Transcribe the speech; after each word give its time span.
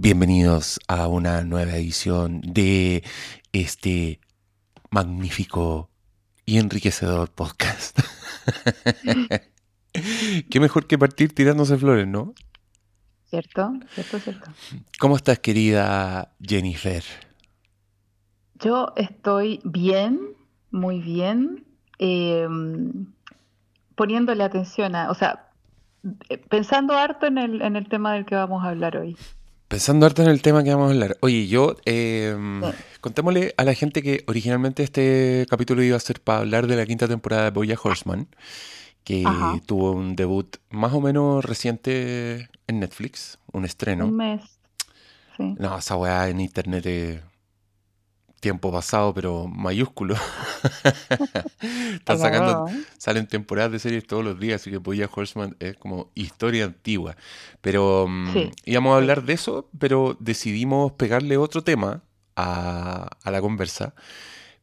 Bienvenidos 0.00 0.78
a 0.86 1.08
una 1.08 1.42
nueva 1.42 1.72
edición 1.72 2.40
de 2.42 3.02
este 3.50 4.20
magnífico 4.90 5.90
y 6.46 6.58
enriquecedor 6.58 7.32
podcast. 7.32 7.98
Qué 10.50 10.60
mejor 10.60 10.86
que 10.86 10.96
partir 10.98 11.34
tirándose 11.34 11.76
flores, 11.76 12.06
¿no? 12.06 12.32
¿Cierto? 13.24 13.72
¿Cierto? 13.90 14.20
¿Cierto? 14.20 14.52
¿Cómo 15.00 15.16
estás, 15.16 15.40
querida 15.40 16.32
Jennifer? 16.40 17.02
Yo 18.54 18.92
estoy 18.94 19.60
bien, 19.64 20.20
muy 20.70 21.00
bien, 21.00 21.66
em, 21.98 23.06
poniéndole 23.96 24.44
atención 24.44 24.94
a, 24.94 25.10
o 25.10 25.14
sea, 25.14 25.50
eh, 26.28 26.38
pensando 26.38 26.96
harto 26.96 27.26
en 27.26 27.38
el, 27.38 27.62
en 27.62 27.74
el 27.74 27.88
tema 27.88 28.12
del 28.12 28.26
que 28.26 28.36
vamos 28.36 28.64
a 28.64 28.68
hablar 28.68 28.96
hoy. 28.96 29.16
Pensando 29.68 30.06
harto 30.06 30.22
en 30.22 30.28
el 30.28 30.40
tema 30.40 30.64
que 30.64 30.70
vamos 30.70 30.88
a 30.88 30.94
hablar. 30.94 31.18
Oye, 31.20 31.46
yo 31.46 31.76
em, 31.84 32.62
contémosle 33.02 33.52
a 33.58 33.64
la 33.64 33.74
gente 33.74 34.02
que 34.02 34.24
originalmente 34.26 34.82
este 34.82 35.46
capítulo 35.50 35.82
iba 35.82 35.94
a 35.94 36.00
ser 36.00 36.20
para 36.20 36.38
hablar 36.38 36.66
de 36.66 36.76
la 36.76 36.86
quinta 36.86 37.06
temporada 37.06 37.44
de 37.44 37.50
Boya 37.50 37.76
Horseman, 37.80 38.28
que 39.04 39.24
tuvo 39.66 39.92
un 39.92 40.16
debut 40.16 40.56
más 40.70 40.94
o 40.94 41.02
menos 41.02 41.44
reciente 41.44 42.48
en 42.66 42.80
Netflix, 42.80 43.38
un 43.52 43.66
estreno. 43.66 44.06
Un 44.06 44.16
mes. 44.16 44.40
Sí. 45.36 45.54
No, 45.58 45.76
esa 45.76 45.96
weá 45.96 46.30
en 46.30 46.40
internet 46.40 46.86
es 46.86 47.20
tiempo 48.40 48.72
pasado, 48.72 49.12
pero 49.14 49.46
mayúsculo. 49.46 50.14
Están 51.94 52.18
sacando, 52.18 52.68
¿eh? 52.68 52.82
salen 52.96 53.26
temporadas 53.26 53.72
de 53.72 53.78
series 53.78 54.06
todos 54.06 54.24
los 54.24 54.38
días, 54.38 54.60
así 54.60 54.70
que 54.70 54.78
Boya 54.78 55.08
Horseman 55.12 55.56
es 55.60 55.76
como 55.76 56.10
historia 56.14 56.64
antigua. 56.64 57.16
Pero 57.60 58.06
mm, 58.08 58.50
íbamos 58.64 58.94
a 58.94 58.96
hablar 58.96 59.24
de 59.24 59.32
eso, 59.32 59.68
pero 59.78 60.16
decidimos 60.20 60.92
pegarle 60.92 61.36
otro 61.36 61.62
tema 61.62 62.02
a, 62.36 63.10
la 63.24 63.40
conversa. 63.40 63.94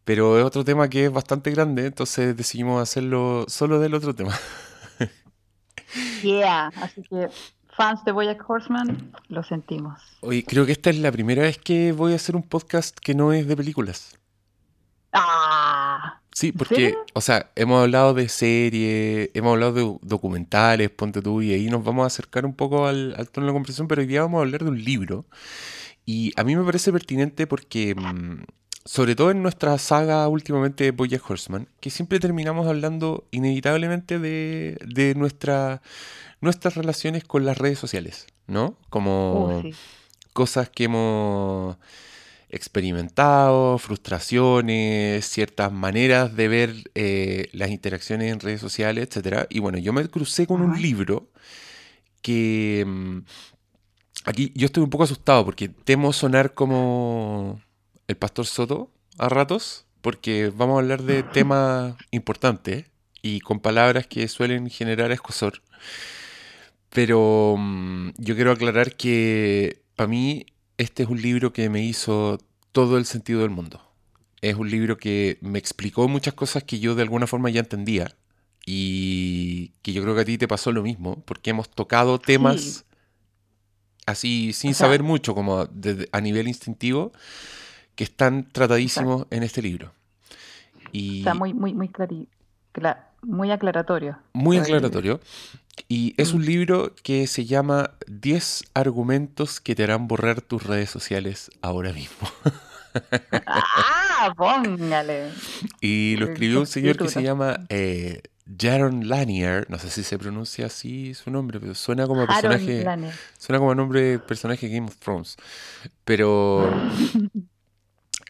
Pero 0.03 0.37
es 0.37 0.45
otro 0.45 0.63
tema 0.63 0.89
que 0.89 1.05
es 1.05 1.11
bastante 1.11 1.51
grande, 1.51 1.87
entonces 1.87 2.37
decidimos 2.37 2.81
hacerlo 2.81 3.45
solo 3.47 3.79
del 3.79 3.95
otro 3.95 4.13
tema. 4.13 4.37
yeah, 6.21 6.67
así 6.75 7.01
que 7.03 7.29
fans 7.75 8.03
de 8.05 8.11
Boyack 8.11 8.49
Horseman, 8.49 9.11
lo 9.27 9.43
sentimos. 9.43 9.99
Oye, 10.21 10.43
creo 10.43 10.65
que 10.65 10.71
esta 10.71 10.89
es 10.89 10.99
la 10.99 11.11
primera 11.11 11.43
vez 11.43 11.57
que 11.57 11.91
voy 11.91 12.13
a 12.13 12.15
hacer 12.15 12.35
un 12.35 12.43
podcast 12.43 12.97
que 12.97 13.13
no 13.13 13.33
es 13.33 13.47
de 13.47 13.55
películas. 13.55 14.17
Ah. 15.11 16.21
Sí, 16.33 16.51
porque, 16.51 16.95
o 17.13 17.21
sea, 17.21 17.49
hemos 17.55 17.81
hablado 17.81 18.13
de 18.13 18.27
series, 18.27 19.29
hemos 19.33 19.53
hablado 19.53 19.71
de 19.71 19.97
documentales, 20.01 20.89
ponte 20.89 21.21
tú, 21.21 21.41
y 21.41 21.53
ahí 21.53 21.69
nos 21.69 21.81
vamos 21.81 22.03
a 22.03 22.07
acercar 22.07 22.45
un 22.45 22.53
poco 22.53 22.87
al, 22.87 23.13
tono 23.31 23.45
de 23.45 23.51
la 23.51 23.53
conversación, 23.53 23.87
pero 23.87 24.01
hoy 24.01 24.07
día 24.07 24.21
vamos 24.21 24.39
a 24.39 24.41
hablar 24.41 24.63
de 24.63 24.69
un 24.69 24.83
libro. 24.83 25.25
Y 26.05 26.33
a 26.35 26.43
mí 26.43 26.55
me 26.55 26.65
parece 26.65 26.91
pertinente 26.91 27.47
porque, 27.47 27.95
mm, 27.95 28.43
sobre 28.83 29.15
todo 29.15 29.31
en 29.31 29.41
nuestra 29.41 29.77
saga 29.77 30.27
últimamente 30.27 30.83
de 30.83 30.91
Bojack 30.91 31.29
Horseman, 31.29 31.69
que 31.79 31.89
siempre 31.89 32.19
terminamos 32.19 32.67
hablando 32.67 33.25
inevitablemente 33.31 34.19
de, 34.19 34.77
de 34.85 35.15
nuestra 35.15 35.81
nuestras 36.41 36.75
relaciones 36.75 37.23
con 37.23 37.45
las 37.45 37.57
redes 37.57 37.79
sociales, 37.79 38.27
¿no? 38.47 38.77
Como 38.89 39.63
cosas 40.33 40.69
que 40.69 40.85
hemos 40.85 41.77
experimentado, 42.49 43.77
frustraciones, 43.77 45.27
ciertas 45.27 45.71
maneras 45.71 46.35
de 46.35 46.47
ver 46.47 46.91
eh, 46.95 47.49
las 47.51 47.69
interacciones 47.69 48.31
en 48.31 48.39
redes 48.39 48.61
sociales, 48.61 49.09
etc. 49.11 49.45
Y 49.49 49.59
bueno, 49.59 49.77
yo 49.77 49.93
me 49.93 50.07
crucé 50.07 50.47
con 50.47 50.61
un 50.61 50.81
libro 50.81 51.29
que... 52.21 52.83
Mm, 52.85 53.19
aquí 54.25 54.51
yo 54.55 54.65
estoy 54.65 54.83
un 54.83 54.89
poco 54.89 55.03
asustado 55.03 55.45
porque 55.45 55.69
temo 55.69 56.13
sonar 56.13 56.53
como 56.53 57.61
el 58.07 58.15
pastor 58.15 58.45
Soto 58.45 58.91
a 59.17 59.29
ratos, 59.29 59.85
porque 60.01 60.51
vamos 60.55 60.75
a 60.75 60.79
hablar 60.79 61.03
de 61.03 61.23
temas 61.33 61.95
importantes 62.11 62.85
y 63.21 63.39
con 63.39 63.59
palabras 63.59 64.07
que 64.07 64.27
suelen 64.27 64.69
generar 64.69 65.11
escosor. 65.11 65.61
Pero 66.95 67.57
mm, 67.59 68.11
yo 68.17 68.35
quiero 68.35 68.51
aclarar 68.51 68.95
que 68.95 69.81
para 69.97 70.07
mí 70.07 70.45
este 70.77 71.03
es 71.03 71.09
un 71.09 71.21
libro 71.21 71.51
que 71.51 71.69
me 71.69 71.83
hizo 71.83 72.39
todo 72.71 72.97
el 72.97 73.05
sentido 73.05 73.41
del 73.41 73.49
mundo. 73.49 73.81
Es 74.41 74.55
un 74.55 74.71
libro 74.71 74.97
que 74.97 75.37
me 75.41 75.59
explicó 75.59 76.07
muchas 76.07 76.33
cosas 76.35 76.63
que 76.63 76.79
yo 76.79 76.95
de 76.95 77.01
alguna 77.01 77.27
forma 77.27 77.49
ya 77.49 77.59
entendía 77.59 78.15
y 78.65 79.73
que 79.81 79.91
yo 79.91 80.01
creo 80.03 80.15
que 80.15 80.21
a 80.21 80.25
ti 80.25 80.37
te 80.37 80.47
pasó 80.47 80.71
lo 80.71 80.83
mismo, 80.83 81.21
porque 81.25 81.49
hemos 81.49 81.69
tocado 81.69 82.17
temas 82.17 82.85
así 84.05 84.53
sin 84.53 84.73
saber 84.73 85.03
mucho, 85.03 85.35
como 85.35 85.67
a 86.11 86.21
nivel 86.21 86.47
instintivo, 86.47 87.11
que 87.95 88.05
están 88.05 88.47
tratadísimos 88.49 89.27
en 89.31 89.43
este 89.43 89.61
libro. 89.61 89.91
Y, 90.93 91.19
Está 91.19 91.33
muy, 91.33 91.53
muy, 91.53 91.73
muy, 91.73 91.89
muy 93.21 93.51
aclaratorio. 93.51 94.17
Muy 94.31 94.57
aclaratorio. 94.57 95.19
Y 95.87 96.13
es 96.17 96.33
un 96.33 96.45
libro 96.45 96.95
que 97.03 97.27
se 97.27 97.45
llama 97.45 97.91
10 98.07 98.65
argumentos 98.73 99.59
que 99.59 99.75
te 99.75 99.83
harán 99.83 100.07
borrar 100.07 100.41
tus 100.41 100.63
redes 100.63 100.89
sociales 100.89 101.51
ahora 101.61 101.93
mismo. 101.93 102.29
¡Ah! 103.45 104.33
Póngale. 104.35 105.31
Y 105.81 106.15
lo 106.17 106.27
escribió 106.27 106.59
un 106.59 106.67
señor 106.67 106.97
que 106.97 107.09
se 107.09 107.21
llama 107.21 107.65
eh, 107.69 108.21
Jaron 108.59 109.07
Lanier. 109.07 109.69
No 109.69 109.77
sé 109.77 109.89
si 109.89 110.03
se 110.03 110.17
pronuncia 110.17 110.67
así 110.67 111.13
su 111.13 111.29
nombre, 111.31 111.59
pero 111.59 111.75
suena 111.75 112.07
como 112.07 112.25
personaje. 112.25 112.85
Suena 113.37 113.59
como 113.59 113.75
nombre 113.75 114.19
personaje 114.19 114.69
Game 114.69 114.87
of 114.87 114.97
Thrones. 114.97 115.35
Pero 116.03 116.71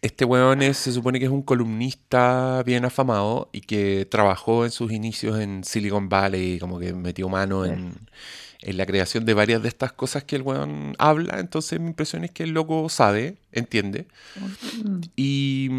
Este 0.05 0.23
weón 0.23 0.61
se 0.75 0.91
supone 0.91 1.17
que 1.17 1.25
es 1.25 1.31
un 1.31 1.41
columnista 1.41 2.61
bien 2.63 2.85
afamado 2.85 3.49
y 3.51 3.61
que 3.61 4.05
trabajó 4.05 4.63
en 4.63 4.69
sus 4.69 4.91
inicios 4.91 5.39
en 5.39 5.63
Silicon 5.63 6.09
Valley, 6.09 6.59
como 6.59 6.77
que 6.77 6.93
metió 6.93 7.27
mano 7.27 7.65
en, 7.65 7.95
la 8.61 8.85
creación 8.85 9.25
de 9.25 9.33
varias 9.33 9.63
de 9.63 9.67
estas 9.67 9.93
cosas 9.93 10.23
que 10.23 10.35
el 10.35 10.43
weón 10.43 10.95
habla. 10.99 11.39
Entonces 11.39 11.79
mi 11.79 11.87
impresión 11.87 12.23
es 12.23 12.29
que 12.29 12.43
el 12.43 12.51
loco 12.51 12.87
sabe, 12.87 13.37
entiende. 13.51 14.05
Y, 15.15 15.71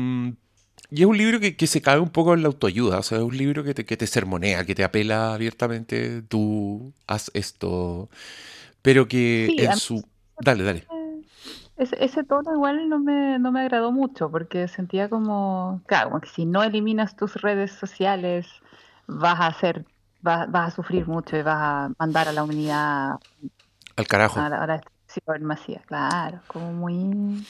y 0.91 1.03
es 1.03 1.07
un 1.07 1.17
libro 1.17 1.39
que, 1.39 1.67
se 1.69 1.81
cae 1.81 2.01
un 2.01 2.11
poco 2.11 2.35
en 2.35 2.43
la 2.43 2.49
autoayuda. 2.49 2.99
O 2.99 3.03
sea, 3.05 3.19
es 3.19 3.25
un 3.25 3.37
libro 3.37 3.63
que 3.63 3.75
te, 3.75 3.85
que 3.85 3.97
te 3.97 4.09
sermonea, 4.09 4.67
que 4.67 4.75
te 4.75 4.83
apela 4.83 5.35
abiertamente, 5.35 6.23
tú 6.23 6.93
haz 7.07 7.31
esto. 7.33 8.11
Pero 8.83 9.07
que 9.07 9.55
en 9.57 9.77
su... 9.77 10.05
Dale, 10.41 10.65
dale. 10.65 10.96
Ese, 11.77 12.03
ese 12.03 12.25
tono 12.25 12.53
igual 12.53 12.89
no 12.89 12.99
me, 12.99 13.39
no 13.39 13.53
me 13.53 13.61
agradó 13.61 13.93
mucho 13.93 14.31
porque 14.31 14.67
sentía 14.67 15.09
como, 15.11 15.83
claro, 15.87 16.19
que 16.21 16.29
si 16.29 16.47
no 16.47 16.63
eliminas 16.63 17.17
tus 17.17 17.35
redes 17.43 17.73
sociales 17.73 18.47
vas 19.07 19.41
a 19.41 19.49
hacer, 19.49 19.85
vas, 20.23 20.51
vas 20.51 20.73
a 20.73 20.77
sufrir 20.77 21.07
mucho 21.07 21.37
y 21.37 21.43
vas 21.43 21.59
a 21.59 21.93
mandar 21.99 22.29
a 22.29 22.33
la 22.33 22.45
humanidad 22.45 23.17
al 23.97 24.07
carajo. 24.07 24.41
A 24.41 24.49
la, 24.49 24.63
a 24.63 24.67
la 24.67 24.75
destrucción 24.75 25.83
claro, 25.87 26.41
como 26.49 26.73
muy 26.73 27.47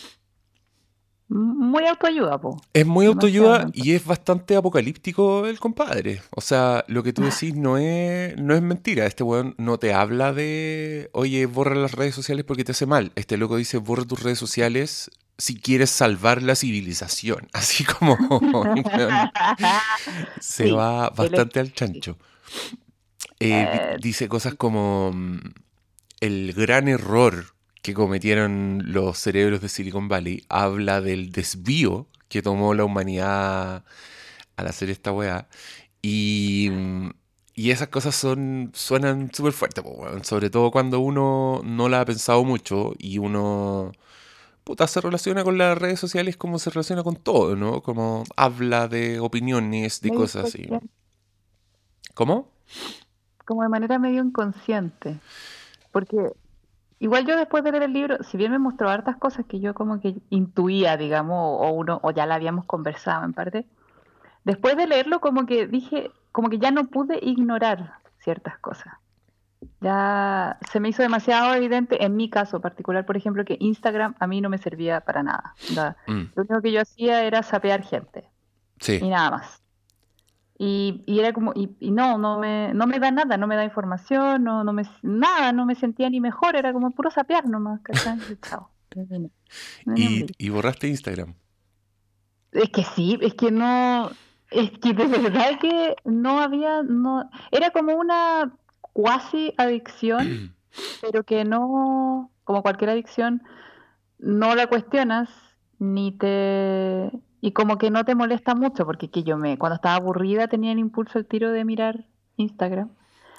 muy 1.28 1.84
autoayuda, 1.86 2.40
po. 2.40 2.60
Es 2.72 2.86
muy 2.86 3.06
autoayuda 3.06 3.68
y 3.72 3.94
es 3.94 4.04
bastante 4.04 4.54
apocalíptico 4.54 5.46
el 5.46 5.58
compadre. 5.58 6.22
O 6.30 6.40
sea, 6.40 6.84
lo 6.86 7.02
que 7.02 7.12
tú 7.12 7.22
ah. 7.22 7.26
decís 7.26 7.54
no 7.54 7.78
es, 7.78 8.36
no 8.36 8.54
es 8.54 8.62
mentira. 8.62 9.06
Este 9.06 9.24
weón 9.24 9.54
no 9.58 9.78
te 9.78 9.92
habla 9.92 10.32
de, 10.32 11.10
oye, 11.12 11.46
borra 11.46 11.74
las 11.74 11.92
redes 11.92 12.14
sociales 12.14 12.44
porque 12.44 12.64
te 12.64 12.72
hace 12.72 12.86
mal. 12.86 13.10
Este 13.16 13.36
loco 13.36 13.56
dice, 13.56 13.78
borra 13.78 14.04
tus 14.04 14.22
redes 14.22 14.38
sociales 14.38 15.10
si 15.36 15.58
quieres 15.58 15.90
salvar 15.90 16.42
la 16.42 16.54
civilización. 16.54 17.48
Así 17.52 17.84
como 17.84 18.16
se 20.40 20.70
va 20.70 21.10
bastante 21.10 21.58
al 21.58 21.72
chancho. 21.72 22.18
Eh, 23.40 23.68
eh, 23.68 23.96
dice 24.00 24.28
cosas 24.28 24.54
como 24.54 25.10
mm, 25.12 25.38
el 26.20 26.52
gran 26.54 26.88
error 26.88 27.55
que 27.86 27.94
cometieron 27.94 28.82
los 28.86 29.16
cerebros 29.16 29.60
de 29.60 29.68
Silicon 29.68 30.08
Valley 30.08 30.44
habla 30.48 31.00
del 31.00 31.30
desvío 31.30 32.08
que 32.28 32.42
tomó 32.42 32.74
la 32.74 32.84
humanidad 32.84 33.84
al 34.56 34.66
hacer 34.66 34.90
esta 34.90 35.12
weá. 35.12 35.46
Y, 36.02 36.68
y 37.54 37.70
esas 37.70 37.86
cosas 37.86 38.16
son 38.16 38.72
suenan 38.74 39.30
súper 39.32 39.52
fuertes, 39.52 39.84
sobre 40.22 40.50
todo 40.50 40.72
cuando 40.72 40.98
uno 40.98 41.60
no 41.64 41.88
la 41.88 42.00
ha 42.00 42.04
pensado 42.04 42.42
mucho 42.42 42.92
y 42.98 43.18
uno 43.18 43.92
puta, 44.64 44.88
se 44.88 45.00
relaciona 45.00 45.44
con 45.44 45.56
las 45.56 45.78
redes 45.78 46.00
sociales 46.00 46.36
como 46.36 46.58
se 46.58 46.70
relaciona 46.70 47.04
con 47.04 47.14
todo, 47.14 47.54
¿no? 47.54 47.82
Como 47.84 48.24
habla 48.34 48.88
de 48.88 49.20
opiniones, 49.20 50.00
de 50.00 50.10
cosas 50.10 50.46
así. 50.46 50.68
¿Cómo? 52.14 52.50
Como 53.44 53.62
de 53.62 53.68
manera 53.68 54.00
medio 54.00 54.24
inconsciente. 54.24 55.20
Porque 55.92 56.32
Igual 56.98 57.26
yo 57.26 57.36
después 57.36 57.62
de 57.62 57.72
leer 57.72 57.82
el 57.84 57.92
libro, 57.92 58.22
si 58.22 58.36
bien 58.38 58.52
me 58.52 58.58
mostró 58.58 58.88
hartas 58.88 59.16
cosas 59.16 59.44
que 59.46 59.60
yo 59.60 59.74
como 59.74 60.00
que 60.00 60.16
intuía, 60.30 60.96
digamos, 60.96 61.36
o 61.60 61.70
uno, 61.72 62.00
o 62.02 62.10
ya 62.10 62.24
la 62.26 62.36
habíamos 62.36 62.64
conversado 62.64 63.24
en 63.24 63.34
parte, 63.34 63.66
después 64.44 64.76
de 64.76 64.86
leerlo 64.86 65.20
como 65.20 65.44
que 65.44 65.66
dije, 65.66 66.10
como 66.32 66.48
que 66.48 66.58
ya 66.58 66.70
no 66.70 66.86
pude 66.86 67.18
ignorar 67.22 67.94
ciertas 68.18 68.58
cosas. 68.58 68.94
ya 69.80 70.58
se 70.70 70.80
me 70.80 70.88
hizo 70.90 71.02
demasiado 71.02 71.54
evidente, 71.54 72.04
en 72.04 72.16
mi 72.16 72.28
caso 72.30 72.60
particular, 72.60 73.04
por 73.06 73.16
ejemplo, 73.16 73.44
que 73.44 73.56
Instagram 73.60 74.14
a 74.18 74.26
mí 74.26 74.40
no 74.40 74.48
me 74.48 74.58
servía 74.58 75.00
para 75.00 75.22
nada. 75.22 75.54
Mm. 76.06 76.22
Lo 76.34 76.42
único 76.42 76.62
que 76.62 76.72
yo 76.72 76.80
hacía 76.80 77.22
era 77.24 77.42
sapear 77.42 77.82
gente 77.82 78.24
Sí. 78.80 78.98
y 79.02 79.08
nada 79.08 79.30
más. 79.30 79.62
Y, 80.58 81.02
y 81.06 81.18
era 81.20 81.32
como, 81.32 81.52
y, 81.54 81.76
y 81.80 81.90
no, 81.90 82.16
no 82.16 82.38
me, 82.38 82.72
no 82.72 82.86
me 82.86 82.98
da 82.98 83.10
nada, 83.10 83.36
no 83.36 83.46
me 83.46 83.56
da 83.56 83.64
información, 83.64 84.42
no, 84.42 84.64
no 84.64 84.72
me, 84.72 84.84
nada, 85.02 85.52
no 85.52 85.66
me 85.66 85.74
sentía 85.74 86.08
ni 86.08 86.20
mejor, 86.20 86.56
era 86.56 86.72
como 86.72 86.92
puro 86.92 87.10
sapear 87.10 87.46
nomás, 87.46 87.80
¿cachai? 87.82 88.18
Chao. 88.42 88.70
Y, 89.94 90.26
y 90.38 90.48
borraste 90.48 90.88
Instagram. 90.88 91.34
Es 92.52 92.70
que 92.70 92.82
sí, 92.82 93.18
es 93.20 93.34
que 93.34 93.50
no, 93.50 94.10
es 94.50 94.70
que 94.78 94.94
de 94.94 95.06
verdad 95.06 95.58
que 95.60 95.96
no 96.04 96.40
había, 96.40 96.82
no, 96.82 97.28
era 97.50 97.70
como 97.70 97.94
una 97.94 98.56
cuasi 98.80 99.52
adicción, 99.58 100.56
pero 101.02 101.24
que 101.24 101.44
no, 101.44 102.30
como 102.44 102.62
cualquier 102.62 102.90
adicción, 102.90 103.42
no 104.18 104.54
la 104.54 104.66
cuestionas 104.66 105.28
ni 105.78 106.12
te, 106.12 107.10
y 107.46 107.52
como 107.52 107.78
que 107.78 107.92
no 107.92 108.04
te 108.04 108.16
molesta 108.16 108.56
mucho, 108.56 108.84
porque 108.84 109.08
que 109.08 109.22
yo 109.22 109.36
me, 109.38 109.56
cuando 109.56 109.76
estaba 109.76 109.94
aburrida 109.94 110.48
tenía 110.48 110.72
el 110.72 110.80
impulso, 110.80 111.20
el 111.20 111.26
tiro 111.26 111.52
de 111.52 111.64
mirar 111.64 112.04
Instagram, 112.36 112.90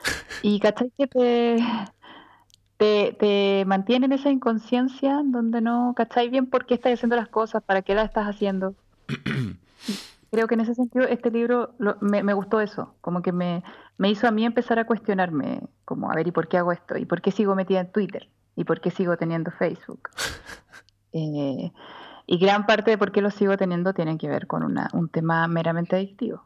y 0.41 0.61
cachai 0.61 0.93
que 0.97 1.07
te, 1.07 1.57
te, 2.77 3.17
te 3.19 3.65
mantiene 3.65 4.05
en 4.05 4.13
esa 4.13 4.29
inconsciencia 4.29 5.19
donde 5.25 5.59
no 5.59 5.93
cachai 5.93 6.29
bien 6.29 6.45
por 6.45 6.65
qué 6.65 6.75
estás 6.75 6.93
haciendo 6.93 7.17
las 7.17 7.27
cosas, 7.27 7.61
para 7.63 7.81
qué 7.81 7.95
las 7.95 8.05
estás 8.05 8.27
haciendo. 8.27 8.75
Creo 10.31 10.47
que 10.47 10.53
en 10.55 10.61
ese 10.61 10.75
sentido 10.75 11.05
este 11.05 11.29
libro 11.29 11.73
lo- 11.77 11.97
me, 11.99 12.23
me 12.23 12.33
gustó 12.33 12.61
eso, 12.61 12.95
como 13.01 13.21
que 13.21 13.33
me, 13.33 13.61
me 13.97 14.09
hizo 14.09 14.25
a 14.25 14.31
mí 14.31 14.45
empezar 14.45 14.79
a 14.79 14.85
cuestionarme, 14.85 15.61
como 15.83 16.09
a 16.09 16.15
ver, 16.15 16.27
¿y 16.27 16.31
por 16.31 16.47
qué 16.47 16.57
hago 16.57 16.71
esto? 16.71 16.97
¿Y 16.97 17.05
por 17.05 17.21
qué 17.21 17.31
sigo 17.31 17.55
metida 17.55 17.81
en 17.81 17.91
Twitter? 17.91 18.29
¿Y 18.55 18.63
por 18.63 18.79
qué 18.79 18.89
sigo 18.89 19.17
teniendo 19.17 19.51
Facebook? 19.51 20.07
Eh, 21.13 21.71
y 22.27 22.37
gran 22.37 22.65
parte 22.65 22.91
de 22.91 22.97
por 22.97 23.11
qué 23.11 23.21
lo 23.21 23.31
sigo 23.31 23.57
teniendo 23.57 23.93
tiene 23.93 24.17
que 24.17 24.27
ver 24.27 24.45
con 24.45 24.61
una, 24.61 24.89
un 24.93 25.09
tema 25.09 25.47
meramente 25.47 25.95
adictivo. 25.95 26.43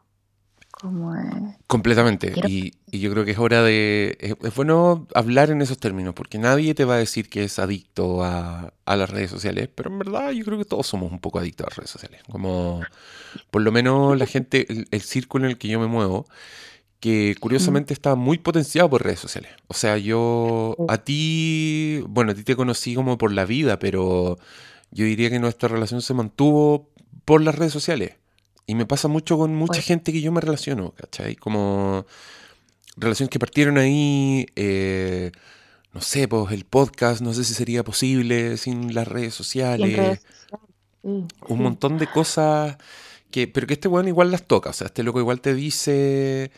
Como, 0.70 1.14
eh, 1.14 1.56
Completamente. 1.66 2.32
Y, 2.48 2.72
y 2.90 3.00
yo 3.00 3.10
creo 3.10 3.24
que 3.24 3.32
es 3.32 3.38
hora 3.38 3.62
de... 3.62 4.16
Es, 4.20 4.34
es 4.42 4.54
bueno 4.54 5.06
hablar 5.14 5.50
en 5.50 5.60
esos 5.60 5.78
términos, 5.78 6.14
porque 6.14 6.38
nadie 6.38 6.74
te 6.74 6.84
va 6.84 6.94
a 6.94 6.98
decir 6.98 7.28
que 7.28 7.44
es 7.44 7.58
adicto 7.58 8.24
a, 8.24 8.72
a 8.86 8.96
las 8.96 9.10
redes 9.10 9.30
sociales, 9.30 9.68
pero 9.74 9.90
en 9.90 9.98
verdad 9.98 10.30
yo 10.30 10.44
creo 10.44 10.58
que 10.58 10.64
todos 10.64 10.86
somos 10.86 11.12
un 11.12 11.20
poco 11.20 11.40
adictos 11.40 11.66
a 11.66 11.70
las 11.70 11.76
redes 11.76 11.90
sociales. 11.90 12.22
Como, 12.30 12.80
por 13.50 13.62
lo 13.62 13.70
menos 13.70 14.16
la 14.16 14.26
gente, 14.26 14.72
el, 14.72 14.88
el 14.90 15.00
círculo 15.02 15.44
en 15.44 15.50
el 15.50 15.58
que 15.58 15.68
yo 15.68 15.78
me 15.78 15.88
muevo, 15.88 16.26
que 17.00 17.34
curiosamente 17.40 17.92
está 17.92 18.14
muy 18.14 18.38
potenciado 18.38 18.88
por 18.88 19.02
redes 19.02 19.18
sociales. 19.18 19.50
O 19.66 19.74
sea, 19.74 19.98
yo 19.98 20.76
a 20.88 20.98
ti, 20.98 22.02
bueno, 22.08 22.30
a 22.32 22.34
ti 22.34 22.44
te 22.44 22.56
conocí 22.56 22.94
como 22.94 23.18
por 23.18 23.32
la 23.32 23.44
vida, 23.44 23.78
pero 23.80 24.38
yo 24.92 25.04
diría 25.04 25.30
que 25.30 25.38
nuestra 25.40 25.68
relación 25.68 26.02
se 26.02 26.14
mantuvo 26.14 26.88
por 27.24 27.42
las 27.42 27.54
redes 27.56 27.72
sociales. 27.72 28.14
Y 28.66 28.74
me 28.76 28.86
pasa 28.86 29.08
mucho 29.08 29.36
con 29.36 29.54
mucha 29.54 29.72
Pues- 29.74 29.86
gente 29.86 30.12
que 30.12 30.20
yo 30.20 30.30
me 30.32 30.40
relaciono, 30.40 30.92
¿cachai? 30.92 31.34
Como 31.34 32.06
relaciones 32.96 33.30
que 33.30 33.38
partieron 33.40 33.76
ahí, 33.78 34.46
eh, 34.54 35.32
no 35.92 36.00
sé, 36.00 36.28
pues 36.28 36.52
el 36.52 36.64
podcast, 36.64 37.20
no 37.22 37.34
sé 37.34 37.42
si 37.44 37.54
sería 37.54 37.82
posible 37.84 38.56
sin 38.58 38.94
las 38.94 39.08
redes 39.08 39.34
sociales 39.34 39.96
redes 39.96 40.20
sociales, 40.20 40.20
sí, 41.02 41.08
un 41.08 41.28
sí. 41.48 41.54
montón 41.54 41.98
de 41.98 42.06
cosas 42.06 42.76
que, 43.30 43.48
pero 43.48 43.66
que 43.66 43.74
este 43.74 43.88
weón 43.88 44.08
igual 44.08 44.30
las 44.30 44.46
toca, 44.46 44.70
o 44.70 44.72
sea, 44.72 44.86
este 44.86 45.02
loco 45.02 45.18
igual 45.20 45.40
te 45.40 45.54
dice, 45.54 46.50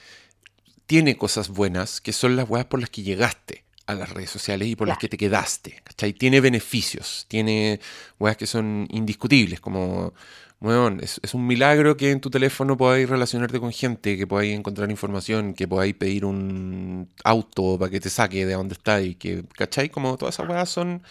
tiene 0.87 1.17
cosas 1.17 1.49
buenas, 1.49 2.01
que 2.01 2.13
son 2.13 2.37
las 2.37 2.49
weas 2.51 2.67
por 2.67 2.81
las 2.81 2.91
que 2.91 3.03
llegaste 3.03 3.64
a 3.87 3.95
las 3.95 4.11
redes 4.11 4.31
sociales 4.31 4.69
y 4.69 4.77
por 4.77 4.89
las 4.89 4.99
que 4.99 5.09
te 5.09 5.17
quedaste, 5.17 5.83
¿cachai? 5.85 6.13
Tiene 6.13 6.41
beneficios, 6.41 7.27
tiene 7.29 7.81
weas 8.19 8.37
que 8.37 8.47
son 8.47 8.87
indiscutibles, 8.91 9.61
como, 9.61 10.15
weón, 10.61 11.01
es, 11.03 11.21
es 11.23 11.35
un 11.35 11.47
milagro 11.47 11.97
que 11.97 12.11
en 12.11 12.21
tu 12.21 12.31
teléfono 12.31 12.77
podáis 12.77 13.09
relacionarte 13.09 13.61
con 13.61 13.73
gente, 13.73 14.17
que 14.17 14.27
podáis 14.27 14.55
encontrar 14.57 14.91
información, 14.91 15.55
que 15.55 15.69
podáis 15.69 15.95
pedir 15.95 16.25
un 16.25 17.11
auto 17.25 17.79
para 17.79 17.91
que 17.91 18.01
te 18.01 18.11
saque 18.11 18.47
de 18.47 18.55
donde 18.55 18.75
estáis, 18.75 19.17
que, 19.17 19.45
¿cachai? 19.55 19.91
Como 19.91 20.17
todas 20.17 20.35
esas 20.37 20.49
weas 20.49 20.69
son, 20.71 21.03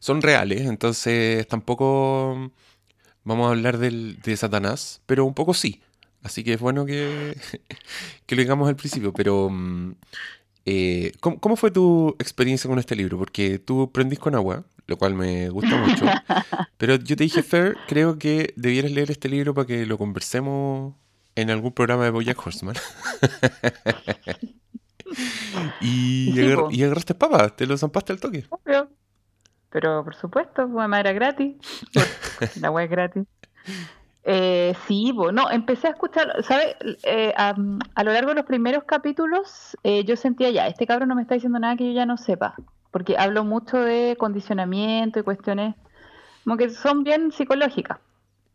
son 0.00 0.22
reales, 0.22 0.62
entonces 0.62 1.46
tampoco 1.48 2.52
vamos 3.24 3.46
a 3.48 3.50
hablar 3.50 3.78
del, 3.78 4.20
de 4.22 4.36
Satanás, 4.36 5.02
pero 5.06 5.24
un 5.24 5.34
poco 5.34 5.54
sí. 5.54 5.82
Así 6.22 6.42
que 6.42 6.54
es 6.54 6.60
bueno 6.60 6.84
que, 6.84 7.36
que 8.26 8.36
lo 8.36 8.42
digamos 8.42 8.68
al 8.68 8.76
principio. 8.76 9.12
Pero, 9.12 9.48
mm, 9.50 9.94
eh, 10.66 11.12
¿cómo, 11.20 11.38
cómo 11.40 11.56
fue 11.56 11.70
tu 11.70 12.14
experiencia 12.18 12.68
con 12.68 12.78
este 12.78 12.96
libro? 12.96 13.18
Porque 13.18 13.58
tú 13.58 13.90
prendís 13.92 14.18
con 14.18 14.34
agua, 14.34 14.64
lo 14.86 14.96
cual 14.96 15.14
me 15.14 15.48
gusta 15.50 15.76
mucho. 15.76 16.04
Pero 16.78 16.96
yo 16.96 17.16
te 17.16 17.24
dije, 17.24 17.42
Fer, 17.42 17.76
creo 17.88 18.18
que 18.18 18.52
debieras 18.56 18.92
leer 18.92 19.10
este 19.10 19.28
libro 19.28 19.54
para 19.54 19.66
que 19.66 19.86
lo 19.86 19.98
conversemos 19.98 20.94
en 21.34 21.50
algún 21.50 21.72
programa 21.72 22.04
de 22.04 22.10
Bojack 22.10 22.44
Horseman. 22.46 22.76
y, 25.80 26.32
Sí, 26.34 26.40
agar- 26.40 26.66
y 26.70 26.82
agarraste 26.82 27.14
papas, 27.14 27.56
te 27.56 27.66
lo 27.66 27.76
zampaste 27.78 28.12
al 28.12 28.20
toque. 28.20 28.44
Pero 29.70 30.02
por 30.04 30.14
supuesto, 30.14 30.66
pues, 30.66 30.78
además 30.78 31.00
era 31.00 31.12
gratis. 31.12 31.56
La 32.60 32.70
web 32.70 32.84
es 32.86 32.90
gratis. 32.90 33.24
Eh, 34.30 34.74
sí, 34.86 35.10
bueno, 35.14 35.50
empecé 35.50 35.86
a 35.86 35.92
escuchar, 35.92 36.44
¿sabes? 36.44 36.76
Eh, 37.02 37.32
a, 37.34 37.54
a 37.94 38.04
lo 38.04 38.12
largo 38.12 38.28
de 38.28 38.34
los 38.34 38.44
primeros 38.44 38.84
capítulos, 38.84 39.74
eh, 39.82 40.04
yo 40.04 40.16
sentía 40.16 40.50
ya, 40.50 40.66
este 40.66 40.86
cabrón 40.86 41.08
no 41.08 41.14
me 41.14 41.22
está 41.22 41.32
diciendo 41.32 41.58
nada 41.58 41.76
que 41.76 41.86
yo 41.86 41.92
ya 41.92 42.04
no 42.04 42.18
sepa, 42.18 42.54
porque 42.90 43.16
hablo 43.16 43.42
mucho 43.44 43.78
de 43.78 44.16
condicionamiento 44.18 45.18
y 45.18 45.22
cuestiones 45.22 45.76
como 46.44 46.58
que 46.58 46.68
son 46.68 47.04
bien 47.04 47.32
psicológicas, 47.32 47.98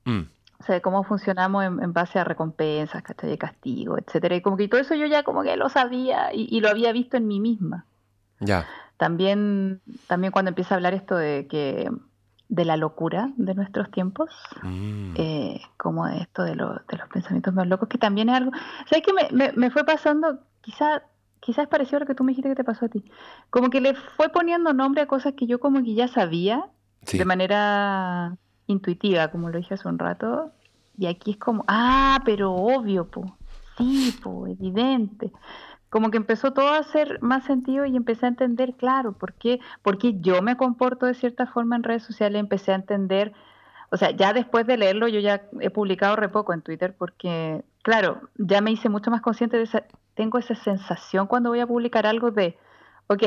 Mm, 0.06 0.24
o 0.60 0.64
sea, 0.64 0.76
de 0.76 0.82
cómo 0.82 1.04
funcionamos 1.04 1.64
en, 1.64 1.82
en 1.82 1.92
base 1.92 2.20
a 2.20 2.24
recompensas. 2.24 3.02
De 3.22 3.38
castigo, 3.40 3.98
etcétera, 3.98 4.36
y 4.36 4.42
como 4.42 4.58
que 4.58 4.68
todo 4.68 4.80
eso 4.80 4.94
yo 4.94 5.08
ya 5.08 5.24
como 5.24 5.42
que 5.42 5.58
lo 5.58 5.70
sabía 5.70 6.34
y, 6.34 6.56
y 6.56 6.60
lo 6.60 6.70
había 6.70 6.92
visto 6.92 7.18
en 7.18 7.26
mí 7.28 7.40
misma. 7.40 7.86
ya. 8.40 8.68
También, 8.98 9.82
también 10.08 10.32
cuando 10.32 10.50
empieza 10.50 10.76
a 10.76 10.78
hablar 10.78 10.94
esto 10.94 11.16
de 11.16 11.48
que 11.48 11.90
de 12.50 12.66
la 12.66 12.78
locura 12.78 13.32
de 13.38 13.54
nuestros 13.56 13.90
tiempos, 13.92 14.30
Mm, 14.64 15.14
eh, 15.18 15.62
como 15.78 16.06
de 16.08 16.18
esto 16.20 16.44
de, 16.44 16.56
lo- 16.56 16.74
de 16.90 16.98
los 16.98 17.08
pensamientos 17.10 17.54
más 17.54 17.68
locos, 17.68 17.88
que 17.90 17.98
también 17.98 18.30
es 18.30 18.36
algo, 18.36 18.52
¿sabes 18.90 19.04
qué 19.06 19.14
me, 19.14 19.30
me, 19.32 19.52
me 19.54 19.70
fue 19.72 19.84
pasando? 19.86 20.40
Quizá, 20.62 21.04
quizás 21.40 21.64
es 21.64 21.70
parecido 21.70 21.98
a 21.98 22.00
lo 22.02 22.06
que 22.06 22.16
tú 22.16 22.24
me 22.24 22.32
dijiste 22.32 22.50
que 22.50 22.56
te 22.56 22.64
pasó 22.64 22.86
a 22.86 22.90
ti, 22.90 23.04
como 23.50 23.70
que 23.70 23.82
le 23.82 23.94
fue 23.96 24.30
poniendo 24.30 24.74
nombre 24.74 25.02
a 25.02 25.08
cosas 25.08 25.34
que 25.34 25.46
yo 25.48 25.60
como 25.60 25.84
que 25.84 25.94
ya 25.94 26.08
sabía 26.08 26.66
sí. 27.04 27.18
de 27.18 27.26
manera 27.26 28.38
intuitiva, 28.68 29.30
como 29.30 29.50
lo 29.50 29.58
dije 29.58 29.74
hace 29.74 29.88
un 29.88 30.00
rato, 30.00 30.52
y 30.98 31.08
aquí 31.08 31.32
es 31.32 31.38
como, 31.38 31.64
ah, 31.68 32.22
pero 32.24 32.54
obvio, 32.54 33.08
po, 33.10 33.38
sí, 33.78 34.18
po, 34.24 34.48
evidente. 34.48 35.32
Como 35.94 36.10
que 36.10 36.18
empezó 36.18 36.54
todo 36.54 36.70
a 36.70 36.80
hacer 36.80 37.22
más 37.22 37.46
sentido 37.46 37.86
y 37.86 37.96
empecé 37.96 38.26
a 38.26 38.30
entender, 38.30 38.74
claro, 38.74 39.14
por 39.14 39.36
qué, 39.36 39.60
yo 40.22 40.42
me 40.42 40.58
comporto 40.58 41.06
de 41.06 41.14
cierta 41.14 41.46
forma 41.46 41.76
en 41.76 41.84
redes 41.84 42.02
sociales, 42.02 42.40
empecé 42.40 42.72
a 42.72 42.76
entender, 42.78 43.32
o 43.92 43.98
sea, 43.98 44.10
ya 44.10 44.34
después 44.34 44.66
de 44.66 44.78
leerlo, 44.78 45.08
yo 45.08 45.20
ya 45.20 45.44
he 45.60 45.70
publicado 45.70 46.16
re 46.16 46.30
poco 46.30 46.52
en 46.52 46.64
Twitter 46.64 46.96
porque, 46.98 47.64
claro, 47.84 48.22
ya 48.40 48.60
me 48.60 48.72
hice 48.72 48.90
mucho 48.90 49.12
más 49.12 49.22
consciente 49.22 49.58
de 49.58 49.66
esa, 49.66 49.84
tengo 50.16 50.40
esa 50.40 50.56
sensación 50.56 51.28
cuando 51.28 51.52
voy 51.52 51.60
a 51.60 51.68
publicar 51.68 52.08
algo 52.08 52.32
de, 52.32 52.58
ok, 53.06 53.24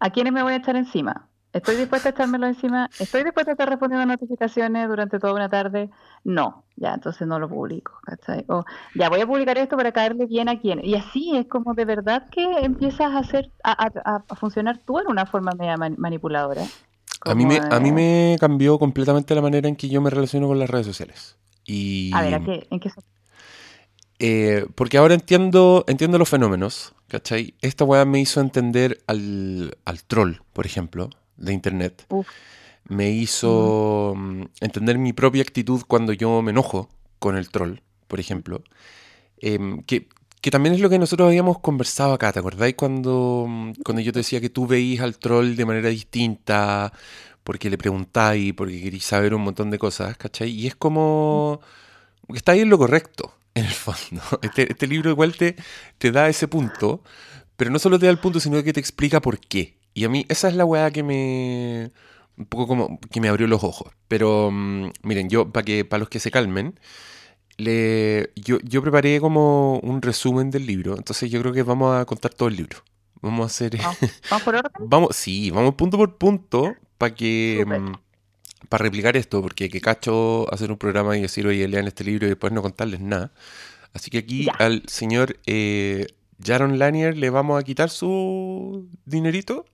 ¿a 0.00 0.10
quiénes 0.10 0.32
me 0.32 0.42
voy 0.42 0.54
a 0.54 0.56
echar 0.56 0.74
encima? 0.74 1.28
¿Estoy 1.52 1.76
dispuesta 1.76 2.08
a 2.08 2.12
echármelo 2.12 2.46
encima? 2.46 2.88
¿Estoy 2.98 3.24
dispuesta 3.24 3.50
a 3.50 3.54
estar 3.54 3.68
respondiendo 3.68 4.06
notificaciones 4.06 4.88
durante 4.88 5.18
toda 5.18 5.34
una 5.34 5.50
tarde? 5.50 5.90
No, 6.24 6.64
ya, 6.76 6.94
entonces 6.94 7.28
no 7.28 7.38
lo 7.38 7.48
publico, 7.48 7.92
¿cachai? 8.04 8.44
O 8.48 8.64
ya 8.94 9.10
voy 9.10 9.20
a 9.20 9.26
publicar 9.26 9.58
esto 9.58 9.76
para 9.76 9.92
caerle 9.92 10.24
bien 10.26 10.48
a 10.48 10.58
quién. 10.58 10.80
Y 10.82 10.94
así 10.94 11.36
es 11.36 11.46
como 11.46 11.74
de 11.74 11.84
verdad 11.84 12.28
que 12.30 12.42
empiezas 12.60 13.12
a 13.12 13.18
hacer, 13.18 13.50
a, 13.64 13.72
a- 13.86 14.24
a 14.28 14.34
funcionar 14.36 14.78
tú 14.78 14.98
en 14.98 15.08
una 15.08 15.26
forma 15.26 15.52
media 15.52 15.76
man- 15.76 15.96
manipuladora. 15.98 16.62
A 17.24 17.34
mí, 17.34 17.44
me, 17.46 17.60
a 17.70 17.78
mí 17.78 17.92
me 17.92 18.36
cambió 18.40 18.78
completamente 18.78 19.34
la 19.34 19.42
manera 19.42 19.68
en 19.68 19.76
que 19.76 19.88
yo 19.88 20.00
me 20.00 20.10
relaciono 20.10 20.48
con 20.48 20.58
las 20.58 20.70
redes 20.70 20.86
sociales. 20.86 21.36
Y, 21.64 22.10
A 22.14 22.22
ver, 22.22 22.34
¿a 22.34 22.40
qué? 22.40 22.66
¿en 22.70 22.80
qué 22.80 22.90
eh, 24.18 24.66
porque 24.74 24.98
ahora 24.98 25.14
entiendo, 25.14 25.84
entiendo 25.88 26.16
los 26.18 26.28
fenómenos, 26.28 26.94
¿cachai? 27.08 27.54
Esta 27.60 27.84
weá 27.84 28.04
me 28.04 28.20
hizo 28.20 28.40
entender 28.40 28.98
al, 29.06 29.76
al 29.84 30.04
troll, 30.04 30.36
por 30.52 30.64
ejemplo, 30.66 31.10
de 31.42 31.52
internet. 31.52 32.08
Uf, 32.08 32.28
Me 32.88 33.10
hizo 33.10 34.14
mm, 34.16 34.44
entender 34.60 34.98
mi 34.98 35.12
propia 35.12 35.42
actitud 35.42 35.82
cuando 35.86 36.12
yo 36.12 36.42
me 36.42 36.50
enojo 36.52 36.90
con 37.18 37.36
el 37.36 37.50
troll, 37.50 37.78
por 38.08 38.20
ejemplo. 38.20 38.62
Em, 39.38 39.82
que, 39.84 40.08
que 40.40 40.50
también 40.50 40.74
es 40.74 40.80
lo 40.80 40.90
que 40.90 40.98
nosotros 40.98 41.28
habíamos 41.28 41.60
conversado 41.60 42.14
acá, 42.14 42.32
¿te 42.32 42.40
acordáis? 42.40 42.74
Cuando, 42.76 43.46
mm, 43.48 43.72
cuando 43.84 44.02
yo 44.02 44.12
te 44.12 44.20
decía 44.20 44.40
que 44.40 44.50
tú 44.50 44.66
veís 44.66 45.00
al 45.00 45.18
troll 45.18 45.56
de 45.56 45.66
manera 45.66 45.88
distinta, 45.90 46.92
porque 47.44 47.70
le 47.70 47.78
preguntáis, 47.78 48.54
porque 48.54 48.82
queréis 48.82 49.04
saber 49.04 49.34
un 49.34 49.42
montón 49.42 49.70
de 49.70 49.78
cosas, 49.78 50.16
¿cachai? 50.16 50.50
Y 50.50 50.66
es 50.68 50.76
como 50.76 51.60
está 52.34 52.52
ahí 52.52 52.60
en 52.60 52.70
lo 52.70 52.78
correcto, 52.78 53.34
en 53.54 53.66
el 53.66 53.72
fondo. 53.72 54.22
Este, 54.42 54.70
este 54.70 54.86
libro 54.86 55.10
igual 55.10 55.36
te, 55.36 55.56
te 55.98 56.12
da 56.12 56.28
ese 56.28 56.48
punto, 56.48 57.02
pero 57.56 57.70
no 57.70 57.78
solo 57.78 57.98
te 57.98 58.06
da 58.06 58.12
el 58.12 58.18
punto, 58.20 58.40
sino 58.40 58.62
que 58.62 58.72
te 58.72 58.80
explica 58.80 59.20
por 59.20 59.40
qué. 59.40 59.76
Y 59.94 60.04
a 60.04 60.08
mí 60.08 60.24
esa 60.28 60.48
es 60.48 60.54
la 60.54 60.64
weá 60.64 60.90
que 60.90 61.02
me... 61.02 61.90
Un 62.38 62.46
poco 62.46 62.66
como 62.66 62.98
que 63.10 63.20
me 63.20 63.28
abrió 63.28 63.46
los 63.46 63.62
ojos. 63.62 63.92
Pero 64.08 64.50
mm, 64.50 64.90
miren, 65.02 65.28
yo, 65.28 65.50
para 65.52 65.64
que 65.64 65.84
para 65.84 66.00
los 66.00 66.08
que 66.08 66.18
se 66.20 66.30
calmen, 66.30 66.78
le, 67.58 68.30
yo, 68.36 68.58
yo 68.62 68.82
preparé 68.82 69.20
como 69.20 69.78
un 69.80 70.02
resumen 70.02 70.50
del 70.50 70.66
libro. 70.66 70.96
Entonces 70.96 71.30
yo 71.30 71.40
creo 71.40 71.52
que 71.52 71.62
vamos 71.62 71.96
a 71.96 72.04
contar 72.06 72.32
todo 72.34 72.48
el 72.48 72.56
libro. 72.56 72.78
Vamos 73.20 73.42
a 73.44 73.46
hacer... 73.46 73.76
¿Vamos 74.30 74.42
por 74.44 74.54
orden? 74.56 74.72
vamos, 74.80 75.14
sí, 75.16 75.50
vamos 75.50 75.74
punto 75.74 75.96
por 75.98 76.16
punto 76.18 76.74
para 76.98 77.14
que... 77.14 77.64
mm, 77.66 77.92
para 78.68 78.84
replicar 78.84 79.16
esto, 79.16 79.42
porque 79.42 79.68
que 79.68 79.80
cacho 79.80 80.52
hacer 80.52 80.70
un 80.70 80.78
programa 80.78 81.16
y 81.18 81.22
decir, 81.22 81.46
oye, 81.46 81.66
lean 81.68 81.86
este 81.88 82.04
libro 82.04 82.26
y 82.26 82.30
después 82.30 82.52
no 82.52 82.62
contarles 82.62 83.00
nada. 83.00 83.32
Así 83.92 84.10
que 84.10 84.18
aquí 84.18 84.46
Ya. 84.46 84.52
al 84.58 84.82
señor 84.86 85.38
eh, 85.46 86.06
Jaron 86.42 86.78
Lanier 86.78 87.16
le 87.16 87.28
vamos 87.30 87.60
a 87.60 87.64
quitar 87.64 87.90
su 87.90 88.88
dinerito. 89.04 89.66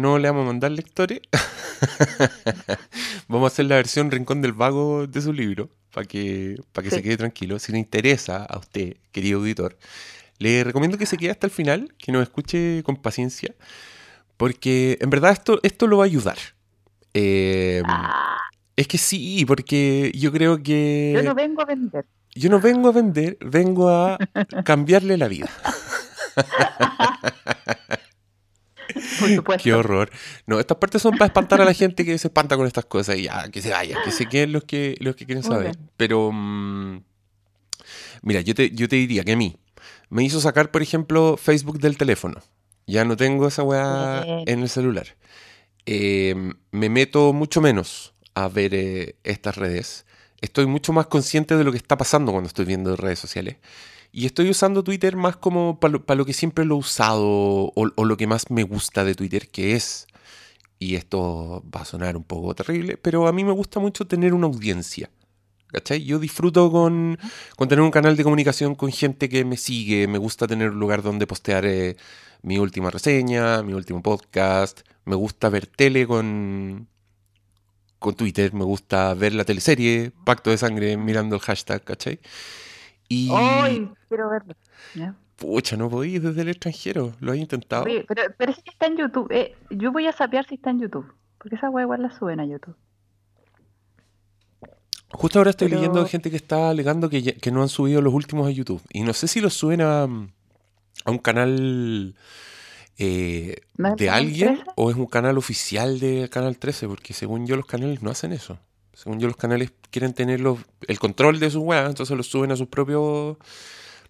No 0.00 0.18
le 0.18 0.28
vamos 0.28 0.44
a 0.44 0.46
mandar 0.46 0.70
lectores. 0.72 1.20
vamos 3.28 3.50
a 3.50 3.52
hacer 3.52 3.66
la 3.66 3.76
versión 3.76 4.10
Rincón 4.10 4.42
del 4.42 4.52
Vago 4.52 5.06
de 5.06 5.20
su 5.22 5.32
libro, 5.32 5.70
para 5.92 6.06
que, 6.06 6.56
para 6.72 6.84
que 6.84 6.90
Sí. 6.90 6.96
se 6.96 7.02
quede 7.02 7.16
tranquilo. 7.16 7.58
Si 7.58 7.72
le 7.72 7.78
interesa 7.78 8.44
a 8.44 8.58
usted, 8.58 8.96
querido 9.12 9.38
auditor, 9.40 9.76
le 10.38 10.64
recomiendo 10.64 10.98
que 10.98 11.06
se 11.06 11.16
quede 11.16 11.30
hasta 11.30 11.46
el 11.46 11.50
final, 11.52 11.94
que 11.98 12.12
nos 12.12 12.22
escuche 12.22 12.82
con 12.84 12.96
paciencia, 12.96 13.54
porque 14.36 14.98
en 15.00 15.10
verdad 15.10 15.32
esto, 15.32 15.60
esto 15.62 15.86
lo 15.86 15.98
va 15.98 16.04
a 16.04 16.06
ayudar. 16.06 16.36
Eh, 17.14 17.82
Ah, 17.86 18.36
es 18.76 18.86
que 18.88 18.98
sí, 18.98 19.44
porque 19.46 20.12
yo 20.14 20.30
creo 20.32 20.62
que 20.62 21.12
yo 21.16 21.22
no 21.22 21.34
vengo 21.34 21.62
a 21.62 21.64
vender. 21.64 22.04
yo 22.34 22.50
no 22.50 22.60
vengo 22.60 22.88
a 22.90 22.92
vender, 22.92 23.38
vengo 23.40 23.88
a 23.88 24.18
cambiarle 24.64 25.16
la 25.16 25.28
vida. 25.28 25.48
Por 29.20 29.28
supuesto. 29.28 29.64
Qué 29.64 29.74
horror. 29.74 30.10
No, 30.46 30.58
estas 30.58 30.78
partes 30.78 31.02
son 31.02 31.12
para 31.12 31.26
espantar 31.26 31.60
a 31.60 31.64
la 31.64 31.74
gente 31.74 32.04
que 32.04 32.16
se 32.18 32.28
espanta 32.28 32.56
con 32.56 32.66
estas 32.66 32.84
cosas 32.86 33.18
y 33.18 33.24
ya, 33.24 33.48
que 33.50 33.62
se 33.62 33.70
vayan, 33.70 34.02
que 34.04 34.10
se 34.10 34.26
queden 34.26 34.52
los 34.52 34.64
que, 34.64 34.96
los 35.00 35.16
que 35.16 35.26
quieren 35.26 35.42
saber. 35.42 35.76
Pero, 35.96 36.30
mm, 36.32 37.02
mira, 38.22 38.40
yo 38.40 38.54
te, 38.54 38.70
yo 38.70 38.88
te 38.88 38.96
diría 38.96 39.24
que 39.24 39.32
a 39.32 39.36
mí 39.36 39.56
me 40.08 40.24
hizo 40.24 40.40
sacar, 40.40 40.70
por 40.70 40.82
ejemplo, 40.82 41.36
Facebook 41.36 41.78
del 41.80 41.96
teléfono. 41.96 42.40
Ya 42.86 43.04
no 43.04 43.16
tengo 43.16 43.48
esa 43.48 43.62
weá 43.62 44.22
Bien. 44.22 44.44
en 44.46 44.62
el 44.62 44.68
celular. 44.68 45.16
Eh, 45.86 46.34
me 46.70 46.88
meto 46.88 47.32
mucho 47.32 47.60
menos 47.60 48.14
a 48.34 48.48
ver 48.48 48.74
eh, 48.74 49.16
estas 49.24 49.56
redes. 49.56 50.06
Estoy 50.40 50.66
mucho 50.66 50.92
más 50.92 51.06
consciente 51.06 51.56
de 51.56 51.64
lo 51.64 51.72
que 51.72 51.78
está 51.78 51.96
pasando 51.96 52.32
cuando 52.32 52.48
estoy 52.48 52.64
viendo 52.64 52.94
redes 52.96 53.18
sociales. 53.18 53.56
Y 54.16 54.24
estoy 54.24 54.48
usando 54.48 54.82
Twitter 54.82 55.14
más 55.14 55.36
como 55.36 55.78
para 55.78 56.14
lo, 56.14 56.24
que 56.24 56.32
siempre 56.32 56.64
lo 56.64 56.76
he 56.76 56.78
usado 56.78 57.26
o, 57.26 57.72
o 57.74 58.04
lo 58.06 58.16
que 58.16 58.26
más 58.26 58.50
me 58.50 58.62
gusta 58.62 59.04
de 59.04 59.14
Twitter, 59.14 59.46
que 59.46 59.74
es, 59.74 60.06
y 60.78 60.94
esto 60.94 61.62
va 61.74 61.82
a 61.82 61.84
sonar 61.84 62.16
un 62.16 62.24
poco 62.24 62.54
terrible, 62.54 62.96
pero 62.96 63.26
a 63.26 63.32
mí 63.32 63.44
me 63.44 63.52
gusta 63.52 63.78
mucho 63.78 64.06
tener 64.06 64.32
una 64.32 64.46
audiencia. 64.46 65.10
¿Cachai? 65.66 66.02
Yo 66.02 66.18
disfruto 66.18 66.72
con, 66.72 67.18
con 67.56 67.68
tener 67.68 67.82
un 67.82 67.90
canal 67.90 68.16
de 68.16 68.24
comunicación 68.24 68.74
con 68.74 68.90
gente 68.90 69.28
que 69.28 69.44
me 69.44 69.58
sigue, 69.58 70.08
me 70.08 70.16
gusta 70.16 70.46
tener 70.46 70.70
un 70.70 70.78
lugar 70.78 71.02
donde 71.02 71.26
postear 71.26 71.66
eh, 71.66 71.98
mi 72.40 72.56
última 72.58 72.90
reseña, 72.90 73.62
mi 73.62 73.74
último 73.74 74.02
podcast, 74.02 74.80
me 75.04 75.14
gusta 75.14 75.50
ver 75.50 75.66
tele 75.66 76.06
con, 76.06 76.88
con 77.98 78.14
Twitter, 78.14 78.54
me 78.54 78.64
gusta 78.64 79.12
ver 79.12 79.34
la 79.34 79.44
teleserie, 79.44 80.10
Pacto 80.24 80.48
de 80.48 80.56
Sangre, 80.56 80.96
mirando 80.96 81.36
el 81.36 81.42
hashtag, 81.42 81.84
¿cachai? 81.84 82.18
Y... 83.08 83.30
¡Ay! 83.32 83.90
Quiero 84.08 84.28
verlo. 84.30 84.54
Ya. 84.94 85.14
Pucha, 85.36 85.76
no 85.76 85.90
podéis 85.90 86.22
desde 86.22 86.42
el 86.42 86.48
extranjero. 86.48 87.12
¿Lo 87.20 87.32
has 87.32 87.38
intentado? 87.38 87.84
Oye, 87.84 88.04
pero, 88.08 88.22
pero 88.38 88.52
es 88.52 88.58
que 88.62 88.70
está 88.70 88.86
en 88.86 88.96
YouTube. 88.96 89.28
Eh, 89.30 89.54
yo 89.70 89.92
voy 89.92 90.06
a 90.06 90.12
sapear 90.12 90.46
si 90.46 90.54
está 90.54 90.70
en 90.70 90.80
YouTube. 90.80 91.12
Porque 91.38 91.56
esa 91.56 91.68
wea 91.70 91.84
igual 91.84 92.02
la 92.02 92.10
suben 92.10 92.40
a 92.40 92.46
YouTube. 92.46 92.74
Justo 95.12 95.38
ahora 95.38 95.50
estoy 95.50 95.68
pero- 95.68 95.80
leyendo 95.80 96.06
gente 96.06 96.30
que 96.30 96.36
está 96.36 96.70
alegando 96.70 97.08
que, 97.08 97.34
que 97.36 97.50
no 97.50 97.62
han 97.62 97.68
subido 97.68 98.00
los 98.02 98.12
últimos 98.12 98.46
a 98.48 98.50
YouTube. 98.50 98.82
Y 98.92 99.02
no 99.02 99.12
sé 99.12 99.28
si 99.28 99.40
los 99.40 99.54
suben 99.54 99.80
a, 99.82 100.02
a 100.04 101.10
un 101.10 101.18
canal 101.18 102.16
eh, 102.98 103.56
¿No 103.76 103.90
es 103.90 103.96
de 103.96 104.10
alguien 104.10 104.54
13? 104.56 104.70
o 104.76 104.90
es 104.90 104.96
un 104.96 105.06
canal 105.06 105.38
oficial 105.38 106.00
de 106.00 106.28
Canal 106.30 106.58
13, 106.58 106.88
porque 106.88 107.12
según 107.12 107.46
yo 107.46 107.56
los 107.56 107.66
canales 107.66 108.02
no 108.02 108.10
hacen 108.10 108.32
eso. 108.32 108.58
Según 108.96 109.20
yo 109.20 109.26
los 109.26 109.36
canales 109.36 109.72
quieren 109.90 110.14
tener 110.14 110.40
los- 110.40 110.58
el 110.88 110.98
control 110.98 111.38
de 111.38 111.50
sus 111.50 111.60
weas, 111.62 111.86
entonces 111.86 112.16
los 112.16 112.26
suben 112.28 112.50
a 112.50 112.56
sus 112.56 112.66
propios 112.68 113.36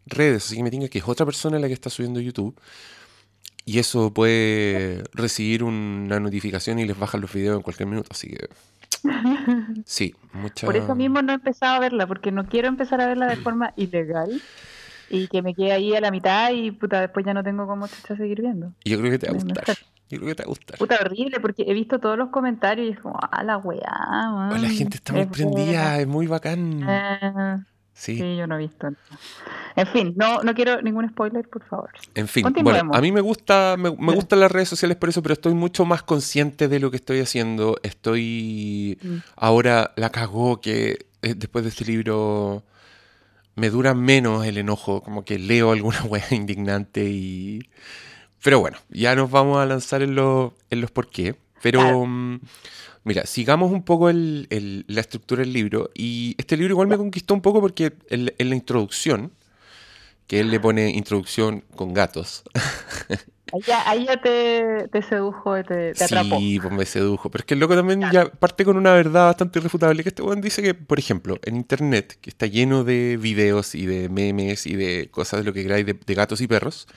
redes. 0.07 0.47
Así 0.47 0.55
que 0.57 0.63
me 0.63 0.71
tenga 0.71 0.87
que 0.89 0.99
es 0.99 1.09
otra 1.09 1.27
persona 1.27 1.59
la 1.59 1.67
que 1.67 1.73
está 1.75 1.91
subiendo 1.91 2.21
YouTube. 2.21 2.57
Y 3.65 3.81
eso 3.81 4.15
puede 4.15 5.03
recibir 5.13 5.65
una 5.65 6.21
notificación 6.21 6.79
y 6.79 6.85
les 6.85 6.97
bajan 6.97 7.21
los 7.21 7.33
videos 7.33 7.57
en 7.57 7.63
cualquier 7.63 7.89
minuto. 7.89 8.09
Así 8.13 8.29
que 8.29 8.49
sí, 9.85 10.15
mucha... 10.33 10.67
Por 10.67 10.77
eso 10.77 10.95
mismo 10.95 11.21
no 11.21 11.33
he 11.33 11.35
empezado 11.35 11.75
a 11.75 11.81
verla, 11.81 12.07
porque 12.07 12.31
no 12.31 12.47
quiero 12.47 12.69
empezar 12.69 13.01
a 13.01 13.09
verla 13.09 13.27
de 13.27 13.37
forma 13.39 13.73
ilegal 13.77 14.41
y 15.11 15.27
que 15.27 15.43
me 15.43 15.53
quede 15.53 15.73
ahí 15.73 15.97
a 15.97 16.01
la 16.01 16.13
mitad 16.13 16.53
y 16.53 16.71
puta, 16.71 17.01
después 17.01 17.27
ya 17.27 17.35
no 17.35 17.43
tengo 17.43 17.67
cómo 17.67 17.89
seguir 17.89 18.41
viendo. 18.41 18.73
Y 18.85 18.91
yo 18.91 18.99
creo 19.01 19.11
que 19.11 19.19
te 19.19 19.27
va 19.27 19.33
a 19.37 19.43
gustar. 19.43 19.77
Yo 20.09 20.19
creo 20.19 20.29
que 20.29 20.35
te 20.37 20.43
va 20.45 20.47
a 20.47 20.49
gustar. 20.51 20.79
Puta, 20.79 20.99
horrible, 21.01 21.41
porque 21.41 21.65
he 21.67 21.75
visto 21.75 21.99
todos 21.99 22.17
los 22.17 22.29
comentarios 22.31 22.89
y 22.89 22.91
es 22.93 23.01
como, 23.01 23.19
ah, 23.21 23.43
la 23.43 23.57
weá, 23.59 24.31
man, 24.33 24.63
la 24.63 24.69
gente 24.69 24.97
está 24.99 25.13
muy 25.13 25.23
es 25.23 25.29
prendida, 25.29 25.99
es 26.01 26.07
muy 26.07 26.27
bacán. 26.27 26.77
buena". 26.79 27.67
Sí, 27.93 28.19
Sí, 28.19 28.37
yo 28.37 28.47
no 28.47 28.57
he 28.57 28.59
visto. 28.59 28.91
nada. 28.91 28.97
En 29.75 29.87
fin, 29.87 30.15
no, 30.17 30.43
no 30.43 30.55
quiero 30.55 30.83
ningún 30.83 31.09
spoiler, 31.09 31.49
por 31.49 31.65
favor. 31.65 31.91
en 32.15 32.29
fin. 32.29 32.47
Bueno, 32.63 32.91
a 32.93 33.01
mí 33.01 33.11
me 33.11 33.23
gusta, 33.23 33.77
me, 33.79 33.91
me 33.91 34.15
gustan 34.15 34.41
las 34.41 34.53
redes 34.53 34.69
sociales 34.69 34.99
por 34.99 35.09
eso, 35.09 35.23
pero 35.23 35.33
estoy 35.33 35.55
mucho 35.55 35.87
más 35.87 36.03
consciente 36.03 36.69
de 36.69 36.79
lo 36.79 36.91
que 36.91 36.99
estoy 36.99 37.21
haciendo. 37.21 37.79
Estoy 37.83 38.99
Mm. 39.03 39.17
ahora 39.37 39.93
la 39.97 40.11
cagó 40.11 40.61
que 40.61 41.07
eh, 41.23 41.35
después 41.35 41.65
de 41.65 41.71
este 41.71 41.85
libro 41.87 42.65
me 43.55 43.71
dura 43.71 43.95
menos 43.95 44.45
el 44.47 44.59
enojo, 44.59 45.03
como 45.03 45.25
que 45.25 45.39
leo 45.39 45.73
alguna 45.73 46.03
wea 46.05 46.25
indignante 46.31 47.05
y... 47.05 47.69
Pero 48.43 48.61
bueno, 48.61 48.79
ya 48.91 49.15
nos 49.17 49.31
vamos 49.31 49.59
a 49.59 49.67
lanzar 49.67 50.03
en, 50.03 50.15
los 50.15 50.53
en 50.71 50.81
los 50.81 50.91
por 50.91 51.09
qué. 51.11 51.35
Pero 51.63 51.81
Claro. 51.81 52.05
mm, 52.07 52.41
mira, 53.05 53.27
sigamos 53.27 53.73
un 53.73 53.83
poco 53.83 54.09
el- 54.11 54.47
el- 54.51 54.85
la 54.89 55.01
estructura 55.01 55.41
del 55.43 55.53
libro. 55.53 55.91
Y 55.95 56.35
este 56.39 56.57
libro 56.57 56.73
igual 56.75 56.89
me 56.89 56.97
conquistó 56.97 57.35
un 57.35 57.41
poco 57.43 57.61
porque 57.61 57.93
en, 58.11 58.33
en 58.39 58.49
la 58.51 58.55
introducción, 58.57 59.33
que 60.27 60.41
él 60.41 60.51
le 60.51 60.61
pone 60.61 60.91
introducción 60.91 61.65
con 61.75 61.95
gatos. 61.95 62.43
Ahí 63.53 63.61
ya, 63.65 63.89
ahí 63.89 64.05
ya 64.05 64.21
te, 64.21 64.89
te 64.91 65.03
sedujo, 65.03 65.55
te, 65.63 65.93
te 65.95 66.03
atrapó. 66.05 66.37
Sí, 66.41 66.59
pues 66.61 66.75
me 66.75 66.85
sedujo. 66.85 67.31
Pero 67.31 67.43
es 67.43 67.47
que 67.47 67.55
el 67.55 67.61
loco 67.61 67.77
también 67.77 68.01
ya 68.13 68.29
parte 68.29 68.65
con 68.65 68.77
una 68.77 68.93
verdad 68.93 69.27
bastante 69.27 69.61
irrefutable. 69.61 70.03
Que 70.03 70.09
este 70.09 70.21
weón 70.23 70.41
dice 70.41 70.63
que, 70.63 70.75
por 70.75 70.99
ejemplo, 70.99 71.39
en 71.45 71.55
internet, 71.55 72.19
que 72.21 72.29
está 72.29 72.47
lleno 72.47 72.83
de 72.83 73.17
videos 73.17 73.77
y 73.77 73.87
de 73.87 74.09
memes 74.09 74.67
y 74.67 74.75
de 74.75 75.09
cosas 75.13 75.41
de 75.41 75.45
lo 75.45 75.53
que 75.53 75.63
queráis 75.63 75.87
de, 75.87 75.93
de 75.95 76.15
gatos 76.17 76.41
y 76.41 76.49
perros, 76.49 76.89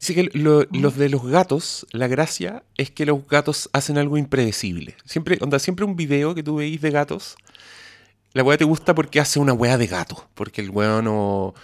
dice 0.00 0.14
que 0.14 0.30
lo- 0.38 0.64
los 0.72 0.96
de 0.96 1.08
los 1.08 1.24
gatos, 1.26 1.86
la 1.92 2.06
gracia 2.08 2.62
es 2.76 2.90
que 2.90 3.06
los 3.06 3.26
gatos 3.28 3.68
hacen 3.72 3.98
algo 3.98 4.16
impredecible. 4.18 4.94
Siempre, 5.04 5.38
onda, 5.40 5.58
siempre 5.58 5.84
un 5.84 5.96
video 5.96 6.34
que 6.34 6.42
tú 6.42 6.56
veis 6.56 6.80
de 6.80 6.90
gatos, 6.90 7.36
la 8.32 8.42
weá 8.42 8.58
te 8.58 8.64
gusta 8.64 8.94
porque 8.94 9.20
hace 9.20 9.38
una 9.38 9.52
weá 9.54 9.78
de 9.78 9.86
gato. 9.86 10.28
Porque 10.34 10.60
el 10.60 10.70
weón 10.70 11.06
o, 11.08 11.54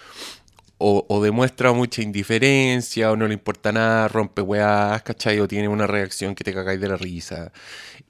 o, 0.78 1.06
o 1.08 1.22
demuestra 1.22 1.72
mucha 1.72 2.00
indiferencia, 2.02 3.12
o 3.12 3.16
no 3.16 3.28
le 3.28 3.34
importa 3.34 3.72
nada, 3.72 4.08
rompe 4.08 4.40
weás, 4.42 5.02
¿cachai? 5.02 5.38
O 5.40 5.46
tiene 5.48 5.68
una 5.68 5.86
reacción 5.86 6.34
que 6.34 6.44
te 6.44 6.54
cagáis 6.54 6.80
de 6.80 6.88
la 6.88 6.96
risa. 6.96 7.52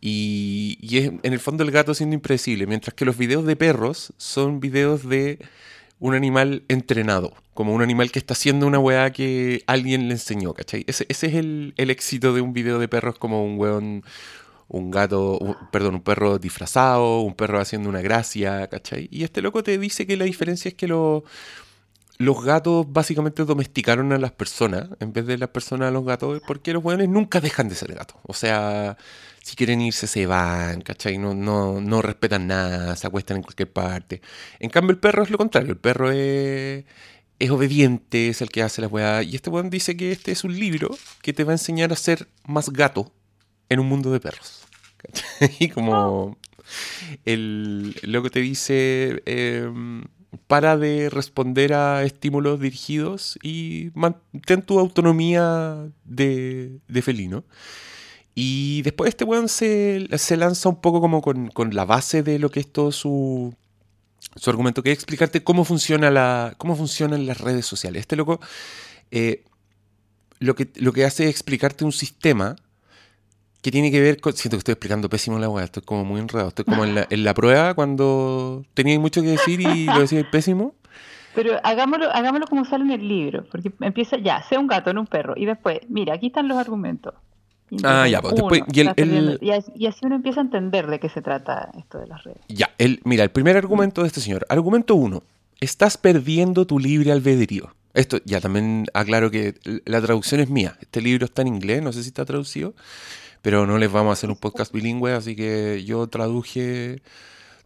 Y, 0.01 0.79
y 0.81 0.99
es 0.99 1.07
en 1.23 1.33
el 1.33 1.41
fondo 1.41 1.63
el 1.65 1.71
gato 1.71 1.95
siendo 1.95 2.15
impredecible, 2.15 2.67
mientras 2.67 2.95
que 2.95 3.05
los 3.05 3.17
videos 3.17 3.45
de 3.47 3.57
perros 3.57 4.13
son 4.17 4.61
videos 4.61 5.09
de 5.09 5.39
un 6.03 6.15
animal 6.15 6.65
entrenado, 6.67 7.33
como 7.55 7.73
un 7.73 7.81
animal 7.81 8.11
que 8.11 8.19
está 8.19 8.35
haciendo 8.35 8.67
una 8.67 8.81
weá 8.81 9.13
que 9.13 9.63
alguien 9.69 10.09
le 10.09 10.15
enseñó, 10.15 10.53
¿cachai? 10.53 10.85
Ese, 10.89 11.07
ese 11.09 11.29
es 11.29 11.35
el, 11.35 11.75
el 11.77 11.91
éxito 11.91 12.35
de 12.35 12.41
un 12.41 12.53
video 12.53 12.81
de 12.81 12.89
perros 12.89 13.19
como 13.19 13.45
un 13.45 13.57
weón, 13.57 14.03
un 14.67 14.91
gato, 14.91 15.39
perdón, 15.71 15.95
un 15.95 16.03
perro 16.03 16.41
disfrazado, 16.41 17.21
un 17.21 17.35
perro 17.37 17.61
haciendo 17.61 17.89
una 17.89 18.01
gracia, 18.01 18.67
¿cachai? 18.67 19.07
Y 19.13 19.23
este 19.23 19.43
loco 19.43 19.63
te 19.63 19.79
dice 19.79 20.05
que 20.05 20.17
la 20.17 20.25
diferencia 20.25 20.71
es 20.71 20.75
que 20.75 20.89
los 20.89 21.23
los 22.19 22.45
gatos 22.45 22.87
básicamente 22.93 23.45
domesticaron 23.45 24.13
a 24.13 24.19
las 24.19 24.33
personas 24.33 24.89
en 25.01 25.13
vez 25.13 25.27
de 25.27 25.39
las 25.39 25.49
personas 25.51 25.89
a 25.89 25.91
los 25.93 26.05
gatos 26.05 26.43
porque 26.47 26.73
los 26.73 26.85
hueones 26.85 27.09
nunca 27.09 27.41
dejan 27.41 27.69
de 27.69 27.77
ser 27.77 27.95
gatos. 27.95 28.17
O 28.25 28.35
sea, 28.35 28.97
si 29.43 29.57
quieren 29.57 29.81
irse 29.81 30.07
se 30.07 30.27
van, 30.27 30.83
¿cachai? 30.83 31.19
No, 31.19 31.35
no, 31.35 31.81
no 31.81 32.03
respetan 32.03 32.47
nada, 32.47 32.97
se 32.97 33.07
acuestan 33.07 33.39
en 33.39 33.43
cualquier 33.43 33.73
parte. 33.73 34.23
En 34.61 34.71
cambio 34.71 34.93
el 34.93 34.99
perro 34.99 35.23
es 35.23 35.31
lo 35.31 35.39
contrario, 35.39 35.73
el 35.73 35.79
perro 35.79 36.11
es, 36.11 36.85
es 37.39 37.51
obediente, 37.51 38.29
es 38.29 38.43
el 38.43 38.51
que 38.51 38.63
hace 38.63 38.83
las 38.83 38.93
weas. 38.93 39.27
Y 39.27 39.37
este 39.37 39.51
weón 39.51 39.71
dice 39.71 39.97
que 39.97 40.13
este 40.13 40.33
es 40.33 40.45
un 40.45 40.59
libro 40.59 40.91
que 41.23 41.33
te 41.33 41.45
va 41.45 41.53
a 41.53 41.55
enseñar 41.55 41.93
a 41.93 41.97
ser 41.97 42.29
más 42.47 42.71
gato 42.71 43.13
en 43.69 43.81
un 43.81 43.89
mundo 43.89 44.13
de 44.13 44.21
perros. 44.21 44.65
Y 45.59 45.69
como 45.69 46.39
el 47.25 47.97
loco 48.03 48.31
te 48.31 48.41
dice... 48.41 49.23
em, 49.27 50.05
para 50.47 50.77
de 50.77 51.11
responder 51.11 51.75
a 51.75 52.05
estímulos 52.05 52.61
dirigidos 52.61 53.39
y 53.43 53.91
mantén 53.95 54.63
tu 54.63 54.79
autonomía 54.79 55.91
de, 56.05 56.81
felino. 57.03 57.45
Y 58.35 58.83
después 58.83 59.09
este 59.09 59.25
weón 59.25 59.49
se, 59.49 60.09
lanza 60.37 60.69
un 60.69 60.81
poco 60.81 61.01
como 61.01 61.21
con, 61.21 61.51
la 61.73 61.85
base 61.85 62.23
de 62.23 62.39
lo 62.39 62.51
que 62.51 62.61
es 62.61 62.73
todo 62.73 62.93
su, 62.93 63.55
su 64.37 64.51
argumento, 64.51 64.83
que 64.83 64.91
es 64.91 64.99
explicarte 64.99 65.45
cómo, 65.45 65.65
funciona 65.65 66.11
la, 66.11 66.55
cómo 66.57 66.75
funcionan 66.75 67.27
las 67.27 67.41
redes 67.41 67.67
sociales. 67.67 68.01
Este 68.01 68.17
loco 68.17 68.41
eh, 69.11 69.45
lo, 70.39 70.55
que, 70.55 70.71
lo 70.77 70.93
que 70.93 71.05
hace 71.05 71.25
es 71.25 71.31
explicarte 71.31 71.85
un 71.85 71.93
sistema 71.93 72.57
que 73.61 73.71
tiene 73.71 73.91
que 73.91 74.01
ver 74.01 74.21
con... 74.21 74.33
Siento 74.33 74.57
que 74.57 74.61
estoy 74.61 74.73
explicando 74.73 75.09
pésimo 75.09 75.39
la 75.39 75.49
weá, 75.49 75.65
estoy 75.65 75.83
como 75.83 76.05
muy 76.05 76.21
enredado. 76.21 76.49
Estoy 76.49 76.65
como 76.65 76.85
en 76.85 76.95
la, 76.95 77.07
en 77.11 77.25
la 77.25 77.35
prueba 77.35 77.75
cuando 77.75 78.65
tenía 78.75 78.99
mucho 78.99 79.23
que 79.23 79.29
decir 79.29 79.61
y 79.61 79.85
lo 79.85 80.01
decía 80.01 80.27
pésimo. 80.31 80.75
Pero 81.35 81.59
hagámoslo, 81.63 82.11
hagámoslo 82.11 82.47
como 82.47 82.65
sale 82.65 82.85
en 82.85 82.91
el 82.91 83.09
libro, 83.09 83.45
porque 83.51 83.73
empieza 83.81 84.19
ya, 84.19 84.43
sea 84.43 84.59
un 84.59 84.67
gato, 84.67 84.93
no 84.93 85.01
un 85.01 85.07
perro, 85.07 85.35
y 85.37 85.47
después, 85.47 85.81
mira, 85.89 86.15
aquí 86.15 86.27
están 86.27 86.47
los 86.47 86.59
argumentos. 86.59 87.15
Ah, 87.85 88.09
ya, 88.09 88.21
pues 88.21 88.35
después... 88.35 88.63
Y, 88.73 88.81
el, 88.81 89.39
y, 89.41 89.87
así 89.87 90.01
uno 90.05 90.17
empieza 90.17 90.41
a 90.41 90.45
entender 90.45 90.87
de 90.87 91.01
qué 91.01 91.09
se 91.09 91.23
trata 91.23 91.71
esto 91.79 91.99
de 91.99 92.07
las 92.07 92.25
redes. 92.25 92.41
Ya, 92.49 92.71
el, 92.79 93.01
mira, 93.05 93.25
el 93.25 93.31
primer 93.31 93.57
argumento 93.57 94.03
de 94.03 94.09
este 94.09 94.21
señor. 94.21 94.47
Argumento 94.49 94.95
uno, 94.95 95.23
estás 95.61 95.97
perdiendo 95.97 96.67
tu 96.67 96.79
libre 96.79 97.13
albedrío. 97.13 97.75
Esto 97.95 98.19
ya 98.25 98.41
también 98.41 98.87
aclaro 98.95 99.31
que 99.31 99.55
la 99.85 100.01
traducción 100.01 100.41
es 100.41 100.49
mía. 100.49 100.77
Este 100.81 101.03
libro 101.03 101.27
está 101.27 101.43
en 101.43 101.49
inglés, 101.49 101.83
no 101.83 101.93
sé 101.93 102.03
si 102.03 102.09
está 102.09 102.25
traducido 102.25 102.75
pero 103.43 103.67
no 103.67 103.77
les 103.77 103.93
vamos 103.93 104.11
a 104.11 104.13
hacer 104.15 104.31
un 104.31 104.37
podcast 104.37 104.73
bilingüe, 104.73 105.13
así 105.13 105.37
que 105.37 105.85
yo 105.85 106.07
traduje 106.07 107.03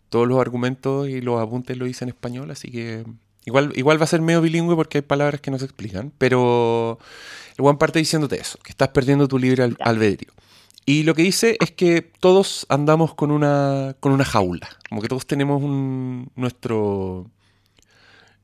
todos 0.09 0.27
los 0.27 0.41
argumentos 0.41 1.09
y 1.09 1.21
los 1.21 1.41
apuntes 1.41 1.77
lo 1.77 1.87
hice 1.87 2.05
en 2.05 2.09
español, 2.09 2.51
así 2.51 2.71
que 2.71 3.05
igual, 3.47 3.73
igual 3.75 3.99
va 3.99 4.05
a 4.05 4.09
ser 4.09 4.21
medio 4.21 4.43
bilingüe 4.43 4.77
porque 4.77 4.99
hay 4.99 5.03
palabras 5.03 5.41
que 5.41 5.51
no 5.51 5.59
se 5.59 5.65
explican, 5.65 6.13
pero 6.19 6.99
el 7.57 7.63
buen 7.63 7.79
parte 7.79 7.99
diciéndote 7.99 8.39
eso, 8.39 8.59
que 8.63 8.71
estás 8.71 8.89
perdiendo 8.89 9.27
tu 9.27 9.39
libre 9.39 9.75
albedrío. 9.81 10.33
Y 10.85 11.03
lo 11.05 11.15
que 11.15 11.23
dice 11.23 11.57
es 11.61 11.71
que 11.71 12.03
todos 12.03 12.67
andamos 12.69 13.15
con 13.15 13.31
una, 13.31 13.97
con 14.01 14.13
una 14.13 14.25
jaula, 14.25 14.69
como 14.89 15.01
que 15.01 15.09
todos 15.09 15.27
tenemos 15.27 15.63
un, 15.63 16.31
nuestro, 16.37 17.31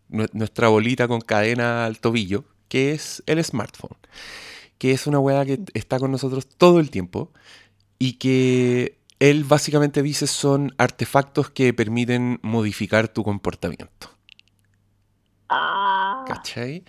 nuestra 0.08 0.68
bolita 0.68 1.06
con 1.06 1.20
cadena 1.20 1.84
al 1.84 2.00
tobillo, 2.00 2.44
que 2.68 2.92
es 2.92 3.22
el 3.26 3.44
smartphone 3.44 3.98
que 4.82 4.90
es 4.90 5.06
una 5.06 5.20
weá 5.20 5.46
que 5.46 5.60
está 5.74 6.00
con 6.00 6.10
nosotros 6.10 6.48
todo 6.48 6.80
el 6.80 6.90
tiempo 6.90 7.30
y 8.00 8.14
que 8.14 8.98
él 9.20 9.44
básicamente 9.44 10.02
dice 10.02 10.26
son 10.26 10.74
artefactos 10.76 11.50
que 11.50 11.72
permiten 11.72 12.40
modificar 12.42 13.06
tu 13.06 13.22
comportamiento. 13.22 14.10
Ah. 15.52 16.24
¿Cachai? 16.26 16.84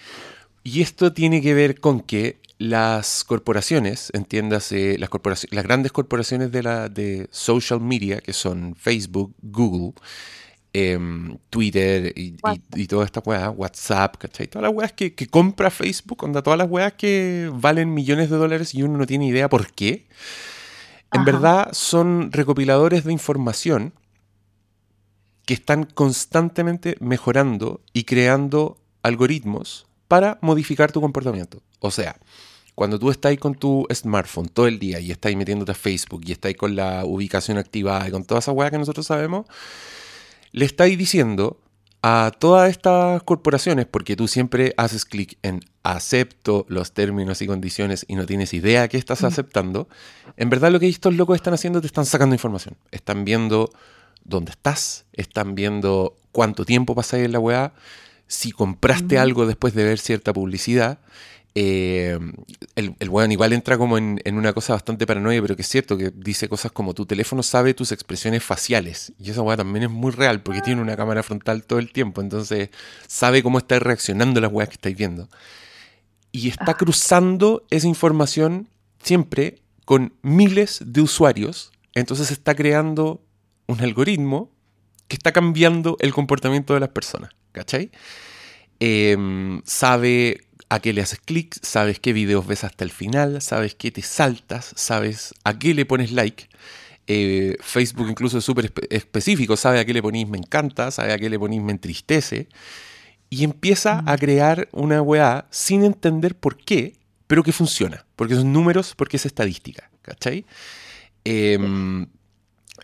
Y 0.64 0.82
esto 0.82 1.14
tiene 1.14 1.42
que 1.42 1.54
ver 1.54 1.80
con 1.80 2.00
que 2.00 2.40
las 2.58 3.24
corporaciones, 3.24 4.10
entiéndase, 4.14 4.98
las, 4.98 5.10
corporaciones, 5.10 5.54
las 5.54 5.64
grandes 5.66 5.92
corporaciones 5.92 6.52
de, 6.52 6.64
la, 6.64 6.88
de 6.90 7.28
social 7.32 7.82
media, 7.82 8.22
que 8.22 8.32
son 8.32 8.76
Facebook, 8.76 9.36
Google, 9.42 9.94
Em, 10.76 11.38
Twitter 11.52 12.12
y, 12.16 12.36
y, 12.74 12.88
toda 12.88 13.06
esta 13.06 13.20
weá, 13.20 13.52
WhatsApp, 13.52 14.18
¿cachai? 14.18 14.48
Todas 14.48 14.64
las 14.64 14.76
weas 14.76 14.92
que, 14.92 15.14
compra 15.30 15.70
Facebook, 15.70 16.24
onda, 16.24 16.42
todas 16.42 16.58
las 16.58 16.68
weas 16.68 16.94
que 16.94 17.52
valen 17.54 17.94
millones 17.94 18.32
de 18.32 18.38
dólares 18.38 18.74
y 18.74 18.82
uno 18.82 18.98
no 18.98 19.06
tiene 19.06 19.28
idea 19.28 19.50
por 19.50 19.72
qué. 19.72 20.08
En 21.12 21.26
verdad 21.26 21.70
son 21.74 22.32
recopiladores 22.32 23.04
de 23.04 23.14
información 23.14 23.94
que 25.46 25.54
están 25.54 25.84
constantemente 25.84 26.96
mejorando 27.00 27.82
y 27.92 28.04
creando 28.04 28.78
algoritmos 29.02 29.86
para 30.08 30.38
modificar 30.42 30.92
tu 30.92 31.02
comportamiento. 31.02 31.62
O 31.80 31.92
sea, 31.92 32.18
cuando 32.76 32.98
tú 32.98 33.12
estás 33.12 33.38
con 33.38 33.56
tu 33.56 33.86
smartphone 33.94 34.48
todo 34.48 34.68
el 34.68 34.80
día 34.80 35.00
y 35.00 35.12
estás 35.12 35.36
metiéndote 35.36 35.74
a 35.74 35.76
Facebook 35.76 36.22
y 36.26 36.32
estás 36.32 36.54
con 36.56 36.76
la 36.76 37.06
ubicación 37.06 37.58
activada 37.58 38.08
y 38.08 38.12
con 38.12 38.24
toda 38.24 38.40
esa 38.40 38.52
weá 38.52 38.72
que 38.72 38.78
nosotros 38.78 39.06
sabemos, 39.06 39.46
le 40.52 40.66
estáis 40.66 40.98
diciendo 40.98 41.60
a 42.02 42.32
todas 42.38 42.70
estas 42.70 43.24
corporaciones, 43.24 43.86
porque 43.86 44.18
tú 44.18 44.28
siempre 44.28 44.74
haces 44.76 45.06
clic 45.06 45.38
en 45.42 45.62
acepto 45.84 46.66
los 46.68 46.94
términos 46.94 47.42
y 47.42 47.48
condiciones 47.48 48.06
y 48.10 48.16
no 48.16 48.26
tienes 48.26 48.54
idea 48.54 48.90
que 48.90 48.98
estás 48.98 49.22
mm. 49.22 49.26
aceptando, 49.26 49.88
en 50.36 50.50
verdad 50.50 50.72
lo 50.72 50.82
que 50.82 50.90
estos 50.90 51.14
locos 51.14 51.38
están 51.38 51.54
haciendo 51.54 51.80
te 51.80 51.88
están 51.88 52.06
sacando 52.06 52.36
información. 52.36 52.76
Están 52.92 53.24
viendo 53.24 53.70
dónde 54.24 54.52
estás, 54.52 55.06
están 55.14 55.56
viendo 55.56 56.16
cuánto 56.32 56.66
tiempo 56.66 56.96
pasáis 56.96 57.26
en 57.26 57.32
la 57.32 57.40
web, 57.40 57.72
si 58.28 58.52
compraste 58.52 59.18
algo 59.20 59.46
después 59.46 59.74
de 59.74 59.84
ver 59.84 60.00
cierta 60.00 60.34
publicidad, 60.34 61.00
eh, 61.56 62.18
el, 62.76 62.96
el 63.00 63.10
weón 63.10 63.32
igual 63.32 63.54
entra 63.54 63.78
como 63.78 64.00
en, 64.00 64.20
una 64.26 64.54
cosa 64.54 64.74
bastante 64.74 65.06
paranoia, 65.06 65.42
pero 65.42 65.56
que 65.56 65.62
es 65.62 65.68
cierto, 65.68 65.98
que 65.98 66.12
dice 66.16 66.50
cosas 66.50 66.72
como 66.72 66.96
tu 66.96 67.06
teléfono 67.06 67.44
sabe 67.44 67.74
tus 67.74 67.92
expresiones 67.92 68.44
faciales. 68.44 69.14
Y 69.20 69.30
esa 69.30 69.42
weá 69.42 69.58
también 69.58 69.84
es 69.84 69.92
muy 69.92 70.12
real, 70.12 70.42
porque 70.42 70.62
tiene 70.62 70.82
una 70.82 70.98
cámara 70.98 71.22
frontal 71.22 71.64
todo 71.64 71.80
el 71.80 71.92
tiempo, 71.92 72.22
entonces 72.22 72.70
sabe 73.08 73.44
cómo 73.44 73.60
está 73.60 73.78
reaccionando 73.80 74.42
las 74.42 74.52
weas 74.52 74.70
que 74.70 74.76
estáis 74.76 74.98
viendo. 74.98 75.30
Y 76.32 76.50
está 76.50 76.72
ah. 76.72 76.78
cruzando 76.78 77.66
esa 77.70 77.88
información 77.88 78.68
siempre 79.04 79.60
con 79.86 80.14
miles 80.24 80.82
de 80.84 81.02
usuarios, 81.02 81.72
entonces 81.94 82.32
está 82.32 82.56
creando 82.56 83.22
un 83.74 83.82
algoritmo 83.82 84.52
que 85.08 85.16
está 85.16 85.32
cambiando 85.32 85.98
el 86.00 86.14
comportamiento 86.14 86.74
de 86.74 86.80
las 86.80 86.90
personas, 86.90 87.32
¿cachai? 87.52 87.92
Em, 88.80 89.62
sabe 89.66 90.42
a 90.70 90.80
qué 90.80 90.94
le 90.94 91.02
haces 91.02 91.20
clic, 91.20 91.56
sabes 91.62 92.00
qué 92.00 92.14
videos 92.14 92.48
ves 92.48 92.64
hasta 92.64 92.84
el 92.84 92.92
final, 92.92 93.42
sabes 93.42 93.76
qué 93.76 93.92
te 93.92 94.02
saltas, 94.02 94.74
sabes 94.76 95.34
a 95.44 95.58
qué 95.60 95.74
le 95.74 95.86
pones 95.86 96.12
like. 96.12 96.50
Eh, 97.06 97.58
Facebook 97.62 98.10
incluso 98.10 98.38
es 98.38 98.46
súper 98.46 98.72
específico, 98.90 99.58
sabe 99.58 99.80
a 99.80 99.86
qué 99.86 99.94
le 99.94 100.02
ponís 100.02 100.28
me 100.28 100.38
encanta, 100.38 100.90
sabe 100.90 101.12
a 101.12 101.18
qué 101.18 101.30
le 101.30 101.38
ponís 101.38 101.62
me 101.62 101.72
entristece. 101.72 102.48
Y 103.30 103.44
empieza 103.44 104.04
a 104.06 104.18
crear 104.18 104.70
una 104.72 105.02
weá 105.02 105.48
sin 105.50 105.84
entender 105.84 106.36
por 106.36 106.58
qué, 106.58 106.98
pero 107.28 107.44
que 107.44 107.52
funciona. 107.52 108.06
Porque 108.16 108.36
son 108.36 108.54
números, 108.54 108.94
porque 108.96 109.18
es 109.18 109.26
estadística. 109.26 109.90
¿Cachai? 110.02 110.46
Em, 111.24 112.08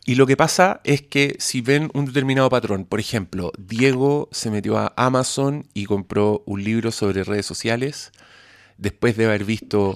y 0.10 0.15
lo 0.15 0.26
que 0.26 0.36
pasa 0.36 0.82
es 0.86 1.04
que 1.04 1.36
si 1.38 1.62
ven 1.62 1.91
un 1.93 2.06
determinado 2.06 2.50
patrón, 2.50 2.86
por 2.86 3.00
ejemplo, 3.00 3.52
Diego 3.60 4.28
se 4.32 4.50
metió 4.50 4.80
a 4.80 4.91
Amazon 4.95 5.67
y 5.76 5.86
compró 5.86 6.41
un 6.48 6.63
libro 6.63 6.89
sobre 6.91 7.24
redes 7.24 7.45
sociales 7.45 8.12
después 8.80 9.15
de 9.17 9.26
haber 9.26 9.45
visto 9.45 9.95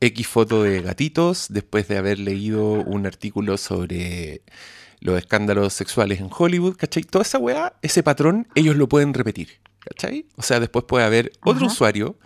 X 0.00 0.26
foto 0.26 0.64
de 0.64 0.82
gatitos, 0.82 1.46
después 1.48 1.86
de 1.86 1.96
haber 1.96 2.18
leído 2.18 2.72
un 2.72 3.06
artículo 3.06 3.56
sobre 3.56 4.42
los 4.98 5.16
escándalos 5.16 5.72
sexuales 5.72 6.18
en 6.18 6.28
Hollywood, 6.36 6.74
¿cachai? 6.74 7.04
Toda 7.04 7.22
esa 7.22 7.38
weá, 7.38 7.74
ese 7.82 8.02
patrón, 8.02 8.48
ellos 8.56 8.74
lo 8.74 8.88
pueden 8.88 9.14
repetir, 9.14 9.60
¿cachai? 9.78 10.26
O 10.34 10.42
sea, 10.42 10.58
después 10.58 10.86
puede 10.86 11.04
haber 11.04 11.30
otro 11.44 11.66
usuario 11.68 12.18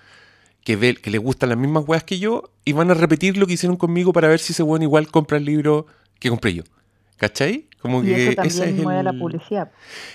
que 0.64 0.76
ve 0.76 0.94
que 0.94 1.10
le 1.10 1.18
gustan 1.18 1.50
las 1.50 1.58
mismas 1.58 1.84
weas 1.86 2.02
que 2.02 2.18
yo 2.18 2.50
y 2.64 2.72
van 2.72 2.90
a 2.90 2.94
repetir 2.94 3.36
lo 3.36 3.46
que 3.46 3.52
hicieron 3.52 3.76
conmigo 3.76 4.14
para 4.14 4.26
ver 4.26 4.40
si 4.40 4.54
ese 4.54 4.62
weón 4.62 4.82
igual 4.82 5.08
compra 5.08 5.36
el 5.36 5.44
libro 5.44 5.86
que 6.18 6.30
compré 6.30 6.54
yo. 6.54 6.62
¿Cachai? 7.16 7.68
Como 7.80 8.02
y 8.02 8.06
que 8.06 8.28
eso 8.28 8.34
también 8.34 8.82
mueve 8.82 9.02
la 9.02 9.12
publicidad. 9.12 9.70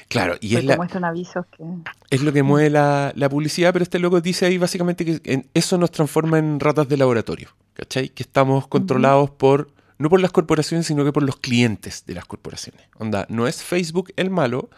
Claro, 0.08 0.36
y 0.40 0.56
es, 0.56 0.66
la, 0.66 0.74
avisos 1.04 1.46
que... 1.58 1.64
es 2.10 2.22
lo 2.22 2.34
que 2.34 2.44
mueve 2.44 2.70
la, 2.70 3.30
publicidad, 3.30 3.72
pero 3.74 3.84
este 3.84 3.98
loco 4.00 4.20
dice 4.22 4.46
ahí 4.46 4.58
básicamente 4.58 5.06
que 5.06 5.46
eso 5.54 5.78
nos 5.78 5.92
transforma 5.92 6.38
en 6.38 6.60
ratas 6.60 6.90
de 6.90 6.98
laboratorio, 6.98 7.50
¿cachai? 7.74 8.10
Que 8.10 8.24
estamos 8.24 8.68
controlados 8.68 9.32
por, 9.32 9.72
no 9.98 10.10
por 10.10 10.20
las 10.20 10.32
corporaciones, 10.32 10.86
sino 10.86 11.06
que 11.06 11.14
por 11.14 11.24
los 11.24 11.38
clientes 11.38 12.06
de 12.06 12.14
las 12.14 12.26
corporaciones. 12.26 12.82
Onda, 12.98 13.26
no 13.30 13.48
es 13.48 13.64
Facebook 13.64 14.12
el 14.18 14.30
malo, 14.30 14.70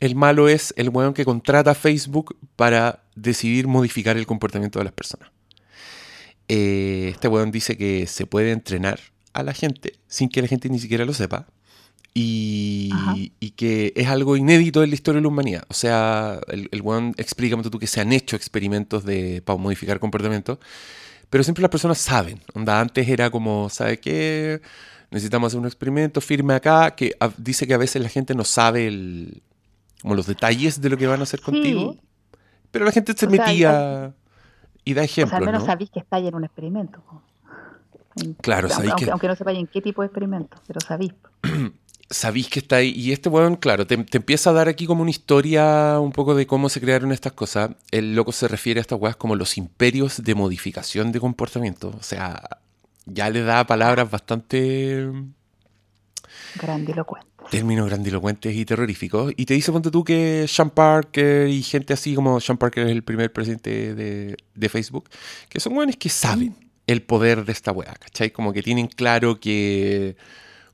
el 0.00 0.16
malo 0.16 0.48
es 0.48 0.72
el 0.76 0.88
weón 0.88 1.12
que 1.12 1.24
contrata 1.24 1.72
a 1.72 1.74
Facebook 1.74 2.36
para 2.56 3.02
decidir 3.14 3.68
modificar 3.68 4.16
el 4.16 4.26
comportamiento 4.26 4.78
de 4.78 4.86
las 4.86 4.94
personas. 4.94 5.30
Eh, 6.48 7.10
este 7.12 7.28
weón 7.28 7.52
dice 7.52 7.76
que 7.76 8.06
se 8.06 8.26
puede 8.26 8.50
entrenar 8.50 8.98
a 9.32 9.42
la 9.42 9.54
gente 9.54 9.94
sin 10.06 10.28
que 10.28 10.42
la 10.42 10.48
gente 10.48 10.68
ni 10.68 10.78
siquiera 10.78 11.04
lo 11.04 11.12
sepa. 11.12 11.46
Y, 12.12 12.90
que 13.56 13.92
es 13.94 14.08
algo 14.08 14.36
inédito 14.36 14.82
en 14.82 14.90
la 14.90 14.94
historia 14.94 15.18
de 15.18 15.22
la 15.22 15.28
humanidad. 15.28 15.64
O 15.68 15.74
sea, 15.74 16.40
el, 16.48 16.68
el 16.72 16.82
one 16.84 17.12
explica 17.18 17.60
tú 17.62 17.78
que 17.78 17.86
se 17.86 18.00
han 18.00 18.12
hecho 18.12 18.36
experimentos 18.36 19.04
de, 19.04 19.42
para 19.42 19.58
modificar 19.58 20.00
comportamiento, 20.00 20.58
pero 21.28 21.44
siempre 21.44 21.62
las 21.62 21.70
personas 21.70 21.98
saben. 21.98 22.40
Onda, 22.54 22.80
antes 22.80 23.08
era 23.08 23.30
como, 23.30 23.68
¿sabe 23.68 24.00
qué? 24.00 24.60
Necesitamos 25.10 25.48
hacer 25.48 25.60
un 25.60 25.66
experimento, 25.66 26.20
firme 26.20 26.54
acá, 26.54 26.94
que 26.94 27.14
dice 27.36 27.66
que 27.66 27.74
a 27.74 27.78
veces 27.78 28.02
la 28.02 28.08
gente 28.08 28.34
no 28.34 28.44
sabe 28.44 28.86
el, 28.86 29.42
como 30.02 30.14
los 30.14 30.26
detalles 30.26 30.80
de 30.80 30.88
lo 30.88 30.96
que 30.96 31.06
van 31.06 31.20
a 31.20 31.24
hacer 31.24 31.40
contigo, 31.40 31.96
pero 32.70 32.84
la 32.84 32.92
gente 32.92 33.12
se 33.16 33.26
metía 33.26 34.14
y 34.84 34.94
da 34.94 35.04
ejemplos. 35.04 35.28
O 35.28 35.30
sea, 35.30 35.38
al 35.38 35.46
menos 35.46 35.64
sabéis 35.64 35.90
que 35.90 36.00
está 36.00 36.16
ahí 36.16 36.28
en 36.28 36.34
un 36.34 36.44
experimento. 36.44 37.02
Claro, 38.40 38.68
aunque, 38.72 39.10
aunque, 39.10 39.28
no 39.28 39.36
sepa 39.36 39.52
en 39.52 39.66
qué 39.66 39.80
tipo 39.80 40.02
de 40.02 40.06
experimento, 40.06 40.56
pero 40.66 40.80
sabéis. 40.80 41.12
sabéis 42.10 42.48
que 42.48 42.58
está 42.58 42.76
ahí. 42.76 42.90
Y 42.90 43.12
este 43.12 43.28
weón, 43.28 43.56
claro, 43.56 43.86
te, 43.86 43.96
te 43.96 44.18
empieza 44.18 44.50
a 44.50 44.52
dar 44.52 44.68
aquí 44.68 44.86
como 44.86 45.02
una 45.02 45.10
historia 45.10 45.98
un 46.00 46.12
poco 46.12 46.34
de 46.34 46.46
cómo 46.46 46.68
se 46.68 46.80
crearon 46.80 47.12
estas 47.12 47.32
cosas. 47.32 47.70
El 47.90 48.14
loco 48.14 48.32
se 48.32 48.48
refiere 48.48 48.80
a 48.80 48.82
estas 48.82 49.00
weas 49.00 49.16
como 49.16 49.36
los 49.36 49.56
imperios 49.56 50.22
de 50.22 50.34
modificación 50.34 51.12
de 51.12 51.20
comportamiento. 51.20 51.94
O 51.98 52.02
sea, 52.02 52.42
ya 53.06 53.30
le 53.30 53.42
da 53.42 53.66
palabras 53.66 54.10
bastante 54.10 55.08
Grandilocuente. 56.56 57.28
términos 57.50 57.88
grandilocuentes 57.88 58.54
y 58.54 58.64
terroríficos. 58.64 59.32
Y 59.36 59.46
te 59.46 59.54
dice, 59.54 59.72
ponte 59.72 59.90
tú, 59.90 60.04
que 60.04 60.46
Sean 60.48 60.70
Parker 60.70 61.48
y 61.48 61.62
gente 61.62 61.92
así 61.92 62.14
como 62.14 62.40
Sean 62.40 62.58
Parker 62.58 62.86
es 62.86 62.92
el 62.92 63.02
primer 63.02 63.32
presidente 63.32 63.94
de, 63.94 64.36
de 64.54 64.68
Facebook, 64.68 65.08
que 65.48 65.60
son 65.60 65.76
weones 65.76 65.96
que 65.96 66.08
saben 66.08 66.69
el 66.90 67.02
poder 67.02 67.44
de 67.44 67.52
esta 67.52 67.72
wea, 67.72 67.94
¿cachai? 67.94 68.30
Como 68.30 68.52
que 68.52 68.62
tienen 68.62 68.86
claro 68.88 69.38
que, 69.40 70.16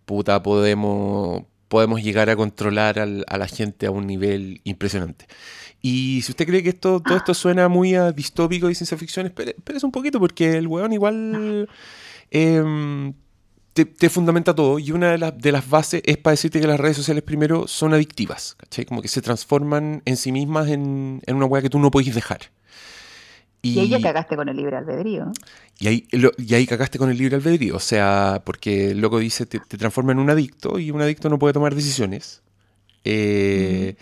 puta, 0.05 0.42
podemos, 0.42 1.42
podemos 1.68 2.02
llegar 2.02 2.31
a 2.31 2.37
controlar 2.37 2.98
al- 2.98 3.24
a 3.29 3.38
la 3.38 3.48
gente 3.48 3.87
a 3.87 3.90
un 3.90 4.07
nivel 4.07 4.61
impresionante. 4.64 5.26
Y 5.83 6.22
si 6.22 6.33
usted 6.33 6.46
cree 6.46 6.62
que 6.62 6.70
esto, 6.70 7.00
todo 7.00 7.16
esto 7.16 7.35
suena 7.35 7.68
muy 7.68 7.94
a 7.94 8.11
distópico 8.12 8.70
y 8.70 8.74
ciencia 8.74 8.96
ficción, 8.96 9.26
espérese 9.26 9.87
un 9.87 9.92
poquito, 9.92 10.18
porque 10.18 10.57
el 10.57 10.66
weón 10.66 10.92
igual 10.92 11.68
em, 12.31 13.12
te, 13.72 13.85
te 13.85 14.09
fundamenta 14.09 14.55
todo. 14.55 14.79
Y 14.79 14.90
una 14.92 15.12
de, 15.12 15.18
las- 15.18 15.37
de 15.38 15.52
las 15.52 15.68
bases 15.68 16.02
es 16.05 16.16
para 16.16 16.33
decirte 16.33 16.61
que 16.61 16.66
las 16.66 16.81
redes 16.81 16.96
sociales 16.96 17.22
primero 17.22 17.68
son 17.68 17.94
adictivas, 17.94 18.55
¿cachai? 18.59 18.85
Como 18.87 19.02
que 19.02 19.09
se 19.09 19.20
transforman 19.22 20.02
en 20.05 20.16
sí 20.16 20.33
mismas 20.33 20.68
en, 20.68 21.20
en 21.26 21.37
una 21.37 21.46
weá 21.46 21.62
que 21.62 21.70
tú 21.70 21.79
no 21.79 21.90
podés 21.90 22.14
dejar. 22.14 22.40
Y 23.62 23.79
ahí 23.81 23.88
ya 23.88 24.01
cagaste 24.01 24.37
con 24.37 24.49
el 24.49 24.57
libre 24.57 24.77
albedrío. 24.77 25.33
y 25.81 25.88
ahí, 25.88 26.09
lo- 26.12 26.31
y 26.38 26.55
ahí 26.55 26.66
cagaste 26.66 26.99
con 26.99 27.11
el 27.11 27.19
libre 27.19 27.37
albedrío. 27.37 27.75
O 27.77 27.81
sea, 27.81 28.42
porque 28.45 28.90
el 28.92 29.01
loco 29.01 29.19
dice, 29.19 29.45
te, 29.47 29.59
te 29.59 29.77
transforma 29.77 30.12
en 30.12 30.19
un 30.21 30.31
adicto 30.31 30.79
y 30.79 30.90
un 30.92 31.01
adicto 31.03 31.29
no 31.29 31.38
puede 31.38 31.53
tomar 31.55 31.75
decisiones. 31.75 32.42
Eh, 33.05 33.97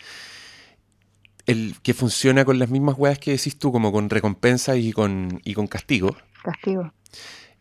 el 1.47 1.75
que 1.83 1.93
funciona 1.95 2.45
con 2.45 2.59
las 2.59 2.71
mismas 2.71 2.97
weas 2.99 3.19
que 3.19 3.33
decís 3.33 3.59
tú, 3.59 3.71
como 3.73 3.93
con 3.93 4.09
recompensa 4.11 4.77
y 4.77 4.93
con, 4.93 5.41
y 5.45 5.55
con 5.55 5.67
castigo. 5.67 6.17
Castigo. 6.43 6.93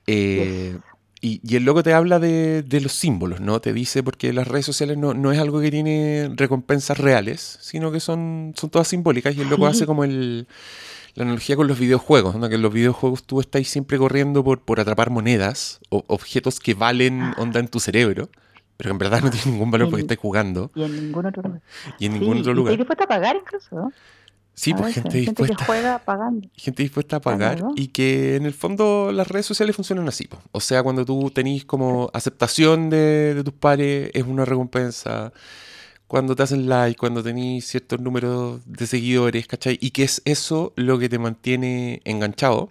Eh, 0.07 0.77
y, 1.21 1.39
y 1.43 1.55
el 1.55 1.63
loco 1.63 1.83
te 1.83 1.93
habla 1.93 2.19
de, 2.19 2.63
de 2.63 2.81
los 2.81 2.91
símbolos, 2.93 3.39
¿no? 3.41 3.59
Te 3.61 3.71
dice, 3.73 4.03
porque 4.03 4.33
las 4.33 4.47
redes 4.47 4.65
sociales 4.65 4.97
no, 4.97 5.13
no 5.13 5.31
es 5.31 5.39
algo 5.39 5.59
que 5.61 5.71
tiene 5.71 6.29
recompensas 6.35 6.97
reales, 6.97 7.59
sino 7.61 7.91
que 7.91 7.99
son, 8.01 8.53
son 8.57 8.69
todas 8.69 8.87
simbólicas. 8.89 9.35
Y 9.35 9.41
el 9.41 9.49
loco 9.49 9.65
Sí. 9.69 9.71
hace 9.77 9.85
como 9.85 10.03
el, 10.03 10.47
la 11.15 11.23
analogía 11.23 11.55
con 11.55 11.67
los 11.67 11.77
videojuegos, 11.79 12.35
¿no? 12.35 12.49
Que 12.49 12.55
en 12.55 12.61
los 12.61 12.73
videojuegos 12.73 13.23
tú 13.23 13.39
estás 13.39 13.67
siempre 13.67 13.97
corriendo 13.97 14.43
por, 14.43 14.61
por 14.61 14.79
atrapar 14.79 15.09
monedas 15.09 15.79
o 15.89 16.03
objetos 16.07 16.59
que 16.59 16.73
valen 16.73 17.33
onda 17.37 17.59
en 17.59 17.67
tu 17.67 17.79
cerebro, 17.79 18.29
pero 18.77 18.89
que 18.89 18.91
en 18.93 18.97
verdad 18.97 19.21
no 19.21 19.29
tienen 19.29 19.51
ningún 19.53 19.69
valor 19.71 19.89
porque 19.89 20.01
Y- 20.01 20.05
estás 20.05 20.17
jugando 20.17 20.71
Y 20.75 20.83
en 20.83 20.95
ningún 20.95 21.25
otro 21.25 21.41
lugar. 21.43 21.61
y 21.99 22.05
en 22.07 22.13
Sí, 22.13 22.19
ningún 22.19 22.37
otro 22.39 22.51
y 22.51 22.55
lugar. 22.55 22.71
estoy 22.73 22.77
dispuesta 22.85 23.03
a 23.03 23.07
pagar 23.07 23.35
incluso. 23.35 23.91
Sí, 24.55 24.71
A 24.71 24.75
pues 24.75 24.87
veces, 24.89 25.03
gente 25.03 25.23
gente 25.23 25.41
que 25.41 25.47
dispuesta. 25.47 25.65
juega 25.65 25.99
pagando. 25.99 26.47
gente 26.55 26.83
dispuesta 26.83 27.15
a 27.15 27.21
pagar 27.21 27.63
y 27.75 27.87
que 27.87 28.35
en 28.35 28.45
el 28.45 28.53
fondo 28.53 29.11
las 29.11 29.27
redes 29.27 29.45
sociales 29.47 29.75
funcionan 29.75 30.07
así. 30.07 30.27
po. 30.27 30.37
O 30.51 30.59
sea, 30.59 30.83
cuando 30.83 31.03
tú 31.05 31.31
tenés 31.31 31.65
como 31.65 32.09
aceptación 32.13 32.89
de, 32.91 33.33
de 33.35 33.43
tus 33.43 33.53
pares 33.53 34.11
es 34.13 34.23
una 34.23 34.45
recompensa. 34.45 35.31
Cuando 36.13 36.35
te 36.35 36.43
hacen 36.43 36.69
like, 36.69 36.95
cuando 36.99 37.23
tenés 37.23 37.65
ciertos 37.65 37.99
números 37.99 38.61
de 38.67 38.85
seguidores, 38.85 39.47
¿cachai? 39.47 39.79
Y 39.81 39.89
que 39.89 40.03
es 40.03 40.21
eso 40.25 40.71
lo 40.75 40.99
que 40.99 41.09
te 41.09 41.17
mantiene 41.17 42.01
enganchado, 42.05 42.69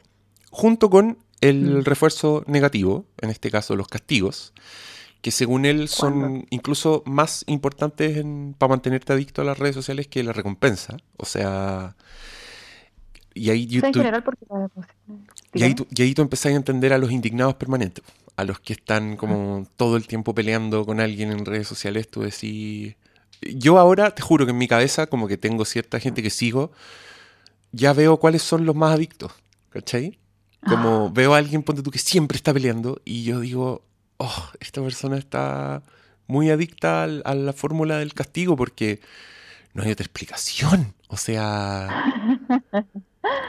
junto 0.52 0.88
con 0.88 1.18
el 1.40 1.78
Mm. 1.78 1.83
refuerzo 1.83 2.44
negativo, 2.46 3.05
en 3.20 3.31
este 3.31 3.50
caso 3.50 3.74
los 3.74 3.88
castigos, 3.88 4.52
que 5.22 5.33
según 5.33 5.64
él 5.64 5.88
son 5.88 6.20
¿Cuándo? 6.20 6.46
incluso 6.50 7.02
más 7.05 7.42
importantes 7.48 8.24
para 8.59 8.70
mantenerte 8.70 9.12
adicto 9.12 9.42
a 9.42 9.44
las 9.44 9.59
redes 9.59 9.74
sociales 9.74 10.07
que 10.07 10.22
la 10.22 10.33
recompensa. 10.33 10.98
O 11.16 11.26
sea, 11.26 11.96
y 13.35 13.50
ahí 13.50 13.66
en 13.72 13.92
general 13.92 14.22
porque 14.22 14.46
deposición- 14.48 15.26
y 15.52 15.62
ahí, 15.64 15.74
tú, 15.74 15.88
y 15.92 16.02
ahí 16.02 16.14
tú 16.14 16.22
empezás 16.22 16.52
a 16.52 16.55
entender 16.55 16.92
a 16.92 16.98
los 16.98 17.11
indignados 17.11 17.57
permanentes, 17.57 18.05
a 18.37 18.44
los 18.44 18.61
que 18.61 18.74
están 18.74 19.16
como 19.16 19.66
todo 19.76 19.96
el 19.96 20.07
tiempo 20.07 20.33
peleando 20.33 20.87
con 20.87 21.00
alguien 21.00 21.33
en 21.33 21.44
redes 21.44 21.66
sociales. 21.66 22.09
Tú 22.09 22.20
decís. 22.20 22.94
Yo 23.55 23.78
ahora, 23.78 24.14
te 24.14 24.22
juro 24.22 24.44
que 24.46 24.50
en 24.52 24.59
mi 24.59 24.68
cabeza, 24.68 25.07
como 25.07 25.26
que 25.28 25.37
tengo 25.37 25.64
cierta 25.64 25.98
gente 26.00 26.22
que 26.22 26.31
sigo, 26.31 26.72
ya 27.72 27.92
veo 27.92 28.18
cuáles 28.18 28.42
son 28.42 28.66
los 28.66 28.74
más 28.76 28.94
adictos, 28.94 29.33
¿cachai? 29.70 30.18
Como 30.66 31.11
veo 31.11 31.35
a 31.35 31.38
alguien, 31.38 31.62
ponte 31.62 31.83
tú, 31.83 31.90
que 31.90 31.98
siempre 31.98 32.37
está 32.37 32.52
peleando, 32.52 33.00
y 33.05 33.24
yo 33.24 33.40
digo, 33.40 33.83
oh, 34.18 34.48
esta 34.61 34.81
persona 34.81 35.16
está 35.16 35.83
muy 36.28 36.50
adicta 36.50 37.02
al- 37.02 37.22
a 37.24 37.35
la 37.35 37.52
fórmula 37.52 37.98
del 37.98 38.14
castigo 38.14 38.55
porque 38.57 39.00
no 39.74 39.83
hay 39.83 39.90
otra 39.90 40.05
explicación. 40.05 40.94
O 41.09 41.16
sea, 41.16 42.05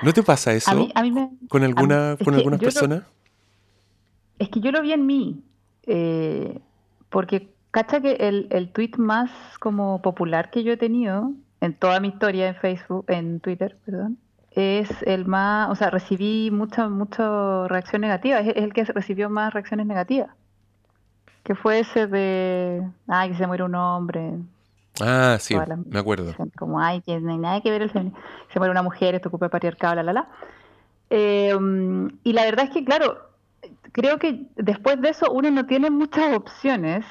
¿no 0.01 0.11
te 0.13 0.23
pasa 0.23 0.53
eso? 0.55 0.71
A 0.71 0.75
mí, 0.75 0.91
a 0.95 1.01
mí 1.03 1.11
me, 1.11 1.29
¿Con 1.49 1.63
alguna, 1.63 2.13
es 2.19 2.25
con 2.25 2.33
algunas 2.33 2.59
lo- 2.59 2.65
personas? 2.65 3.03
Es 4.39 4.49
que 4.49 4.59
yo 4.59 4.71
lo 4.71 4.81
vi 4.81 4.93
en 4.93 5.05
mí, 5.05 5.43
eh, 5.85 6.59
porque 7.09 7.52
cacha 7.73 7.99
que 7.99 8.13
el, 8.13 8.47
el 8.51 8.69
tweet 8.71 8.91
más 8.97 9.31
como 9.59 10.01
popular 10.01 10.51
que 10.51 10.63
yo 10.63 10.73
he 10.73 10.77
tenido 10.77 11.31
en 11.59 11.73
toda 11.73 11.99
mi 11.99 12.09
historia 12.09 12.47
en 12.49 12.55
Facebook, 12.55 13.05
en 13.07 13.39
Twitter, 13.39 13.77
perdón, 13.83 14.17
es 14.51 14.89
el 15.07 15.25
más, 15.25 15.71
o 15.71 15.75
sea, 15.75 15.89
recibí 15.89 16.51
mucha, 16.51 16.87
mucha 16.87 17.67
reacción 17.67 18.01
negativa, 18.01 18.39
es, 18.39 18.55
el 18.55 18.73
que 18.73 18.83
recibió 18.85 19.29
más 19.29 19.53
reacciones 19.53 19.87
negativas, 19.87 20.29
que 21.43 21.55
fue 21.55 21.79
ese 21.79 22.05
de, 22.05 22.87
ay, 23.07 23.31
que 23.31 23.37
se 23.37 23.47
muere 23.47 23.63
un 23.63 23.75
hombre, 23.75 24.33
Ah, 25.01 25.37
sí, 25.39 25.55
me 25.87 25.97
acuerdo. 25.97 26.35
como, 26.55 26.79
ay, 26.79 27.01
que 27.01 27.19
no 27.19 27.31
hay 27.31 27.39
nada 27.39 27.61
que 27.61 27.71
ver 27.71 27.81
el 27.81 27.89
feminismo, 27.89 28.19
se 28.51 28.59
muere 28.59 28.71
una 28.71 28.83
mujer, 28.83 29.15
esto 29.15 29.29
ocupa 29.29 29.45
el 29.45 29.51
patriarcado, 29.51 29.95
la, 29.95 30.03
la, 30.03 30.13
la. 30.13 30.27
Eh, 31.09 31.57
y 32.23 32.33
la 32.33 32.43
verdad 32.43 32.65
es 32.65 32.71
que, 32.71 32.85
claro, 32.85 33.17
creo 33.91 34.19
que 34.19 34.45
después 34.55 35.01
de 35.01 35.09
eso 35.09 35.31
uno 35.31 35.49
no 35.49 35.65
tiene 35.65 35.89
muchas 35.89 36.35
opciones. 36.35 37.05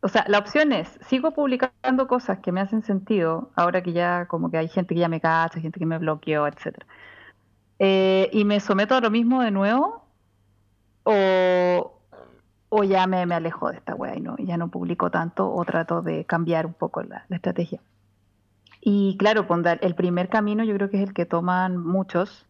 O 0.00 0.08
sea, 0.08 0.24
la 0.28 0.38
opción 0.38 0.72
es, 0.72 0.98
sigo 1.08 1.32
publicando 1.32 2.06
cosas 2.06 2.38
que 2.40 2.52
me 2.52 2.60
hacen 2.60 2.82
sentido, 2.82 3.50
ahora 3.56 3.82
que 3.82 3.92
ya 3.92 4.26
como 4.26 4.50
que 4.50 4.58
hay 4.58 4.68
gente 4.68 4.94
que 4.94 5.00
ya 5.00 5.08
me 5.08 5.20
cacha, 5.20 5.60
gente 5.60 5.78
que 5.78 5.86
me 5.86 5.98
bloqueó, 5.98 6.46
etcétera. 6.46 6.86
Eh, 7.78 8.28
y 8.32 8.44
me 8.44 8.60
someto 8.60 8.94
a 8.94 9.00
lo 9.00 9.10
mismo 9.10 9.42
de 9.42 9.50
nuevo, 9.50 10.04
o, 11.04 12.00
o 12.68 12.84
ya 12.84 13.06
me, 13.06 13.24
me 13.26 13.34
alejo 13.34 13.70
de 13.70 13.76
esta 13.78 13.94
wea 13.94 14.16
y 14.16 14.20
no, 14.20 14.36
ya 14.38 14.56
no 14.56 14.68
publico 14.68 15.10
tanto, 15.10 15.50
o 15.52 15.64
trato 15.64 16.02
de 16.02 16.24
cambiar 16.24 16.66
un 16.66 16.74
poco 16.74 17.02
la, 17.02 17.24
la 17.28 17.36
estrategia. 17.36 17.80
Y 18.82 19.16
claro, 19.18 19.46
Pondal, 19.46 19.78
el 19.82 19.94
primer 19.94 20.28
camino 20.28 20.64
yo 20.64 20.74
creo 20.74 20.90
que 20.90 20.98
es 21.02 21.08
el 21.08 21.14
que 21.14 21.26
toman 21.26 21.76
muchos, 21.76 22.46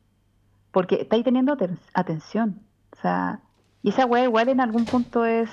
porque 0.73 0.97
estáis 1.03 1.25
teniendo 1.25 1.57
aten- 1.57 1.79
atención. 1.95 2.61
O 2.93 2.97
sea, 3.01 3.41
y 3.83 3.91
esa 3.91 4.07
weá 4.07 4.25
igual 4.25 4.49
en 4.49 4.61
algún 4.61 4.87
punto 4.87 5.25
es 5.25 5.51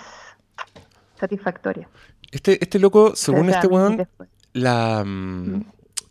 satisfactoria. 1.19 1.89
Este, 2.31 2.61
este 2.63 2.79
loco, 2.79 3.15
según 3.15 3.49
este 3.49 3.67
weón, 3.67 4.07
la, 4.53 5.03
mm, 5.05 5.63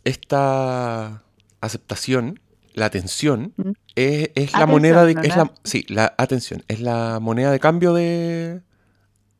esta 0.03 1.23
aceptación, 1.61 2.39
la 2.73 2.85
atención, 2.85 3.53
Mm. 3.57 3.71
es, 3.95 4.29
es 4.35 4.53
la 4.53 4.65
moneda 4.65 5.05
de... 5.05 5.15
¿no? 5.15 5.21
Es 5.21 5.35
la, 5.35 5.51
sí, 5.63 5.85
la 5.89 6.13
atención, 6.17 6.63
es 6.67 6.79
la 6.81 7.19
moneda 7.19 7.51
de 7.51 7.59
cambio 7.59 7.93
de, 7.93 8.61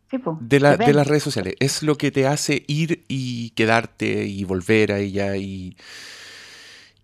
Sí, 0.10 0.18
po, 0.20 0.38
de, 0.42 0.60
la- 0.60 0.78
de 0.78 0.94
las 0.94 1.06
redes 1.08 1.24
sociales. 1.24 1.56
Es 1.60 1.84
lo 1.84 1.98
que 1.98 2.12
te 2.12 2.28
hace 2.28 2.64
ir 2.68 3.04
y 3.08 3.50
quedarte 3.52 4.26
y 4.26 4.44
volver 4.44 4.92
a 4.94 5.00
ella 5.00 5.36
y... 5.38 5.76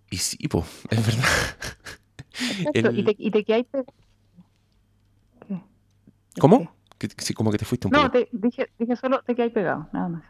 Y 0.10 0.18
sí, 0.18 0.48
po, 0.48 0.64
es 0.92 1.06
verdad. 1.06 1.24
Exacto, 2.74 2.90
el- 2.90 3.00
y, 3.00 3.04
te, 3.04 3.16
y 3.18 3.32
te. 3.32 3.46
¿Cómo? 6.40 6.76
Que- 7.08 7.16
que 7.16 7.26
sí, 7.26 7.34
como 7.34 7.52
que 7.52 7.58
te 7.58 7.66
fuiste 7.66 7.88
un 7.88 7.92
No, 7.92 8.04
poco. 8.04 8.12
te, 8.12 8.30
dije, 8.32 8.70
dije 8.80 8.96
solo 8.96 9.22
te 9.24 9.36
quedáis 9.36 9.52
pegado, 9.54 9.90
nada 9.92 10.08
más. 10.08 10.24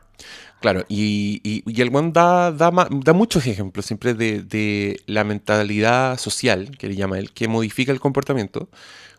Claro, 0.60 0.86
y, 0.88 1.40
y, 1.44 1.64
y 1.66 1.82
el 1.82 1.96
one 1.96 2.12
da, 2.12 2.52
da, 2.52 2.72
muchos 3.14 3.46
ejemplos 3.46 3.86
siempre 3.86 4.14
de, 4.14 4.42
de 4.42 5.00
la 5.06 5.24
mentalidad 5.24 6.18
social, 6.18 6.76
que 6.78 6.88
le 6.88 6.96
llama 6.96 7.20
él, 7.20 7.32
que 7.32 7.48
modifica 7.48 7.92
el 7.92 8.00
comportamiento, 8.00 8.70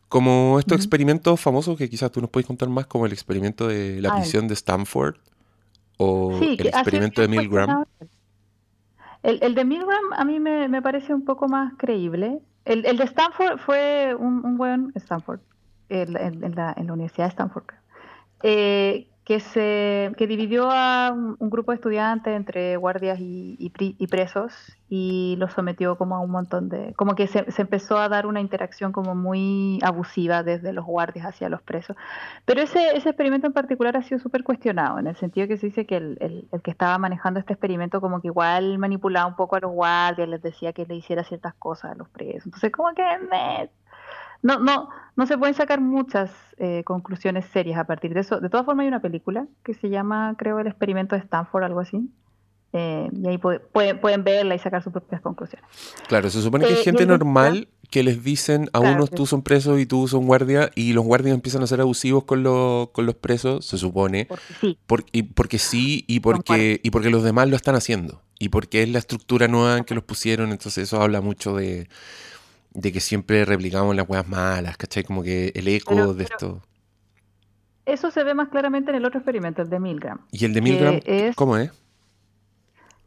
como 0.09 0.59
estos 0.59 0.79
experimentos 0.79 1.41
famosos 1.41 1.77
que 1.79 1.89
quizás 1.89 2.11
tú 2.11 2.21
nos 2.21 2.31
puedes 2.31 2.47
contar 2.47 2.69
más, 2.69 2.87
como 2.87 3.07
el 3.07 3.13
experimento 3.13 3.69
de 3.69 4.01
la 4.01 4.15
prisión 4.17 4.49
de 4.49 4.55
Stanford 4.55 5.15
o 5.97 6.39
Sí, 6.41 6.57
el 6.59 6.67
experimento 6.69 7.23
de 7.23 7.29
Milgram. 7.29 7.85
El, 9.23 9.39
el 9.43 9.55
de 9.55 9.65
Milgram 9.65 10.13
a 10.17 10.25
mí 10.25 10.41
me, 10.41 10.69
me 10.69 10.83
parece 10.83 11.15
un 11.15 11.25
poco 11.25 11.49
más 11.49 11.75
creíble. 11.77 12.41
El, 12.65 12.85
el 12.87 12.97
de 12.97 13.05
Stanford 13.05 13.59
fue 13.59 14.15
un, 14.19 14.45
un 14.45 14.57
buen 14.57 14.93
Stanford, 14.97 15.41
en, 16.03 16.45
en 16.45 16.55
la, 16.55 16.75
en 16.77 16.87
la 16.87 16.93
Universidad 16.93 17.27
de 17.27 17.31
Stanford, 17.31 17.65
eh, 18.43 19.07
que 19.25 19.41
se 19.41 20.13
que 20.19 20.27
dividió 20.27 20.71
a 20.71 21.11
un, 21.11 21.51
grupo 21.51 21.73
de 21.73 21.77
estudiantes 21.77 22.37
entre 22.37 22.77
guardias 22.77 23.19
y, 23.19 23.57
y, 23.59 24.07
presos 24.07 24.53
y 24.91 25.37
los 25.39 25.53
sometió 25.55 25.97
como 25.97 26.15
a 26.15 26.21
un 26.21 26.31
montón 26.31 26.69
de 26.69 26.93
como 26.95 27.15
que 27.15 27.27
se, 27.27 27.51
se, 27.51 27.63
empezó 27.63 27.99
a 27.99 28.11
dar 28.11 28.27
una 28.27 28.43
interacción 28.43 28.93
como 28.93 29.15
muy 29.15 29.79
abusiva 29.83 30.43
desde 30.43 30.75
los 30.75 30.85
guardias 30.85 31.25
hacia 31.25 31.49
los 31.49 31.63
presos. 31.63 31.97
Pero 32.45 32.61
ese, 32.61 32.97
ese 32.97 33.09
experimento 33.09 33.47
en 33.47 33.55
particular 33.55 33.97
ha 33.97 34.03
sido 34.03 34.21
súper 34.21 34.45
cuestionado 34.45 34.99
en 34.99 35.07
el 35.07 35.17
sentido 35.17 35.49
que 35.49 35.57
se 35.57 35.69
dice 35.69 35.87
que 35.87 35.97
el, 35.97 36.19
el, 36.21 36.49
el, 36.53 36.61
que 36.61 36.71
estaba 36.71 36.99
manejando 36.99 37.41
este 37.41 37.55
experimento 37.55 38.03
como 38.03 38.21
que 38.21 38.29
igual 38.29 38.79
manipulaba 38.79 39.27
un 39.27 39.37
poco 39.37 39.57
a 39.57 39.61
los 39.61 39.73
guardias 39.73 40.29
les 40.29 40.43
decía 40.43 40.75
que 40.75 40.85
le 40.85 40.97
hiciera 40.97 41.25
ciertas 41.25 41.55
cosas 41.55 41.93
a 41.93 41.95
los 41.95 42.11
presos. 42.11 42.45
Entonces 42.45 42.71
como 42.71 42.93
que 42.93 43.03
me, 43.31 43.71
no, 44.45 44.59
no, 44.59 44.91
no 45.17 45.27
se 45.27 45.39
pueden 45.39 45.55
sacar 45.55 45.81
muchas 45.81 46.31
eh, 46.59 46.83
conclusiones 46.85 47.47
serias 47.47 47.79
a 47.79 47.85
partir 47.85 48.13
de 48.13 48.21
eso. 48.21 48.41
De 48.41 48.51
todas 48.51 48.67
formas, 48.67 48.85
hay 48.85 48.89
una 48.89 49.01
película 49.01 49.47
que 49.65 49.73
se 49.73 49.89
llama, 49.89 50.35
creo, 50.37 50.61
El 50.61 50.67
experimento 50.67 51.17
de 51.17 51.23
Stanford, 51.23 51.65
algo 51.65 51.81
así. 51.81 52.11
Eh, 52.75 53.09
y 53.11 53.27
ahí 53.27 53.39
pueden 53.39 54.25
verla 54.25 54.55
y 54.55 54.59
sacar 54.59 54.83
sus 54.83 54.93
propias 54.93 55.23
conclusiones. 55.23 55.67
Claro, 56.09 56.29
se 56.29 56.43
supone 56.43 56.67
que 56.67 56.75
hay 56.75 56.81
eh, 56.81 56.85
gente 56.85 57.07
normal 57.07 57.69
que 57.91 58.03
les 58.03 58.23
dicen 58.23 58.69
a 58.75 58.81
unos 58.81 59.11
tú 59.11 59.27
son 59.27 59.43
presos 59.43 59.81
y 59.81 59.87
tú 59.87 60.09
son 60.09 60.27
guardia 60.27 60.71
y 60.75 60.93
los 60.93 61.05
guardias 61.05 61.35
empiezan 61.35 61.63
a 61.63 61.67
ser 61.67 61.81
abusivos 61.81 62.25
con, 62.25 62.43
con 62.93 63.07
los 63.07 63.15
presos, 63.15 63.65
se 63.65 63.79
supone. 63.79 64.27
Porque 64.27 64.45
sí. 64.61 64.79
y 65.13 65.23
porque 65.23 65.59
sí 65.59 66.05
y 66.07 66.21
porque, 66.21 66.81
y 66.83 66.91
porque 66.91 67.09
los 67.09 67.23
demás 67.23 67.49
lo 67.49 67.57
están 67.57 67.77
haciendo. 67.77 68.21
Y 68.39 68.51
porque 68.51 68.83
es 68.83 68.91
la 68.91 68.99
estructura 68.99 69.49
nueva 69.49 69.79
en 69.79 69.85
que 69.85 69.95
los 69.95 70.05
pusieron, 70.05 70.51
entonces 70.51 70.89
eso 70.89 71.01
habla 71.01 71.21
mucho 71.21 71.55
de, 71.55 71.89
de 72.75 72.93
que 72.93 73.01
siempre 73.01 73.45
replicamos 73.45 73.95
las 73.95 74.09
weas 74.09 74.29
malas, 74.29 74.77
¿cachai? 74.77 75.05
Como 75.05 75.23
que 75.23 75.53
el 75.55 75.69
eco 75.69 76.13
de 76.13 76.25
esto. 76.25 76.61
Eso 77.87 78.11
se 78.11 78.25
ve 78.25 78.35
más 78.35 78.49
claramente 78.49 78.91
en 78.91 78.97
el 78.97 79.05
otro 79.05 79.21
experimento, 79.21 79.63
el 79.63 79.71
de 79.71 79.79
Milgram. 79.79 80.21
¿Y 80.33 80.45
el 80.45 80.53
de 80.55 80.61
Milgram 80.61 81.01
cómo 81.37 81.57
es? 81.57 81.71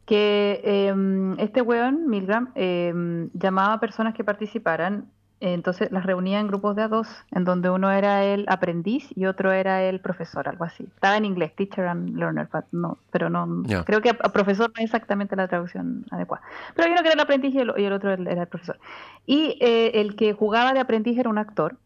Que 0.06 0.60
em, 0.64 1.38
este 1.38 1.60
weón, 1.60 2.08
Milgram, 2.08 2.50
em, 2.54 3.28
llamaba 3.34 3.74
a 3.74 3.80
personas 3.80 4.14
que 4.14 4.24
participaran 4.24 5.10
entonces 5.40 5.92
las 5.92 6.04
reunía 6.04 6.40
en 6.40 6.48
grupos 6.48 6.74
de 6.74 6.82
a 6.82 6.88
dos, 6.88 7.08
en 7.30 7.44
donde 7.44 7.70
uno 7.70 7.90
era 7.92 8.24
el 8.24 8.44
aprendiz 8.48 9.06
y 9.14 9.26
otro 9.26 9.52
era 9.52 9.84
el 9.84 10.00
profesor, 10.00 10.48
algo 10.48 10.64
así. 10.64 10.84
Estaba 10.84 11.16
en 11.16 11.24
inglés, 11.24 11.54
teacher 11.54 11.86
and 11.86 12.16
learner, 12.16 12.48
no, 12.72 12.98
pero 13.12 13.30
no, 13.30 13.62
creo 13.84 14.00
que 14.00 14.14
profesor 14.14 14.72
no 14.76 14.82
es 14.82 14.86
exactamente 14.86 15.36
la 15.36 15.46
traducción 15.46 16.04
adecuada. 16.10 16.42
Pero 16.74 16.86
hay 16.86 16.92
uno 16.92 17.02
que 17.02 17.08
era 17.08 17.14
el 17.14 17.20
aprendiz 17.20 17.54
y 17.54 17.58
el, 17.58 17.92
otro 17.92 18.10
era 18.10 18.42
el 18.42 18.48
profesor. 18.48 18.78
Y 19.26 19.56
eh, 19.60 20.00
el 20.00 20.16
que 20.16 20.32
jugaba 20.32 20.72
de 20.72 20.80
aprendiz 20.80 21.16
era 21.18 21.30
un 21.30 21.38
actor 21.38 21.76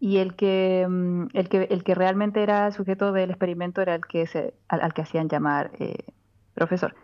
y 0.00 0.18
el 0.18 0.34
que, 0.34 0.86
mm, 0.88 1.26
el 1.34 1.48
que, 1.48 1.68
el 1.70 1.84
que 1.84 1.94
realmente 1.94 2.42
era 2.42 2.68
el 2.68 2.72
sujeto 2.72 3.12
del 3.12 3.30
experimento 3.30 3.82
era 3.82 3.94
el 3.94 4.06
que 4.06 4.26
se, 4.26 4.54
al, 4.68 4.94
que 4.94 5.02
hacían 5.02 5.28
llamar 5.28 5.72
eh, 5.78 6.04
profesor. 6.54 6.94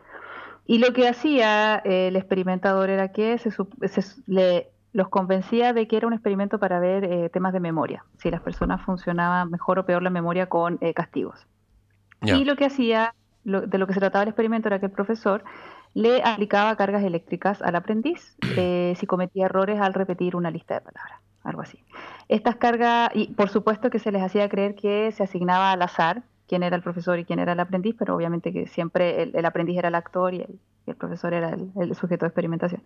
Y 0.66 0.78
lo 0.78 0.92
que 0.92 1.08
hacía 1.08 1.76
el 1.84 2.16
experimentador 2.16 2.90
era 2.90 3.08
que 3.08 3.36
se, 3.38 3.50
se 3.50 4.22
le 4.26 4.70
los 4.92 5.09
convencía 5.09 5.72
de 5.72 5.87
que 5.87 5.96
era 5.96 6.07
un 6.07 6.12
experimento 6.12 6.59
para 6.59 6.81
ver 6.81 7.05
eh, 7.05 7.31
temas 7.31 7.53
de 7.53 7.61
memoria, 7.61 8.05
si 8.18 8.31
las 8.31 8.40
personas 8.40 8.83
funcionaban 8.83 9.50
mejor 9.50 9.79
o 9.79 9.87
peor 9.87 10.03
la 10.03 10.11
memoria 10.11 10.46
con 10.46 10.79
eh, 10.81 10.94
castigos. 10.94 11.46
Y 12.22 12.44
lo 12.44 12.57
que 12.57 12.66
hacía, 12.66 13.14
de 13.44 13.79
lo 13.79 13.87
que 13.87 13.94
se 13.94 14.00
trataba 14.00 14.24
el 14.24 14.29
experimento 14.29 14.68
era 14.68 14.79
que 14.79 14.87
el 14.87 14.92
profesor 14.92 15.42
le 15.94 16.22
aplicaba 16.22 16.76
cargas 16.76 17.03
eléctricas 17.03 17.62
al 17.62 17.76
aprendiz 17.76 18.37
eh, 18.57 18.94
si 18.98 19.07
cometía 19.07 19.46
errores 19.46 19.81
al 19.81 19.94
repetir 19.94 20.37
una 20.37 20.50
lista 20.50 20.74
de 20.74 20.81
palabras, 20.81 21.20
algo 21.44 21.62
así. 21.62 21.83
Estas 22.29 22.57
cargas, 22.57 23.11
y 23.14 23.29
por 23.29 23.48
supuesto 23.48 23.90
que 23.90 23.98
se 23.98 24.12
les 24.12 24.22
hacía 24.22 24.48
creer 24.48 24.74
que 24.74 25.12
se 25.12 25.22
asignaba 25.22 25.72
al 25.72 25.83
azar 25.83 26.22
quién 26.46 26.62
era 26.62 26.76
el 26.76 26.83
profesor 26.83 27.18
y 27.18 27.24
quién 27.24 27.38
era 27.38 27.53
el 27.53 27.61
aprendiz, 27.61 27.94
pero 27.96 28.16
obviamente 28.16 28.53
que 28.53 28.66
siempre 28.66 29.22
el, 29.22 29.46
aprendiz 29.46 29.79
era 29.79 29.88
el 29.88 29.94
actor 29.94 30.35
y 30.35 30.42
el, 30.87 30.96
profesor 30.96 31.33
era 31.33 31.50
el 31.50 31.94
sujeto 31.94 32.24
de 32.24 32.29
experimentación. 32.29 32.83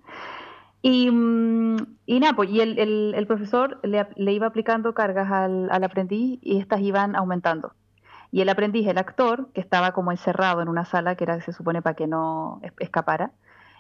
Y, 0.87 1.11
mm, 1.11 1.77
y 2.05 2.21
nada, 2.21 2.35
pues, 2.37 2.51
y 2.51 2.61
el, 2.61 3.25
profesor 3.27 3.81
le, 3.85 4.33
iba 4.33 4.47
aplicando 4.47 4.93
cargas 4.93 5.33
al, 5.33 5.71
al, 5.71 5.83
aprendiz 5.83 6.39
y 6.43 6.59
estas 6.59 6.81
iban 6.81 7.17
aumentando. 7.17 7.73
Y 8.31 8.43
el 8.43 8.51
aprendiz, 8.51 8.87
el 8.87 8.99
actor, 8.99 9.49
que 9.55 9.63
estaba 9.63 9.93
como 9.93 10.11
encerrado 10.11 10.61
en 10.61 10.69
una 10.69 10.85
sala 10.85 11.15
que 11.15 11.25
era, 11.25 11.41
se 11.41 11.55
supone, 11.55 11.81
para 11.81 11.97
que 11.97 12.07
no 12.07 12.61
escapara, 12.81 13.33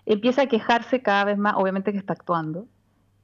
empieza 0.06 0.42
a 0.42 0.46
quejarse 0.46 1.02
cada 1.02 1.24
vez 1.24 1.36
más, 1.36 1.56
obviamente 1.58 1.92
que 1.92 1.98
está 1.98 2.14
actuando, 2.14 2.68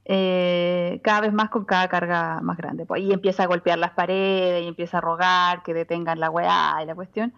eh, 0.05 1.01
cada 1.03 1.21
vez 1.21 1.33
más 1.33 1.49
con 1.49 1.65
cada 1.65 1.87
carga 1.87 2.39
más 2.41 2.57
grande. 2.57 2.85
Pues, 2.85 3.01
y 3.01 3.11
empieza 3.13 3.43
a 3.43 3.47
golpear 3.47 3.79
las 3.79 3.93
paredes 3.93 4.63
y 4.63 4.67
empieza 4.67 4.99
a 4.99 5.01
rogar 5.01 5.63
que 5.63 5.73
detengan 5.73 6.19
la 6.19 6.29
weá 6.29 6.83
y 6.83 6.85
la 6.85 6.93
cuestión. 6.93 7.33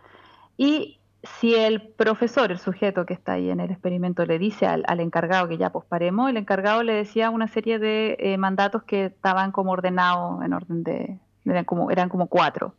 Y 0.57 0.99
si 1.23 1.55
el 1.55 1.81
profesor, 1.81 2.51
el 2.51 2.59
sujeto 2.59 3.05
que 3.05 3.13
está 3.13 3.33
ahí 3.33 3.49
en 3.49 3.61
el 3.61 3.71
experimento, 3.71 4.25
le 4.25 4.37
dice 4.37 4.67
al, 4.67 4.99
encargado 4.99 5.47
que 5.47 5.57
ya 5.57 5.71
posparemos, 5.71 6.29
el 6.29 6.35
encargado 6.35 6.83
le 6.83 6.93
decía 6.93 7.29
una 7.29 7.47
serie 7.47 7.79
de 7.79 8.17
eh, 8.19 8.37
mandatos 8.37 8.83
que 8.83 9.05
estaban 9.05 9.53
como 9.53 9.71
ordenados 9.71 10.43
en 10.43 10.53
orden 10.53 10.83
de, 10.83 11.17
eran 11.45 11.63
como, 11.63 11.91
eran 11.91 12.09
como 12.09 12.27
cuatro. 12.27 12.75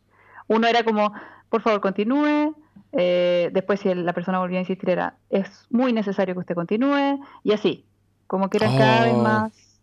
Uno 0.47 0.67
era 0.67 0.83
como, 0.83 1.11
por 1.49 1.61
favor, 1.61 1.81
continúe. 1.81 2.55
Eh, 2.91 3.49
después, 3.51 3.79
si 3.79 3.93
la 3.95 4.13
persona 4.13 4.37
volvía 4.37 4.59
a 4.59 4.61
insistir, 4.61 4.89
era, 4.89 5.15
es 5.31 5.65
muy 5.71 5.91
necesario 5.91 6.35
que 6.35 6.41
usted 6.41 6.55
continúe. 6.55 7.19
Y 7.43 7.51
así, 7.51 7.83
como 8.27 8.51
que 8.51 8.57
era 8.57 8.67
cada 8.67 9.05
vez 9.05 9.13
oh. 9.15 9.23
más. 9.23 9.79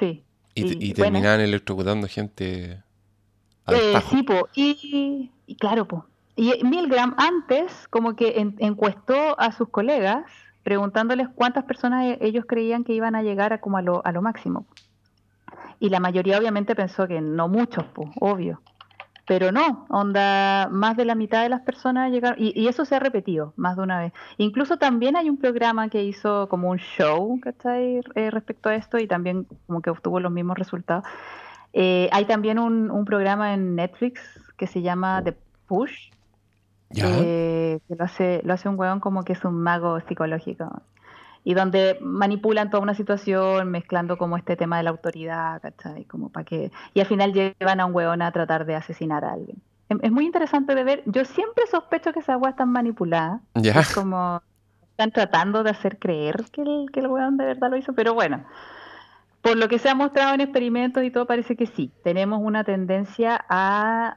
Sí. 0.00 0.24
Y, 0.56 0.94
terminaban 0.94 1.40
electrocutando 1.40 2.08
gente. 2.08 2.82
Eh, 3.68 3.94
sí, 4.10 4.26
y, 4.54 5.30
y 5.46 5.56
claro, 5.56 5.86
pues 5.86 6.02
y 6.36 6.64
Milgram 6.64 7.14
antes 7.16 7.86
como 7.88 8.16
que 8.16 8.34
encuestó 8.58 9.38
a 9.38 9.52
sus 9.52 9.68
colegas 9.68 10.24
preguntándoles 10.64 11.28
cuántas 11.28 11.64
personas 11.64 12.04
e-, 12.06 12.18
ellos 12.20 12.44
creían 12.48 12.82
que 12.82 12.92
iban 12.94 13.14
a 13.14 13.22
llegar 13.22 13.52
a 13.52 13.60
como 13.60 13.76
a 13.76 13.82
lo, 13.82 14.04
a 14.04 14.10
lo 14.10 14.22
máximo. 14.22 14.66
Y 15.78 15.90
la 15.90 16.00
mayoría 16.00 16.38
obviamente 16.38 16.74
pensó 16.74 17.06
que 17.06 17.20
no 17.20 17.48
muchos, 17.48 17.84
pues, 17.94 18.08
obvio. 18.20 18.60
Pero 19.26 19.52
no, 19.52 19.86
onda, 19.88 20.68
más 20.70 20.96
de 20.96 21.04
la 21.04 21.14
mitad 21.14 21.42
de 21.42 21.48
las 21.48 21.62
personas 21.62 22.10
llegaron, 22.10 22.36
y, 22.38 22.66
eso 22.68 22.84
se 22.84 22.94
ha 22.94 22.98
repetido 22.98 23.54
más 23.56 23.76
de 23.76 23.82
una 23.82 23.98
vez. 24.00 24.12
Incluso 24.36 24.76
también 24.76 25.16
hay 25.16 25.30
un 25.30 25.38
programa 25.38 25.88
que 25.88 26.02
hizo 26.02 26.48
como 26.48 26.68
un 26.70 26.78
show, 26.78 27.38
¿cachai? 27.40 28.00
Eh, 28.14 28.30
respecto 28.30 28.68
a 28.68 28.74
esto, 28.74 28.98
y 28.98 29.06
también 29.06 29.46
como 29.66 29.80
que 29.80 29.90
obtuvo 29.90 30.20
los 30.20 30.32
mismos 30.32 30.58
resultados. 30.58 31.04
Eh, 31.72 32.08
hay 32.12 32.26
también 32.26 32.58
un, 32.58 32.90
un 32.90 33.04
programa 33.04 33.54
en 33.54 33.74
Netflix 33.74 34.20
que 34.56 34.66
se 34.66 34.82
llama 34.82 35.22
The 35.24 35.36
Push, 35.66 36.10
eh, 36.96 37.80
que 37.88 37.94
lo 37.96 38.04
hace, 38.04 38.40
lo 38.44 38.54
hace 38.54 38.68
un 38.68 38.78
weón 38.78 39.00
como 39.00 39.24
que 39.24 39.32
es 39.32 39.44
un 39.44 39.54
mago 39.54 40.00
psicológico. 40.00 40.82
Y 41.42 41.54
donde 41.54 41.98
manipulan 42.00 42.70
toda 42.70 42.82
una 42.82 42.94
situación 42.94 43.70
mezclando 43.70 44.16
como 44.16 44.36
este 44.36 44.56
tema 44.56 44.78
de 44.78 44.84
la 44.84 44.90
autoridad, 44.90 45.60
¿cachai? 45.60 46.04
Como 46.06 46.30
para 46.30 46.44
que... 46.44 46.70
Y 46.94 47.00
al 47.00 47.06
final 47.06 47.34
llevan 47.34 47.80
a 47.80 47.86
un 47.86 47.94
weón 47.94 48.22
a 48.22 48.32
tratar 48.32 48.64
de 48.64 48.76
asesinar 48.76 49.24
a 49.24 49.32
alguien. 49.32 49.58
Es 50.00 50.10
muy 50.10 50.24
interesante 50.24 50.74
de 50.74 50.84
ver. 50.84 51.02
Yo 51.04 51.24
siempre 51.26 51.66
sospecho 51.70 52.12
que 52.12 52.20
esa 52.20 52.38
weá 52.38 52.50
está 52.50 52.64
manipulada. 52.64 53.40
Es 53.54 53.94
como 53.94 54.40
están 54.94 55.10
tratando 55.10 55.64
de 55.64 55.70
hacer 55.70 55.98
creer 55.98 56.44
que 56.52 56.62
el, 56.62 56.86
que 56.92 57.00
el 57.00 57.08
weón 57.08 57.36
de 57.36 57.44
verdad 57.44 57.68
lo 57.68 57.76
hizo, 57.76 57.92
pero 57.92 58.14
bueno. 58.14 58.44
Por 59.42 59.56
lo 59.56 59.68
que 59.68 59.78
se 59.78 59.90
ha 59.90 59.94
mostrado 59.94 60.34
en 60.34 60.40
experimentos 60.40 61.02
y 61.04 61.10
todo, 61.10 61.26
parece 61.26 61.56
que 61.56 61.66
sí. 61.66 61.92
Tenemos 62.02 62.40
una 62.42 62.64
tendencia 62.64 63.44
a 63.48 64.16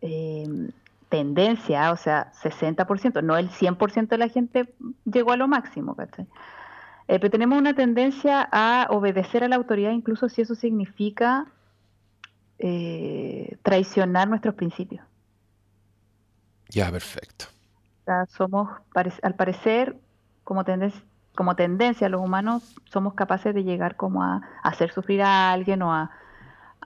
eh, 0.00 0.70
tendencia, 1.10 1.90
o 1.92 1.96
sea, 1.96 2.32
60%, 2.40 3.22
no 3.22 3.36
el 3.36 3.50
100% 3.50 4.08
de 4.08 4.18
la 4.18 4.28
gente 4.28 4.74
llegó 5.04 5.32
a 5.32 5.36
lo 5.36 5.48
máximo, 5.48 5.94
¿cachai? 5.96 6.26
Eh, 7.08 7.18
pero 7.18 7.30
tenemos 7.30 7.58
una 7.58 7.74
tendencia 7.74 8.48
a 8.50 8.86
obedecer 8.90 9.42
a 9.42 9.48
la 9.48 9.56
autoridad, 9.56 9.90
incluso 9.90 10.28
si 10.28 10.40
eso 10.40 10.54
significa 10.54 11.48
eh, 12.60 13.58
traicionar 13.62 14.28
nuestros 14.28 14.54
principios. 14.54 15.04
Ya, 16.68 16.90
perfecto. 16.92 17.46
O 18.02 18.04
sea, 18.04 18.26
somos, 18.26 18.70
al 19.22 19.34
parecer, 19.34 19.96
como 20.44 20.64
tendencia, 20.64 21.02
como 21.34 21.56
tendencia, 21.56 22.08
los 22.08 22.20
humanos 22.20 22.76
somos 22.84 23.14
capaces 23.14 23.52
de 23.52 23.64
llegar 23.64 23.96
como 23.96 24.22
a, 24.22 24.42
hacer 24.62 24.92
sufrir 24.92 25.22
a 25.22 25.50
alguien 25.50 25.82
o 25.82 25.92
a, 25.92 26.12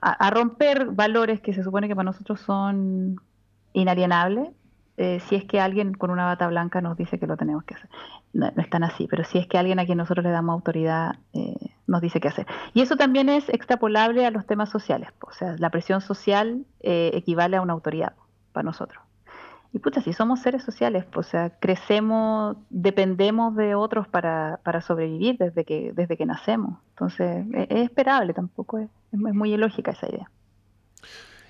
a 0.01 0.29
romper 0.31 0.87
valores 0.87 1.41
que 1.41 1.53
se 1.53 1.63
supone 1.63 1.87
que 1.87 1.95
para 1.95 2.05
nosotros 2.05 2.39
son 2.41 3.21
inalienable 3.75 4.51
eh, 4.97 5.19
si 5.27 5.35
es 5.35 5.43
que 5.43 5.59
alguien 5.59 5.93
con 5.93 6.09
una 6.09 6.25
bata 6.25 6.47
blanca 6.47 6.79
nos 6.79 6.95
dice 6.95 7.19
que 7.19 7.27
lo 7.27 7.35
tenemos 7.35 7.63
que 7.65 7.75
hacer. 7.75 7.89
No, 8.33 8.49
no 8.55 8.61
es 8.61 8.69
tan 8.69 8.83
así, 8.83 9.07
pero 9.07 9.23
si 9.23 9.37
es 9.37 9.47
que 9.47 9.57
alguien 9.57 9.79
a 9.79 9.85
quien 9.85 9.97
nosotros 9.97 10.23
le 10.23 10.31
damos 10.31 10.53
autoridad 10.53 11.17
eh, 11.33 11.73
nos 11.85 12.01
dice 12.01 12.19
qué 12.21 12.29
hacer. 12.29 12.47
Y 12.73 12.81
eso 12.81 12.95
también 12.95 13.27
es 13.27 13.49
extrapolable 13.49 14.25
a 14.25 14.31
los 14.31 14.45
temas 14.45 14.69
sociales. 14.69 15.09
O 15.21 15.33
sea, 15.33 15.55
la 15.57 15.69
presión 15.69 16.01
social 16.01 16.65
eh, 16.79 17.11
equivale 17.13 17.57
a 17.57 17.61
una 17.61 17.73
autoridad 17.73 18.13
para 18.53 18.63
nosotros. 18.63 19.03
Y 19.73 19.79
pucha, 19.79 19.99
si 19.99 20.13
somos 20.13 20.39
seres 20.39 20.63
sociales, 20.63 21.05
o 21.13 21.23
sea, 21.23 21.49
crecemos, 21.49 22.55
dependemos 22.69 23.53
de 23.57 23.75
otros 23.75 24.07
para, 24.07 24.61
para 24.63 24.79
sobrevivir 24.79 25.37
desde 25.37 25.65
que, 25.65 25.91
desde 25.93 26.15
que 26.15 26.25
nacemos. 26.25 26.79
Entonces, 26.91 27.45
es, 27.53 27.81
esperable, 27.81 28.33
tampoco 28.33 28.77
es, 28.77 28.89
es 29.11 29.19
muy 29.19 29.53
ilógica 29.53 29.91
esa 29.91 30.07
idea. 30.07 30.31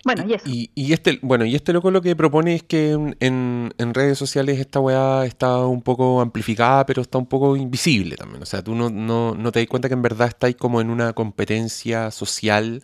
Bueno, 0.06 0.24
y 0.28 0.34
eso. 0.36 0.46
Y, 0.48 0.94
este, 0.94 1.18
bueno, 1.24 1.46
y 1.46 1.56
este 1.56 1.74
loco 1.74 1.90
lo 1.90 2.00
que 2.04 2.16
propone 2.16 2.54
es 2.54 2.62
que 2.62 2.92
en, 2.92 3.74
redes 3.80 4.20
sociales 4.20 4.60
esta 4.60 4.80
weá 4.80 5.26
está 5.26 5.58
un 5.66 5.82
poco 5.82 6.22
amplificada, 6.22 6.86
pero 6.86 7.02
está 7.02 7.18
un 7.18 7.26
poco 7.26 7.58
invisible 7.58 8.16
también. 8.16 8.44
O 8.44 8.46
sea, 8.46 8.64
tú 8.64 8.76
no, 8.76 8.92
no, 8.92 9.52
te 9.52 9.62
das 9.62 9.68
cuenta 9.68 9.88
que 9.88 9.96
en 9.96 10.04
verdad 10.04 10.28
estáis 10.28 10.56
como 10.58 10.80
en 10.80 10.92
una 10.92 11.14
competencia 11.14 12.12
social 12.12 12.84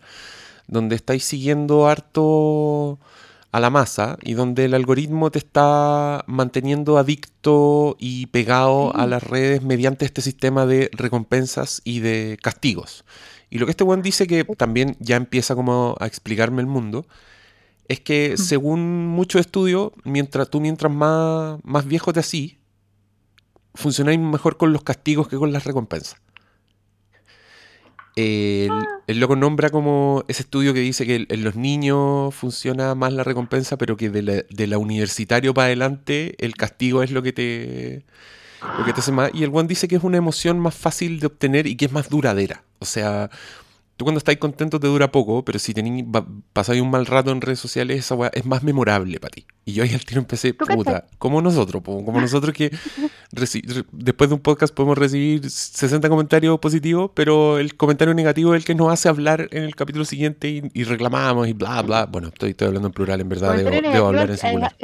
donde 0.66 0.96
estáis 0.96 1.22
siguiendo 1.22 1.86
harto 1.86 2.98
a 3.52 3.60
la 3.60 3.70
masa 3.70 4.18
y 4.22 4.32
donde 4.34 4.64
el 4.64 4.74
algoritmo 4.74 5.30
te 5.30 5.38
está 5.38 6.24
manteniendo 6.26 6.98
adicto 6.98 7.96
y 8.00 8.26
pegado 8.26 8.96
a 8.96 9.06
las 9.06 9.22
redes 9.22 9.62
mediante 9.62 10.06
este 10.06 10.22
sistema 10.22 10.66
de 10.66 10.90
recompensas 10.92 11.82
y 11.84 12.00
de 12.00 12.36
castigos. 12.42 13.04
Y 13.52 13.58
lo 13.58 13.66
que 13.66 13.72
este 13.72 13.84
buen 13.84 14.00
dice 14.00 14.26
que 14.26 14.44
también 14.44 14.96
ya 14.98 15.16
empieza 15.16 15.54
como 15.54 15.94
a 16.00 16.06
explicarme 16.06 16.62
el 16.62 16.66
mundo, 16.66 17.04
es 17.86 18.00
que 18.00 18.38
según 18.38 19.06
muchos 19.08 19.42
estudios, 19.42 19.92
mientras 20.04 20.48
tú 20.48 20.58
mientras 20.58 20.90
más, 20.90 21.60
más 21.62 21.86
viejo 21.86 22.14
te 22.14 22.20
así, 22.20 22.60
funcionáis 23.74 24.18
mejor 24.18 24.56
con 24.56 24.72
los 24.72 24.82
castigos 24.82 25.28
que 25.28 25.36
con 25.36 25.52
las 25.52 25.64
recompensas. 25.64 26.16
El, 28.16 28.70
ah. 28.70 28.86
el, 29.06 29.20
loco 29.20 29.36
nombra 29.36 29.68
como 29.68 30.24
ese 30.28 30.44
estudio 30.44 30.72
que 30.72 30.80
dice 30.80 31.04
que 31.04 31.26
en 31.28 31.44
los 31.44 31.54
niños 31.54 32.34
funciona 32.34 32.94
más 32.94 33.12
la 33.12 33.22
recompensa, 33.22 33.76
pero 33.76 33.98
que 33.98 34.08
de 34.08 34.22
la, 34.22 34.32
de 34.48 34.66
la 34.66 34.78
universitario 34.78 35.52
para 35.52 35.66
adelante 35.66 36.36
el 36.38 36.54
castigo 36.54 37.02
es 37.02 37.10
lo 37.10 37.22
que 37.22 37.34
te 37.34 38.06
lo 38.78 38.84
que 38.86 38.94
te 38.94 39.00
hace 39.00 39.12
más. 39.12 39.30
Y 39.34 39.44
el 39.44 39.50
one 39.52 39.68
dice 39.68 39.88
que 39.88 39.96
es 39.96 40.02
una 40.02 40.16
emoción 40.16 40.58
más 40.58 40.74
fácil 40.74 41.20
de 41.20 41.26
obtener 41.26 41.66
y 41.66 41.76
que 41.76 41.84
es 41.84 41.92
más 41.92 42.08
duradera. 42.08 42.64
O 42.82 42.84
sea, 42.84 43.30
tú 43.96 44.04
cuando 44.04 44.18
estás 44.18 44.36
contento 44.36 44.80
te 44.80 44.86
dura 44.86 45.12
poco, 45.12 45.44
pero 45.44 45.58
si 45.58 45.74
tenés, 45.74 46.04
pasáis 46.52 46.82
un 46.82 46.90
mal 46.90 47.06
rato 47.06 47.30
en 47.30 47.40
redes 47.40 47.60
sociales, 47.60 47.98
esa 47.98 48.14
weá 48.14 48.30
es 48.34 48.44
más 48.44 48.62
memorable 48.62 49.20
para 49.20 49.30
ti. 49.30 49.46
Y 49.64 49.74
yo 49.74 49.84
ahí 49.84 49.94
al 49.94 50.04
tiro 50.04 50.20
empecé, 50.20 50.54
puta, 50.54 51.06
como 51.18 51.40
nosotros, 51.40 51.82
como 51.84 52.20
nosotros 52.20 52.54
que 52.54 52.70
después 53.92 54.30
de 54.30 54.34
un 54.34 54.40
podcast 54.40 54.74
podemos 54.74 54.98
recibir 54.98 55.48
60 55.48 56.08
comentarios 56.08 56.58
positivos, 56.58 57.12
pero 57.14 57.58
el 57.58 57.76
comentario 57.76 58.12
negativo 58.14 58.54
es 58.54 58.62
el 58.62 58.64
que 58.64 58.74
nos 58.74 58.92
hace 58.92 59.08
hablar 59.08 59.48
en 59.52 59.62
el 59.62 59.76
capítulo 59.76 60.04
siguiente 60.04 60.48
y, 60.72 60.84
reclamamos 60.84 61.46
y 61.46 61.52
bla, 61.52 61.80
bla. 61.82 62.06
Bueno, 62.06 62.28
estoy, 62.28 62.50
estoy 62.50 62.68
hablando 62.68 62.88
en 62.88 62.94
plural, 62.94 63.20
en 63.20 63.28
verdad, 63.28 63.56
debo, 63.56 64.08
hablar 64.08 64.30
en 64.30 64.38
singular. 64.38 64.74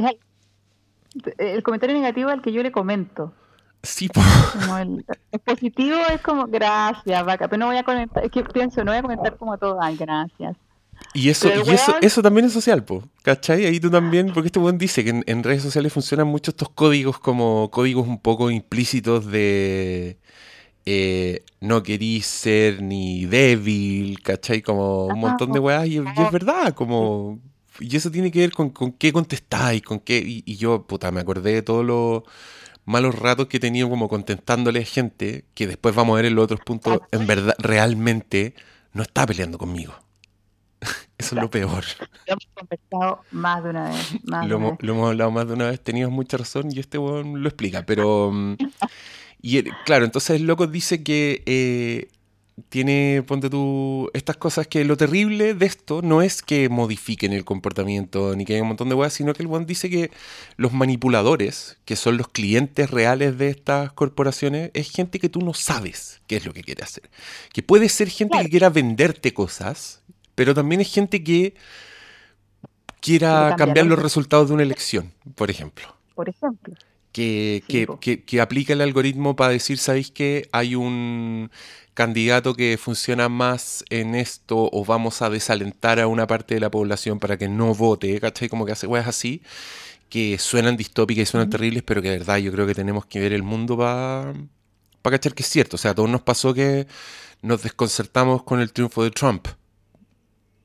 el 1.39 1.63
comentario 1.63 1.97
negativo 1.97 2.31
al 2.31 2.41
que 2.41 2.53
yo 2.53 2.63
le 2.63 2.71
comento. 2.71 3.33
Sí, 3.83 4.09
el, 4.81 5.05
positivo 5.45 5.97
es 6.13 6.21
como 6.21 6.47
gracias, 6.47 7.25
vaca, 7.25 7.49
pero 7.49 7.61
no 7.61 7.67
voy 7.67 7.77
a 7.77 7.85
comentar, 7.85 8.25
es 8.25 8.31
que 8.31 8.43
pienso, 8.43 8.83
no 8.83 8.91
voy 8.91 8.99
a 8.99 9.03
comentar 9.03 9.37
como 9.37 9.57
todo, 9.57 9.81
ay, 9.81 9.97
gracias. 9.97 10.57
Y 11.15 11.29
eso, 11.29 11.49
y 11.49 11.71
eso, 11.71 11.95
eso 12.01 12.23
también 12.23 12.47
es 12.47 12.53
social, 12.53 12.85
po, 12.85 13.05
¿cachai? 13.23 13.67
Ahí 13.67 13.79
tú 13.79 13.89
también, 13.89 14.33
porque 14.33 14.49
este 14.49 14.59
buen 14.59 14.79
dice 14.79 15.05
que 15.05 15.23
en, 15.25 15.43
redes 15.45 15.63
sociales 15.63 15.93
funcionan 15.93 16.27
mucho 16.27 16.51
estos 16.51 16.71
códigos 16.71 17.21
como 17.21 17.71
códigos 17.71 18.09
un 18.09 18.19
poco 18.21 18.51
implícitos 18.51 19.27
de 19.27 20.19
eh, 20.85 21.45
no 21.61 21.85
querís 21.85 22.27
ser 22.27 22.83
ni 22.83 23.27
débil, 23.27 24.21
¿cachai? 24.23 24.61
Como 24.61 25.07
un 25.07 25.21
montón 25.21 25.53
de 25.53 25.61
weas, 25.61 25.87
y, 25.87 25.99
es 25.99 26.33
verdad, 26.33 26.75
como... 26.75 27.39
Y 27.81 27.97
eso 27.97 28.11
tiene 28.11 28.33
que 28.33 28.41
ver 28.41 28.51
con, 28.51 28.71
con 28.71 28.91
qué 28.91 29.13
contestáis, 29.13 29.83
con 29.83 30.01
qué... 30.01 30.19
Y, 30.19 30.43
y 30.45 30.57
yo, 30.57 30.83
puta, 30.85 31.13
me 31.13 31.21
acordé 31.21 31.53
de 31.53 31.63
todo 31.63 31.85
lo 31.85 32.25
malos 32.89 33.15
ratos 33.15 33.49
que 33.49 33.59
he 33.59 33.61
tenido 33.61 33.91
como 33.91 34.09
contentándole 34.09 34.81
a 34.81 34.85
gente 34.85 35.45
que 35.55 35.67
después 35.67 35.95
vamos 35.95 36.15
a 36.15 36.17
ver 36.17 36.25
en 36.25 36.35
los 36.35 36.45
otros 36.45 36.61
puntos, 36.61 37.01
en 37.13 37.27
verdad, 37.27 37.55
realmente 37.59 38.55
no 38.95 39.03
está 39.03 39.27
peleando 39.27 39.59
conmigo. 39.59 39.95
Eso 41.19 41.35
es 41.35 41.43
lo 41.43 41.51
peor. 41.51 41.85
Lo 42.27 42.33
hemos 42.33 42.49
conversado 42.55 43.25
más 43.31 43.63
de 43.63 43.71
una 43.71 43.91
vez. 43.91 44.15
lo, 44.25 44.57
hemos, 44.57 45.09
hablado 45.09 45.31
más 45.31 45.47
de 45.47 45.53
una 45.53 45.69
vez, 45.69 45.81
tenías 45.81 46.11
mucha 46.11 46.39
razón 46.39 46.73
y 46.73 46.81
este 46.81 46.97
weón 46.97 47.43
lo 47.43 47.49
explica, 47.49 47.85
pero... 47.85 48.31
Mm, 48.33 48.57
y 49.41 49.63
claro, 49.85 50.05
entonces 50.05 50.41
el 50.41 50.47
loco 50.47 50.67
dice 50.67 51.05
que 51.05 51.43
eh, 51.47 52.09
tiene, 52.69 53.23
ponte 53.27 53.51
tú, 53.51 54.11
estas 54.15 54.37
cosas 54.37 54.67
que 54.67 54.85
lo 54.85 54.97
terrible 54.97 55.55
de 55.55 55.67
esto 55.67 56.03
no 56.03 56.23
es 56.23 56.43
que 56.43 56.69
modifiquen 56.69 57.33
el 57.33 57.45
comportamiento 57.45 58.35
ni 58.37 58.45
que 58.45 58.55
haya 58.55 58.63
un 58.63 58.69
montón 58.69 58.89
de 58.89 58.95
weas, 58.95 59.13
sino 59.13 59.33
que 59.35 59.43
el 59.43 59.49
buen 59.49 59.67
dice 59.67 59.91
que 59.91 60.11
los 60.57 60.73
manipuladores, 60.73 61.79
que 61.85 61.97
son 61.97 62.17
los 62.17 62.29
clientes 62.29 62.91
reales 62.91 63.39
de 63.39 63.51
estas 63.51 63.93
corporaciones, 63.93 64.71
es 64.75 64.91
gente 64.91 65.19
que 65.19 65.29
tú 65.29 65.41
no 65.41 65.55
sabes 65.55 66.21
qué 66.27 66.37
es 66.37 66.47
lo 66.47 66.53
que 66.53 66.63
quiere 66.63 66.83
hacer. 66.83 67.09
Que 67.53 67.63
puede 67.63 67.89
ser 67.89 68.09
gente 68.09 68.39
que 68.39 68.51
quiera 68.51 68.71
venderte 68.71 69.33
cosas, 69.33 70.03
pero 70.35 70.55
también 70.55 70.81
es 70.81 70.93
gente 70.93 71.23
que 71.23 71.55
quiera 73.01 73.55
cambiar 73.57 73.87
los 73.87 73.99
resultados 73.99 74.49
de 74.49 74.55
una 74.55 74.63
elección, 74.63 75.13
por 75.35 75.51
ejemplo. 75.51 75.95
Por 76.15 76.29
ejemplo. 76.29 76.75
Que, 77.13 77.65
que, 77.67 78.23
que, 78.23 78.41
aplica 78.41 78.75
el 78.75 78.81
algoritmo 78.81 79.35
para 79.35 79.51
decir, 79.51 79.79
¿sabéis 79.79 80.13
que 80.13 80.49
hay 80.53 80.77
un 80.77 81.51
candidato 81.99 82.55
que 82.55 82.79
funciona 82.79 83.29
más 83.29 83.85
en 83.91 84.15
esto 84.15 84.71
o 84.73 84.85
vamos 84.85 85.21
a 85.21 85.31
desalentar 85.31 85.99
a 85.99 86.07
una 86.07 86.29
parte 86.29 86.55
de 86.55 86.61
la 86.61 86.71
población 86.71 87.19
para 87.19 87.37
que 87.37 87.49
no 87.49 87.75
vote, 87.75 88.21
¿cachai? 88.21 88.49
Como 88.49 88.65
que 88.65 88.71
hace 88.71 88.87
weas 88.87 89.09
así, 89.09 89.43
que 90.09 90.39
suenan 90.39 90.77
distópicas 90.77 91.23
y 91.23 91.27
suenan 91.27 91.51
terribles, 91.51 91.83
pero 91.83 92.01
que 92.01 92.11
de 92.11 92.19
verdad 92.19 92.37
yo 92.37 92.53
creo 92.53 92.69
que 92.69 92.75
tenemos 92.77 93.05
que 93.05 93.19
ver 93.19 93.33
el 93.33 93.43
mundo 93.43 93.77
para 93.77 94.33
pa 95.03 95.11
cachar 95.11 95.35
que 95.35 95.43
es 95.43 95.49
cierto. 95.49 95.75
O 95.75 95.79
sea, 95.79 95.91
a 95.91 95.95
todos 95.97 96.09
nos 96.09 96.23
pasó 96.23 96.55
que 96.55 96.87
nos 97.43 97.65
desconcertamos 97.65 98.45
con 98.45 98.61
el 98.61 98.73
triunfo 98.73 99.03
de 99.03 99.11
Trump. 99.11 99.49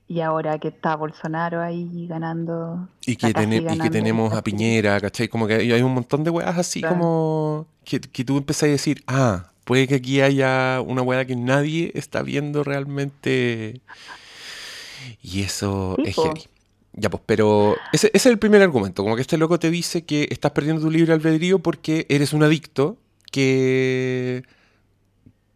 Y 0.07 0.21
ahora 0.21 0.59
que 0.59 0.67
está 0.67 0.95
Bolsonaro 0.95 1.63
ahí 1.63 2.05
ganando. 2.05 2.89
Y 3.07 3.15
que, 3.15 3.29
y 3.29 3.79
que 3.79 3.89
tenemos 3.89 4.33
a 4.33 4.43
Piñera, 4.43 5.01
¿cachai? 5.01 5.29
Como 5.29 5.47
que 5.47 5.55
hay 5.55 5.81
un 5.81 5.95
montón 5.95 6.23
de 6.23 6.29
weas 6.29 6.59
así 6.59 6.83
como 6.83 7.65
que, 7.83 7.99
que 7.99 8.23
tú 8.23 8.37
empezás 8.37 8.63
a 8.63 8.67
decir, 8.67 9.03
ah, 9.07 9.52
Puede 9.63 9.87
que 9.87 9.95
aquí 9.95 10.21
haya 10.21 10.81
una 10.81 11.01
weá 11.01 11.25
que 11.25 11.35
nadie 11.35 11.91
está 11.95 12.21
viendo 12.21 12.63
realmente. 12.63 13.81
Y 15.21 15.41
eso 15.41 15.97
es 16.03 16.15
genial. 16.15 16.49
Ya, 16.95 17.09
pues, 17.09 17.23
pero 17.25 17.75
ese, 17.91 18.11
es 18.13 18.25
el 18.25 18.37
primer 18.37 18.61
argumento. 18.61 19.03
Como 19.03 19.15
que 19.15 19.21
este 19.21 19.37
loco 19.37 19.57
te 19.57 19.71
dice 19.71 20.05
que 20.05 20.27
estás 20.29 20.51
perdiendo 20.51 20.81
tu 20.81 20.91
libre 20.91 21.13
albedrío 21.13 21.59
porque 21.59 22.05
eres 22.07 22.33
un 22.33 22.43
adicto 22.43 22.97
que, 23.31 24.43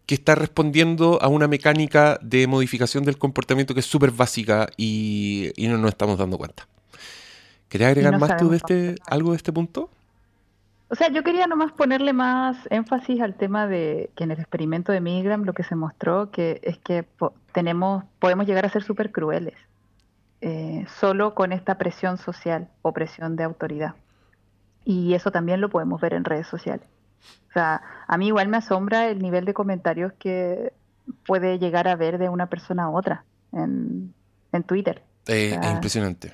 que 0.08 0.15
está 0.15 0.34
respondiendo 0.34 1.22
a 1.22 1.28
una 1.28 1.48
mecánica 1.48 2.17
de 2.24 2.48
modificación 2.48 3.04
del 3.04 3.20
comportamiento 3.20 3.76
que 3.76 3.82
es 3.82 3.86
súper 3.86 4.12
básica 4.12 4.67
y, 4.78 5.52
no 5.58 5.78
nos 5.78 5.89
estamos 5.89 6.17
dando 6.17 6.38
cuenta. 6.38 6.67
¿Querías 7.70 7.91
agregar 7.91 8.17
más 8.17 8.38
tú 8.38 8.50
de 8.50 8.58
este, 8.58 8.96
algo 9.06 9.32
de 9.32 9.38
este 9.38 9.54
punto? 9.54 9.91
O 10.89 10.95
sea, 10.95 11.10
yo 11.10 11.23
quería 11.23 11.47
nomás 11.47 11.73
ponerle 11.73 12.13
más 12.13 12.58
énfasis 12.69 13.21
al 13.21 13.36
tema 13.36 13.67
de 13.67 14.10
que 14.15 14.23
en 14.23 14.32
el 14.32 14.39
experimento 14.39 14.91
de 14.91 15.02
Milgram 15.02 15.43
lo 15.43 15.54
que 15.54 15.63
se 15.63 15.76
mostró 15.76 16.32
que 16.32 16.62
es 16.63 16.78
que 16.78 17.06
tenemos, 17.52 18.06
podemos 18.19 18.47
llegar 18.47 18.65
a 18.65 18.69
ser 18.69 18.84
súper 18.84 19.12
crueles 19.12 19.56
eh, 20.39 20.86
solo 21.00 21.36
con 21.36 21.52
esta 21.52 21.78
presión 21.78 22.17
social 22.17 22.69
o 22.84 22.93
presión 22.93 23.36
de 23.36 23.43
autoridad. 23.43 23.95
Y 24.86 25.13
eso 25.13 25.32
también 25.32 25.60
lo 25.60 25.69
podemos 25.69 26.00
ver 26.00 26.13
en 26.13 26.23
redes 26.23 26.47
sociales. 26.47 26.88
O 27.50 27.54
sea, 27.54 27.82
a 28.08 28.17
mí 28.17 28.28
igual 28.28 28.47
me 28.47 28.58
asombra 28.58 29.10
el 29.10 29.21
nivel 29.21 29.43
de 29.43 29.54
comentarios 29.54 30.13
que 30.13 30.71
puede 31.26 31.60
llegar 31.60 31.89
a 31.89 31.95
ver 31.97 32.17
de 32.17 32.30
una 32.30 32.47
persona 32.47 32.84
a 32.84 32.89
otra 32.89 33.26
en, 33.52 34.13
Twitter. 34.65 35.04
Eh, 35.28 35.60
es 35.62 35.71
impresionante 35.71 36.34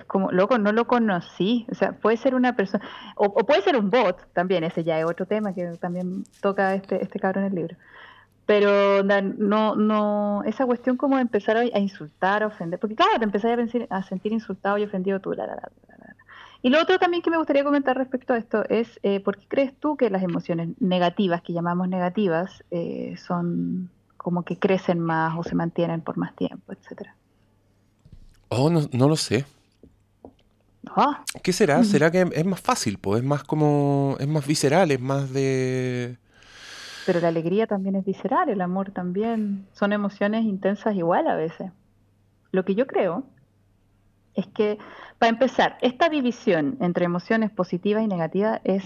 es 0.00 0.04
como, 0.06 0.30
loco, 0.32 0.58
no 0.58 0.72
lo 0.72 0.86
conocí. 0.86 1.66
O 1.70 1.74
sea, 1.74 1.92
puede 1.92 2.16
ser 2.16 2.34
una 2.34 2.56
persona, 2.56 2.84
o, 3.16 3.32
puede 3.46 3.62
ser 3.62 3.76
un 3.76 3.90
bot 3.90 4.32
también, 4.32 4.64
ese 4.64 4.84
ya 4.84 4.98
es 4.98 5.04
otro 5.04 5.26
tema 5.26 5.54
que 5.54 5.66
también 5.78 6.24
toca 6.40 6.74
este, 6.74 7.02
este 7.02 7.18
cabrón 7.20 7.44
en 7.44 7.50
el 7.50 7.56
libro. 7.56 7.76
Pero 8.46 9.04
no, 9.04 9.76
no, 9.76 10.42
esa 10.44 10.66
cuestión 10.66 10.96
como 10.96 11.16
de 11.16 11.22
empezar 11.22 11.56
a, 11.56 11.78
insultar, 11.78 12.42
a 12.42 12.48
ofender, 12.48 12.80
porque 12.80 12.96
claro, 12.96 13.12
te 13.18 13.24
empezás 13.24 13.56
a, 13.56 13.96
a 13.96 14.02
sentir 14.02 14.32
insultado 14.32 14.76
y 14.78 14.84
ofendido 14.84 15.20
tú. 15.20 15.34
y 16.62 16.70
lo 16.70 16.82
otro 16.82 16.98
también 16.98 17.22
que 17.22 17.30
me 17.30 17.36
gustaría 17.36 17.62
comentar 17.62 17.96
respecto 17.96 18.32
a 18.32 18.38
esto 18.38 18.64
es, 18.68 18.98
eh, 19.04 19.20
¿por 19.20 19.38
qué 19.38 19.46
crees 19.46 19.74
tú 19.78 19.96
que 19.96 20.10
las 20.10 20.24
emociones 20.24 20.70
negativas, 20.80 21.42
que 21.42 21.52
llamamos 21.52 21.88
negativas, 21.88 22.64
eh, 22.72 23.14
son 23.24 23.88
como 24.16 24.42
que 24.42 24.58
crecen 24.58 24.98
más 24.98 25.38
o 25.38 25.44
se 25.44 25.54
mantienen 25.54 26.00
por 26.00 26.16
más 26.18 26.34
tiempo, 26.34 26.72
etcétera? 26.72 27.14
Oh, 28.48 28.68
no, 28.68 28.80
no 28.92 29.08
lo 29.08 29.14
sé. 29.14 29.46
Ah. 30.88 31.24
¿Qué 31.42 31.52
será? 31.52 31.84
¿Será 31.84 32.10
que 32.10 32.28
es 32.32 32.44
más 32.44 32.60
fácil? 32.60 32.98
Pues 32.98 33.20
es 33.20 33.26
más 33.26 33.44
como. 33.44 34.16
es 34.18 34.28
más 34.28 34.46
visceral, 34.46 34.90
es 34.90 35.00
más 35.00 35.32
de. 35.32 36.16
Pero 37.06 37.20
la 37.20 37.28
alegría 37.28 37.66
también 37.66 37.96
es 37.96 38.04
visceral, 38.04 38.48
el 38.48 38.60
amor 38.60 38.90
también. 38.90 39.66
Son 39.72 39.92
emociones 39.92 40.44
intensas 40.44 40.94
igual 40.94 41.26
a 41.28 41.34
veces. 41.34 41.70
Lo 42.52 42.64
que 42.64 42.74
yo 42.74 42.86
creo 42.86 43.24
es 44.34 44.46
que, 44.46 44.78
para 45.18 45.30
empezar, 45.30 45.78
esta 45.82 46.08
división 46.08 46.76
entre 46.80 47.04
emociones 47.04 47.50
positivas 47.50 48.02
y 48.02 48.06
negativas 48.06 48.60
es 48.64 48.84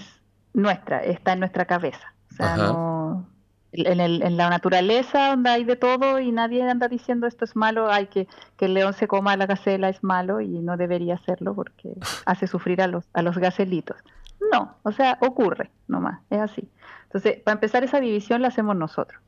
nuestra, 0.52 1.02
está 1.02 1.32
en 1.32 1.40
nuestra 1.40 1.66
cabeza. 1.66 2.14
O 2.32 2.34
sea, 2.34 2.56
no, 2.56 3.28
en, 3.76 4.00
el, 4.00 4.22
en, 4.22 4.36
la 4.36 4.48
naturaleza 4.50 5.30
donde 5.30 5.50
hay 5.50 5.64
de 5.64 5.76
todo 5.76 6.20
y 6.20 6.32
nadie 6.32 6.62
anda 6.68 6.88
diciendo 6.88 7.26
esto 7.26 7.44
es 7.44 7.56
malo, 7.56 7.90
hay 7.90 8.06
que 8.06 8.28
que 8.56 8.66
el 8.66 8.74
león 8.74 8.92
se 8.94 9.08
coma 9.08 9.36
la 9.36 9.46
gacela 9.46 9.88
es 9.88 10.02
malo 10.04 10.40
y 10.40 10.48
no 10.48 10.76
debería 10.76 11.14
hacerlo 11.14 11.54
porque 11.54 11.94
hace 12.26 12.46
sufrir 12.46 12.80
a 12.82 12.86
los 12.86 13.04
a 13.12 13.22
los 13.22 13.38
gacelitos. 13.38 13.96
No, 14.52 14.76
o 14.82 14.92
sea, 14.92 15.18
ocurre 15.20 15.70
nomás, 15.88 16.20
es 16.30 16.40
así. 16.40 16.68
Entonces, 17.04 17.40
para 17.42 17.54
empezar 17.54 17.84
esa 17.84 18.00
división 18.00 18.42
la 18.42 18.48
hacemos 18.48 18.76
nosotros. 18.76 19.20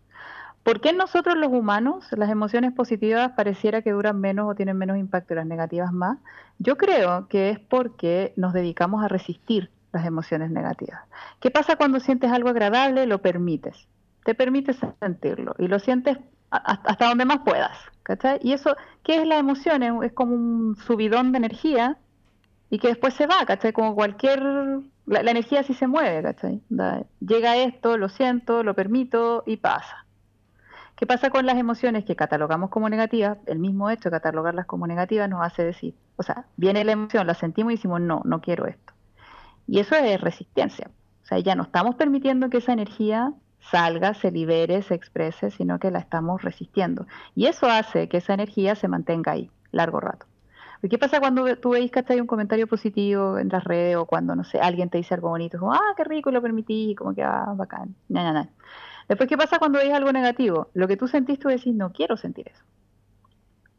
¿Por 0.62 0.80
qué 0.80 0.92
nosotros 0.92 1.36
los 1.36 1.52
humanos 1.52 2.06
las 2.10 2.28
emociones 2.28 2.72
positivas 2.72 3.32
pareciera 3.36 3.82
que 3.82 3.92
duran 3.92 4.20
menos 4.20 4.50
o 4.50 4.54
tienen 4.56 4.76
menos 4.76 4.98
impacto 4.98 5.32
y 5.32 5.36
las 5.36 5.46
negativas 5.46 5.92
más? 5.92 6.18
Yo 6.58 6.76
creo 6.76 7.28
que 7.28 7.50
es 7.50 7.60
porque 7.60 8.32
nos 8.36 8.52
dedicamos 8.52 9.04
a 9.04 9.08
resistir 9.08 9.70
las 9.92 10.04
emociones 10.04 10.50
negativas. 10.50 11.00
¿Qué 11.38 11.52
pasa 11.52 11.76
cuando 11.76 12.00
sientes 12.00 12.32
algo 12.32 12.48
agradable? 12.48 13.06
Lo 13.06 13.22
permites 13.22 13.86
te 14.26 14.34
permite 14.34 14.74
sentirlo 14.98 15.54
y 15.56 15.68
lo 15.68 15.78
sientes 15.78 16.18
hasta 16.50 17.06
donde 17.06 17.24
más 17.24 17.38
puedas. 17.44 17.78
¿cachai? 18.02 18.40
Y 18.42 18.52
eso, 18.52 18.76
¿qué 19.04 19.22
es 19.22 19.26
la 19.26 19.38
emoción? 19.38 19.84
Es, 20.02 20.12
como 20.12 20.34
un 20.34 20.76
subidón 20.76 21.30
de 21.30 21.38
energía 21.38 21.96
y 22.68 22.80
que 22.80 22.88
después 22.88 23.14
se 23.14 23.28
va, 23.28 23.46
¿cachai? 23.46 23.72
Como 23.72 23.94
cualquier... 23.94 24.42
La, 25.06 25.20
energía 25.20 25.62
sí 25.62 25.74
se 25.74 25.86
mueve, 25.86 26.22
¿cachai? 26.24 26.60
llega 27.20 27.56
esto, 27.56 27.96
lo 27.96 28.08
siento, 28.08 28.64
lo 28.64 28.74
permito 28.74 29.44
y 29.46 29.58
pasa. 29.58 30.04
¿Qué 30.96 31.06
pasa 31.06 31.30
con 31.30 31.46
las 31.46 31.56
emociones 31.56 32.04
que 32.04 32.16
catalogamos 32.16 32.70
como 32.70 32.88
negativas? 32.88 33.38
El 33.46 33.60
mismo 33.60 33.90
hecho 33.90 34.10
de 34.10 34.16
catalogarlas 34.16 34.66
como 34.66 34.88
negativas 34.88 35.30
nos 35.30 35.46
hace 35.46 35.62
decir, 35.62 35.94
o 36.16 36.24
sea, 36.24 36.46
viene 36.56 36.82
la 36.82 36.92
emoción, 36.92 37.28
la 37.28 37.34
sentimos 37.34 37.72
y 37.72 37.76
decimos, 37.76 38.00
no, 38.00 38.22
no 38.24 38.40
quiero 38.40 38.66
esto. 38.66 38.92
Y 39.68 39.78
eso 39.78 39.94
es 39.94 40.20
resistencia. 40.20 40.90
O 41.22 41.26
sea, 41.26 41.38
ya 41.38 41.54
no 41.54 41.64
estamos 41.64 41.94
permitiendo 41.94 42.50
que 42.50 42.58
esa 42.58 42.72
energía 42.72 43.32
salga, 43.70 44.14
se 44.14 44.30
libere, 44.30 44.82
se 44.82 44.94
exprese, 44.94 45.50
sino 45.50 45.78
que 45.78 45.90
la 45.90 45.98
estamos 45.98 46.42
resistiendo. 46.42 47.06
Y 47.34 47.46
eso 47.46 47.66
hace 47.66 48.08
que 48.08 48.18
esa 48.18 48.34
energía 48.34 48.74
se 48.74 48.88
mantenga 48.88 49.32
ahí, 49.32 49.50
largo 49.72 50.00
rato. 50.00 50.26
¿Qué 50.88 50.98
pasa 50.98 51.20
cuando 51.20 51.56
tú 51.56 51.70
veis 51.70 51.90
que 51.90 52.04
hay 52.08 52.20
un 52.20 52.26
comentario 52.26 52.66
positivo 52.66 53.38
en 53.38 53.48
las 53.48 53.64
redes 53.64 53.96
o 53.96 54.06
cuando, 54.06 54.36
no 54.36 54.44
sé, 54.44 54.60
alguien 54.60 54.88
te 54.88 54.98
dice 54.98 55.14
algo 55.14 55.30
bonito, 55.30 55.58
como, 55.58 55.72
ah, 55.72 55.94
qué 55.96 56.04
rico, 56.04 56.30
lo 56.30 56.42
permití, 56.42 56.94
como 56.94 57.14
que, 57.14 57.22
ah, 57.22 57.52
bacán, 57.56 57.96
na, 58.08 58.48
Después, 59.08 59.28
¿qué 59.28 59.36
pasa 59.36 59.58
cuando 59.58 59.78
veis 59.78 59.92
algo 59.92 60.12
negativo? 60.12 60.68
Lo 60.74 60.88
que 60.88 60.96
tú 60.96 61.08
sentís, 61.08 61.38
tú 61.38 61.48
decís, 61.48 61.74
no 61.74 61.92
quiero 61.92 62.16
sentir 62.16 62.48
eso. 62.48 62.62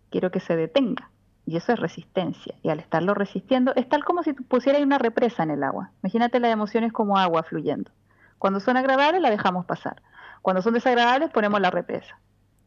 Quiero 0.09 0.31
que 0.31 0.39
se 0.39 0.55
detenga. 0.55 1.11
Y 1.45 1.57
eso 1.57 1.73
es 1.73 1.79
resistencia. 1.79 2.55
Y 2.61 2.69
al 2.69 2.79
estarlo 2.79 3.13
resistiendo, 3.13 3.73
es 3.75 3.87
tal 3.87 4.03
como 4.03 4.23
si 4.23 4.33
pusieras 4.33 4.81
una 4.81 4.97
represa 4.97 5.43
en 5.43 5.51
el 5.51 5.63
agua. 5.63 5.91
Imagínate 6.01 6.39
las 6.39 6.51
emociones 6.51 6.93
como 6.93 7.17
agua 7.17 7.43
fluyendo. 7.43 7.91
Cuando 8.39 8.59
son 8.59 8.77
agradables 8.77 9.21
la 9.21 9.29
dejamos 9.29 9.65
pasar. 9.65 10.01
Cuando 10.41 10.61
son 10.61 10.73
desagradables 10.73 11.29
ponemos 11.31 11.59
la 11.59 11.71
represa. 11.71 12.19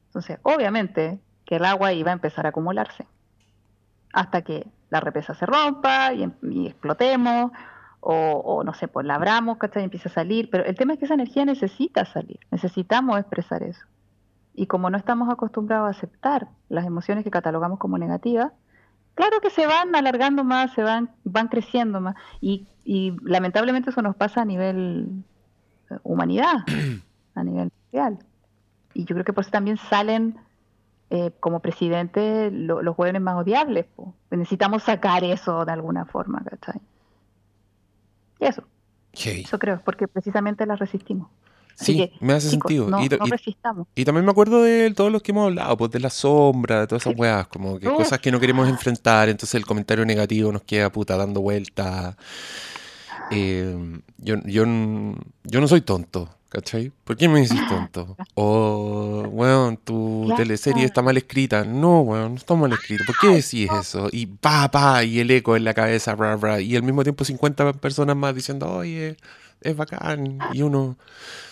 Entonces, 0.06 0.38
obviamente 0.42 1.20
que 1.44 1.56
el 1.56 1.64
agua 1.64 1.92
iba 1.92 2.10
a 2.10 2.14
empezar 2.14 2.46
a 2.46 2.50
acumularse 2.50 3.06
hasta 4.12 4.42
que 4.42 4.66
la 4.90 5.00
represa 5.00 5.34
se 5.34 5.46
rompa 5.46 6.12
y, 6.12 6.66
explotemos 6.66 7.52
o, 8.00 8.62
no 8.64 8.72
sé, 8.74 8.88
pues 8.88 9.06
la 9.06 9.16
abramos, 9.16 9.58
¿cachai? 9.58 9.82
Y 9.82 9.84
empieza 9.84 10.08
a 10.08 10.12
salir. 10.12 10.48
Pero 10.50 10.64
el 10.64 10.74
tema 10.74 10.94
es 10.94 10.98
que 10.98 11.04
esa 11.04 11.14
energía 11.14 11.44
necesita 11.44 12.04
salir, 12.04 12.40
necesitamos 12.50 13.18
expresar 13.18 13.62
eso. 13.62 13.84
Y 14.54 14.66
como 14.66 14.90
no 14.90 14.96
estamos 14.96 15.28
acostumbrados 15.30 15.86
a 15.86 15.90
aceptar 15.90 16.48
las 16.68 16.86
emociones 16.86 17.24
que 17.24 17.30
catalogamos 17.30 17.78
como 17.78 17.98
negativas, 17.98 18.52
claro 19.14 19.40
que 19.40 19.50
se 19.50 19.66
van 19.66 19.94
alargando 19.94 20.44
más, 20.44 20.72
se 20.72 20.82
van, 20.82 21.10
van 21.24 21.48
creciendo 21.48 22.00
más. 22.00 22.16
Y, 22.40 22.66
y 22.84 23.16
lamentablemente 23.22 23.90
eso 23.90 24.02
nos 24.02 24.16
pasa 24.16 24.42
a 24.42 24.44
nivel 24.44 25.24
humanidad 26.02 26.56
a 27.34 27.44
nivel 27.44 27.70
mundial. 27.84 28.18
Y 28.94 29.04
yo 29.04 29.14
creo 29.14 29.24
que 29.24 29.32
por 29.32 29.42
eso 29.42 29.50
también 29.50 29.76
salen 29.76 30.36
eh, 31.10 31.32
como 31.40 31.60
presidente 31.60 32.50
los 32.50 32.94
jóvenes 32.94 33.22
más 33.22 33.36
odiables. 33.36 33.86
Necesitamos 34.30 34.84
sacar 34.84 35.24
eso 35.24 35.64
de 35.64 35.72
alguna 35.72 36.04
forma, 36.04 36.42
¿cachai? 36.44 36.80
Y 38.38 38.46
eso. 38.46 38.64
Eso 39.12 39.58
creo, 39.58 39.80
porque 39.84 40.06
precisamente 40.06 40.64
la 40.66 40.76
resistimos. 40.76 41.28
sí, 41.74 42.12
me 42.20 42.34
hace 42.34 42.50
sentido. 42.50 42.88
No, 42.88 43.02
y, 43.02 43.08
resistamos. 43.08 43.88
Y, 43.94 44.04
también 44.04 44.24
me 44.24 44.30
acuerdo 44.30 44.62
de 44.62 44.92
todos 44.94 45.10
los 45.10 45.22
que 45.22 45.32
hemos 45.32 45.46
hablado, 45.46 45.76
pues 45.76 45.90
de 45.90 46.00
la 46.00 46.10
sombra, 46.10 46.80
de 46.80 46.86
todas 46.86 47.06
esas 47.06 47.18
weas, 47.18 47.48
como 47.48 47.78
que 47.78 47.86
cosas 47.86 48.20
que 48.20 48.30
no 48.30 48.38
queremos 48.38 48.68
enfrentar, 48.68 49.28
entonces 49.28 49.56
el 49.56 49.66
comentario 49.66 50.04
negativo 50.06 50.52
nos 50.52 50.62
queda 50.62 50.90
puta 50.90 51.16
dando 51.16 51.40
vuelta. 51.40 52.16
Eh, 53.30 54.00
yo, 54.18 54.36
yo, 54.44 54.64
yo 55.44 55.60
no 55.60 55.68
soy 55.68 55.80
tonto, 55.82 56.28
¿cachai? 56.48 56.92
¿Por 57.04 57.16
qué 57.16 57.28
me 57.28 57.40
decís 57.40 57.60
tonto? 57.68 58.16
O, 58.34 59.22
weón, 59.30 59.76
tu 59.78 60.32
teleserie 60.36 60.84
está 60.84 61.02
mal 61.02 61.16
escrita. 61.16 61.64
No, 61.64 62.00
weón, 62.00 62.32
no 62.32 62.36
está 62.36 62.54
mal 62.54 62.72
escrito. 62.72 63.04
¿Por 63.06 63.16
qué 63.18 63.28
decís 63.28 63.70
eso? 63.70 64.08
Y 64.12 64.26
pa, 64.26 64.70
pa, 64.70 65.04
y 65.04 65.20
el 65.20 65.30
eco 65.30 65.56
en 65.56 65.64
la 65.64 65.74
cabeza, 65.74 66.14
bra, 66.14 66.60
y 66.60 66.76
al 66.76 66.82
mismo 66.82 67.02
tiempo 67.02 67.24
50 67.24 67.74
personas 67.74 68.16
más 68.16 68.34
diciendo, 68.34 68.70
oye, 68.70 69.16
es 69.60 69.76
bacán. 69.76 70.38
Y 70.52 70.62
uno, 70.62 70.96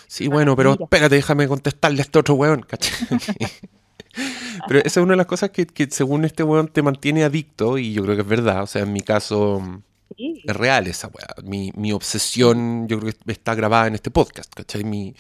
sí, 0.07 0.29
bueno, 0.29 0.57
pero 0.57 0.77
espérate, 0.81 1.15
déjame 1.15 1.47
contestarle 1.49 2.01
a 2.01 2.03
este 2.03 2.19
otro 2.19 2.35
weón, 2.35 2.63
¿cachai? 2.63 2.93
pero 4.69 4.81
esa 4.81 5.01
es 5.01 5.05
una 5.05 5.13
de 5.13 5.19
las 5.19 5.27
cosas 5.27 5.51
que, 5.51 5.67
que 5.67 5.89
según 5.91 6.25
este 6.25 6.43
weón 6.43 6.69
te 6.69 6.83
mantiene 6.83 7.25
adicto, 7.25 7.79
y 7.79 7.93
yo 7.93 8.03
creo 8.03 8.17
que 8.17 8.23
es 8.23 8.29
verdad. 8.29 8.63
O 8.63 8.67
sea, 8.67 8.83
en 8.83 8.93
mi 8.93 9.03
caso 9.03 9.83
es 10.19 10.57
real 10.57 10.87
esa 10.87 11.09
weá. 11.09 11.29
Mi, 11.45 11.73
mi, 11.77 11.93
obsesión, 11.93 12.89
yo 12.89 12.99
creo 12.99 13.13
que 13.13 13.33
está 13.33 13.55
grabada 13.55 13.87
en 13.87 13.95
este 13.95 14.11
podcast, 14.11 14.53
¿cachai? 14.53 14.85
Mi, 14.85 15.15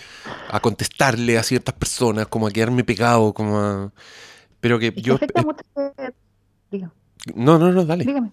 a 0.51 0.61
contestarle 0.61 1.39
a 1.39 1.43
ciertas 1.43 1.75
personas, 1.75 2.27
como 2.27 2.47
a 2.47 2.51
quedarme 2.51 2.85
pegado, 2.85 3.33
como 3.33 3.59
a... 3.59 3.93
Pero 4.61 4.79
que 4.79 4.93
yo... 4.93 5.15
Afecta 5.15 5.43
mucho 5.43 5.63
No, 7.35 7.59
no, 7.59 7.71
no, 7.71 7.85
dale. 7.85 8.05
Dígame. 8.05 8.33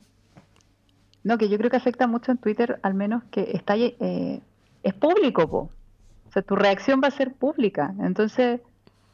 No, 1.23 1.37
que 1.37 1.49
yo 1.49 1.57
creo 1.57 1.69
que 1.69 1.77
afecta 1.77 2.07
mucho 2.07 2.31
en 2.31 2.37
Twitter, 2.37 2.79
al 2.83 2.93
menos 2.93 3.23
que 3.31 3.51
está 3.53 3.75
eh, 3.75 4.41
es 4.83 4.93
público, 4.93 5.49
po. 5.49 5.69
O 6.27 6.31
sea, 6.31 6.41
tu 6.41 6.55
reacción 6.55 7.01
va 7.03 7.07
a 7.07 7.11
ser 7.11 7.33
pública. 7.33 7.93
Entonces, 7.99 8.61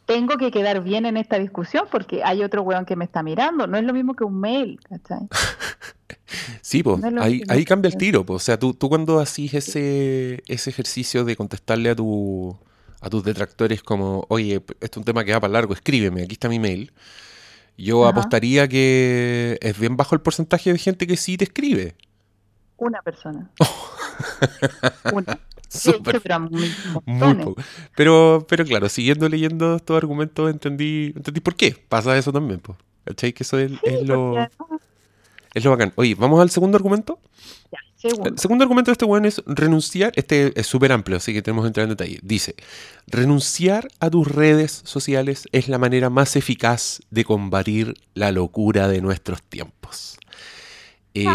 tengo 0.05 0.37
que 0.37 0.51
quedar 0.51 0.83
bien 0.83 1.05
en 1.05 1.17
esta 1.17 1.39
discusión 1.39 1.85
porque 1.91 2.23
hay 2.23 2.43
otro 2.43 2.63
weón 2.63 2.85
que 2.85 2.95
me 2.95 3.05
está 3.05 3.23
mirando. 3.23 3.67
No 3.67 3.77
es 3.77 3.83
lo 3.83 3.93
mismo 3.93 4.13
que 4.13 4.23
un 4.23 4.39
mail, 4.39 4.79
¿cachai? 4.87 5.27
Sí, 6.61 6.81
pues, 6.81 7.03
ahí, 7.19 7.65
cambia 7.65 7.89
el 7.89 7.97
tiro. 7.97 8.23
O 8.25 8.39
sea, 8.39 8.57
tú, 8.57 8.73
tú 8.73 8.87
cuando 8.87 9.19
haces 9.19 9.53
ese, 9.53 10.43
ese 10.47 10.69
ejercicio 10.69 11.25
de 11.25 11.35
contestarle 11.35 11.89
a, 11.89 11.95
tu, 11.95 12.57
a 13.01 13.09
tus 13.09 13.23
detractores 13.23 13.83
como, 13.83 14.25
oye, 14.29 14.63
este 14.79 14.85
es 14.85 14.97
un 14.97 15.03
tema 15.03 15.25
que 15.25 15.33
va 15.33 15.41
para 15.41 15.51
largo, 15.51 15.73
escríbeme, 15.73 16.23
aquí 16.23 16.33
está 16.33 16.47
mi 16.47 16.59
mail. 16.59 16.93
Yo 17.77 18.05
apostaría 18.05 18.67
que 18.67 19.57
es 19.61 19.79
bien 19.79 19.97
bajo 19.97 20.15
el 20.15 20.21
porcentaje 20.21 20.71
de 20.71 20.79
gente 20.79 21.07
que 21.07 21.17
sí 21.17 21.35
te 21.37 21.45
escribe. 21.45 21.95
Una 22.77 23.01
persona. 23.01 23.49
Una. 25.13 25.39
Pero, 27.95 28.45
pero 28.47 28.65
claro, 28.65 28.89
siguiendo 28.89 29.29
leyendo 29.29 29.75
estos 29.75 29.97
argumentos 29.97 30.49
entendí, 30.49 31.13
entendí 31.15 31.39
por 31.39 31.55
qué 31.55 31.75
pasa 31.87 32.17
eso 32.17 32.31
también. 32.31 32.59
Pues. 32.59 32.77
¿Cachai? 33.05 33.33
Que 33.33 33.43
eso 33.43 33.57
es, 33.57 33.71
lo... 34.03 34.35
Es 35.53 35.65
lo 35.65 35.71
bacán. 35.71 35.91
Oye, 35.95 36.15
¿vamos 36.15 36.39
al 36.39 36.49
segundo 36.49 36.77
argumento? 36.77 37.19
Ya, 37.71 37.79
segundo. 37.97 38.29
El 38.29 38.39
segundo 38.39 38.63
argumento 38.63 38.89
de 38.89 38.93
este 38.93 39.03
weón 39.03 39.25
es 39.25 39.43
renunciar. 39.45 40.13
Este 40.15 40.57
es 40.57 40.65
súper 40.65 40.93
amplio, 40.93 41.17
así 41.17 41.33
que 41.33 41.41
tenemos 41.41 41.63
que 41.63 41.67
entrar 41.67 41.83
en 41.83 41.89
detalle. 41.89 42.19
Dice: 42.23 42.55
renunciar 43.07 43.89
a 43.99 44.09
tus 44.09 44.27
redes 44.29 44.81
sociales 44.85 45.49
es 45.51 45.67
la 45.67 45.77
manera 45.77 46.09
más 46.09 46.37
eficaz 46.37 47.01
de 47.09 47.25
combatir 47.25 47.95
la 48.13 48.31
locura 48.31 48.87
de 48.87 49.01
nuestros 49.01 49.43
tiempos. 49.43 50.17
Eh, 51.15 51.25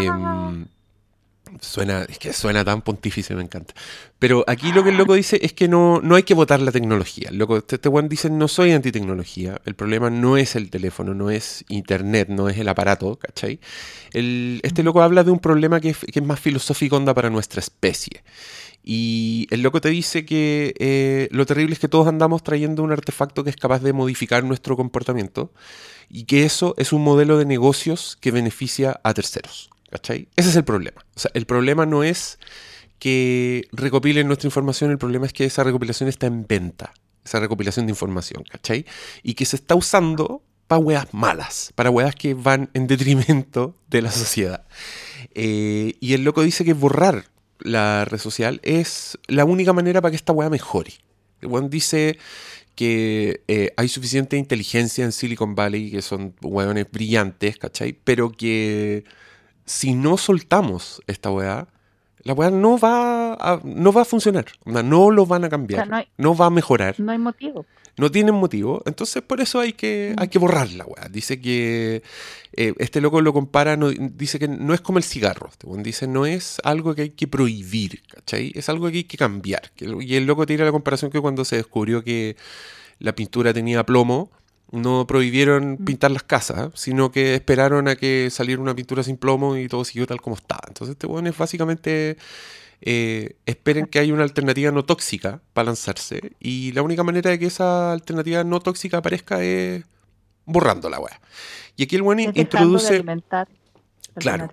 Suena, 1.61 2.03
es 2.03 2.19
que 2.19 2.33
suena 2.33 2.63
tan 2.63 2.81
pontífice, 2.81 3.35
me 3.35 3.43
encanta. 3.43 3.73
Pero 4.19 4.43
aquí 4.47 4.71
lo 4.71 4.83
que 4.83 4.89
el 4.89 4.97
loco 4.97 5.13
dice 5.13 5.39
es 5.41 5.53
que 5.53 5.67
no, 5.67 6.01
no 6.01 6.15
hay 6.15 6.23
que 6.23 6.33
votar 6.33 6.61
la 6.61 6.71
tecnología. 6.71 7.29
Loco, 7.31 7.57
este, 7.57 7.75
este 7.75 7.89
dice, 8.09 8.29
no 8.29 8.47
soy 8.47 8.71
antitecnología. 8.71 9.61
El 9.65 9.75
problema 9.75 10.09
no 10.09 10.37
es 10.37 10.55
el 10.55 10.69
teléfono, 10.69 11.13
no 11.13 11.29
es 11.29 11.65
internet, 11.69 12.29
no 12.29 12.49
es 12.49 12.57
el 12.57 12.67
aparato, 12.67 13.17
¿cachai? 13.17 13.59
Este 14.13 14.83
loco 14.83 15.01
habla 15.01 15.23
de 15.23 15.31
un 15.31 15.39
problema 15.39 15.79
que, 15.79 15.93
que 15.93 16.19
es 16.19 16.25
más 16.25 16.39
filosófico 16.39 16.95
onda 16.95 17.13
para 17.13 17.29
nuestra 17.29 17.59
especie. 17.59 18.23
Y 18.89 19.47
el 19.49 19.63
loco 19.63 19.81
te 19.81 19.89
dice 19.89 20.25
que 20.25 20.73
eh, 20.79 21.27
lo 21.31 21.45
terrible 21.45 21.73
es 21.73 21.79
que 21.79 21.89
todos 21.89 22.07
andamos 22.07 22.41
trayendo 22.41 22.83
un 22.83 22.93
artefacto 22.93 23.43
que 23.43 23.49
es 23.49 23.57
capaz 23.57 23.79
de 23.79 23.91
modificar 23.91 24.45
nuestro 24.45 24.77
comportamiento 24.77 25.51
y 26.09 26.23
que 26.23 26.45
eso 26.45 26.73
es 26.77 26.93
un 26.93 27.03
modelo 27.03 27.37
de 27.37 27.43
negocios 27.43 28.17
que 28.21 28.31
beneficia 28.31 29.01
a 29.03 29.13
terceros. 29.13 29.69
¿Cachai? 29.89 30.27
Ese 30.35 30.49
es 30.49 30.55
el 30.55 30.63
problema. 30.63 31.05
O 31.15 31.19
sea, 31.19 31.31
el 31.33 31.45
problema 31.45 31.85
no 31.85 32.03
es 32.03 32.39
que 32.99 33.67
recopilen 33.71 34.27
nuestra 34.27 34.47
información, 34.47 34.91
el 34.91 34.97
problema 34.97 35.25
es 35.25 35.33
que 35.33 35.45
esa 35.45 35.63
recopilación 35.63 36.09
está 36.09 36.27
en 36.27 36.45
venta, 36.47 36.93
esa 37.23 37.39
recopilación 37.39 37.85
de 37.85 37.91
información, 37.91 38.43
¿cachai? 38.49 38.85
Y 39.23 39.35
que 39.35 39.45
se 39.45 39.55
está 39.55 39.75
usando 39.75 40.41
para 40.67 40.79
weas 40.79 41.13
malas, 41.13 41.71
para 41.75 41.89
weas 41.89 42.15
que 42.15 42.33
van 42.33 42.69
en 42.73 42.87
detrimento 42.87 43.75
de 43.89 44.01
la 44.01 44.11
sociedad. 44.11 44.65
Eh, 45.33 45.95
y 45.99 46.13
el 46.13 46.23
loco 46.23 46.41
dice 46.41 46.65
que 46.65 46.73
borrar 46.73 47.25
la 47.59 48.05
red 48.05 48.19
social 48.19 48.59
es 48.63 49.17
la 49.27 49.45
única 49.45 49.73
manera 49.73 50.01
para 50.01 50.11
que 50.11 50.17
esta 50.17 50.33
wea 50.33 50.49
mejore. 50.49 50.93
Juan 51.41 51.69
dice 51.69 52.17
que 52.75 53.41
eh, 53.47 53.71
hay 53.77 53.87
suficiente 53.87 54.37
inteligencia 54.37 55.03
en 55.03 55.11
Silicon 55.11 55.55
Valley, 55.55 55.91
que 55.91 56.01
son 56.01 56.35
hueones 56.41 56.89
brillantes, 56.91 57.57
¿cachai? 57.57 57.93
Pero 57.93 58.31
que 58.31 59.03
si 59.67 59.93
no 59.93 60.17
soltamos 60.17 61.01
esta 61.05 61.29
weá, 61.29 61.67
la 62.23 62.33
weá 62.33 62.49
no 62.49 62.79
va 62.79 63.33
a, 63.33 63.61
no 63.63 63.91
va 63.91 64.01
a 64.01 64.05
funcionar. 64.05 64.45
No 64.65 65.11
lo 65.11 65.25
van 65.25 65.43
a 65.43 65.49
cambiar. 65.49 66.07
no, 66.17 66.35
va 66.35 66.47
a 66.47 66.49
mejorar. 66.49 66.99
No 66.99 67.11
hay 67.11 67.17
motivo. 67.17 67.65
No 67.97 68.09
tienen 68.09 68.35
motivo. 68.35 68.81
Entonces, 68.85 69.21
por 69.21 69.41
eso 69.41 69.59
hay 69.59 69.73
que, 69.73 70.15
hay 70.17 70.29
que 70.29 70.39
borrar 70.39 70.71
la 70.71 70.85
weá. 70.85 71.09
Dice 71.09 71.41
que 71.41 72.01
eh, 72.53 72.73
este 72.77 73.01
loco 73.01 73.21
lo 73.21 73.33
compara, 73.33 73.77
dice 73.77 74.39
que 74.39 74.47
no 74.47 74.73
es 74.73 74.81
como 74.81 74.99
el 74.99 75.03
cigarro. 75.03 75.49
Este 75.49 75.67
dice 75.83 76.07
no 76.07 76.25
es 76.25 76.59
algo 76.63 76.95
que 76.95 77.03
hay 77.03 77.09
que 77.09 77.27
prohibir, 77.27 78.01
¿cachai? 78.07 78.51
Es 78.55 78.69
algo 78.69 78.89
que 78.89 78.97
hay 78.97 79.03
que 79.03 79.17
cambiar. 79.17 79.71
Y 79.79 80.15
el 80.15 80.25
loco 80.25 80.45
tira 80.45 80.63
la 80.65 80.71
comparación 80.71 81.11
que 81.11 81.19
cuando 81.19 81.43
se 81.43 81.57
descubrió 81.57 82.03
que 82.03 82.37
la 82.99 83.13
pintura 83.13 83.53
tenía 83.53 83.85
plomo, 83.85 84.31
no 84.71 85.07
prohibieron 85.07 85.73
mm. 85.73 85.85
pintar 85.85 86.11
las 86.11 86.23
casas, 86.23 86.71
sino 86.75 87.11
que 87.11 87.35
esperaron 87.35 87.87
a 87.87 87.95
que 87.95 88.29
saliera 88.31 88.61
una 88.61 88.75
pintura 88.75 89.03
sin 89.03 89.17
plomo 89.17 89.57
y 89.57 89.67
todo 89.67 89.85
siguió 89.85 90.07
tal 90.07 90.21
como 90.21 90.35
estaba. 90.35 90.61
Entonces, 90.67 90.93
este 90.93 91.07
bueno 91.07 91.29
es 91.29 91.37
básicamente 91.37 92.17
eh, 92.81 93.35
esperen 93.45 93.87
que 93.87 93.99
haya 93.99 94.13
una 94.13 94.23
alternativa 94.23 94.71
no 94.71 94.85
tóxica 94.85 95.41
para 95.53 95.67
lanzarse 95.67 96.35
y 96.39 96.71
la 96.73 96.83
única 96.83 97.03
manera 97.03 97.31
de 97.31 97.39
que 97.39 97.47
esa 97.47 97.91
alternativa 97.91 98.43
no 98.43 98.59
tóxica 98.59 98.97
aparezca 98.97 99.41
es 99.41 99.83
borrando 100.45 100.89
la 100.89 100.99
weá. 100.99 101.19
Y 101.75 101.83
aquí 101.83 101.95
el 101.95 102.03
bueno 102.03 102.21
introduce... 102.21 103.03
Claro, 104.19 104.49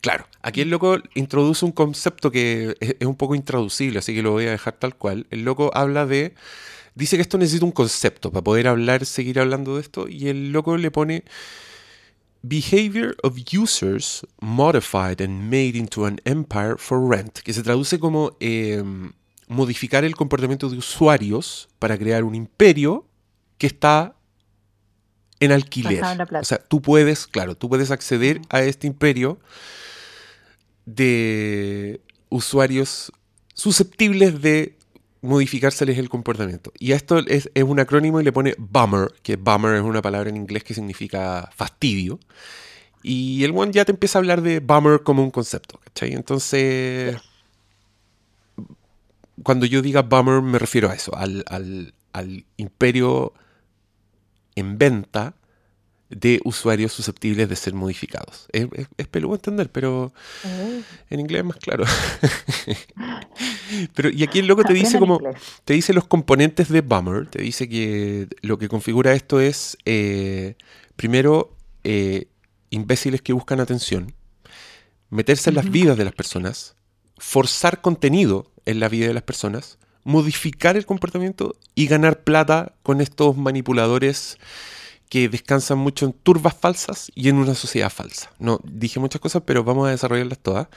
claro, 0.00 0.26
aquí 0.42 0.62
el 0.62 0.70
loco 0.70 0.98
introduce 1.14 1.64
un 1.64 1.70
concepto 1.70 2.32
que 2.32 2.74
es 2.80 3.06
un 3.06 3.14
poco 3.14 3.36
intraducible, 3.36 4.00
así 4.00 4.12
que 4.12 4.20
lo 4.20 4.32
voy 4.32 4.46
a 4.46 4.50
dejar 4.50 4.72
tal 4.72 4.96
cual. 4.96 5.28
El 5.30 5.44
loco 5.44 5.70
habla 5.74 6.06
de 6.06 6.34
dice 6.96 7.16
que 7.16 7.22
esto 7.22 7.38
necesita 7.38 7.64
un 7.64 7.72
concepto 7.72 8.32
para 8.32 8.42
poder 8.42 8.66
hablar, 8.66 9.06
seguir 9.06 9.38
hablando 9.38 9.76
de 9.76 9.82
esto, 9.82 10.08
y 10.08 10.28
el 10.28 10.50
loco 10.50 10.76
le 10.76 10.90
pone 10.90 11.22
Behavior 12.42 13.16
of 13.22 13.38
Users 13.52 14.26
Modified 14.40 15.20
and 15.20 15.44
Made 15.44 15.76
into 15.76 16.06
an 16.06 16.20
Empire 16.24 16.76
for 16.78 17.08
Rent, 17.08 17.40
que 17.40 17.52
se 17.52 17.62
traduce 17.62 17.98
como 17.98 18.36
em, 18.40 19.12
modificar 19.46 20.04
el 20.04 20.16
comportamiento 20.16 20.68
de 20.70 20.78
usuarios 20.78 21.68
para 21.78 21.98
crear 21.98 22.24
un 22.24 22.34
imperio 22.34 23.06
que 23.58 23.66
está 23.66 24.16
en 25.38 25.52
alquiler. 25.52 26.02
O 26.40 26.44
sea, 26.44 26.58
tú 26.58 26.80
puedes, 26.80 27.26
claro, 27.26 27.56
tú 27.56 27.68
puedes 27.68 27.90
acceder 27.90 28.40
a 28.48 28.62
este 28.62 28.86
imperio 28.86 29.38
de 30.86 32.00
usuarios 32.30 33.12
susceptibles 33.54 34.40
de 34.40 34.75
modificárseles 35.26 35.98
el 35.98 36.08
comportamiento. 36.08 36.72
Y 36.78 36.92
esto 36.92 37.18
es, 37.18 37.50
un 37.54 37.80
acrónimo 37.80 38.20
y 38.20 38.24
le 38.24 38.32
pone 38.32 38.54
bummer, 38.58 39.12
que 39.22 39.36
bummer 39.36 39.76
es 39.76 39.82
una 39.82 40.02
palabra 40.02 40.30
en 40.30 40.36
inglés 40.36 40.64
que 40.64 40.74
significa 40.74 41.50
fastidio. 41.54 42.18
Y 43.02 43.44
el 43.44 43.52
one 43.56 43.72
ya 43.72 43.84
te 43.84 43.92
empieza 43.92 44.18
a 44.18 44.20
hablar 44.20 44.42
de 44.42 44.60
bummer 44.60 45.02
como 45.02 45.22
un 45.22 45.30
concepto. 45.30 45.80
Entonces, 46.00 47.16
cuando 49.42 49.66
yo 49.66 49.82
diga 49.82 50.02
bummer 50.02 50.42
me 50.42 50.58
refiero 50.58 50.90
a 50.90 50.94
eso, 50.94 51.14
al, 51.16 51.44
al 51.46 52.44
imperio 52.56 53.32
en 54.54 54.78
venta 54.78 55.34
de 56.08 56.40
usuarios 56.44 56.92
susceptibles 56.92 57.48
de 57.48 57.56
ser 57.56 57.74
modificados. 57.74 58.46
Es, 58.52 58.68
es, 58.96 59.08
peludo 59.08 59.34
entender, 59.34 59.70
pero 59.70 60.12
oh. 60.44 60.80
en 61.10 61.20
inglés 61.20 61.40
es 61.40 61.44
más 61.46 61.56
claro. 61.56 61.84
pero, 63.94 64.10
y 64.10 64.22
aquí 64.22 64.38
el 64.38 64.46
loco 64.46 64.62
te 64.62 64.72
dice 64.72 64.98
como, 64.98 65.20
te 65.64 65.74
dice 65.74 65.92
los 65.92 66.06
componentes 66.06 66.68
de 66.68 66.80
Bummer, 66.80 67.26
te 67.26 67.42
dice 67.42 67.68
que 67.68 68.28
lo 68.42 68.58
que 68.58 68.68
configura 68.68 69.14
esto 69.14 69.40
es, 69.40 69.76
eh, 69.84 70.54
primero, 70.94 71.56
eh, 71.82 72.28
imbéciles 72.70 73.22
que 73.22 73.32
buscan 73.32 73.60
atención, 73.60 74.14
meterse 75.10 75.50
en 75.50 75.56
las 75.56 75.70
vidas 75.70 75.96
de 75.96 76.04
las 76.04 76.14
personas, 76.14 76.76
forzar 77.18 77.80
contenido 77.80 78.52
en 78.64 78.80
la 78.80 78.88
vida 78.88 79.08
de 79.08 79.14
las 79.14 79.22
personas, 79.22 79.78
modificar 80.04 80.76
el 80.76 80.86
comportamiento 80.86 81.56
y 81.74 81.88
ganar 81.88 82.22
plata 82.22 82.76
con 82.84 83.00
estos 83.00 83.36
manipuladores 83.36 84.38
que 85.08 85.28
descansan 85.28 85.78
mucho 85.78 86.06
en 86.06 86.12
turbas 86.12 86.54
falsas 86.54 87.10
y 87.14 87.28
en 87.28 87.36
una 87.36 87.54
sociedad 87.54 87.90
falsa. 87.90 88.30
No 88.38 88.60
dije 88.64 89.00
muchas 89.00 89.20
cosas, 89.20 89.42
pero 89.46 89.64
vamos 89.64 89.86
a 89.88 89.90
desarrollarlas 89.90 90.38
todas. 90.38 90.68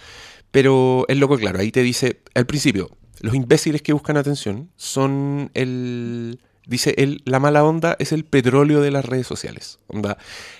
Pero 0.51 1.05
es 1.07 1.17
loco, 1.17 1.37
claro, 1.37 1.59
ahí 1.59 1.71
te 1.71 1.83
dice, 1.83 2.21
al 2.33 2.45
principio, 2.45 2.89
los 3.21 3.35
imbéciles 3.35 3.81
que 3.81 3.93
buscan 3.93 4.17
atención 4.17 4.69
son 4.75 5.51
el... 5.53 6.39
Dice, 6.65 6.93
el, 6.97 7.23
la 7.25 7.39
mala 7.39 7.63
onda 7.63 7.95
es 7.97 8.11
el 8.11 8.25
petróleo 8.25 8.81
de 8.81 8.91
las 8.91 9.03
redes 9.03 9.25
sociales. 9.25 9.79
Onda, 9.87 10.17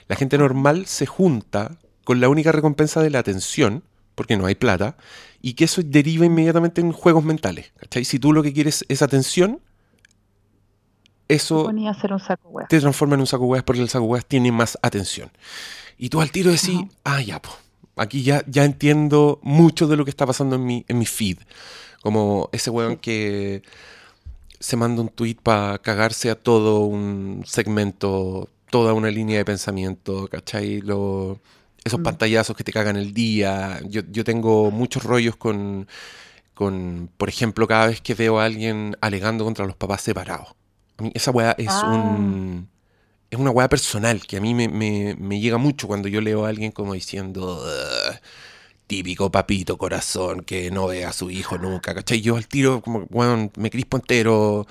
la 0.08 0.16
gente 0.16 0.40
normal 0.40 0.88
se 0.88 1.06
junta 1.06 1.78
con 2.04 2.20
la 2.20 2.30
única 2.30 2.52
recompensa 2.52 3.04
de 3.04 3.12
la 3.12 3.20
atención, 3.20 3.84
porque 4.16 4.36
no 4.36 4.48
hay 4.48 4.56
plata, 4.56 4.98
y 5.40 5.54
que 5.54 5.66
eso 5.66 5.84
deriva 5.86 6.26
inmediatamente 6.26 6.82
en 6.82 6.92
juegos 6.92 7.24
mentales. 7.24 7.72
¿cachai? 7.80 8.06
Si 8.06 8.18
tú 8.18 8.34
lo 8.34 8.42
que 8.42 8.54
quieres 8.54 8.86
es 8.90 9.04
atención, 9.04 9.62
eso 11.30 11.72
te 12.68 12.80
transforma 12.80 13.14
en 13.14 13.22
un 13.22 13.28
saco 13.28 13.46
hueás 13.46 13.64
porque 13.64 13.82
el 13.82 13.88
saco 13.88 14.06
hueás 14.06 14.26
tiene 14.26 14.52
más 14.52 14.78
atención. 14.82 15.32
Y 15.98 16.10
tú 16.10 16.22
al 16.22 16.32
tiro 16.32 16.52
decís, 16.52 16.80
ah, 17.04 17.22
ya, 17.22 17.40
pues, 17.42 17.56
aquí 17.96 18.24
ya, 18.24 18.44
ya 18.48 18.66
entiendo 18.66 19.40
mucho 19.44 19.88
de 19.88 19.96
lo 19.96 20.06
que 20.06 20.10
está 20.10 20.26
pasando 20.26 20.56
en 20.56 20.66
mi, 20.66 20.86
en 20.88 20.98
mi 20.98 21.06
feed. 21.06 21.38
Como 22.02 22.50
ese 22.52 22.72
weón 22.72 22.98
que 22.98 23.62
se 24.60 24.76
manda 24.76 25.02
un 25.02 25.10
tweet 25.10 25.36
para 25.44 25.78
cagarse 25.78 26.32
a 26.32 26.36
todo 26.36 26.80
un 26.80 27.44
segmento, 27.46 28.50
toda 28.72 28.94
una 28.94 29.12
línea 29.12 29.38
de 29.38 29.46
pensamiento, 29.46 30.28
¿cachai? 30.30 30.82
Lo, 30.82 31.40
esos 31.84 32.00
mm. 32.00 32.04
pantallazos 32.04 32.58
que 32.58 32.64
te 32.64 32.72
cagan 32.72 32.96
el 32.96 33.14
día. 33.14 33.80
Yo, 33.88 34.02
yo 34.10 34.24
tengo 34.24 34.72
muchos 34.72 35.04
rollos 35.04 35.36
con, 35.36 35.88
con, 36.56 37.10
por 37.18 37.30
ejemplo, 37.30 37.68
cada 37.68 37.88
vez 37.88 38.02
que 38.02 38.16
veo 38.16 38.40
a 38.40 38.46
alguien 38.46 38.98
alegando 39.02 39.44
contra 39.44 39.68
los 39.68 39.76
papás 39.76 40.02
separados 40.02 40.59
esa 41.14 41.32
weá 41.32 41.56
es 41.58 41.70
ah. 41.70 41.88
un. 41.88 42.70
Es 43.30 43.38
una 43.38 43.52
weá 43.52 43.70
personal 43.70 44.26
que 44.26 44.38
a 44.38 44.42
mí 44.42 44.56
me, 44.56 45.40
llega 45.40 45.60
mucho 45.60 45.88
cuando 45.88 46.08
yo 46.08 46.20
leo 46.20 46.46
a 46.46 46.50
alguien 46.50 46.72
como 46.72 46.94
diciendo. 46.94 47.64
típico 48.88 49.32
papito 49.32 49.78
corazón 49.78 50.42
que 50.42 50.72
no 50.72 50.88
ve 50.88 51.06
a 51.06 51.14
su 51.14 51.30
hijo 51.30 51.60
nunca, 51.60 51.94
¿cachai? 51.94 52.22
Yo 52.22 52.38
al 52.38 52.48
tiro, 52.48 52.82
como, 52.82 53.06
bueno, 53.12 53.52
me 53.56 53.70
crispo 53.70 53.98
entero, 53.98 54.66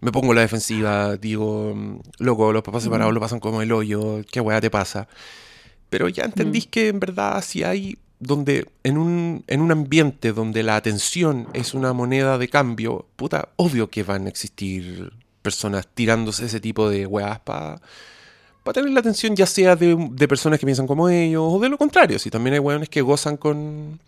me 0.00 0.12
pongo 0.12 0.32
la 0.32 0.42
defensiva, 0.42 1.16
digo, 1.16 1.74
loco, 2.18 2.52
los 2.52 2.62
papás 2.62 2.84
separados 2.84 3.12
lo 3.12 3.20
pasan 3.20 3.40
como 3.40 3.60
el 3.60 3.72
hoyo, 3.72 4.22
¿qué 4.30 4.40
weá 4.40 4.60
te 4.60 4.70
pasa? 4.70 5.08
Pero 5.90 6.08
ya 6.08 6.24
entendís 6.24 6.66
que 6.68 6.88
en 6.88 7.00
verdad 7.00 7.42
si 7.42 7.64
hay 7.64 7.98
donde 8.20 8.68
en 8.82 8.98
un, 8.98 9.44
en 9.46 9.60
un 9.60 9.72
ambiente 9.72 10.32
donde 10.32 10.62
la 10.62 10.76
atención 10.76 11.48
es 11.52 11.74
una 11.74 11.92
moneda 11.92 12.38
de 12.38 12.48
cambio, 12.48 13.06
puta, 13.16 13.48
obvio 13.56 13.90
que 13.90 14.02
van 14.02 14.26
a 14.26 14.28
existir 14.28 15.12
personas 15.48 15.86
tirándose 15.94 16.44
ese 16.44 16.60
tipo 16.60 16.90
de 16.90 17.06
weas 17.06 17.40
para 17.40 17.80
tener 18.72 18.90
la 18.90 19.00
atención 19.00 19.34
ya 19.34 19.46
sea 19.46 19.76
de, 19.76 20.28
personas 20.28 20.58
que 20.58 20.66
piensan 20.66 20.86
como 20.86 21.08
ellos 21.08 21.42
o 21.42 21.58
de 21.58 21.68
lo 21.68 21.78
contrario. 21.78 22.18
Si 22.18 22.30
también 22.30 22.54
hay 22.54 22.60
weones 22.60 22.88
que 22.90 23.00
gozan 23.00 23.36
con, 23.36 23.98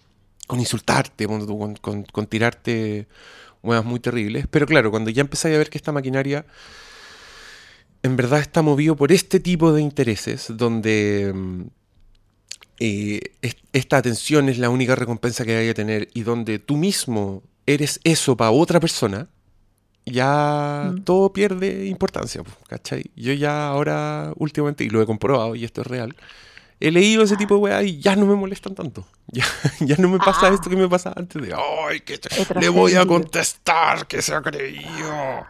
con 0.46 0.60
insultarte, 0.60 1.26
con, 1.26 1.76
con, 1.76 2.26
tirarte 2.26 3.06
weas 3.62 3.84
muy 3.84 4.00
terribles. 4.00 4.46
Pero 4.50 4.66
claro, 4.66 4.90
cuando 4.90 5.10
ya 5.10 5.22
empezáis 5.22 5.54
a 5.54 5.58
ver 5.58 5.70
que 5.70 5.78
esta 5.78 5.92
maquinaria 5.92 6.44
en 8.02 8.16
verdad 8.16 8.40
está 8.40 8.62
movido 8.62 8.96
por 8.96 9.12
este 9.12 9.40
tipo 9.40 9.72
de 9.72 9.82
intereses, 9.82 10.46
donde 10.50 11.32
mm, 11.34 11.62
eh, 12.80 13.20
esta 13.72 13.98
atención 13.98 14.48
es 14.48 14.58
la 14.58 14.70
única 14.70 14.94
recompensa 14.94 15.44
que 15.44 15.56
hay 15.56 15.68
a 15.68 15.74
tener 15.74 16.08
y 16.14 16.22
donde 16.22 16.58
tú 16.58 16.76
mismo 16.76 17.42
eres 17.66 18.00
eso 18.04 18.36
para 18.36 18.50
otra 18.50 18.80
persona, 18.80 19.28
ya 20.06 20.92
mm. 20.92 21.04
todo 21.04 21.32
pierde 21.32 21.86
importancia, 21.86 22.42
¿cachai? 22.68 23.10
Yo 23.16 23.32
ya 23.32 23.68
ahora, 23.68 24.32
últimamente, 24.36 24.84
y 24.84 24.90
lo 24.90 25.02
he 25.02 25.06
comprobado, 25.06 25.54
y 25.54 25.64
esto 25.64 25.82
es 25.82 25.86
real, 25.86 26.16
he 26.80 26.90
leído 26.90 27.22
ese 27.22 27.36
tipo 27.36 27.54
de 27.54 27.60
weá 27.60 27.82
y 27.82 28.00
ya 28.00 28.16
no 28.16 28.26
me 28.26 28.34
molestan 28.34 28.74
tanto. 28.74 29.06
Ya, 29.32 29.44
ya 29.78 29.94
no 29.98 30.08
me 30.08 30.18
pasa 30.18 30.48
ah. 30.48 30.54
esto 30.54 30.68
que 30.68 30.74
me 30.74 30.88
pasaba 30.88 31.14
antes 31.16 31.40
de, 31.40 31.54
¡ay, 31.54 32.00
que 32.00 32.18
le 32.58 32.68
voy 32.68 32.96
a 32.96 33.06
contestar 33.06 34.08
que 34.08 34.22
se 34.22 34.34
ha 34.34 34.42
creído! 34.42 35.46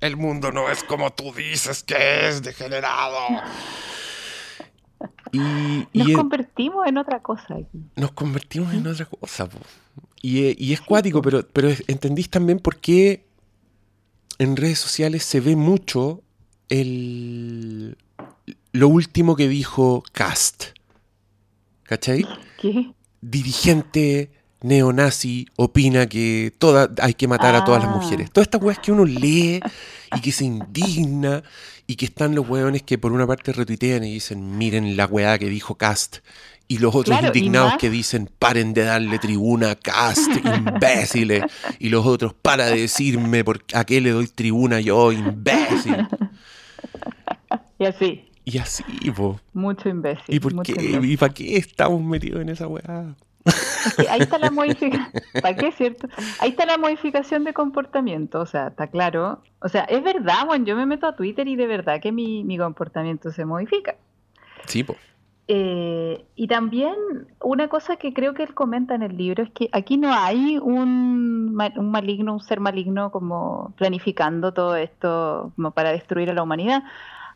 El 0.00 0.16
mundo 0.16 0.50
no 0.50 0.70
es 0.70 0.82
como 0.82 1.12
tú 1.12 1.34
dices 1.34 1.82
que 1.82 2.28
es, 2.28 2.42
degenerado. 2.42 3.18
Y, 5.30 5.86
nos 5.92 6.12
convertimos 6.12 6.86
en 6.86 6.96
otra 6.96 7.20
cosa. 7.20 7.58
Nos 7.96 8.12
convertimos 8.12 8.72
en 8.72 8.86
otra 8.86 9.04
cosa. 9.04 9.46
Y, 10.22 10.56
y, 10.64 10.72
es 10.72 10.80
cuático, 10.80 11.20
pero, 11.20 11.46
pero 11.46 11.68
entendís 11.86 12.30
también 12.30 12.60
por 12.60 12.76
qué 12.76 13.27
en 14.38 14.56
redes 14.56 14.78
sociales 14.78 15.24
se 15.24 15.40
ve 15.40 15.56
mucho 15.56 16.22
el, 16.68 17.96
lo 18.72 18.88
último 18.88 19.36
que 19.36 19.48
dijo 19.48 20.02
Cast. 20.12 20.66
¿Cachai? 21.84 22.26
¿Qué? 22.60 22.92
Dirigente 23.20 24.30
neonazi 24.60 25.46
opina 25.56 26.06
que 26.08 26.52
toda, 26.58 26.90
hay 27.00 27.14
que 27.14 27.28
matar 27.28 27.54
a 27.54 27.64
todas 27.64 27.82
las 27.82 27.92
Ah. 27.92 27.96
mujeres. 27.96 28.30
Todas 28.30 28.46
estas 28.46 28.62
weas 28.62 28.78
que 28.80 28.92
uno 28.92 29.04
lee 29.04 29.60
y 30.14 30.20
que 30.20 30.32
se 30.32 30.44
indigna 30.44 31.42
y 31.86 31.96
que 31.96 32.06
están 32.06 32.34
los 32.34 32.48
weones 32.48 32.82
que 32.82 32.98
por 32.98 33.12
una 33.12 33.26
parte 33.26 33.52
retuitean 33.52 34.04
y 34.04 34.12
dicen, 34.14 34.58
miren 34.58 34.96
la 34.96 35.06
weá 35.06 35.38
que 35.38 35.48
dijo 35.48 35.76
Cast. 35.76 36.18
Y 36.70 36.78
los 36.78 36.94
otros 36.94 37.18
Claro, 37.18 37.28
indignados 37.34 37.70
más- 37.70 37.78
que 37.78 37.88
dicen, 37.88 38.28
paren 38.38 38.74
de 38.74 38.84
darle 38.84 39.18
tribuna 39.18 39.70
a 39.70 39.74
Cast, 39.76 40.28
imbéciles. 40.44 41.44
Y 41.78 41.88
los 41.88 42.04
otros, 42.06 42.34
para 42.34 42.66
de 42.66 42.80
decirme 42.82 43.42
por 43.42 43.64
a 43.72 43.84
qué 43.84 44.00
le 44.02 44.10
doy 44.10 44.26
tribuna 44.28 44.78
yo, 44.80 45.10
imbécil. 45.12 46.06
Y 47.78 47.84
así, 47.86 48.30
Y 48.44 48.58
así, 48.58 48.82
po. 49.16 49.40
mucho 49.54 49.88
imbécil. 49.88 50.24
¿Y 50.34 50.40
por 50.40 50.52
mucho 50.54 50.74
qué? 50.74 50.82
imbécil. 50.84 51.10
¿Y 51.12 51.16
para 51.16 51.32
qué 51.32 51.56
estamos 51.56 52.02
metidos 52.02 52.42
en 52.42 52.48
esa 52.50 52.66
weá? 52.66 53.14
Ahí 54.10 54.20
está 54.20 54.38
la 54.38 54.50
modificación. 54.50 55.06
¿Para 55.40 55.56
qué, 55.56 55.72
cierto? 55.72 56.08
Ahí 56.40 56.50
está 56.50 56.66
la 56.66 56.76
modificación 56.76 57.44
de 57.44 57.54
comportamiento. 57.54 58.40
O 58.40 58.46
sea, 58.46 58.68
está 58.68 58.88
claro. 58.88 59.42
O 59.60 59.68
sea, 59.68 59.84
es 59.84 60.02
verdad, 60.02 60.44
bueno, 60.46 60.66
yo 60.66 60.76
me 60.76 60.84
meto 60.86 61.06
a 61.06 61.16
Twitter 61.16 61.48
y 61.48 61.56
de 61.56 61.66
verdad 61.66 62.00
que 62.02 62.12
mi, 62.12 62.44
mi 62.44 62.58
comportamiento 62.58 63.30
se 63.32 63.44
modifica. 63.44 63.96
Sí, 64.66 64.82
po. 64.84 64.96
Eh, 65.50 66.26
y 66.36 66.46
también 66.46 66.92
una 67.42 67.68
cosa 67.68 67.96
que 67.96 68.12
creo 68.12 68.34
que 68.34 68.42
él 68.42 68.52
comenta 68.52 68.94
en 68.94 69.02
el 69.02 69.16
libro 69.16 69.42
es 69.42 69.50
que 69.50 69.70
aquí 69.72 69.96
no 69.96 70.12
hay 70.12 70.58
un, 70.58 71.58
un 71.76 71.90
maligno, 71.90 72.34
un 72.34 72.40
ser 72.40 72.60
maligno 72.60 73.10
como 73.10 73.72
planificando 73.78 74.52
todo 74.52 74.76
esto 74.76 75.50
como 75.56 75.70
para 75.70 75.90
destruir 75.90 76.28
a 76.28 76.34
la 76.34 76.42
humanidad. 76.42 76.82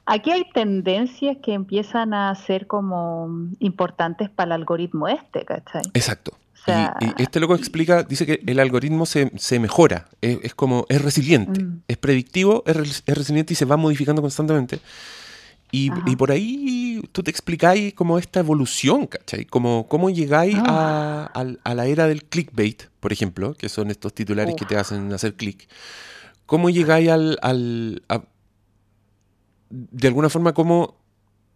Aquí 0.04 0.30
hay 0.30 0.44
tendencias 0.52 1.38
que 1.42 1.54
empiezan 1.54 2.12
a 2.12 2.34
ser 2.34 2.66
como 2.66 3.30
importantes 3.60 4.28
para 4.28 4.46
el 4.56 4.60
algoritmo 4.60 5.08
este, 5.08 5.44
¿cachai? 5.46 5.82
Exacto. 5.94 6.32
O 6.54 6.64
sea- 6.64 6.94
y, 7.00 7.06
y 7.06 7.22
este 7.22 7.40
loco 7.40 7.54
explica, 7.54 8.02
dice 8.02 8.26
que 8.26 8.42
el 8.46 8.60
algoritmo 8.60 9.06
se, 9.06 9.32
se 9.38 9.58
mejora, 9.58 10.04
es, 10.20 10.38
es 10.42 10.54
como, 10.54 10.84
es 10.90 11.02
resiliente, 11.02 11.64
Mm. 11.64 11.80
es 11.88 11.96
predictivo, 11.96 12.62
es, 12.66 13.02
es 13.06 13.16
resiliente 13.18 13.54
y 13.54 13.56
se 13.56 13.64
va 13.64 13.76
modificando 13.78 14.20
constantemente. 14.22 14.80
Y, 15.74 15.90
y 16.06 16.16
por 16.16 16.30
ahí 16.30 17.02
tú 17.12 17.22
te 17.22 17.30
explicáis 17.30 17.94
como 17.94 18.18
esta 18.18 18.40
evolución, 18.40 19.06
¿cachai? 19.06 19.46
Como 19.46 19.88
cómo 19.88 20.10
llegáis 20.10 20.54
a, 20.58 21.30
Ah. 21.34 21.44
a 21.64 21.74
la 21.74 21.86
era 21.86 22.06
del 22.06 22.24
clickbait, 22.24 22.84
por 23.00 23.10
ejemplo, 23.12 23.54
que 23.54 23.68
son 23.70 23.90
estos 23.90 24.12
titulares 24.14 24.54
que 24.54 24.66
te 24.66 24.76
hacen 24.76 25.10
hacer 25.14 25.34
clic. 25.34 25.66
¿Cómo 26.46 26.68
llegáis 26.70 27.08
al... 27.08 27.38
al- 27.42 28.02
a- 28.10 28.22
de 29.70 30.08
alguna 30.08 30.28
forma, 30.28 30.52
cómo 30.52 30.96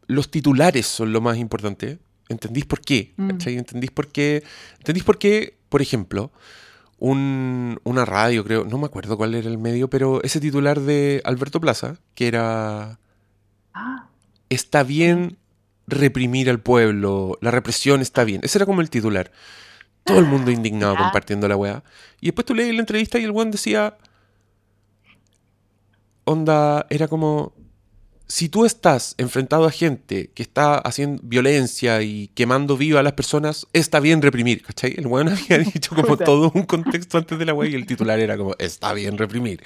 los 0.07 0.31
titulares 0.31 0.87
son 0.87 1.13
lo 1.13 1.21
más 1.21 1.37
importante. 1.37 1.99
¿Entendís 2.31 2.65
por 2.65 2.81
qué? 2.81 3.13
Mm. 3.17 3.29
¿Cachai? 3.33 3.57
¿Entendís 3.59 3.91
por 3.91 4.09
qué? 4.09 4.43
¿Entendís 4.79 5.05
por 5.05 5.19
qué, 5.19 5.59
por 5.69 5.83
ejemplo, 5.83 6.33
un- 6.99 7.79
una 7.85 8.07
radio, 8.07 8.43
creo, 8.45 8.65
no 8.65 8.79
me 8.79 8.87
acuerdo 8.87 9.17
cuál 9.19 9.35
era 9.35 9.49
el 9.51 9.59
medio, 9.59 9.91
pero 9.91 10.23
ese 10.23 10.41
titular 10.41 10.81
de 10.81 11.21
Alberto 11.25 11.61
Plaza, 11.61 11.99
que 12.15 12.27
era 12.29 12.99
está 14.49 14.83
bien 14.83 15.37
reprimir 15.87 16.51
al 16.51 16.61
pueblo, 16.61 17.39
la 17.41 17.51
represión 17.51 18.01
está 18.01 18.25
bien. 18.25 18.41
Ese 18.43 18.59
era 18.59 18.67
como 18.67 18.81
el 18.81 18.91
titular. 18.91 19.31
Todo 20.05 20.19
el 20.19 20.25
mundo 20.27 20.51
indignado 20.51 20.95
Ya. 20.95 21.01
compartiendo 21.03 21.49
la 21.49 21.57
weá. 21.57 21.83
Y 22.21 22.27
después 22.27 22.45
tú 22.45 22.55
lees 22.55 22.73
la 22.75 22.81
entrevista 22.81 23.19
y 23.19 23.25
el 23.25 23.31
weón 23.33 23.51
decía. 23.51 23.97
Onda, 26.25 26.87
era 26.91 27.09
como. 27.09 27.55
Si 28.29 28.49
tú 28.49 28.65
estás 28.65 29.15
enfrentado 29.19 29.67
a 29.67 29.71
gente 29.71 30.31
que 30.35 30.43
está 30.43 30.79
haciendo 30.79 31.23
violencia 31.25 32.03
y 32.03 32.27
quemando 32.35 32.77
viva 32.77 32.99
a 32.99 33.03
las 33.05 33.13
personas, 33.13 33.69
está 33.73 34.01
bien 34.01 34.21
reprimir, 34.21 34.63
¿cachai? 34.65 34.95
El 34.97 35.07
weón 35.07 35.29
había 35.51 35.59
dicho 35.59 35.95
como 35.95 36.17
todo 36.17 36.51
un 36.53 36.65
contexto 36.65 37.19
antes 37.19 37.39
de 37.39 37.45
la 37.45 37.55
weá 37.55 37.71
y 37.71 37.75
el 37.77 37.87
titular 37.87 38.19
era 38.19 38.37
como, 38.37 38.57
está 38.59 38.93
bien 38.95 39.17
reprimir. 39.17 39.63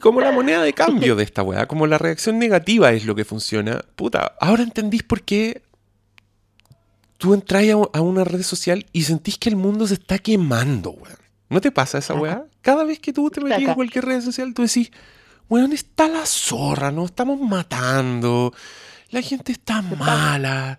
Como 0.00 0.20
la 0.20 0.32
moneda 0.32 0.62
de 0.62 0.72
cambio 0.72 1.16
de 1.16 1.24
esta 1.24 1.42
weá, 1.42 1.66
como 1.66 1.86
la 1.86 1.98
reacción 1.98 2.38
negativa 2.38 2.92
es 2.92 3.04
lo 3.04 3.14
que 3.14 3.24
funciona. 3.24 3.84
Puta, 3.96 4.34
ahora 4.40 4.62
entendís 4.62 5.02
por 5.02 5.22
qué 5.22 5.62
tú 7.18 7.34
entras 7.34 7.64
a, 7.68 7.98
a 7.98 8.00
una 8.00 8.24
red 8.24 8.42
social 8.42 8.86
y 8.92 9.02
sentís 9.02 9.38
que 9.38 9.50
el 9.50 9.56
mundo 9.56 9.86
se 9.86 9.94
está 9.94 10.18
quemando, 10.18 10.90
weón. 10.90 11.18
¿No 11.50 11.60
te 11.60 11.70
pasa 11.72 11.98
esa 11.98 12.14
weá? 12.14 12.44
Cada 12.62 12.84
vez 12.84 13.00
que 13.00 13.12
tú 13.12 13.28
te 13.28 13.40
metes 13.40 13.58
a 13.58 13.60
Saca. 13.60 13.74
cualquier 13.74 14.04
red 14.04 14.20
social, 14.22 14.54
tú 14.54 14.62
decís, 14.62 14.90
weón, 15.48 15.72
está 15.72 16.08
la 16.08 16.24
zorra, 16.24 16.92
nos 16.92 17.06
estamos 17.06 17.40
matando, 17.40 18.54
la 19.10 19.20
gente 19.20 19.52
está 19.52 19.82
mala. 19.82 20.78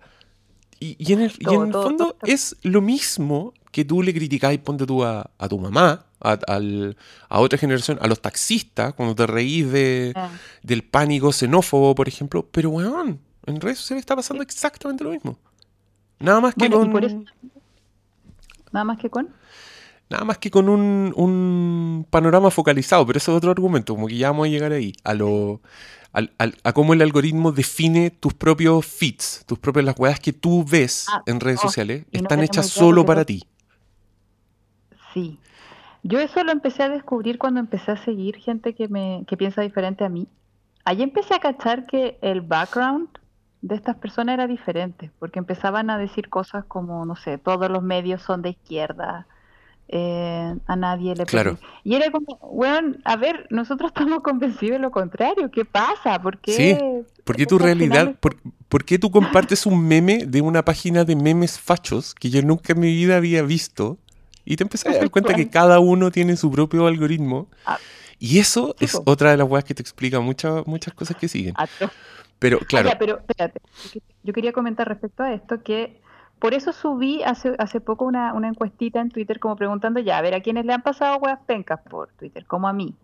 Y, 0.80 0.96
y 0.98 1.12
en 1.12 1.20
el, 1.20 1.32
y 1.38 1.54
en 1.54 1.72
fondo 1.72 2.16
es 2.22 2.56
lo 2.62 2.80
mismo 2.80 3.52
que 3.70 3.84
tú 3.84 4.02
le 4.02 4.12
criticáis, 4.12 4.58
ponte 4.60 4.86
tú 4.86 5.04
a, 5.04 5.30
a 5.38 5.48
tu 5.48 5.58
mamá, 5.58 6.06
a, 6.22 6.38
al- 6.46 6.96
a 7.28 7.40
otra 7.40 7.58
generación, 7.58 7.98
a 8.00 8.06
los 8.06 8.20
taxistas, 8.22 8.94
cuando 8.94 9.14
te 9.14 9.26
reís 9.26 9.70
de, 9.70 10.12
ah. 10.16 10.30
del 10.62 10.82
pánico 10.84 11.32
xenófobo, 11.32 11.94
por 11.94 12.08
ejemplo. 12.08 12.46
Pero, 12.50 12.70
weón, 12.70 13.20
en 13.46 13.60
redes 13.60 13.78
sociales 13.78 14.02
está 14.02 14.16
pasando 14.16 14.42
exactamente 14.42 15.04
lo 15.04 15.10
mismo. 15.10 15.38
Nada 16.18 16.40
más 16.40 16.54
que 16.54 16.68
Bueno, 16.68 16.92
con, 16.92 17.04
eso- 17.04 17.24
Nada 18.72 18.84
más 18.84 18.98
que 18.98 19.10
con. 19.10 19.28
nada 20.08 20.24
más 20.24 20.38
que 20.38 20.50
con 20.50 20.68
un, 20.68 21.12
un 21.16 22.06
panorama 22.10 22.50
focalizado, 22.50 23.04
pero 23.06 23.16
eso 23.18 23.32
es 23.32 23.36
otro 23.38 23.50
argumento, 23.50 23.94
como 23.94 24.06
que 24.06 24.16
ya 24.16 24.28
vamos 24.30 24.46
a 24.46 24.50
llegar 24.50 24.72
ahí, 24.72 24.92
a 25.04 25.14
lo 25.14 25.60
al- 26.12 26.32
al- 26.38 26.56
a 26.62 26.72
cómo 26.74 26.92
el 26.92 27.00
algoritmo 27.02 27.52
define 27.52 28.10
tus 28.10 28.34
propios 28.34 28.84
feeds, 28.86 29.42
tus 29.46 29.58
propias 29.58 29.84
las 29.86 29.98
weas 29.98 30.20
que 30.20 30.32
tú 30.34 30.64
ves 30.64 31.06
Ah, 31.08 31.22
en 31.26 31.40
redes 31.40 31.58
oh, 31.60 31.68
sociales, 31.68 32.04
no 32.12 32.20
están 32.20 32.40
hechas 32.42 32.66
solo 32.68 33.04
para 33.06 33.24
ti. 33.24 33.44
Sí. 35.14 35.38
Yo 36.02 36.18
eso 36.18 36.42
lo 36.42 36.52
empecé 36.52 36.82
a 36.82 36.88
descubrir 36.88 37.38
cuando 37.38 37.60
empecé 37.60 37.92
a 37.92 37.96
seguir 37.96 38.36
gente 38.36 38.74
que 38.74 38.88
me 38.88 39.24
que 39.26 39.36
piensa 39.36 39.62
diferente 39.62 40.04
a 40.04 40.08
mí. 40.08 40.26
Ahí 40.84 41.02
empecé 41.02 41.34
a 41.34 41.38
cachar 41.38 41.86
que 41.86 42.18
el 42.22 42.40
background 42.40 43.08
de 43.60 43.76
estas 43.76 43.96
personas 43.96 44.34
era 44.34 44.48
diferente, 44.48 45.12
porque 45.20 45.38
empezaban 45.38 45.88
a 45.90 45.98
decir 45.98 46.28
cosas 46.28 46.64
como, 46.64 47.06
no 47.06 47.14
sé, 47.14 47.38
todos 47.38 47.70
los 47.70 47.82
medios 47.84 48.20
son 48.20 48.42
de 48.42 48.50
izquierda, 48.50 49.28
eh, 49.86 50.56
a 50.66 50.74
nadie 50.76 51.14
le 51.14 51.24
Claro. 51.26 51.58
Y 51.84 51.94
era 51.94 52.10
como, 52.10 52.36
weón, 52.40 53.00
a 53.04 53.14
ver, 53.16 53.46
nosotros 53.50 53.92
estamos 53.94 54.22
convencidos 54.24 54.78
de 54.78 54.78
lo 54.80 54.90
contrario, 54.90 55.50
¿qué 55.52 55.64
pasa? 55.64 56.20
¿Por 56.20 56.38
qué? 56.38 56.52
Sí, 56.52 57.04
Porque 57.22 57.46
tu 57.46 57.58
realidad, 57.58 58.00
final- 58.00 58.16
por, 58.18 58.36
por 58.68 58.84
qué 58.84 58.98
tú 58.98 59.12
compartes 59.12 59.66
un 59.66 59.86
meme 59.86 60.26
de 60.26 60.40
una 60.40 60.64
página 60.64 61.04
de 61.04 61.14
memes 61.14 61.60
fachos 61.60 62.14
que 62.16 62.30
yo 62.30 62.42
nunca 62.42 62.72
en 62.72 62.80
mi 62.80 62.88
vida 62.88 63.16
había 63.18 63.42
visto? 63.42 63.98
Y 64.44 64.56
te 64.56 64.62
empecé 64.64 64.88
a 64.88 64.92
dar 64.98 65.10
cuenta 65.10 65.34
que 65.34 65.48
cada 65.50 65.80
uno 65.80 66.10
tiene 66.10 66.36
su 66.36 66.50
propio 66.50 66.86
algoritmo. 66.86 67.48
Ah. 67.66 67.78
Y 68.18 68.38
eso 68.38 68.74
es 68.80 69.00
otra 69.04 69.30
de 69.32 69.36
las 69.36 69.48
weas 69.48 69.64
que 69.64 69.74
te 69.74 69.82
explica 69.82 70.20
muchas 70.20 70.66
muchas 70.66 70.94
cosas 70.94 71.16
que 71.16 71.28
siguen. 71.28 71.54
Atroz. 71.56 71.90
Pero 72.38 72.58
Ah, 72.60 72.64
claro, 72.68 72.88
ya, 72.88 72.98
pero 72.98 73.18
espérate, 73.18 73.60
yo 73.84 73.90
que- 73.92 74.02
yo 74.22 74.32
quería 74.32 74.52
comentar 74.52 74.88
respecto 74.88 75.22
a 75.22 75.32
esto 75.32 75.62
que 75.62 76.00
por 76.38 76.54
eso 76.54 76.72
subí 76.72 77.22
hace, 77.22 77.54
hace 77.58 77.80
poco 77.80 78.04
una, 78.04 78.32
una 78.34 78.48
encuestita 78.48 79.00
en 79.00 79.10
Twitter 79.10 79.38
como 79.38 79.54
preguntando 79.54 80.00
ya, 80.00 80.18
a 80.18 80.22
ver, 80.22 80.34
a 80.34 80.40
quienes 80.40 80.64
le 80.66 80.72
han 80.72 80.82
pasado 80.82 81.18
weas 81.18 81.38
pencas 81.46 81.80
por 81.88 82.08
Twitter, 82.14 82.44
como 82.46 82.66
a 82.66 82.72
mí. 82.72 82.96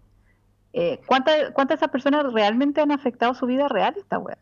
Eh, 0.72 1.00
¿cuántas, 1.06 1.50
¿Cuántas 1.52 1.78
de 1.78 1.84
esas 1.84 1.90
personas 1.92 2.32
realmente 2.32 2.80
han 2.80 2.90
afectado 2.92 3.32
su 3.34 3.46
vida 3.46 3.68
real 3.68 3.94
esta 3.96 4.18
wea? 4.18 4.36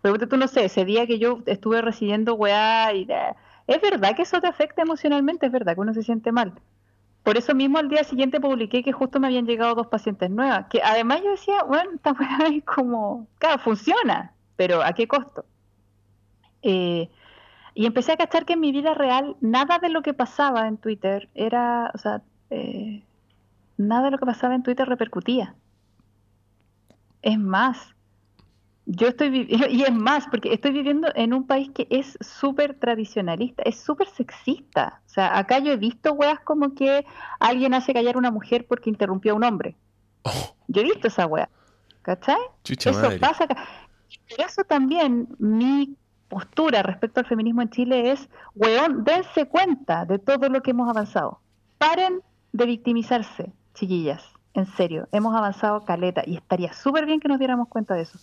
Pero 0.00 0.18
tú 0.28 0.36
no 0.36 0.48
sé, 0.48 0.64
ese 0.64 0.84
día 0.84 1.06
que 1.06 1.18
yo 1.18 1.40
estuve 1.46 1.80
recibiendo 1.82 2.34
weá 2.34 2.92
y 2.94 3.02
eh, 3.08 3.34
es 3.66 3.80
verdad 3.80 4.16
que 4.16 4.22
eso 4.22 4.40
te 4.40 4.46
afecta 4.46 4.82
emocionalmente, 4.82 5.46
es 5.46 5.52
verdad 5.52 5.74
que 5.74 5.80
uno 5.80 5.94
se 5.94 6.02
siente 6.02 6.32
mal. 6.32 6.54
Por 7.22 7.36
eso 7.36 7.54
mismo 7.54 7.78
al 7.78 7.88
día 7.88 8.02
siguiente 8.04 8.40
publiqué 8.40 8.82
que 8.82 8.92
justo 8.92 9.20
me 9.20 9.28
habían 9.28 9.46
llegado 9.46 9.74
dos 9.74 9.86
pacientes 9.86 10.30
nuevas, 10.30 10.66
que 10.68 10.82
además 10.82 11.22
yo 11.22 11.30
decía, 11.30 11.62
bueno, 11.62 11.90
esta 11.94 12.12
weá 12.18 12.48
es 12.48 12.64
como, 12.64 13.28
claro, 13.38 13.62
funciona, 13.62 14.32
pero 14.56 14.82
¿a 14.82 14.92
qué 14.92 15.06
costo? 15.06 15.44
Eh, 16.62 17.08
y 17.74 17.86
empecé 17.86 18.12
a 18.12 18.16
cachar 18.16 18.44
que 18.44 18.54
en 18.54 18.60
mi 18.60 18.72
vida 18.72 18.94
real 18.94 19.36
nada 19.40 19.78
de 19.78 19.88
lo 19.88 20.02
que 20.02 20.14
pasaba 20.14 20.68
en 20.68 20.76
Twitter 20.76 21.28
era, 21.34 21.90
o 21.94 21.98
sea, 21.98 22.22
eh, 22.50 23.02
nada 23.76 24.04
de 24.04 24.10
lo 24.10 24.18
que 24.18 24.26
pasaba 24.26 24.54
en 24.54 24.62
Twitter 24.62 24.88
repercutía. 24.88 25.54
Es 27.22 27.38
más, 27.38 27.94
yo 28.86 29.08
estoy 29.08 29.30
viviendo, 29.30 29.66
y 29.70 29.82
es 29.82 29.92
más, 29.92 30.26
porque 30.28 30.52
estoy 30.52 30.72
viviendo 30.72 31.08
en 31.14 31.32
un 31.34 31.46
país 31.46 31.70
que 31.74 31.86
es 31.90 32.18
súper 32.20 32.74
tradicionalista, 32.74 33.62
es 33.64 33.80
súper 33.80 34.08
sexista. 34.08 35.00
O 35.06 35.08
sea, 35.08 35.36
acá 35.38 35.58
yo 35.58 35.72
he 35.72 35.76
visto 35.76 36.12
weas 36.12 36.40
como 36.40 36.74
que 36.74 37.04
alguien 37.40 37.74
hace 37.74 37.92
callar 37.92 38.16
a 38.16 38.18
una 38.18 38.30
mujer 38.30 38.66
porque 38.66 38.90
interrumpió 38.90 39.32
a 39.32 39.36
un 39.36 39.44
hombre. 39.44 39.76
oh, 40.22 40.54
Yo 40.68 40.82
he 40.82 40.84
visto 40.84 41.08
esa 41.08 41.26
wea. 41.26 41.48
¿Cachai? 42.02 42.36
chucha 42.64 42.90
Eso 42.90 43.02
madre. 43.02 43.18
pasa 43.18 43.44
acá. 43.44 43.64
Y 44.08 44.18
Por 44.36 44.44
eso 44.46 44.64
también 44.64 45.28
mi 45.38 45.96
postura 46.28 46.82
respecto 46.82 47.20
al 47.20 47.26
feminismo 47.26 47.62
en 47.62 47.70
Chile 47.70 48.10
es, 48.10 48.28
weón, 48.54 49.04
dense 49.04 49.46
cuenta 49.46 50.04
de 50.04 50.18
todo 50.18 50.48
lo 50.48 50.62
que 50.62 50.72
hemos 50.72 50.88
avanzado. 50.88 51.40
Paren 51.78 52.22
de 52.52 52.66
victimizarse, 52.66 53.52
chiquillas. 53.74 54.24
En 54.54 54.66
serio, 54.66 55.08
hemos 55.12 55.34
avanzado 55.34 55.84
caleta 55.84 56.22
y 56.26 56.36
estaría 56.36 56.72
súper 56.72 57.06
bien 57.06 57.20
que 57.20 57.28
nos 57.28 57.38
diéramos 57.38 57.68
cuenta 57.68 57.94
de 57.94 58.02
eso. 58.02 58.18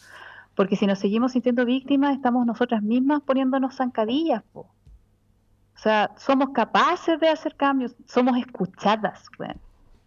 Porque 0.60 0.76
si 0.76 0.86
nos 0.88 1.00
seguimos 1.00 1.32
sintiendo 1.32 1.64
víctimas, 1.64 2.14
estamos 2.18 2.46
nosotras 2.46 2.84
mismas 2.84 3.22
poniéndonos 3.22 3.78
zancadillas. 3.78 4.44
Po. 4.52 4.60
O 4.60 5.78
sea, 5.78 6.12
somos 6.18 6.50
capaces 6.50 7.18
de 7.22 7.30
hacer 7.30 7.56
cambios, 7.56 7.96
somos 8.06 8.38
escuchadas, 8.38 9.24
weón. 9.40 9.56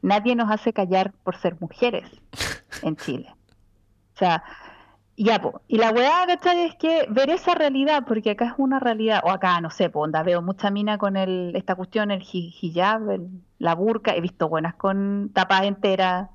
Nadie 0.03 0.37
nos 0.37 0.51
hace 0.51 0.75
callar 0.75 1.15
por 1.25 1.37
ser 1.37 1.57
mujeres 1.59 2.05
en 2.83 2.97
Chile. 2.97 3.35
O 4.15 4.19
sea, 4.19 4.45
ya, 5.17 5.41
y 5.69 5.79
la 5.79 5.91
weá, 5.91 6.27
¿cachai? 6.27 6.67
Es 6.67 6.75
que 6.75 7.07
ver 7.09 7.31
esa 7.31 7.55
realidad, 7.55 8.05
porque 8.07 8.33
acá 8.33 8.49
es 8.49 8.55
una 8.59 8.79
realidad, 8.79 9.23
o 9.25 9.31
acá, 9.31 9.59
no 9.63 9.71
sé, 9.71 9.89
pues, 9.89 10.05
onda, 10.05 10.23
veo 10.23 10.43
mucha 10.43 10.71
mina 10.71 10.99
con 10.99 11.17
el, 11.17 11.57
esta 11.57 11.77
cuestión, 11.77 12.11
el 12.11 12.23
hijab, 12.31 13.21
la 13.59 13.75
burka, 13.75 14.15
he 14.15 14.21
visto 14.21 14.51
buenas 14.51 14.75
con 14.75 15.31
tapas 15.33 15.63
enteras. 15.63 16.29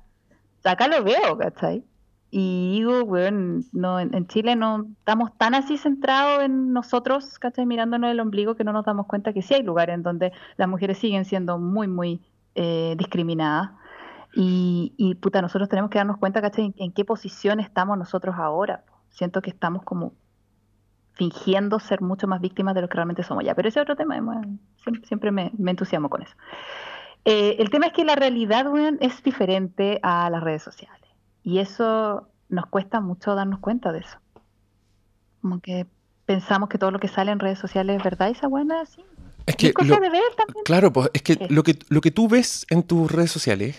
O 0.58 0.62
sea, 0.62 0.72
acá 0.72 0.88
lo 0.88 1.04
veo, 1.04 1.38
¿cachai? 1.38 1.84
Y 2.30 2.72
digo, 2.72 3.04
weón, 3.04 3.64
no, 3.72 3.98
en, 4.00 4.26
Chile 4.26 4.54
no 4.54 4.86
estamos 4.98 5.32
tan 5.38 5.54
así 5.54 5.78
centrados 5.78 6.42
en 6.42 6.72
nosotros, 6.74 7.38
¿cachai? 7.38 7.64
Mirándonos 7.64 8.10
el 8.10 8.20
ombligo 8.20 8.54
que 8.54 8.64
no 8.64 8.72
nos 8.72 8.84
damos 8.84 9.06
cuenta 9.06 9.32
que 9.32 9.40
sí 9.40 9.54
hay 9.54 9.62
lugares 9.62 9.94
en 9.94 10.02
donde 10.02 10.32
las 10.56 10.68
mujeres 10.68 10.98
siguen 10.98 11.24
siendo 11.24 11.58
muy, 11.58 11.88
muy 11.88 12.20
eh, 12.54 12.94
discriminadas. 12.98 13.70
Y, 14.34 15.16
puta, 15.20 15.40
nosotros 15.40 15.68
tenemos 15.70 15.90
que 15.90 15.98
darnos 15.98 16.18
cuenta, 16.18 16.42
¿cachai? 16.42 16.74
En, 16.76 16.92
qué 16.92 17.04
posición 17.04 17.60
estamos 17.60 17.96
nosotros 17.96 18.36
ahora. 18.38 18.84
Siento 19.08 19.40
que 19.40 19.50
estamos 19.50 19.82
como 19.82 20.12
fingiendo 21.14 21.80
ser 21.80 22.02
mucho 22.02 22.28
más 22.28 22.40
víctimas 22.40 22.74
de 22.74 22.82
lo 22.82 22.88
que 22.88 22.94
realmente 22.94 23.22
somos 23.22 23.42
ya. 23.42 23.54
Pero 23.54 23.68
ese 23.68 23.80
otro 23.80 23.96
tema, 23.96 24.20
siempre, 25.04 25.32
me, 25.32 25.50
entusiasmo 25.66 26.10
con 26.10 26.22
eso. 26.22 26.34
Eh, 27.24 27.56
el 27.58 27.70
tema 27.70 27.86
es 27.86 27.92
que 27.94 28.04
la 28.04 28.14
realidad, 28.16 28.70
weón, 28.70 28.98
es 29.00 29.22
diferente 29.22 29.98
a 30.02 30.28
las 30.30 30.42
redes 30.42 30.62
sociales. 30.62 30.97
Y 31.48 31.60
eso 31.60 32.28
nos 32.50 32.66
cuesta 32.66 33.00
mucho 33.00 33.34
darnos 33.34 33.60
cuenta 33.60 33.90
de 33.90 34.00
eso. 34.00 34.18
Como 35.40 35.60
que 35.60 35.86
pensamos 36.26 36.68
que 36.68 36.76
todo 36.76 36.90
lo 36.90 37.00
que 37.00 37.08
sale 37.08 37.32
en 37.32 37.38
redes 37.38 37.58
sociales 37.58 37.96
es 37.96 38.04
verdad 38.04 38.28
y 38.28 38.32
esa 38.32 38.48
buena, 38.48 38.84
sí. 38.84 39.02
Es 39.46 39.56
que, 39.56 39.72
claro, 39.72 40.92
pues 40.92 41.08
es 41.14 41.22
que 41.22 41.46
lo 41.48 41.62
que 41.62 41.78
lo 41.88 42.02
que 42.02 42.10
tú 42.10 42.28
ves 42.28 42.66
en 42.68 42.82
tus 42.82 43.10
redes 43.10 43.30
sociales, 43.30 43.76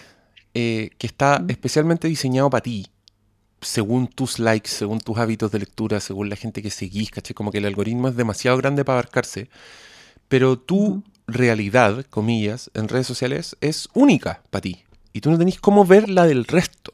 eh, 0.56 0.90
que 0.98 1.06
está 1.06 1.46
especialmente 1.48 2.08
diseñado 2.08 2.50
para 2.50 2.64
ti, 2.64 2.88
según 3.62 4.08
tus 4.08 4.40
likes, 4.40 4.72
según 4.72 5.00
tus 5.00 5.20
hábitos 5.20 5.52
de 5.52 5.60
lectura, 5.60 6.00
según 6.00 6.28
la 6.28 6.38
gente 6.38 6.64
que 6.64 6.72
seguís, 6.72 7.12
¿caché? 7.12 7.36
Como 7.36 7.52
que 7.52 7.60
el 7.60 7.68
algoritmo 7.68 8.08
es 8.08 8.16
demasiado 8.16 8.58
grande 8.58 8.84
para 8.84 8.98
abarcarse, 8.98 9.48
pero 10.28 10.58
tu 10.58 11.04
realidad, 11.28 12.04
comillas, 12.10 12.72
en 12.74 12.88
redes 12.88 13.06
sociales 13.06 13.56
es 13.62 13.90
única 13.94 14.42
para 14.50 14.62
ti. 14.62 14.86
Y 15.14 15.22
tú 15.22 15.30
no 15.30 15.38
tenés 15.38 15.60
cómo 15.60 15.86
ver 15.86 16.10
la 16.10 16.26
del 16.26 16.46
resto. 16.46 16.94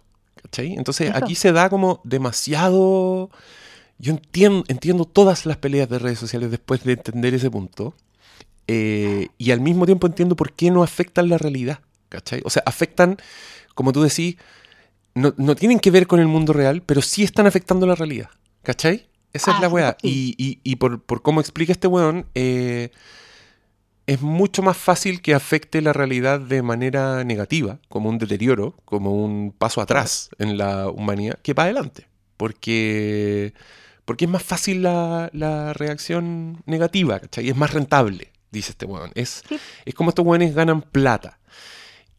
¿Cachai? 0.56 0.74
Entonces 0.74 1.12
aquí 1.14 1.36
se 1.36 1.52
da 1.52 1.70
como 1.70 2.02
demasiado... 2.04 3.30
Yo 3.98 4.12
entiendo, 4.12 4.66
entiendo 4.68 5.06
todas 5.06 5.46
las 5.46 5.56
peleas 5.58 5.88
de 5.88 6.00
redes 6.00 6.20
sociales 6.20 6.52
después 6.52 6.84
de 6.84 6.94
entender 6.94 7.34
ese 7.34 7.50
punto. 7.50 7.96
Eh, 8.68 9.30
y 9.38 9.52
al 9.52 9.62
mismo 9.62 9.86
tiempo 9.86 10.08
entiendo 10.08 10.36
por 10.36 10.52
qué 10.52 10.70
no 10.70 10.84
afectan 10.84 11.30
la 11.30 11.38
realidad, 11.38 11.80
¿cachai? 12.10 12.42
O 12.44 12.50
sea, 12.50 12.64
afectan, 12.66 13.18
como 13.74 13.94
tú 13.94 14.04
decís, 14.04 14.36
no, 15.14 15.32
tienen 15.56 15.80
que 15.80 15.92
ver 15.92 16.08
con 16.08 16.20
el 16.20 16.28
mundo 16.28 16.52
real, 16.52 16.82
pero 16.82 17.02
sí 17.02 17.24
están 17.24 17.48
afectando 17.48 17.88
la 17.88 17.96
realidad, 17.96 18.30
¿cachai? 18.64 19.08
Esa 19.32 19.52
es 19.52 19.58
ah, 19.58 19.62
la 19.62 19.70
weá. 19.70 19.98
Y, 20.02 20.76
por, 20.76 21.22
cómo 21.22 21.40
explica 21.40 21.72
este 21.72 21.88
weón, 21.88 22.26
eh, 22.36 22.92
es 24.08 24.22
mucho 24.22 24.62
más 24.62 24.78
fácil 24.78 25.22
que 25.22 25.34
afecte 25.34 25.82
la 25.82 25.94
realidad 25.94 26.40
de 26.40 26.62
manera 26.62 27.24
negativa, 27.24 27.80
como 27.90 28.10
un 28.10 28.18
deterioro, 28.18 28.76
como 28.86 29.14
un 29.14 29.52
paso 29.52 29.82
atrás 29.82 30.30
en 30.38 30.58
la 30.58 30.90
humanidad, 30.90 31.40
que 31.42 31.56
para 31.56 31.66
adelante. 31.66 32.08
Porque, 32.38 33.54
porque 34.06 34.26
es 34.26 34.32
más 34.32 34.44
fácil 34.44 34.84
la, 34.84 35.30
la 35.34 35.74
reacción 35.74 36.62
negativa, 36.66 37.20
¿cachai? 37.20 37.48
Y 37.48 37.50
es 37.50 37.56
más 37.56 37.74
rentable 37.74 38.32
dice 38.56 38.72
este 38.72 38.86
weón. 38.86 39.12
Es, 39.14 39.44
es 39.86 39.94
como 39.94 40.10
estos 40.10 40.26
weones 40.26 40.56
ganan 40.56 40.82
plata. 40.82 41.40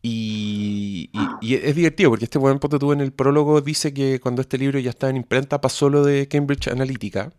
Y, 0.02 1.10
es 1.42 1.74
divertido 1.74 2.10
porque 2.10 2.26
este 2.26 2.38
ponte 2.38 2.78
tú 2.78 2.92
en 2.92 3.00
el 3.00 3.12
prólogo, 3.12 3.60
dice 3.60 3.92
que 3.92 4.20
cuando 4.20 4.42
este 4.42 4.56
libro 4.56 4.78
ya 4.78 4.90
está 4.90 5.10
en 5.10 5.16
imprenta 5.16 5.60
pasó 5.60 5.90
lo 5.90 6.04
de 6.04 6.28
Cambridge 6.28 6.68
Analytica, 6.68 7.32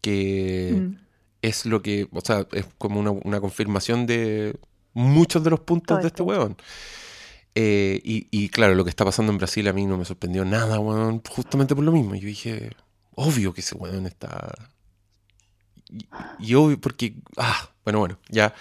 que 0.00 0.74
mm. 0.74 1.05
Es 1.46 1.66
lo 1.66 1.82
que, 1.82 2.08
o 2.12 2.20
sea, 2.20 2.46
es 2.52 2.66
como 2.78 3.00
una, 3.00 3.40
confirmación 3.40 4.06
de 4.06 4.58
muchos 4.94 5.44
de 5.44 5.50
los 5.50 5.60
puntos 5.60 6.00
de 6.00 6.08
este 6.08 6.22
weón. 6.22 6.56
Eh, 7.54 8.00
y, 8.04 8.48
claro, 8.50 8.74
lo 8.74 8.84
que 8.84 8.90
está 8.90 9.04
pasando 9.04 9.32
en 9.32 9.38
Brasil 9.38 9.66
a 9.68 9.72
mí 9.72 9.86
no 9.86 9.96
me 9.96 10.04
sorprendió 10.04 10.44
nada, 10.44 10.78
weón, 10.78 11.22
justamente 11.28 11.74
por 11.74 11.84
lo 11.84 11.92
mismo. 11.92 12.14
Yo 12.14 12.26
dije, 12.26 12.70
obvio 13.14 13.54
que 13.54 13.60
ese 13.60 13.76
weón 13.76 14.06
está... 14.06 14.52
Y, 16.38 16.54
obvio, 16.54 16.80
porque... 16.80 17.14
Ah, 17.36 17.70
bueno, 17.84 18.00
bueno, 18.00 18.18
ya. 18.28 18.52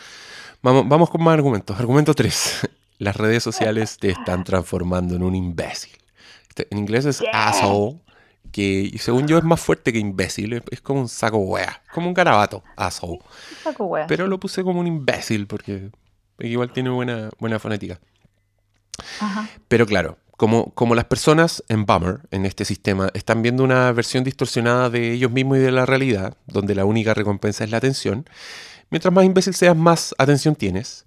Vamos, 0.61 0.88
vamos 0.88 1.09
con 1.09 1.23
más 1.23 1.33
argumentos. 1.33 1.77
Argumento 1.77 2.13
3. 2.13 2.69
Las 2.99 3.17
redes 3.17 3.43
sociales 3.43 3.97
te 3.97 4.11
están 4.11 4.43
transformando 4.43 5.15
en 5.15 5.23
un 5.23 5.36
imbécil. 5.36 5.97
Este, 6.47 6.67
en 6.71 6.77
inglés 6.77 7.05
es 7.05 7.21
asshole, 7.33 7.99
que 8.56 8.95
según 8.99 9.28
yo 9.28 9.38
es 9.38 9.43
más 9.43 9.60
fuerte 9.60 9.91
que 9.91 9.99
imbécil. 9.99 10.64
Es, 10.72 10.80
como 10.80 11.01
un 11.01 11.10
saco 11.10 11.39
wea. 11.39 11.84
Como 11.93 12.08
un 12.08 12.14
garabato, 12.14 12.64
asshole. 12.78 13.20
Saco 13.62 13.84
wea. 13.84 14.08
Pero 14.08 14.28
lo 14.28 14.39
puse 14.39 14.64
como 14.64 14.80
un 14.80 14.88
imbécil 14.88 15.45
porque 15.45 15.89
igual 16.39 16.72
tiene 16.72 16.89
buena, 16.89 17.32
buena 17.38 17.60
fonética. 17.60 17.99
Ajá. 19.20 19.49
Pero 19.68 19.86
claro, 19.86 20.18
como, 20.38 20.72
como, 20.74 20.95
las 20.95 21.03
personas 21.03 21.66
en 21.68 21.86
Bummer, 21.86 22.22
en 22.32 22.45
este 22.45 22.64
sistema, 22.64 23.10
están 23.14 23.41
viendo 23.41 23.62
una 23.62 23.91
versión 23.91 24.24
distorsionada 24.24 24.89
de 24.89 25.12
ellos 25.12 25.32
mismos 25.32 25.58
y 25.58 25.60
de 25.60 25.72
la 25.72 25.86
realidad, 25.86 26.38
donde 26.47 26.76
la 26.76 26.86
única 26.86 27.14
recompensa 27.14 27.66
es 27.66 27.72
la 27.72 27.78
atención, 27.78 28.26
mientras 28.89 29.14
más 29.14 29.26
imbécil 29.26 29.53
seas, 29.53 29.76
más 29.76 30.16
atención 30.18 30.56
tienes. 30.56 31.06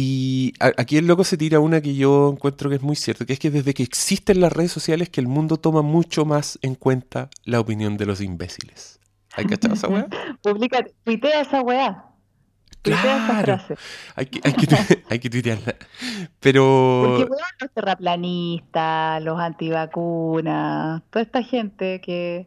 Y 0.00 0.52
aquí 0.60 0.96
el 0.96 1.08
loco 1.08 1.24
se 1.24 1.36
tira 1.36 1.58
una 1.58 1.80
que 1.80 1.96
yo 1.96 2.30
encuentro 2.32 2.70
que 2.70 2.76
es 2.76 2.82
muy 2.82 2.94
cierto, 2.94 3.26
que 3.26 3.32
es 3.32 3.40
que 3.40 3.50
desde 3.50 3.74
que 3.74 3.82
existen 3.82 4.40
las 4.40 4.52
redes 4.52 4.70
sociales 4.70 5.08
que 5.08 5.20
el 5.20 5.26
mundo 5.26 5.56
toma 5.56 5.82
mucho 5.82 6.24
más 6.24 6.56
en 6.62 6.76
cuenta 6.76 7.30
la 7.44 7.58
opinión 7.58 7.96
de 7.96 8.06
los 8.06 8.20
imbéciles. 8.20 9.00
¿Hay 9.34 9.46
que 9.46 9.54
echar 9.54 9.72
esa 9.72 9.88
weá? 9.88 10.06
Publica, 10.42 10.86
tuitea 11.02 11.40
esa 11.40 11.62
weá. 11.62 12.04
Claro. 12.82 13.58
Hay 14.14 14.26
que, 14.26 14.40
hay, 14.44 14.52
que, 14.52 15.02
hay 15.10 15.18
que 15.18 15.30
tuitearla. 15.30 15.74
Pero. 16.38 17.16
Porque 17.18 17.34
los 17.60 17.72
terraplanistas, 17.72 19.20
los 19.24 19.40
antivacunas, 19.40 21.02
toda 21.10 21.24
esta 21.24 21.42
gente 21.42 22.00
que 22.00 22.46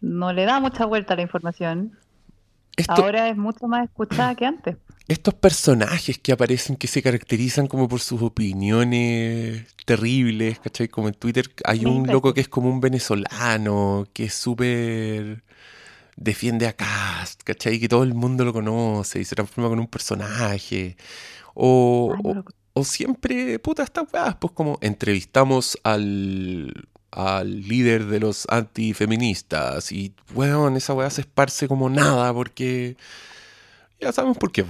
no 0.00 0.32
le 0.32 0.46
da 0.46 0.58
mucha 0.58 0.86
vuelta 0.86 1.12
a 1.12 1.16
la 1.16 1.22
información 1.22 1.98
Ahora 2.86 3.28
es 3.28 3.36
mucho 3.36 3.66
más 3.66 3.84
escuchada 3.84 4.34
que 4.34 4.46
antes. 4.46 4.76
Estos 5.08 5.34
personajes 5.34 6.18
que 6.18 6.32
aparecen, 6.32 6.76
que 6.76 6.86
se 6.86 7.02
caracterizan 7.02 7.66
como 7.66 7.88
por 7.88 8.00
sus 8.00 8.20
opiniones 8.20 9.64
terribles, 9.86 10.58
¿cachai? 10.60 10.88
Como 10.88 11.08
en 11.08 11.14
Twitter 11.14 11.50
hay 11.64 11.86
un 11.86 12.06
loco 12.06 12.34
que 12.34 12.42
es 12.42 12.48
como 12.48 12.68
un 12.68 12.80
venezolano, 12.80 14.06
que 14.12 14.24
es 14.24 14.34
súper 14.34 15.42
defiende 16.16 16.66
a 16.66 16.74
Cast, 16.74 17.42
¿cachai? 17.42 17.80
Que 17.80 17.88
todo 17.88 18.02
el 18.02 18.12
mundo 18.14 18.44
lo 18.44 18.52
conoce 18.52 19.20
y 19.20 19.24
se 19.24 19.34
transforma 19.34 19.70
con 19.70 19.78
un 19.80 19.86
personaje. 19.86 20.96
O, 21.54 22.14
o, 22.74 22.84
siempre, 22.84 23.58
puta, 23.58 23.84
estas 23.84 24.12
weas, 24.12 24.36
pues 24.36 24.52
como 24.52 24.78
entrevistamos 24.82 25.78
al 25.84 26.88
al 27.10 27.62
líder 27.62 28.06
de 28.06 28.20
los 28.20 28.46
antifeministas 28.50 29.92
y, 29.92 30.14
weón, 30.34 30.76
esa 30.76 30.92
weá 30.92 31.08
se 31.08 31.22
esparce 31.22 31.66
como 31.66 31.88
nada 31.88 32.32
porque 32.34 32.96
ya 34.00 34.12
sabemos 34.12 34.38
por 34.38 34.52
qué. 34.52 34.64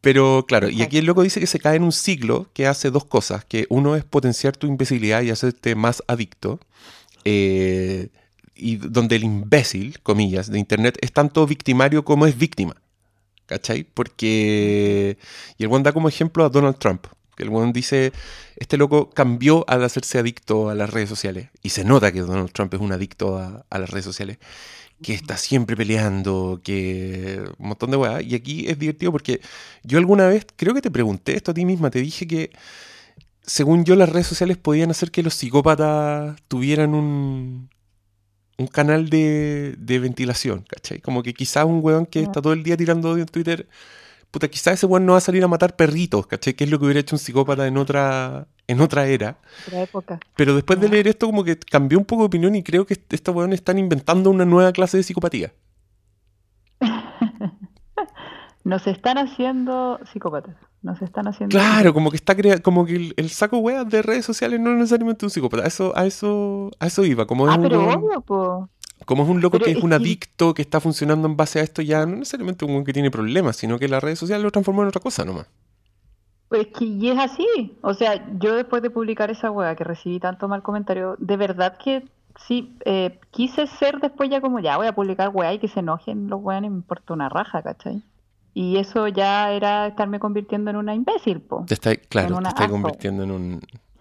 Pero 0.00 0.44
claro, 0.48 0.68
y 0.68 0.82
aquí 0.82 0.98
el 0.98 1.06
loco 1.06 1.22
dice 1.22 1.38
que 1.38 1.46
se 1.46 1.60
cae 1.60 1.76
en 1.76 1.84
un 1.84 1.92
ciclo 1.92 2.48
que 2.52 2.66
hace 2.66 2.90
dos 2.90 3.04
cosas, 3.04 3.44
que 3.44 3.66
uno 3.68 3.94
es 3.94 4.04
potenciar 4.04 4.56
tu 4.56 4.66
imbecilidad 4.66 5.22
y 5.22 5.30
hacerte 5.30 5.76
más 5.76 6.02
adicto, 6.08 6.58
eh, 7.24 8.08
y 8.54 8.76
donde 8.76 9.16
el 9.16 9.24
imbécil, 9.24 10.00
comillas, 10.02 10.50
de 10.50 10.58
Internet 10.58 10.98
es 11.00 11.12
tanto 11.12 11.46
victimario 11.46 12.04
como 12.04 12.26
es 12.26 12.36
víctima. 12.36 12.76
¿Cachai? 13.46 13.84
Porque... 13.84 15.18
Y 15.58 15.62
el 15.62 15.68
buen 15.68 15.82
da 15.82 15.92
como 15.92 16.08
ejemplo 16.08 16.44
a 16.44 16.48
Donald 16.48 16.78
Trump. 16.78 17.06
Que 17.36 17.42
el 17.42 17.50
buen 17.50 17.72
dice, 17.72 18.12
este 18.56 18.76
loco 18.76 19.10
cambió 19.10 19.64
al 19.68 19.84
hacerse 19.84 20.18
adicto 20.18 20.68
a 20.70 20.74
las 20.74 20.90
redes 20.90 21.08
sociales. 21.08 21.48
Y 21.62 21.70
se 21.70 21.84
nota 21.84 22.12
que 22.12 22.20
Donald 22.20 22.52
Trump 22.52 22.72
es 22.74 22.80
un 22.80 22.92
adicto 22.92 23.38
a, 23.38 23.64
las 23.70 23.90
redes 23.90 24.04
sociales. 24.04 24.38
Que 25.02 25.14
está 25.14 25.36
siempre 25.36 25.76
peleando, 25.76 26.60
que 26.62 27.42
un 27.58 27.68
montón 27.68 27.90
de 27.90 27.96
weas. 27.96 28.22
Y 28.22 28.34
aquí 28.34 28.66
es 28.68 28.78
divertido 28.78 29.12
porque 29.12 29.40
yo 29.82 29.98
alguna 29.98 30.26
vez, 30.28 30.46
creo 30.56 30.74
que 30.74 30.82
te 30.82 30.90
pregunté 30.90 31.34
esto 31.36 31.50
a 31.50 31.54
ti 31.54 31.64
misma, 31.64 31.90
te 31.90 32.00
dije 32.00 32.26
que 32.26 32.50
según 33.42 33.84
yo 33.84 33.96
las 33.96 34.08
redes 34.08 34.26
sociales 34.28 34.56
podían 34.56 34.90
hacer 34.90 35.10
que 35.10 35.22
los 35.22 35.34
psicópatas 35.34 36.36
tuvieran 36.48 36.94
un, 36.94 37.70
un 38.58 38.66
canal 38.68 39.10
de, 39.10 39.74
de 39.78 39.98
ventilación, 39.98 40.64
¿cachai? 40.68 41.00
Como 41.00 41.22
que 41.22 41.34
quizás 41.34 41.64
un 41.64 41.80
weón 41.82 42.06
que 42.06 42.22
está 42.22 42.40
todo 42.40 42.52
el 42.52 42.62
día 42.62 42.76
tirando 42.76 43.10
odio 43.10 43.22
en 43.22 43.28
Twitter 43.28 43.68
puta, 44.32 44.48
quizás 44.48 44.74
ese 44.74 44.86
weón 44.86 45.06
no 45.06 45.12
va 45.12 45.18
a 45.18 45.20
salir 45.20 45.44
a 45.44 45.48
matar 45.48 45.76
perritos, 45.76 46.26
¿cachai? 46.26 46.54
Que 46.54 46.64
es 46.64 46.70
lo 46.70 46.78
que 46.78 46.86
hubiera 46.86 46.98
hecho 46.98 47.14
un 47.14 47.20
psicópata 47.20 47.66
en 47.66 47.76
otra, 47.76 48.48
en 48.66 48.80
otra 48.80 49.06
era. 49.06 49.36
Otra 49.68 49.82
época. 49.82 50.18
Pero 50.34 50.54
después 50.54 50.80
de 50.80 50.88
leer 50.88 51.06
esto, 51.06 51.26
como 51.26 51.44
que 51.44 51.56
cambió 51.58 51.98
un 51.98 52.06
poco 52.06 52.22
de 52.22 52.26
opinión 52.26 52.56
y 52.56 52.62
creo 52.62 52.86
que 52.86 52.98
estos 53.10 53.34
weones 53.34 53.60
están 53.60 53.78
inventando 53.78 54.30
una 54.30 54.46
nueva 54.46 54.72
clase 54.72 54.96
de 54.96 55.02
psicopatía. 55.02 55.52
Nos 58.64 58.86
están 58.86 59.18
haciendo 59.18 60.00
psicópatas. 60.10 60.56
Nos 60.80 61.02
están 61.02 61.28
haciendo. 61.28 61.56
Claro, 61.56 61.92
como 61.92 62.10
que 62.10 62.16
está 62.16 62.34
crea 62.34 62.58
como 62.58 62.86
que 62.86 63.12
el, 63.14 63.30
saco 63.30 63.58
weas 63.58 63.88
de 63.88 64.02
redes 64.02 64.24
sociales 64.24 64.58
no 64.58 64.70
es 64.72 64.78
necesariamente 64.78 65.26
un 65.26 65.30
psicópata. 65.30 65.66
Eso, 65.66 65.92
a 65.94 66.06
eso, 66.06 66.70
a 66.80 66.86
eso 66.86 67.04
iba. 67.04 67.26
Como 67.26 67.48
ah, 67.48 67.58
pero 67.60 67.80
un, 67.80 67.88
obvio, 67.88 68.20
po. 68.22 68.70
Como 69.04 69.24
es 69.24 69.28
un 69.28 69.40
loco 69.40 69.58
Pero 69.58 69.64
que 69.66 69.72
es 69.72 69.78
es 69.78 69.84
un 69.84 69.92
adicto 69.92 70.54
que 70.54 70.62
está 70.62 70.80
funcionando 70.80 71.28
en 71.28 71.36
base 71.36 71.60
a 71.60 71.62
esto, 71.62 71.82
ya 71.82 72.06
no 72.06 72.16
necesariamente 72.16 72.64
un 72.64 72.84
que 72.84 72.92
tiene 72.92 73.10
problemas, 73.10 73.56
sino 73.56 73.78
que 73.78 73.88
las 73.88 74.02
redes 74.02 74.18
sociales 74.18 74.44
lo 74.44 74.50
transformó 74.50 74.82
en 74.82 74.88
otra 74.88 75.00
cosa 75.00 75.24
nomás. 75.24 75.46
Pues 76.48 76.66
que 76.68 76.84
y 76.84 77.08
es 77.08 77.18
así. 77.18 77.78
O 77.80 77.94
sea, 77.94 78.28
yo 78.38 78.54
después 78.54 78.82
de 78.82 78.90
publicar 78.90 79.30
esa 79.30 79.50
wea 79.50 79.74
que 79.74 79.84
recibí 79.84 80.20
tanto 80.20 80.48
mal 80.48 80.62
comentario, 80.62 81.16
de 81.18 81.36
verdad 81.36 81.78
que 81.82 82.04
sí, 82.46 82.76
eh, 82.84 83.18
quise 83.30 83.66
ser 83.66 84.00
después 84.00 84.28
ya 84.28 84.40
como 84.40 84.60
ya 84.60 84.76
voy 84.76 84.86
a 84.86 84.94
publicar 84.94 85.30
wea 85.32 85.54
y 85.54 85.58
que 85.58 85.68
se 85.68 85.80
enojen 85.80 86.28
los 86.28 86.42
weones, 86.42 86.70
me 86.70 86.76
importa 86.76 87.14
una 87.14 87.28
raja, 87.28 87.62
¿cachai? 87.62 88.02
Y 88.54 88.76
eso 88.76 89.08
ya 89.08 89.50
era 89.50 89.86
estarme 89.86 90.18
convirtiendo 90.18 90.70
en 90.70 90.76
una 90.76 90.94
imbécil, 90.94 91.40
po. 91.40 91.64
Te 91.66 91.74
está, 91.74 91.96
claro, 91.96 92.38
te 92.38 92.48
está 92.48 92.68
convirtiendo 92.68 93.22
en 93.22 93.30
un, 93.30 93.60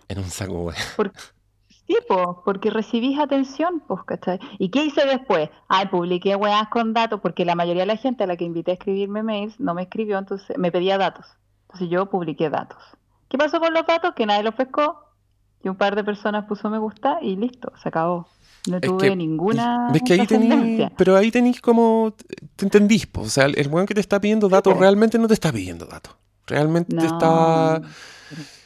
en 0.09 0.17
un 0.17 0.25
saco. 0.25 0.73
Por- 0.97 1.13
Sí, 1.91 1.97
porque 2.45 2.69
recibís 2.69 3.19
atención, 3.19 3.81
pues, 3.87 4.01
¿cachai? 4.05 4.39
¿Y 4.59 4.69
qué 4.69 4.85
hice 4.85 5.05
después? 5.05 5.49
Ay, 5.67 5.87
publiqué 5.87 6.35
weas 6.35 6.67
con 6.69 6.93
datos, 6.93 7.19
porque 7.21 7.43
la 7.45 7.55
mayoría 7.55 7.81
de 7.83 7.87
la 7.87 7.97
gente 7.97 8.23
a 8.23 8.27
la 8.27 8.37
que 8.37 8.45
invité 8.45 8.71
a 8.71 8.73
escribirme 8.75 9.23
mails 9.23 9.59
no 9.59 9.73
me 9.73 9.83
escribió, 9.83 10.17
entonces 10.17 10.57
me 10.57 10.71
pedía 10.71 10.97
datos. 10.97 11.25
Entonces 11.63 11.89
yo 11.89 12.09
publiqué 12.09 12.49
datos. 12.49 12.77
¿Qué 13.29 13.37
pasó 13.37 13.59
con 13.59 13.73
los 13.73 13.85
datos? 13.85 14.13
Que 14.15 14.25
nadie 14.25 14.43
los 14.43 14.55
pescó, 14.55 14.99
y 15.63 15.69
un 15.69 15.75
par 15.75 15.95
de 15.95 16.03
personas 16.03 16.45
puso 16.45 16.69
me 16.69 16.77
gusta 16.79 17.19
y 17.21 17.35
listo, 17.35 17.71
se 17.81 17.89
acabó. 17.89 18.27
No 18.69 18.77
Es 18.77 18.81
tuve 18.83 19.09
que- 19.09 19.15
ninguna 19.15 19.89
¿Ves 19.91 20.01
que 20.05 20.13
ahí 20.13 20.19
trascendencia. 20.27 20.91
pero 20.97 21.15
ahí 21.17 21.31
tenéis 21.31 21.61
como, 21.61 22.13
te 22.55 22.65
entendís, 22.65 23.07
po. 23.07 23.21
o 23.21 23.25
sea, 23.29 23.45
el, 23.45 23.57
el 23.57 23.67
weón 23.69 23.85
que 23.87 23.93
te 23.95 24.01
está 24.01 24.19
pidiendo 24.21 24.49
datos 24.49 24.77
realmente 24.77 25.17
no 25.17 25.27
te 25.27 25.33
está 25.33 25.51
pidiendo 25.51 25.85
datos. 25.85 26.15
Realmente 26.47 26.95
te 26.95 27.05
está, 27.05 27.81
es- 28.31 28.37
es- 28.39 28.60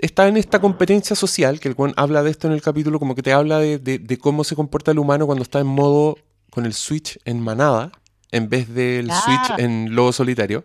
está 0.00 0.28
en 0.28 0.36
esta 0.36 0.60
competencia 0.60 1.14
social, 1.16 1.60
que 1.60 1.68
el 1.68 1.74
weón 1.76 1.94
habla 1.96 2.22
de 2.22 2.30
esto 2.30 2.46
en 2.46 2.52
el 2.54 2.62
capítulo, 2.62 2.98
como 2.98 3.14
que 3.14 3.22
te 3.22 3.32
habla 3.32 3.58
de, 3.58 3.78
de- 3.78 3.98
de 3.98 4.18
cómo 4.18 4.44
se 4.44 4.56
comporta 4.56 4.90
el 4.90 4.98
humano 4.98 5.26
cuando 5.26 5.42
está 5.42 5.60
en 5.60 5.66
modo, 5.66 6.16
con 6.50 6.66
el 6.66 6.74
switch 6.74 7.18
en 7.24 7.40
manada, 7.40 7.92
en 8.30 8.48
vez 8.48 8.72
del 8.72 9.10
Ah. 9.10 9.20
switch 9.24 9.58
en 9.60 9.94
lobo 9.94 10.12
solitario. 10.12 10.64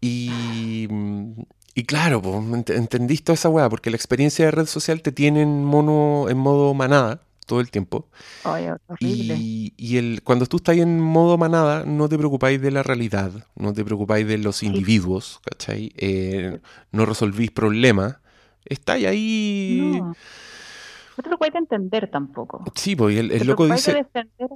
Y, 0.00 0.88
y 1.74 1.84
claro, 1.84 2.22
po, 2.22 2.40
ent- 2.40 3.22
toda 3.22 3.34
esa 3.34 3.48
weá, 3.48 3.68
porque 3.68 3.90
la 3.90 3.96
experiencia 3.96 4.44
de 4.46 4.50
red 4.50 4.66
social 4.66 5.02
te 5.02 5.12
tiene 5.12 5.42
en, 5.42 5.64
mono, 5.64 6.28
en 6.28 6.38
modo 6.38 6.72
manada 6.74 7.22
todo 7.50 7.60
el 7.60 7.70
tiempo. 7.70 8.08
Horrible. 8.44 9.36
Y, 9.36 9.74
y 9.76 9.96
el, 9.98 10.22
cuando 10.22 10.46
tú 10.46 10.56
estás 10.58 10.76
en 10.76 11.00
modo 11.00 11.36
manada, 11.36 11.84
no 11.84 12.08
te 12.08 12.16
preocupáis 12.16 12.60
de 12.62 12.70
la 12.70 12.82
realidad, 12.82 13.30
no 13.56 13.72
te 13.72 13.84
preocupáis 13.84 14.26
de 14.26 14.38
los 14.38 14.62
individuos, 14.62 15.40
¿cachai? 15.44 15.92
Eh, 15.96 16.60
no 16.92 17.04
resolvís 17.06 17.50
problemas. 17.50 18.16
Estáis 18.64 19.06
ahí. 19.06 19.98
No. 20.00 20.14
No 21.16 21.22
te 21.24 21.28
lo 21.30 21.38
puedes 21.38 21.54
entender 21.56 22.08
tampoco. 22.10 22.64
Sí, 22.74 22.94
pues 22.96 23.16
el, 23.18 23.30
el 23.32 23.40
Te 23.40 23.44
loco 23.44 23.64
preocupáis 23.66 23.84
de 23.86 23.92
dice. 23.94 24.04
defender. 24.04 24.50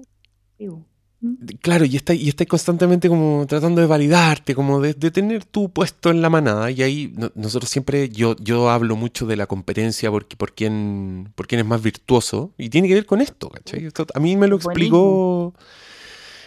Claro, 1.62 1.86
y 1.86 1.96
estáis 1.96 2.20
y 2.20 2.28
estáis 2.28 2.48
constantemente 2.48 3.08
como 3.08 3.46
tratando 3.48 3.80
de 3.80 3.86
validarte, 3.86 4.54
como 4.54 4.80
de, 4.80 4.92
de 4.92 5.10
tener 5.10 5.44
tu 5.46 5.70
puesto 5.72 6.10
en 6.10 6.20
la 6.20 6.28
manada. 6.28 6.70
Y 6.70 6.82
ahí 6.82 7.12
no- 7.16 7.32
nosotros 7.34 7.70
siempre, 7.70 8.10
yo, 8.10 8.36
yo 8.40 8.68
hablo 8.68 8.94
mucho 8.94 9.24
de 9.26 9.36
la 9.36 9.46
competencia 9.46 10.10
porque, 10.10 10.36
por, 10.36 10.54
quién, 10.54 11.32
por 11.34 11.46
quién 11.46 11.60
es 11.60 11.66
más 11.66 11.82
virtuoso. 11.82 12.52
Y 12.58 12.68
tiene 12.68 12.88
que 12.88 12.94
ver 12.94 13.06
con 13.06 13.22
esto, 13.22 13.48
¿cachai? 13.48 13.86
Esto 13.86 14.06
a 14.14 14.20
mí 14.20 14.36
me 14.36 14.48
lo 14.48 14.56
explicó 14.56 15.54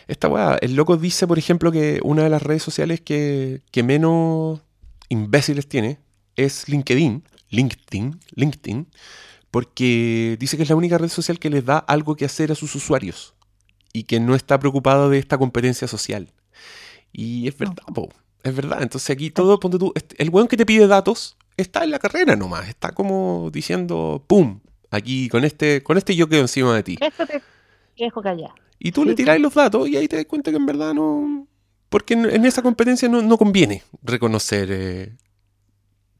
esta 0.07 0.27
weá. 0.27 0.57
El 0.61 0.75
loco 0.75 0.95
dice, 0.97 1.25
por 1.27 1.39
ejemplo, 1.39 1.71
que 1.71 1.99
una 2.03 2.23
de 2.23 2.29
las 2.29 2.43
redes 2.43 2.61
sociales 2.61 3.01
que, 3.01 3.61
que 3.71 3.81
menos 3.83 4.61
imbéciles 5.09 5.67
tiene 5.67 5.99
es 6.35 6.69
LinkedIn. 6.69 7.23
LinkedIn, 7.49 8.19
LinkedIn. 8.35 8.87
Porque 9.49 10.37
dice 10.39 10.57
que 10.57 10.63
es 10.63 10.69
la 10.69 10.75
única 10.75 10.97
red 10.97 11.09
social 11.09 11.39
que 11.39 11.49
les 11.49 11.65
da 11.65 11.77
algo 11.79 12.15
que 12.15 12.25
hacer 12.25 12.51
a 12.51 12.55
sus 12.55 12.75
usuarios 12.75 13.33
y 13.93 14.03
que 14.03 14.19
no 14.19 14.35
está 14.35 14.59
preocupado 14.59 15.09
de 15.09 15.19
esta 15.19 15.37
competencia 15.37 15.87
social. 15.87 16.31
Y 17.13 17.47
es 17.47 17.57
verdad, 17.57 17.83
po, 17.93 18.09
es 18.43 18.55
verdad. 18.55 18.81
Entonces 18.83 19.09
aquí 19.09 19.31
todo, 19.31 19.59
ponte 19.59 19.77
tú, 19.79 19.93
el 20.17 20.29
weón 20.29 20.47
que 20.47 20.57
te 20.57 20.65
pide 20.65 20.87
datos 20.87 21.37
está 21.57 21.83
en 21.83 21.91
la 21.91 21.99
carrera 21.99 22.35
nomás, 22.35 22.67
está 22.69 22.91
como 22.93 23.49
diciendo, 23.51 24.23
¡pum! 24.27 24.61
Aquí 24.91 25.29
con 25.29 25.43
este, 25.45 25.83
con 25.83 25.97
este 25.97 26.15
yo 26.15 26.29
quedo 26.29 26.41
encima 26.41 26.75
de 26.75 26.83
ti. 26.83 26.97
Esto 26.99 27.25
te 27.25 27.41
dejo 27.97 28.21
callar. 28.21 28.51
Y 28.79 28.91
tú 28.91 29.03
Sí, 29.03 29.09
le 29.09 29.15
po. 29.15 29.15
tiráis 29.15 29.41
los 29.41 29.53
datos 29.53 29.87
y 29.89 29.97
ahí 29.97 30.07
te 30.07 30.17
das 30.17 30.25
cuenta 30.25 30.51
que 30.51 30.57
en 30.57 30.65
verdad 30.65 30.93
no... 30.93 31.47
Porque 31.89 32.13
en, 32.15 32.25
en 32.29 32.45
esa 32.45 32.61
competencia 32.61 33.07
no, 33.09 33.21
no 33.21 33.37
conviene 33.37 33.83
reconocer 34.03 34.69
eh, 34.71 35.17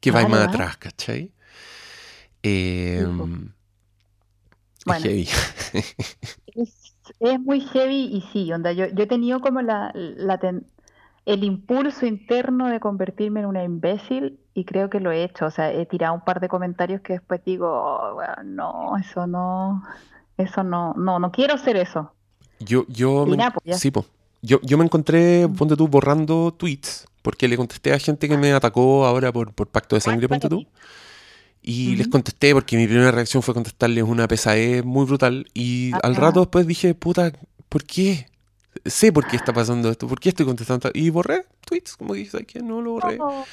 que 0.00 0.10
va 0.10 0.22
Vale, 0.22 0.28
más 0.28 0.48
atrás, 0.48 0.76
¿cachai? 0.78 1.32
Eh, 2.42 3.04
es 4.84 4.84
Bueno. 4.84 5.02
heavy. 5.02 5.28
Es, 7.20 7.40
muy 7.40 7.60
heavy 7.60 8.04
y 8.12 8.20
sí, 8.32 8.52
onda, 8.52 8.72
yo, 8.72 8.86
yo 8.86 9.04
he 9.04 9.06
tenido 9.06 9.40
como 9.40 9.60
la, 9.62 9.90
la 9.94 10.38
ten- 10.38 10.66
el 11.26 11.44
impulso 11.44 12.06
interno 12.06 12.68
de 12.68 12.80
convertirme 12.80 13.40
en 13.40 13.46
una 13.46 13.64
imbécil 13.64 14.38
y 14.54 14.64
creo 14.64 14.88
que 14.88 15.00
lo 15.00 15.10
he 15.12 15.24
hecho, 15.24 15.46
o 15.46 15.50
sea, 15.50 15.72
he 15.72 15.84
tirado 15.86 16.14
un 16.14 16.20
par 16.24 16.40
de 16.40 16.48
comentarios 16.48 17.00
que 17.02 17.14
después 17.14 17.44
digo, 17.44 17.68
"Oh, 17.70 18.20
no, 18.44 18.96
eso 18.98 19.26
no, 19.26 19.82
eso 20.36 20.62
no, 20.62 20.94
no, 20.94 21.18
no 21.18 21.30
quiero 21.32 21.54
hacer 21.54 21.76
eso. 21.76 22.12
Yo, 22.60 22.84
yo, 22.88 23.26
me, 23.26 23.36
nada, 23.36 23.50
pues 23.52 23.64
ya. 23.64 23.74
sí, 23.78 23.90
po. 23.90 24.04
yo, 24.42 24.60
yo 24.62 24.78
me 24.78 24.84
encontré, 24.84 25.48
ponte 25.56 25.76
tú, 25.76 25.86
borrando 25.88 26.52
tweets, 26.56 27.06
porque 27.22 27.46
le 27.48 27.56
contesté 27.56 27.92
a 27.92 27.98
gente 27.98 28.28
que 28.28 28.36
me 28.36 28.52
atacó 28.52 29.04
ahora 29.06 29.32
por, 29.32 29.52
por 29.52 29.66
pacto 29.66 29.96
de 29.96 30.00
sangre, 30.00 30.28
ponte 30.28 30.48
tú. 30.48 30.66
Y 31.70 31.96
les 31.96 32.08
contesté 32.08 32.54
porque 32.54 32.78
mi 32.78 32.86
primera 32.86 33.10
reacción 33.10 33.42
fue 33.42 33.52
contestarles 33.52 34.02
una 34.02 34.26
pesadez 34.26 34.82
muy 34.82 35.04
brutal. 35.04 35.50
Y 35.52 35.92
al 36.02 36.12
Ajá. 36.12 36.20
rato 36.22 36.40
después 36.40 36.66
dije, 36.66 36.94
puta, 36.94 37.30
¿por 37.68 37.84
qué? 37.84 38.26
Sé 38.86 39.12
por 39.12 39.26
qué 39.26 39.36
está 39.36 39.52
pasando 39.52 39.90
esto, 39.90 40.08
por 40.08 40.18
qué 40.18 40.30
estoy 40.30 40.46
contestando. 40.46 40.90
Y 40.94 41.10
borré 41.10 41.44
tweets, 41.66 41.98
como 41.98 42.14
¿sabes 42.14 42.46
qué? 42.46 42.62
No 42.62 42.80
lo 42.80 42.92
borré. 42.92 43.18
No, 43.18 43.44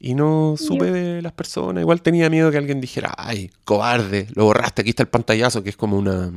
Y 0.00 0.14
no 0.14 0.56
supe 0.58 0.90
de 0.90 1.22
las 1.22 1.30
personas. 1.30 1.82
Igual 1.82 2.02
tenía 2.02 2.28
miedo 2.28 2.50
que 2.50 2.58
alguien 2.58 2.80
dijera, 2.80 3.14
ay, 3.16 3.52
cobarde, 3.64 4.26
lo 4.34 4.44
borraste, 4.46 4.82
aquí 4.82 4.90
está 4.90 5.04
el 5.04 5.08
pantallazo, 5.08 5.62
que 5.62 5.70
es 5.70 5.76
como 5.76 5.96
una, 5.96 6.32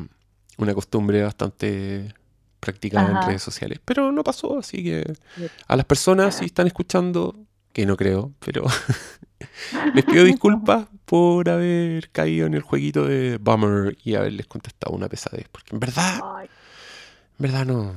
una 0.58 0.74
costumbre 0.76 1.24
bastante 1.24 2.14
practicada 2.60 3.10
en 3.10 3.28
redes 3.28 3.42
sociales. 3.42 3.80
Pero 3.84 4.12
no 4.12 4.24
pasó, 4.24 4.60
así 4.60 4.84
que 4.84 5.12
a 5.68 5.76
las 5.76 5.86
personas 5.86 6.36
si 6.36 6.46
están 6.46 6.68
escuchando, 6.68 7.36
que 7.74 7.88
no 7.88 7.98
creo, 7.98 8.34
pero 8.40 8.66
les 9.96 10.06
pido 10.06 10.24
disculpas 10.24 10.86
por 11.12 11.50
haber 11.50 12.10
caído 12.12 12.48
en 12.48 12.54
el 12.54 12.62
jueguito 12.62 13.06
de 13.06 13.38
Bummer 13.38 13.98
y 14.02 14.16
haberles 14.16 14.48
contestado 14.48 14.96
una 14.96 15.10
pesadez. 15.10 15.46
Porque 15.52 15.76
en 15.76 15.82
verdad, 15.82 16.22
Ay, 16.38 16.48
en 17.38 17.38
verdad 17.38 17.66
no, 17.66 17.96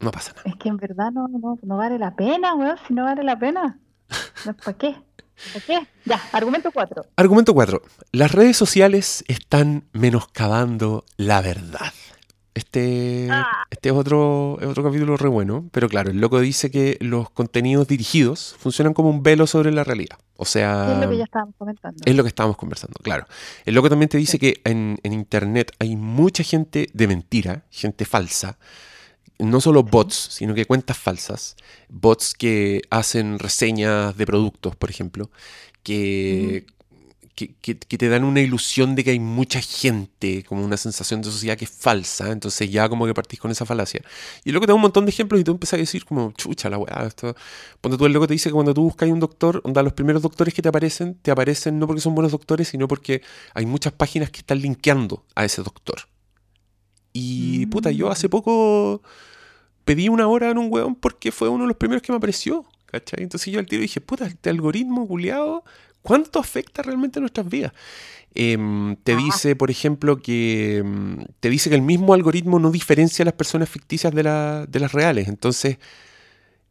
no 0.00 0.10
pasa 0.10 0.34
nada. 0.36 0.50
es 0.50 0.56
que 0.56 0.68
en 0.68 0.76
verdad 0.76 1.12
no, 1.12 1.28
no, 1.28 1.58
no 1.62 1.76
vale 1.78 1.98
la 1.98 2.14
pena, 2.14 2.54
weón, 2.54 2.76
si 2.86 2.92
no 2.92 3.04
vale 3.04 3.22
la 3.22 3.38
pena. 3.38 3.78
¿Para 4.64 4.76
qué? 4.76 4.94
¿Para 5.54 5.64
qué? 5.64 5.88
Ya, 6.04 6.20
argumento 6.32 6.70
4. 6.70 7.06
Argumento 7.16 7.54
4. 7.54 7.80
Las 8.12 8.32
redes 8.32 8.58
sociales 8.58 9.24
están 9.28 9.84
menoscabando 9.94 11.06
la 11.16 11.40
verdad. 11.40 11.94
Este, 12.54 13.28
Ah. 13.30 13.64
este 13.70 13.88
es 13.88 13.94
otro, 13.94 14.58
es 14.60 14.66
otro 14.66 14.82
capítulo 14.82 15.16
re 15.16 15.28
bueno, 15.28 15.68
pero 15.72 15.88
claro, 15.88 16.10
el 16.10 16.20
loco 16.20 16.38
dice 16.40 16.70
que 16.70 16.98
los 17.00 17.30
contenidos 17.30 17.88
dirigidos 17.88 18.54
funcionan 18.58 18.92
como 18.92 19.08
un 19.08 19.22
velo 19.22 19.46
sobre 19.46 19.72
la 19.72 19.84
realidad. 19.84 20.18
O 20.36 20.44
sea, 20.44 20.92
es 20.94 20.98
lo 21.00 21.08
que 21.10 21.16
ya 21.18 21.24
estábamos 21.24 21.54
comentando. 21.56 22.02
es 22.04 22.14
lo 22.14 22.22
que 22.22 22.28
estábamos 22.28 22.56
conversando, 22.58 22.94
claro. 23.02 23.26
El 23.64 23.74
loco 23.74 23.88
también 23.88 24.08
te 24.10 24.18
dice 24.18 24.38
que 24.38 24.60
en, 24.64 24.98
en 25.02 25.12
Internet 25.14 25.72
hay 25.78 25.96
mucha 25.96 26.42
gente 26.42 26.88
de 26.92 27.06
mentira, 27.08 27.64
gente 27.70 28.04
falsa. 28.04 28.58
No 29.38 29.60
solo 29.60 29.82
bots, 29.82 30.14
sino 30.30 30.54
que 30.54 30.66
cuentas 30.66 30.98
falsas. 30.98 31.56
Bots 31.88 32.34
que 32.34 32.82
hacen 32.90 33.38
reseñas 33.38 34.16
de 34.16 34.26
productos, 34.26 34.76
por 34.76 34.90
ejemplo, 34.90 35.30
que, 35.82 36.66
que, 37.34 37.54
que- 37.62 37.78
que 37.78 37.98
te 37.98 38.08
dan 38.08 38.24
una 38.24 38.40
ilusión 38.40 38.94
de 38.94 39.04
que 39.04 39.10
hay 39.10 39.18
mucha 39.20 39.60
gente, 39.60 40.44
como 40.44 40.64
una 40.64 40.76
sensación 40.76 41.22
de 41.22 41.30
sociedad 41.30 41.56
que 41.56 41.64
es 41.64 41.70
falsa. 41.70 42.30
Entonces 42.30 42.70
ya 42.70 42.88
como 42.88 43.06
que 43.06 43.14
partís 43.14 43.40
con 43.40 43.50
esa 43.50 43.64
falacia. 43.66 44.02
Y 44.44 44.52
loco 44.52 44.66
te 44.66 44.70
da 44.72 44.74
un 44.74 44.82
montón 44.82 45.04
de 45.06 45.10
ejemplos 45.10 45.40
y 45.40 45.44
tú 45.44 45.52
empiezas 45.52 45.74
a 45.74 45.76
decir 45.78 46.04
como, 46.04 46.32
chucha 46.32 46.68
la 46.70 46.78
weá, 46.78 47.04
esto... 47.06 47.34
Cuando 47.80 47.98
tú 47.98 48.06
el 48.06 48.12
loco 48.12 48.26
te 48.26 48.34
dice 48.34 48.48
que 48.48 48.54
cuando 48.54 48.74
tú 48.74 48.82
buscas 48.82 49.08
un 49.08 49.20
doctor, 49.20 49.60
onda, 49.64 49.82
los 49.82 49.92
primeros 49.92 50.22
doctores 50.22 50.54
que 50.54 50.62
te 50.62 50.68
aparecen, 50.68 51.14
te 51.22 51.30
aparecen 51.30 51.78
no 51.78 51.86
porque 51.86 52.00
son 52.02 52.14
buenos 52.14 52.32
doctores, 52.32 52.68
sino 52.68 52.86
porque 52.88 53.22
hay 53.54 53.66
muchas 53.66 53.92
páginas 53.92 54.30
que 54.30 54.38
están 54.40 54.60
linkeando 54.60 55.24
a 55.34 55.44
ese 55.44 55.62
doctor. 55.62 56.00
Y 57.12 57.66
puta, 57.66 57.90
yo 57.90 58.10
hace 58.10 58.28
poco 58.28 59.02
pedí 59.84 60.08
una 60.08 60.28
hora 60.28 60.50
en 60.50 60.58
un 60.58 60.68
weón 60.70 60.94
porque 60.94 61.32
fue 61.32 61.48
uno 61.48 61.64
de 61.64 61.68
los 61.68 61.76
primeros 61.76 62.02
que 62.02 62.12
me 62.12 62.16
apareció. 62.18 62.64
¿Cachai? 62.86 63.22
Entonces 63.22 63.50
yo 63.52 63.58
al 63.58 63.64
tiro 63.66 63.80
dije, 63.80 64.02
puta, 64.02 64.26
este 64.26 64.50
algoritmo 64.50 65.08
culiado, 65.08 65.64
¿cuánto 66.02 66.38
afecta 66.38 66.82
realmente 66.82 67.18
a 67.18 67.20
nuestras 67.20 67.48
vidas? 67.48 67.72
Em, 68.34 68.96
te 68.96 69.14
dice, 69.16 69.56
por 69.56 69.70
ejemplo, 69.70 70.16
que 70.18 70.78
em, 70.78 71.24
te 71.40 71.50
dice 71.50 71.68
que 71.70 71.76
el 71.76 71.82
mismo 71.82 72.14
algoritmo 72.14 72.58
no 72.58 72.70
diferencia 72.70 73.22
a 73.22 73.26
las 73.26 73.34
personas 73.34 73.68
ficticias 73.68 74.14
de, 74.14 74.22
la- 74.22 74.66
de 74.66 74.80
las 74.80 74.92
reales. 74.92 75.28
Entonces, 75.28 75.78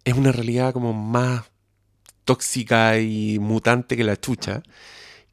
es 0.03 0.13
una 0.15 0.31
realidad 0.31 0.73
como 0.73 0.93
más 0.93 1.43
tóxica 2.25 2.99
y 2.99 3.39
mutante 3.39 3.95
que 3.97 4.03
la 4.03 4.19
chucha, 4.19 4.63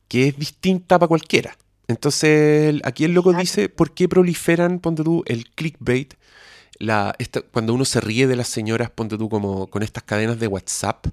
que 0.09 0.29
es 0.29 0.39
distinta 0.39 0.99
para 0.99 1.09
cualquiera. 1.09 1.57
Entonces, 1.89 2.81
aquí 2.85 3.05
el 3.05 3.13
loco 3.15 3.33
dice, 3.33 3.69
¿por 3.71 3.93
qué 3.95 4.09
proliferan, 4.09 4.79
ponte 4.81 5.03
tú, 5.05 5.23
el 5.27 5.49
clickbait? 5.51 6.15
La, 6.79 7.17
cuando 7.53 7.75
uno 7.75 7.85
se 7.85 8.01
ríe 8.01 8.27
de 8.27 8.37
las 8.37 8.49
señoras, 8.49 8.91
ponte 8.91 9.17
tú, 9.19 9.29
como 9.29 9.69
con 9.69 9.83
estas 9.83 10.03
cadenas 10.05 10.39
de 10.39 10.47
WhatsApp, 10.49 11.07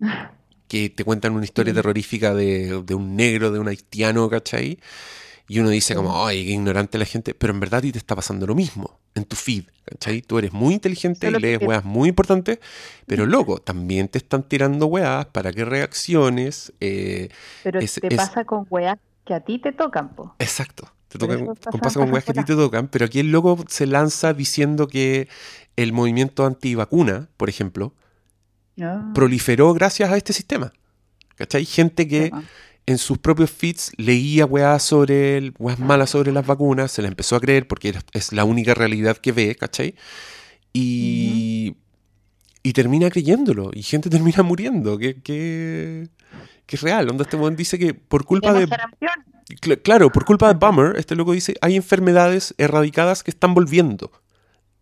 que 0.68 0.90
te 0.90 1.04
cuentan 1.04 1.32
una 1.32 1.44
historia 1.44 1.72
terrorífica 1.72 2.34
de, 2.34 2.82
de 2.82 2.94
un 2.94 3.16
negro, 3.16 3.50
de 3.50 3.58
un 3.58 3.68
haitiano, 3.68 4.28
¿cachai? 4.28 4.78
Y 5.48 5.60
uno 5.60 5.70
dice 5.70 5.94
como, 5.94 6.26
ay, 6.26 6.44
qué 6.44 6.52
ignorante 6.52 6.98
la 6.98 7.04
gente, 7.04 7.32
pero 7.32 7.52
en 7.52 7.60
verdad 7.60 7.78
a 7.78 7.82
ti 7.82 7.92
te 7.92 7.98
está 7.98 8.16
pasando 8.16 8.46
lo 8.46 8.54
mismo 8.54 8.98
en 9.14 9.24
tu 9.24 9.36
feed, 9.36 9.64
¿cachai? 9.84 10.22
Tú 10.22 10.38
eres 10.38 10.52
muy 10.52 10.74
inteligente 10.74 11.28
y 11.28 11.32
lees 11.32 11.62
weas 11.62 11.84
muy 11.84 12.08
importantes, 12.08 12.58
pero 13.06 13.26
loco, 13.26 13.58
también 13.58 14.08
te 14.08 14.18
están 14.18 14.42
tirando 14.42 14.86
weas 14.86 15.26
para 15.26 15.52
que 15.52 15.64
reacciones. 15.64 16.72
Eh, 16.80 17.30
pero 17.62 17.80
te 17.80 18.16
pasa 18.16 18.44
con 18.44 18.66
weas 18.70 18.98
que 19.24 19.34
a 19.34 19.40
ti 19.40 19.58
te 19.58 19.72
tocan, 19.72 20.14
po. 20.14 20.34
Exacto. 20.38 20.92
Te 21.08 21.18
pasa, 21.18 22.00
con 22.00 22.12
weas 22.12 22.24
que 22.24 22.32
a 22.32 22.34
ti 22.34 22.44
te 22.44 22.56
tocan, 22.56 22.88
pero 22.88 23.06
aquí 23.06 23.20
el 23.20 23.30
loco 23.30 23.64
se 23.68 23.86
lanza 23.86 24.34
diciendo 24.34 24.88
que 24.88 25.28
el 25.76 25.92
movimiento 25.92 26.44
antivacuna, 26.44 27.28
por 27.36 27.48
ejemplo, 27.48 27.94
ah. 28.80 29.12
proliferó 29.14 29.72
gracias 29.74 30.10
a 30.10 30.16
este 30.16 30.32
sistema. 30.32 30.72
¿Cachai? 31.36 31.64
Gente 31.64 32.08
que 32.08 32.32
en 32.86 32.98
sus 32.98 33.18
propios 33.18 33.50
feeds 33.50 33.92
leía 33.96 34.46
weas 34.46 34.82
sobre 34.82 35.52
weas 35.58 35.78
malas 35.78 36.10
sobre 36.10 36.32
las 36.32 36.46
vacunas, 36.46 36.92
se 36.92 37.02
la 37.02 37.08
empezó 37.08 37.36
a 37.36 37.40
creer 37.40 37.66
porque 37.66 37.94
es 38.12 38.32
la 38.32 38.44
única 38.44 38.74
realidad 38.74 39.16
que 39.16 39.32
ve, 39.32 39.54
¿cachai? 39.56 39.96
Y, 40.72 41.76
y 42.62 42.72
termina 42.72 43.10
creyéndolo, 43.10 43.70
y 43.72 43.82
gente 43.82 44.08
termina 44.10 44.42
muriendo, 44.42 44.98
que, 44.98 45.20
que, 45.20 46.08
que 46.66 46.76
es 46.76 46.82
real. 46.82 47.06
Donde 47.06 47.24
este 47.24 47.36
dice 47.56 47.78
que 47.78 47.92
por 47.92 48.24
culpa 48.24 48.52
de... 48.52 48.68
claro, 49.82 50.10
por 50.10 50.24
culpa 50.24 50.48
de 50.48 50.54
Bummer, 50.54 50.96
este 50.96 51.16
loco 51.16 51.32
dice, 51.32 51.56
hay 51.60 51.76
enfermedades 51.76 52.54
erradicadas 52.56 53.22
que 53.22 53.32
están 53.32 53.52
volviendo. 53.52 54.12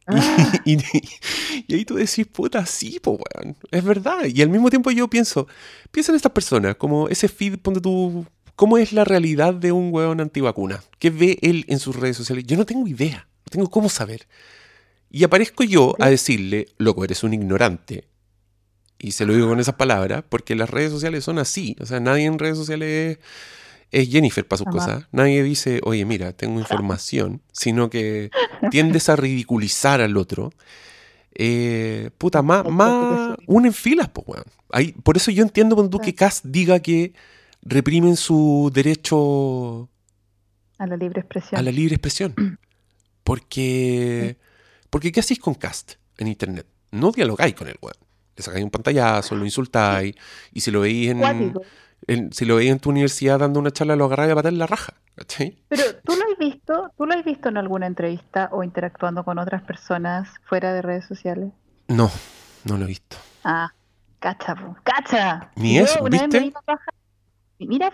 Ah. 0.07 0.53
Y, 0.65 1.75
ahí 1.75 1.85
tú 1.85 1.95
decís, 1.95 2.27
puta, 2.27 2.67
sí, 2.67 3.01
po, 3.01 3.13
weón. 3.13 3.57
Es 3.71 3.85
verdad. 3.85 4.25
Y 4.27 4.43
al 4.43 4.49
mismo 4.49 4.71
tiempo 4.71 4.91
yo 4.91 5.09
pienso, 5.09 5.47
piensa 5.91 6.13
en 6.13 6.17
estas 6.17 6.33
personas, 6.33 6.77
como 6.77 7.09
ese 7.09 7.29
feed, 7.29 7.59
ponte 7.59 7.81
tú, 7.81 8.27
¿cómo 8.57 8.79
es 8.79 8.93
la 8.93 9.05
realidad 9.05 9.55
de 9.55 9.73
un 9.73 9.93
weón 9.93 10.21
antivacuna? 10.21 10.83
¿Qué 10.99 11.11
ve 11.11 11.39
él 11.43 11.65
en 11.69 11.79
sus 11.79 11.97
redes 11.97 12.17
sociales? 12.17 12.45
Yo 12.47 12.57
no 12.57 12.67
tengo 12.67 12.87
idea, 12.87 13.29
no 13.47 13.51
tengo 13.51 13.71
cómo 13.71 13.89
saber. 13.89 14.27
Y 15.11 15.25
aparezco 15.25 15.65
yo 15.65 15.95
a 16.01 16.09
decirle, 16.09 16.69
loco, 16.79 17.05
eres 17.05 17.23
un 17.23 17.35
ignorante. 17.35 18.09
Y 18.99 19.13
se 19.13 19.27
lo 19.27 19.35
digo 19.35 19.49
con 19.49 19.61
esas 19.61 19.75
palabras, 19.75 20.25
porque 20.29 20.55
las 20.55 20.71
redes 20.71 20.91
sociales 20.91 21.25
son 21.25 21.39
así. 21.39 21.77
O 21.81 21.87
sea, 21.87 22.01
nadie 22.01 22.25
en 22.25 22.39
redes 22.39 22.57
sociales 22.57 22.89
es 22.89 23.25
Jennifer 24.07 24.47
para 24.47 24.59
sus 24.59 24.67
cosas. 24.67 25.07
Nadie 25.13 25.43
dice, 25.43 25.81
oye, 25.85 26.05
mira, 26.05 26.33
tengo 26.33 26.59
información, 26.59 27.43
sino 27.53 27.91
que 27.91 28.31
tiendes 28.71 29.09
a 29.09 29.17
ridiculizar 29.17 30.01
al 30.01 30.17
otro. 30.17 30.53
Eh, 31.35 32.11
puta, 32.19 32.43
más, 32.43 32.65
más 32.69 33.37
unen 33.47 33.73
filas, 33.73 34.09
pues, 34.09 34.27
weón. 34.29 34.93
por 35.03 35.17
eso 35.17 35.31
yo 35.31 35.43
entiendo 35.43 35.75
cuando 35.75 35.99
tú 35.99 36.05
que 36.05 36.15
Cast 36.15 36.45
diga 36.45 36.79
que 36.81 37.13
reprimen 37.63 38.17
su 38.17 38.71
derecho 38.73 39.89
a 40.79 40.87
la 40.87 40.97
libre 40.97 41.21
expresión. 41.21 41.59
A 41.59 41.63
la 41.63 41.71
libre 41.71 41.95
expresión. 41.95 42.35
Porque, 43.25 44.37
porque 44.91 45.11
¿qué 45.11 45.21
hacéis 45.21 45.41
con 45.41 45.55
Cast 45.55 45.95
en 46.19 46.29
internet? 46.29 46.67
No 46.91 47.11
dialogáis 47.11 47.55
con 47.55 47.69
el 47.69 47.79
weón. 47.81 47.97
Le 48.37 48.43
sacáis 48.43 48.63
un 48.63 48.71
pantallazo, 48.71 49.35
lo 49.35 49.47
insultáis, 49.47 50.15
y 50.53 50.61
si 50.61 50.71
lo 50.71 50.81
veis 50.81 51.09
en, 51.09 51.55
si 52.31 52.45
lo 52.45 52.57
veis 52.57 52.71
en 52.71 52.81
tu 52.81 52.91
universidad 52.91 53.39
dando 53.39 53.61
una 53.61 53.71
charla, 53.71 53.97
lo 53.97 54.05
agarráis 54.05 54.33
a 54.33 54.35
patar 54.35 54.53
en 54.53 54.59
la 54.59 54.67
raja. 54.67 54.95
Pero 55.69 55.83
tú 56.05 56.15
lo 56.17 56.25
has 56.25 56.39
visto, 56.39 56.91
tú 56.97 57.07
lo 57.07 57.15
has 57.15 57.25
visto 57.25 57.49
en 57.49 57.57
alguna 57.57 57.87
entrevista 57.87 58.49
o 58.53 58.63
interactuando 58.63 59.25
con 59.25 59.39
otras 59.39 59.63
personas 59.63 60.29
fuera 60.45 60.73
de 60.73 60.83
redes 60.83 61.07
sociales. 61.07 61.53
No, 61.89 62.11
no 62.65 62.77
lo 62.77 62.85
he 62.85 62.89
visto. 62.89 63.17
Ah, 63.45 63.73
cacha, 64.19 64.57
cacha. 64.83 65.51
Ni 65.57 65.79
eso, 65.79 66.03
¿viste? 66.05 66.53
Mira, 67.61 67.93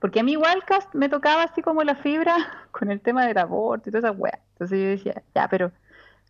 porque 0.00 0.20
a 0.20 0.22
mí 0.22 0.32
igual 0.32 0.62
me 0.92 1.08
tocaba 1.08 1.44
así 1.44 1.62
como 1.62 1.82
la 1.82 1.96
fibra 1.96 2.36
con 2.70 2.90
el 2.90 3.00
tema 3.00 3.26
del 3.26 3.38
aborto 3.38 3.88
y 3.88 3.92
toda 3.92 4.10
esa 4.10 4.18
weá. 4.18 4.38
Entonces 4.52 4.78
yo 4.78 4.86
decía, 4.86 5.22
ya, 5.34 5.48
pero 5.48 5.72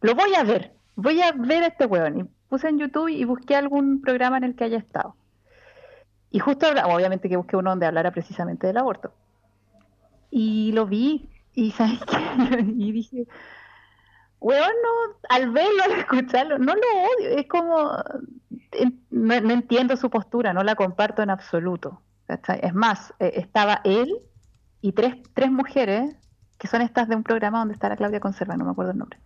lo 0.00 0.14
voy 0.14 0.34
a 0.34 0.44
ver, 0.44 0.72
voy 0.94 1.20
a 1.20 1.32
ver 1.32 1.64
a 1.64 1.66
este 1.68 1.86
weón. 1.86 2.20
Y 2.20 2.24
puse 2.48 2.68
en 2.68 2.78
YouTube 2.78 3.08
y 3.08 3.24
busqué 3.24 3.56
algún 3.56 4.00
programa 4.00 4.38
en 4.38 4.44
el 4.44 4.54
que 4.54 4.64
haya 4.64 4.78
estado. 4.78 5.16
Y 6.30 6.38
justo, 6.40 6.66
obviamente 6.86 7.28
que 7.28 7.36
busqué 7.36 7.56
uno 7.56 7.70
donde 7.70 7.86
hablara 7.86 8.10
precisamente 8.10 8.66
del 8.66 8.76
aborto. 8.76 9.12
Y 10.30 10.72
lo 10.72 10.86
vi, 10.86 11.28
y 11.54 11.70
¿sabes 11.72 12.00
qué? 12.04 12.64
y 12.76 12.92
dije, 12.92 13.26
weón, 14.40 14.72
no, 14.82 15.16
al 15.28 15.50
verlo, 15.50 15.82
al 15.84 15.92
escucharlo, 15.92 16.58
no 16.58 16.74
lo 16.74 16.80
odio, 16.80 17.30
es 17.38 17.46
como, 17.46 17.92
no, 19.10 19.34
entiendo 19.34 19.96
su 19.96 20.10
postura, 20.10 20.52
no 20.52 20.62
la 20.62 20.74
comparto 20.74 21.22
en 21.22 21.30
absoluto. 21.30 22.02
Es 22.60 22.74
más, 22.74 23.14
eh, 23.20 23.32
estaba 23.36 23.80
él 23.84 24.18
y 24.82 24.92
tres, 24.92 25.16
tres 25.32 25.50
mujeres, 25.50 26.14
que 26.58 26.68
son 26.68 26.82
estas 26.82 27.08
de 27.08 27.16
un 27.16 27.22
programa 27.22 27.60
donde 27.60 27.74
está 27.74 27.88
la 27.88 27.96
Claudia 27.96 28.20
Conserva, 28.20 28.56
no 28.56 28.66
me 28.66 28.72
acuerdo 28.72 28.92
el 28.92 28.98
nombre. 28.98 29.18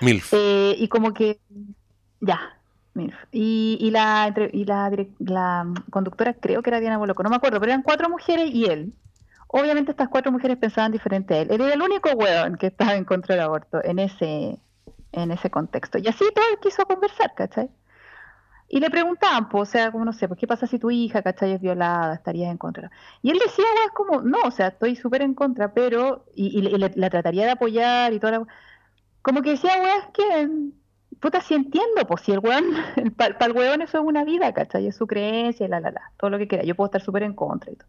Milf. 0.00 0.32
Eh, 0.34 0.74
y 0.78 0.88
como 0.88 1.14
que, 1.14 1.40
ya, 2.20 2.58
y, 3.32 3.78
y, 3.80 3.90
la, 3.90 4.32
y 4.52 4.64
la, 4.64 4.90
la, 5.18 5.66
conductora 5.90 6.34
creo 6.34 6.62
que 6.62 6.70
era 6.70 6.80
Diana 6.80 6.98
Boloco, 6.98 7.22
no 7.22 7.30
me 7.30 7.36
acuerdo, 7.36 7.58
pero 7.58 7.72
eran 7.72 7.82
cuatro 7.82 8.08
mujeres 8.08 8.50
y 8.52 8.66
él. 8.66 8.92
Obviamente 9.48 9.90
estas 9.92 10.08
cuatro 10.08 10.32
mujeres 10.32 10.56
pensaban 10.58 10.92
diferente 10.92 11.34
a 11.34 11.38
él. 11.42 11.48
Él 11.50 11.60
era 11.60 11.74
el 11.74 11.82
único 11.82 12.10
weón 12.10 12.56
que 12.56 12.68
estaba 12.68 12.94
en 12.94 13.04
contra 13.04 13.34
del 13.34 13.44
aborto 13.44 13.80
en 13.84 13.98
ese, 13.98 14.60
contexto. 15.50 15.98
Y 15.98 16.08
así 16.08 16.24
todo 16.34 16.44
él 16.50 16.58
quiso 16.60 16.84
conversar, 16.86 17.34
¿cachai? 17.34 17.70
Y 18.68 18.80
le 18.80 18.90
preguntaban, 18.90 19.48
pues, 19.48 19.68
o 19.68 19.72
sea, 19.72 19.92
como 19.92 20.04
no 20.04 20.12
sé, 20.12 20.26
pues, 20.26 20.40
¿qué 20.40 20.46
pasa 20.46 20.66
si 20.66 20.78
tu 20.78 20.90
hija, 20.90 21.22
¿cachai? 21.22 21.52
Es 21.52 21.60
violada, 21.60 22.14
estarías 22.14 22.50
en 22.50 22.58
contra. 22.58 22.90
Y 23.22 23.30
él 23.30 23.38
decía, 23.38 23.64
es 23.86 23.92
como, 23.92 24.22
no, 24.22 24.38
o 24.44 24.50
sea, 24.50 24.68
estoy 24.68 24.96
súper 24.96 25.22
en 25.22 25.34
contra, 25.34 25.72
pero, 25.72 26.24
y, 26.34 26.58
y, 26.58 26.78
la 26.78 27.10
trataría 27.10 27.44
de 27.44 27.52
apoyar 27.52 28.12
y 28.12 28.18
toda 28.18 28.38
la... 28.38 28.46
Como 29.22 29.42
que 29.42 29.50
decía, 29.50 29.72
weón, 29.80 30.12
que 30.12 30.74
puta, 31.24 31.40
sí 31.40 31.54
entiendo, 31.54 32.06
pues 32.06 32.20
si 32.20 32.32
el 32.32 32.40
weón, 32.40 32.64
para 33.16 33.46
el 33.46 33.52
weón 33.52 33.80
eso 33.80 33.98
es 33.98 34.04
una 34.04 34.24
vida, 34.24 34.52
¿cachai? 34.52 34.86
Es 34.86 34.96
su 34.96 35.06
creencia, 35.06 35.66
la, 35.68 35.80
la, 35.80 35.90
la, 35.90 36.12
todo 36.18 36.28
lo 36.28 36.36
que 36.36 36.46
quiera. 36.46 36.64
Yo 36.64 36.74
puedo 36.74 36.86
estar 36.86 37.00
súper 37.00 37.22
en 37.22 37.32
contra 37.32 37.72
y 37.72 37.76
todo. 37.76 37.88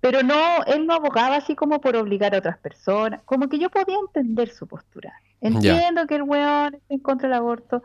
Pero 0.00 0.22
no, 0.22 0.62
él 0.64 0.86
no 0.86 0.94
abogaba 0.94 1.34
así 1.34 1.56
como 1.56 1.80
por 1.80 1.96
obligar 1.96 2.36
a 2.36 2.38
otras 2.38 2.56
personas. 2.58 3.20
Como 3.24 3.48
que 3.48 3.58
yo 3.58 3.68
podía 3.68 3.96
entender 3.98 4.50
su 4.50 4.68
postura. 4.68 5.12
Entiendo 5.40 6.06
que 6.06 6.14
el 6.14 6.22
weón 6.22 6.74
está 6.74 6.94
en 6.94 7.00
contra 7.00 7.28
del 7.28 7.38
aborto. 7.38 7.82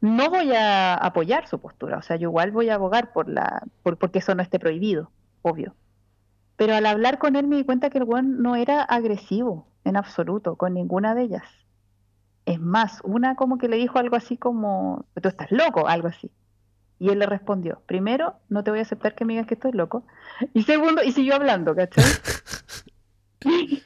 No 0.00 0.30
voy 0.30 0.52
a 0.52 0.94
apoyar 0.94 1.48
su 1.48 1.58
postura. 1.58 1.98
O 1.98 2.02
sea, 2.02 2.14
yo 2.14 2.28
igual 2.28 2.52
voy 2.52 2.68
a 2.68 2.74
abogar 2.74 3.12
por 3.12 3.28
la, 3.28 3.64
por, 3.82 3.98
porque 3.98 4.20
eso 4.20 4.32
no 4.36 4.44
esté 4.44 4.60
prohibido, 4.60 5.10
obvio. 5.42 5.74
Pero 6.54 6.76
al 6.76 6.86
hablar 6.86 7.18
con 7.18 7.34
él 7.34 7.48
me 7.48 7.56
di 7.56 7.64
cuenta 7.64 7.90
que 7.90 7.98
el 7.98 8.04
weón 8.04 8.42
no 8.42 8.54
era 8.54 8.82
agresivo 8.82 9.66
en 9.82 9.96
absoluto 9.96 10.54
con 10.54 10.74
ninguna 10.74 11.16
de 11.16 11.22
ellas 11.22 11.65
es 12.46 12.60
más, 12.60 13.00
una 13.02 13.34
como 13.34 13.58
que 13.58 13.68
le 13.68 13.76
dijo 13.76 13.98
algo 13.98 14.16
así 14.16 14.36
como, 14.36 15.04
tú 15.20 15.28
estás 15.28 15.50
loco, 15.50 15.88
algo 15.88 16.08
así. 16.08 16.30
Y 16.98 17.10
él 17.10 17.18
le 17.18 17.26
respondió, 17.26 17.82
primero, 17.86 18.36
no 18.48 18.64
te 18.64 18.70
voy 18.70 18.78
a 18.78 18.82
aceptar 18.82 19.14
que 19.14 19.24
me 19.24 19.34
digas 19.34 19.46
que 19.46 19.54
estoy 19.54 19.72
loco. 19.72 20.06
Y 20.54 20.62
segundo, 20.62 21.02
y 21.02 21.12
siguió 21.12 21.34
hablando, 21.34 21.74
¿cachai? 21.74 22.04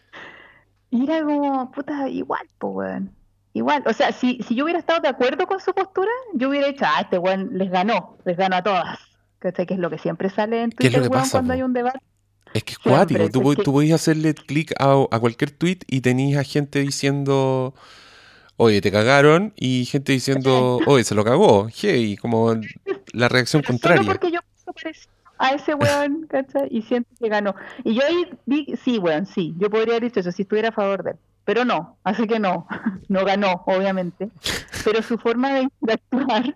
y 0.90 1.04
era 1.04 1.22
como, 1.24 1.70
puta, 1.72 2.08
igual, 2.08 2.46
pues, 2.58 2.74
weón. 2.74 3.14
Igual, 3.52 3.82
o 3.86 3.92
sea, 3.92 4.12
si, 4.12 4.40
si 4.42 4.54
yo 4.54 4.62
hubiera 4.62 4.78
estado 4.78 5.00
de 5.00 5.08
acuerdo 5.08 5.46
con 5.46 5.58
su 5.58 5.72
postura, 5.74 6.10
yo 6.34 6.50
hubiera 6.50 6.68
dicho, 6.68 6.84
ah, 6.86 7.00
este 7.00 7.18
weón 7.18 7.58
les 7.58 7.68
ganó, 7.70 8.18
les 8.24 8.36
ganó 8.36 8.56
a 8.56 8.62
todas. 8.62 8.98
¿Cachai? 9.40 9.66
Que 9.66 9.74
es 9.74 9.80
lo 9.80 9.90
que 9.90 9.98
siempre 9.98 10.28
sale 10.28 10.62
en 10.62 10.70
Twitter, 10.70 11.08
cuando 11.08 11.52
hay 11.52 11.62
un 11.62 11.72
debate. 11.72 11.98
Es 12.52 12.62
que 12.62 12.72
es 12.72 12.78
cuático, 12.78 13.28
tú, 13.30 13.54
tú 13.56 13.72
podías 13.72 14.02
hacerle 14.02 14.34
clic 14.34 14.72
a, 14.78 15.06
a, 15.10 15.18
cualquier 15.18 15.50
tweet 15.50 15.78
y 15.86 16.00
tenías 16.02 16.46
gente 16.46 16.80
diciendo 16.80 17.74
oye, 18.60 18.82
te 18.82 18.92
cagaron, 18.92 19.54
y 19.56 19.86
gente 19.86 20.12
diciendo, 20.12 20.80
oye, 20.86 21.02
se 21.02 21.14
lo 21.14 21.24
cagó, 21.24 21.68
hey, 21.74 22.18
como 22.18 22.54
la 23.14 23.28
reacción 23.28 23.62
contraria. 23.62 24.02
Solo 24.02 24.12
porque 24.12 24.30
yo 24.30 24.40
a 25.38 25.54
ese 25.54 25.74
weón, 25.74 26.26
¿cachai? 26.28 26.68
Y 26.70 26.82
siento 26.82 27.08
que 27.18 27.30
ganó. 27.30 27.54
Y 27.84 27.94
yo 27.94 28.02
ahí 28.06 28.28
vi, 28.44 28.66
sí, 28.84 28.98
weón, 28.98 29.24
sí, 29.24 29.54
yo 29.56 29.70
podría 29.70 29.94
haber 29.94 30.10
dicho 30.10 30.20
eso 30.20 30.30
si 30.30 30.42
estuviera 30.42 30.68
a 30.68 30.72
favor 30.72 31.02
de 31.02 31.12
él. 31.12 31.16
Pero 31.46 31.64
no, 31.64 31.96
así 32.04 32.26
que 32.26 32.38
no, 32.38 32.66
no 33.08 33.24
ganó, 33.24 33.62
obviamente. 33.64 34.28
Pero 34.84 35.02
su 35.02 35.16
forma 35.16 35.54
de 35.54 35.62
interactuar 35.80 36.54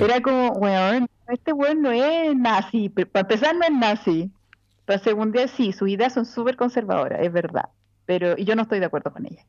era 0.00 0.20
como, 0.20 0.50
weón, 0.54 1.08
este 1.28 1.52
weón 1.52 1.82
no 1.82 1.92
es 1.92 2.34
nazi. 2.34 2.88
Para 2.88 3.20
empezar, 3.20 3.54
no 3.54 3.62
es 3.64 3.72
nazi. 3.72 4.32
Para 4.86 4.98
segunda, 4.98 5.46
sí, 5.46 5.72
sus 5.72 5.88
ideas 5.88 6.14
son 6.14 6.26
súper 6.26 6.56
conservadoras, 6.56 7.20
es 7.22 7.32
verdad. 7.32 7.68
Pero 8.06 8.34
y 8.36 8.44
yo 8.44 8.56
no 8.56 8.62
estoy 8.62 8.80
de 8.80 8.86
acuerdo 8.86 9.12
con 9.12 9.24
ella. 9.24 9.44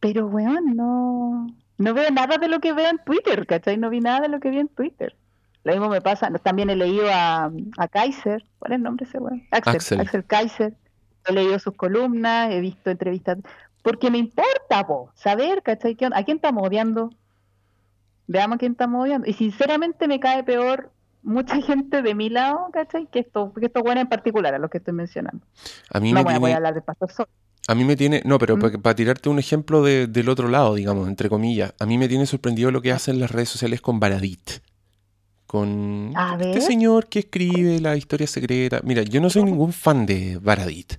Pero, 0.00 0.26
weón, 0.26 0.76
no. 0.76 1.46
no 1.78 1.94
veo 1.94 2.10
nada 2.10 2.38
de 2.38 2.48
lo 2.48 2.60
que 2.60 2.72
veo 2.72 2.88
en 2.88 2.98
Twitter, 2.98 3.46
¿cachai? 3.46 3.76
No 3.76 3.90
vi 3.90 4.00
nada 4.00 4.20
de 4.20 4.28
lo 4.28 4.40
que 4.40 4.50
vi 4.50 4.58
en 4.58 4.68
Twitter. 4.68 5.16
Lo 5.64 5.72
mismo 5.72 5.88
me 5.88 6.00
pasa, 6.00 6.30
también 6.42 6.70
he 6.70 6.76
leído 6.76 7.06
a, 7.12 7.50
a 7.76 7.88
Kaiser, 7.88 8.44
¿cuál 8.58 8.72
es 8.72 8.76
el 8.76 8.82
nombre 8.82 9.04
ese 9.04 9.18
güey? 9.18 9.46
Axel, 9.50 10.00
Axel, 10.00 10.24
Kaiser. 10.24 10.74
He 11.26 11.32
leído 11.32 11.58
sus 11.58 11.74
columnas, 11.74 12.50
he 12.52 12.60
visto 12.60 12.90
entrevistas, 12.90 13.38
porque 13.82 14.10
me 14.10 14.18
importa, 14.18 14.86
po, 14.86 15.10
saber, 15.14 15.62
¿cachai? 15.62 15.96
¿A 16.12 16.22
quién 16.22 16.36
estamos 16.36 16.66
odiando? 16.66 17.10
Veamos 18.26 18.56
a 18.56 18.58
quién 18.58 18.72
estamos 18.72 19.02
odiando. 19.02 19.26
Y 19.28 19.32
sinceramente 19.32 20.08
me 20.08 20.20
cae 20.20 20.44
peor 20.44 20.92
mucha 21.22 21.56
gente 21.62 22.02
de 22.02 22.14
mi 22.14 22.30
lado, 22.30 22.70
¿cachai? 22.72 23.06
Que 23.06 23.20
esto, 23.20 23.52
que 23.52 23.66
esto 23.66 23.82
bueno 23.82 24.00
en 24.00 24.08
particular, 24.08 24.54
a 24.54 24.58
los 24.58 24.70
que 24.70 24.78
estoy 24.78 24.94
mencionando. 24.94 25.44
A 25.90 26.00
mí 26.00 26.12
no 26.12 26.22
me 26.24 26.38
voy 26.38 26.52
a 26.52 26.56
hablar 26.56 26.74
de 26.74 26.82
Pastor 26.82 27.10
Sol. 27.10 27.28
A 27.68 27.74
mí 27.74 27.84
me 27.84 27.96
tiene, 27.96 28.22
no, 28.24 28.38
pero 28.38 28.56
¿Mm? 28.56 28.80
para, 28.80 28.96
tirarte 28.96 29.28
un 29.28 29.38
ejemplo 29.38 29.82
del 29.82 30.28
otro 30.30 30.48
lado, 30.48 30.74
digamos, 30.74 31.06
entre 31.06 31.28
comillas, 31.28 31.74
a 31.78 31.84
mí 31.84 31.98
me 31.98 32.08
tiene 32.08 32.24
sorprendido 32.24 32.70
lo 32.70 32.80
que 32.80 32.92
hacen 32.92 33.20
las 33.20 33.30
redes 33.30 33.50
sociales 33.50 33.82
con 33.82 34.00
Baradit. 34.00 34.62
Con 35.46 36.14
este 36.40 36.62
señor 36.62 37.08
que 37.08 37.20
escribe 37.20 37.78
la 37.80 37.94
historia 37.94 38.26
secreta. 38.26 38.80
Mira, 38.84 39.02
yo 39.02 39.20
no 39.20 39.28
soy 39.28 39.44
ningún 39.44 39.74
fan 39.74 40.06
de 40.06 40.38
Baradit. 40.38 40.94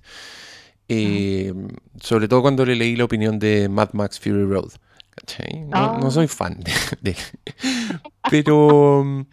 Eh, 0.88 1.52
sobre 2.00 2.28
todo 2.28 2.42
cuando 2.42 2.64
le 2.64 2.76
leí 2.76 2.94
la 2.94 3.04
opinión 3.04 3.40
de 3.40 3.68
Mad 3.68 3.90
Max 3.92 4.20
Fury 4.20 4.44
Road. 4.44 4.70
No, 5.68 5.98
no, 5.98 6.06
ah. 6.06 6.10
soy 6.10 6.28
fan 6.28 6.60
de, 7.00 7.16
Pero, 8.30 9.26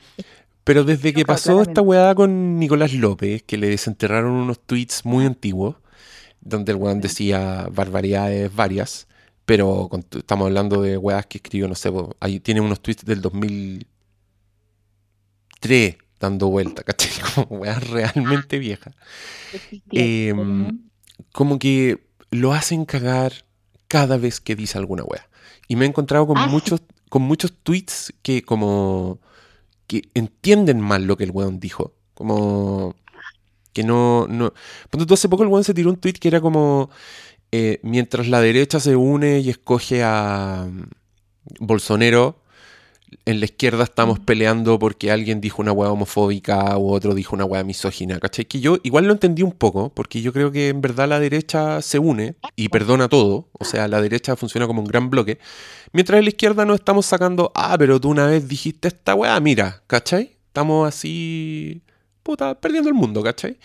pero 0.63 0.83
desde 0.83 1.13
que 1.13 1.23
pasó 1.23 1.61
esta 1.61 1.81
weá 1.81 2.15
con 2.15 2.57
Nicolás 2.57 2.93
López, 2.93 3.43
que 3.43 3.57
le 3.57 3.69
desenterraron 3.69 4.31
unos 4.31 4.59
tweets 4.59 5.05
muy 5.05 5.25
antiguos, 5.25 5.75
donde 6.41 6.71
el 6.71 6.77
weón 6.77 7.01
decía 7.01 7.67
barbaridades 7.71 8.53
varias, 8.55 9.07
pero 9.45 9.89
estamos 10.15 10.47
hablando 10.47 10.81
de 10.81 10.97
weas 10.97 11.25
que 11.25 11.37
escribió, 11.37 11.67
no 11.67 11.75
sé, 11.75 11.91
ahí 12.19 12.39
tiene 12.39 12.61
unos 12.61 12.81
tweets 12.81 13.05
del 13.05 13.21
2003 13.21 15.97
dando 16.19 16.49
vuelta, 16.49 16.83
¿cachai? 16.83 17.11
Como 17.33 17.61
weas 17.61 17.89
realmente 17.89 18.59
viejas. 18.59 18.93
Em, 19.91 20.89
como 21.31 21.59
que 21.59 22.07
lo 22.31 22.53
hacen 22.53 22.85
cagar 22.85 23.45
cada 23.87 24.17
vez 24.17 24.41
que 24.41 24.55
dice 24.55 24.77
alguna 24.77 25.03
wea. 25.03 25.29
Y 25.67 25.75
me 25.75 25.85
he 25.85 25.87
encontrado 25.87 26.27
con, 26.27 26.37
ah, 26.37 26.47
muchos, 26.47 26.81
con 27.09 27.21
muchos 27.21 27.53
tweets 27.63 28.13
que 28.21 28.41
como 28.41 29.19
que 29.87 30.09
entienden 30.13 30.81
mal 30.81 31.05
lo 31.05 31.17
que 31.17 31.23
el 31.23 31.31
weón 31.31 31.59
dijo. 31.59 31.93
Como 32.13 32.95
que 33.77 33.83
no, 33.83 34.25
no... 34.27 34.55
Cuando 34.89 35.13
hace 35.13 35.29
poco 35.29 35.43
el 35.43 35.49
weón 35.49 35.63
se 35.63 35.75
tiró 35.75 35.91
un 35.91 35.97
tweet 35.97 36.13
que 36.13 36.27
era 36.27 36.41
como... 36.41 36.89
Eh, 37.51 37.79
mientras 37.83 38.27
la 38.27 38.41
derecha 38.41 38.79
se 38.79 38.95
une 38.95 39.39
y 39.39 39.51
escoge 39.51 40.01
a 40.03 40.67
mm, 40.67 40.81
Bolsonaro, 41.59 42.41
en 43.25 43.39
la 43.39 43.45
izquierda 43.45 43.83
estamos 43.83 44.19
peleando 44.19 44.79
porque 44.79 45.11
alguien 45.11 45.41
dijo 45.41 45.61
una 45.61 45.71
hueá 45.71 45.91
homofóbica 45.91 46.75
o 46.75 46.91
otro 46.91 47.13
dijo 47.13 47.35
una 47.35 47.45
hueá 47.45 47.63
misógina, 47.63 48.19
¿cachai? 48.19 48.45
Que 48.45 48.59
yo 48.59 48.79
igual 48.81 49.05
lo 49.05 49.13
entendí 49.13 49.43
un 49.43 49.51
poco, 49.51 49.89
porque 49.93 50.23
yo 50.23 50.33
creo 50.33 50.51
que 50.51 50.69
en 50.69 50.81
verdad 50.81 51.07
la 51.07 51.19
derecha 51.19 51.83
se 51.83 51.99
une 51.99 52.35
y 52.55 52.69
perdona 52.69 53.07
todo, 53.07 53.47
o 53.53 53.63
sea, 53.63 53.87
la 53.87 54.01
derecha 54.01 54.35
funciona 54.35 54.65
como 54.65 54.81
un 54.81 54.87
gran 54.87 55.11
bloque, 55.11 55.37
mientras 55.93 56.17
en 56.17 56.25
la 56.25 56.31
izquierda 56.31 56.65
no 56.65 56.73
estamos 56.73 57.05
sacando, 57.05 57.51
ah, 57.53 57.75
pero 57.77 58.01
tú 58.01 58.09
una 58.09 58.25
vez 58.25 58.47
dijiste 58.47 58.87
esta 58.87 59.13
hueá, 59.13 59.39
mira, 59.39 59.83
¿cachai? 59.85 60.35
Estamos 60.47 60.87
así 60.87 61.83
puta, 62.27 62.59
perdiendo 62.59 62.89
el 62.89 62.93
mundo, 62.93 63.23
¿cachai? 63.23 63.57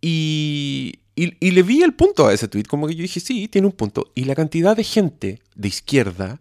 Y, 0.00 0.98
y, 1.14 1.50
le 1.52 1.62
vi 1.62 1.82
el 1.82 1.94
punto 1.94 2.26
a 2.26 2.32
ese 2.32 2.48
tweet, 2.48 2.64
como 2.64 2.88
que 2.88 2.96
yo 2.96 3.02
dije, 3.02 3.20
sí, 3.20 3.46
tiene 3.46 3.68
un 3.68 3.72
punto. 3.72 4.10
Y 4.16 4.24
la 4.24 4.34
cantidad 4.34 4.76
de 4.76 4.82
gente 4.82 5.40
de 5.54 5.68
izquierda 5.68 6.40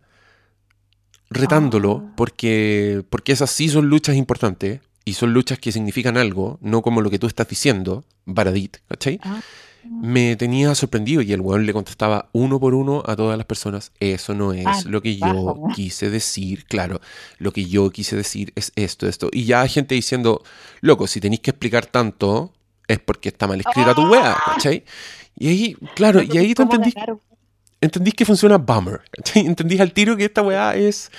retándolo, 1.29 2.03
ah. 2.03 2.13
porque, 2.17 3.03
porque 3.11 3.31
esas 3.31 3.51
sí 3.51 3.69
son 3.69 3.89
luchas 3.89 4.15
importantes 4.15 4.81
y 5.05 5.13
son 5.13 5.33
luchas 5.33 5.59
que 5.59 5.71
significan 5.71 6.17
algo, 6.17 6.57
no 6.61 6.81
como 6.81 7.01
lo 7.01 7.11
que 7.11 7.19
tú 7.19 7.27
estás 7.27 7.47
diciendo, 7.47 8.03
Baradit, 8.25 8.77
¿cachai? 8.87 9.19
Ah 9.21 9.39
me 9.83 10.35
tenía 10.35 10.75
sorprendido 10.75 11.21
y 11.21 11.31
el 11.33 11.41
weón 11.41 11.65
le 11.65 11.73
contestaba 11.73 12.29
uno 12.31 12.59
por 12.59 12.73
uno 12.73 13.03
a 13.05 13.15
todas 13.15 13.37
las 13.37 13.45
personas, 13.45 13.91
eso 13.99 14.33
no 14.33 14.53
es 14.53 14.65
ah, 14.65 14.81
lo 14.85 15.01
que 15.01 15.17
yo 15.17 15.55
quise 15.75 16.09
decir, 16.09 16.65
claro, 16.65 16.99
lo 17.37 17.51
que 17.51 17.65
yo 17.65 17.89
quise 17.89 18.15
decir 18.15 18.51
es 18.55 18.71
esto, 18.75 19.07
esto. 19.07 19.29
Y 19.31 19.45
ya 19.45 19.61
hay 19.61 19.69
gente 19.69 19.95
diciendo, 19.95 20.43
loco, 20.81 21.07
si 21.07 21.19
tenéis 21.19 21.41
que 21.41 21.51
explicar 21.51 21.85
tanto, 21.85 22.53
es 22.87 22.99
porque 22.99 23.29
está 23.29 23.47
mal 23.47 23.59
escrita 23.59 23.95
tu 23.95 24.09
weá, 24.09 24.33
ah. 24.33 24.53
¿cachai? 24.53 24.83
Y 25.37 25.47
ahí, 25.47 25.77
claro, 25.95 26.21
y 26.21 26.37
ahí 26.37 26.53
tú 26.53 26.63
entendís, 26.63 26.93
entendís 27.79 28.13
que 28.13 28.25
funciona 28.25 28.57
Bummer, 28.57 29.01
¿cachai? 29.11 29.45
Entendís 29.45 29.79
al 29.79 29.93
tiro 29.93 30.17
que 30.17 30.25
esta 30.25 30.41
weá 30.41 30.75
es... 30.75 31.11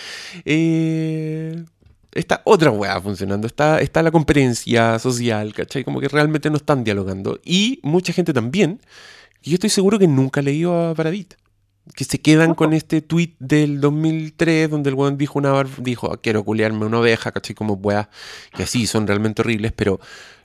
Eh, 0.44 1.64
está 2.12 2.42
otra 2.44 2.70
weá 2.70 3.00
funcionando, 3.00 3.46
está, 3.46 3.80
está 3.80 4.02
la 4.02 4.10
competencia 4.10 4.98
social, 4.98 5.54
¿cachai? 5.54 5.84
Como 5.84 6.00
que 6.00 6.08
realmente 6.08 6.50
no 6.50 6.56
están 6.56 6.84
dialogando. 6.84 7.40
Y 7.44 7.80
mucha 7.82 8.12
gente 8.12 8.32
también, 8.32 8.80
yo 9.42 9.54
estoy 9.54 9.70
seguro 9.70 9.98
que 9.98 10.08
nunca 10.08 10.42
leído 10.42 10.90
a 10.90 10.94
Paradit. 10.94 11.34
Que 11.96 12.04
se 12.04 12.20
quedan 12.20 12.54
con 12.54 12.72
este 12.72 13.00
tweet 13.00 13.34
del 13.38 13.80
2003 13.80 14.70
donde 14.70 14.90
el 14.90 14.94
weón 14.94 15.16
dijo 15.16 15.38
una 15.38 15.64
dijo, 15.78 16.16
quiero 16.22 16.44
culearme 16.44 16.84
una 16.86 17.00
oveja, 17.00 17.32
¿cachai? 17.32 17.54
Como 17.54 17.74
weá, 17.74 18.10
que 18.54 18.66
sí, 18.66 18.86
son 18.86 19.06
realmente 19.06 19.42
horribles, 19.42 19.72
pero, 19.72 19.98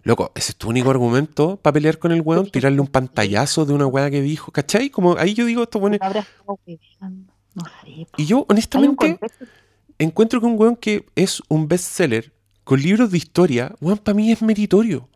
loco, 0.04 0.32
ese 0.34 0.54
es 0.54 0.56
tu 0.56 0.70
único 0.70 0.90
argumento 0.90 1.58
para 1.58 1.74
pelear 1.74 2.00
con 2.00 2.12
el 2.14 2.22
weón, 2.22 2.50
tirarle 2.50 2.80
un 2.80 2.88
pantallazo 2.88 3.66
de 3.66 3.74
una 3.74 3.86
weá 3.86 4.10
que 4.10 4.22
dijo, 4.22 4.52
¿cachai? 4.52 4.90
Como 4.90 5.18
ahí 5.18 5.34
yo 5.34 5.46
digo, 5.46 5.64
esto 5.64 5.80
bueno... 5.80 5.98
Y 8.18 8.26
yo, 8.26 8.46
honestamente 8.50 9.20
encuentro 10.00 10.40
que 10.40 10.46
un 10.46 10.60
weón 10.60 10.76
que 10.76 11.06
es 11.16 11.42
un 11.48 11.68
bestseller 11.68 12.34
con 12.64 12.82
libros 12.82 13.12
de 13.12 13.18
historia, 13.18 13.76
weón, 13.80 14.00
para 14.00 14.16
mí 14.16 14.32
es 14.32 14.42
meritorio. 14.42 15.08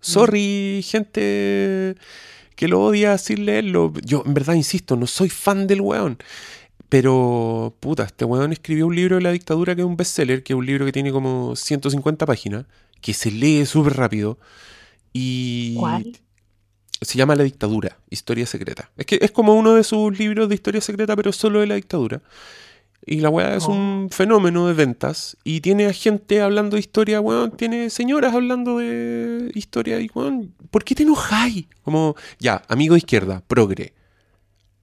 Sorry, 0.00 0.84
gente 0.84 1.96
que 2.56 2.68
lo 2.68 2.82
odia 2.82 3.16
sin 3.18 3.46
leerlo. 3.46 3.92
Yo, 4.04 4.22
en 4.26 4.34
verdad, 4.34 4.54
insisto, 4.54 4.96
no 4.96 5.06
soy 5.06 5.28
fan 5.28 5.66
del 5.66 5.80
weón. 5.80 6.18
Pero, 6.88 7.74
puta, 7.80 8.04
este 8.04 8.24
weón 8.24 8.52
escribió 8.52 8.86
un 8.86 8.94
libro 8.94 9.16
de 9.16 9.22
la 9.22 9.32
dictadura 9.32 9.74
que 9.74 9.80
es 9.80 9.86
un 9.86 9.96
bestseller, 9.96 10.42
que 10.42 10.52
es 10.52 10.58
un 10.58 10.66
libro 10.66 10.84
que 10.84 10.92
tiene 10.92 11.10
como 11.10 11.56
150 11.56 12.26
páginas, 12.26 12.66
que 13.00 13.14
se 13.14 13.30
lee 13.30 13.64
súper 13.64 13.96
rápido. 13.96 14.38
Y. 15.12 15.76
¿Cuál? 15.78 16.18
Se 17.00 17.18
llama 17.18 17.34
La 17.34 17.44
dictadura, 17.44 17.98
historia 18.10 18.46
secreta. 18.46 18.90
Es 18.96 19.06
que 19.06 19.18
es 19.20 19.30
como 19.32 19.54
uno 19.54 19.74
de 19.74 19.82
sus 19.82 20.16
libros 20.16 20.48
de 20.48 20.54
historia 20.54 20.80
secreta, 20.80 21.16
pero 21.16 21.32
solo 21.32 21.60
de 21.60 21.66
la 21.66 21.74
dictadura. 21.74 22.22
Y 23.04 23.20
la 23.20 23.30
weá 23.30 23.56
es 23.56 23.66
un 23.66 24.08
fenómeno 24.10 24.66
de 24.68 24.74
ventas. 24.74 25.36
Y 25.42 25.60
tiene 25.60 25.86
a 25.86 25.92
gente 25.92 26.40
hablando 26.40 26.76
de 26.76 26.80
historia, 26.80 27.20
weón. 27.20 27.50
Tiene 27.52 27.90
señoras 27.90 28.34
hablando 28.34 28.78
de 28.78 29.50
historia. 29.54 30.00
Y 30.00 30.10
weón, 30.14 30.54
¿por 30.70 30.84
qué 30.84 30.94
te 30.94 31.02
enojáis? 31.02 31.66
Como, 31.82 32.14
ya, 32.38 32.62
amigo 32.68 32.94
de 32.94 32.98
izquierda, 32.98 33.42
progre. 33.46 33.92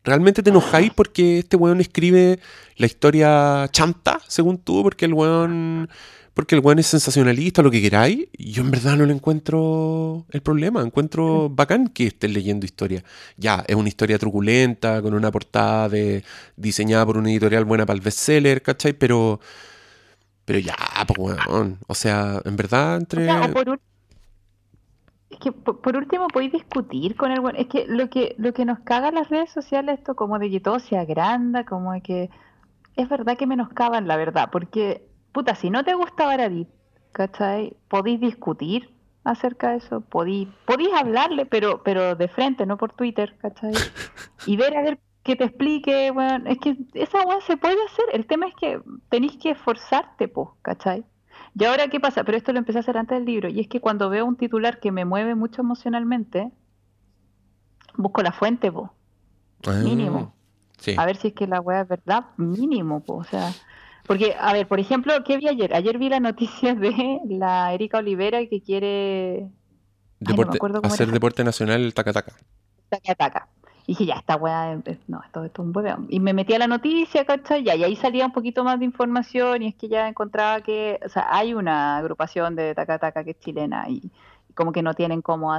¿Realmente 0.03 0.43
te 0.43 0.49
enojáis 0.49 0.91
porque 0.93 1.39
este 1.39 1.55
weón 1.55 1.81
escribe 1.81 2.39
la 2.77 2.85
historia 2.85 3.67
chanta, 3.71 4.19
según 4.27 4.57
tú? 4.57 4.83
Porque 4.83 5.05
el 5.05 5.13
weón 5.13 5.89
porque 6.33 6.55
el 6.55 6.61
weón 6.61 6.79
es 6.79 6.87
sensacionalista, 6.87 7.61
lo 7.61 7.71
que 7.71 7.81
queráis, 7.81 8.27
yo 8.37 8.63
en 8.63 8.71
verdad 8.71 8.95
no 8.95 9.05
le 9.05 9.13
encuentro 9.13 10.25
el 10.29 10.41
problema. 10.41 10.81
Encuentro 10.81 11.49
bacán 11.49 11.87
que 11.87 12.07
estés 12.07 12.31
leyendo 12.31 12.65
historia. 12.65 13.03
Ya, 13.37 13.63
es 13.67 13.75
una 13.75 13.89
historia 13.89 14.17
truculenta, 14.17 15.01
con 15.01 15.13
una 15.13 15.31
portada 15.31 15.89
de, 15.89 16.23
diseñada 16.55 17.05
por 17.05 17.17
una 17.17 17.29
editorial 17.29 17.65
buena 17.65 17.85
para 17.85 17.95
el 17.95 18.01
bestseller, 18.01 18.61
¿cachai? 18.61 18.93
Pero, 18.93 19.39
pero 20.45 20.59
ya, 20.59 20.75
pues 21.07 21.37
weón. 21.47 21.79
O 21.87 21.95
sea, 21.95 22.41
en 22.45 22.55
verdad, 22.55 22.97
entre. 22.97 23.27
por 23.51 23.79
es 25.29 25.37
que 25.37 25.51
por, 25.51 25.95
último 25.95 26.27
podéis 26.27 26.53
discutir 26.53 27.15
con 27.15 27.31
el 27.31 27.39
weón. 27.39 27.55
Es 27.55 27.67
que 27.67 27.85
lo 27.87 28.09
que 28.09 28.35
lo 28.37 28.53
que 28.53 28.65
nos 28.65 28.79
caga 28.79 29.09
en 29.09 29.15
las 29.15 29.29
redes 29.29 29.51
sociales, 29.51 29.99
esto 29.99 30.15
como 30.15 30.39
de 30.39 30.49
que 30.49 30.59
todo 30.59 30.79
se 30.79 30.97
agranda, 30.97 31.65
como 31.65 31.93
de 31.93 32.01
que. 32.01 32.29
Es 32.95 33.07
verdad 33.07 33.37
que 33.37 33.47
menoscaban 33.47 34.07
la 34.07 34.17
verdad, 34.17 34.49
porque 34.51 35.08
puta, 35.31 35.55
si 35.55 35.69
no 35.69 35.83
te 35.83 35.93
gusta 35.93 36.25
Baradit, 36.25 36.67
¿cachai? 37.11 37.75
Podéis 37.87 38.19
discutir 38.19 38.93
acerca 39.23 39.71
de 39.71 39.77
eso, 39.77 40.01
podéis, 40.01 40.47
podéis 40.65 40.93
hablarle, 40.93 41.45
pero, 41.45 41.83
pero 41.83 42.15
de 42.15 42.27
frente, 42.27 42.65
no 42.65 42.77
por 42.77 42.93
Twitter, 42.93 43.37
¿cachai? 43.39 43.73
Y 44.45 44.57
ver 44.57 44.75
a 44.75 44.81
ver 44.81 44.99
que 45.23 45.35
te 45.35 45.43
explique, 45.43 46.11
bueno, 46.11 46.49
es 46.49 46.57
que 46.59 46.77
esa 46.93 47.21
weá 47.25 47.41
se 47.41 47.57
puede 47.57 47.77
hacer, 47.85 48.05
el 48.13 48.25
tema 48.25 48.47
es 48.47 48.55
que 48.55 48.81
tenéis 49.09 49.37
que 49.37 49.51
esforzarte, 49.51 50.27
po, 50.27 50.57
¿cachai? 50.61 51.03
Y 51.57 51.65
ahora, 51.65 51.87
¿qué 51.89 51.99
pasa? 51.99 52.23
Pero 52.23 52.37
esto 52.37 52.53
lo 52.53 52.59
empecé 52.59 52.79
a 52.79 52.81
hacer 52.81 52.97
antes 52.97 53.17
del 53.17 53.25
libro, 53.25 53.49
y 53.49 53.59
es 53.59 53.67
que 53.67 53.81
cuando 53.81 54.09
veo 54.09 54.25
un 54.25 54.37
titular 54.37 54.79
que 54.79 54.91
me 54.91 55.05
mueve 55.05 55.35
mucho 55.35 55.61
emocionalmente, 55.61 56.51
busco 57.95 58.21
la 58.23 58.31
fuente, 58.31 58.71
po. 58.71 58.93
Ah, 59.67 59.81
mínimo. 59.83 60.33
A 60.97 61.05
ver 61.05 61.17
si 61.17 61.29
es 61.29 61.33
que 61.33 61.47
la 61.47 61.59
weá 61.59 61.81
es 61.81 61.87
verdad, 61.87 62.25
mínimo, 62.37 63.01
po. 63.01 63.15
O 63.15 63.23
sea, 63.23 63.51
porque, 64.09 64.35
a 64.39 64.53
ver, 64.53 64.67
por 64.67 64.79
ejemplo, 64.79 65.13
¿qué 65.23 65.37
vi 65.37 65.47
ayer? 65.47 65.71
Ayer 65.75 65.99
vi 65.99 66.09
la 66.09 66.19
noticia 66.19 66.73
de 66.73 67.19
la 67.27 67.71
Erika 67.75 67.99
Olivera 67.99 68.43
que 68.47 68.59
quiere 68.59 69.47
hacer 70.81 71.11
deporte 71.11 71.43
nacional 71.43 71.81
el 71.83 71.93
taca-taca. 71.93 72.33
Taca-taca. 72.89 73.49
Y 73.85 73.91
dije, 73.91 74.07
ya, 74.07 74.15
esta 74.15 74.35
weá, 74.35 74.81
no, 75.07 75.21
esto, 75.23 75.45
esto 75.45 75.61
es 75.61 75.67
un 75.67 75.77
hueveo. 75.77 76.07
Y 76.09 76.19
me 76.21 76.33
metí 76.33 76.55
a 76.55 76.57
la 76.57 76.65
noticia, 76.65 77.23
¿cachai? 77.23 77.63
Y 77.63 77.69
ahí 77.69 77.95
salía 77.97 78.25
un 78.25 78.31
poquito 78.31 78.63
más 78.63 78.79
de 78.79 78.85
información 78.85 79.61
y 79.61 79.67
es 79.67 79.75
que 79.75 79.87
ya 79.87 80.07
encontraba 80.07 80.61
que, 80.61 80.99
o 81.05 81.09
sea, 81.09 81.27
hay 81.29 81.53
una 81.53 81.97
agrupación 81.97 82.55
de 82.55 82.73
Takataka 82.73 83.23
que 83.23 83.31
es 83.31 83.39
chilena 83.39 83.87
y, 83.89 84.09
como 84.55 84.71
que 84.71 84.81
no 84.81 84.95
tienen 84.95 85.21
cómo 85.21 85.55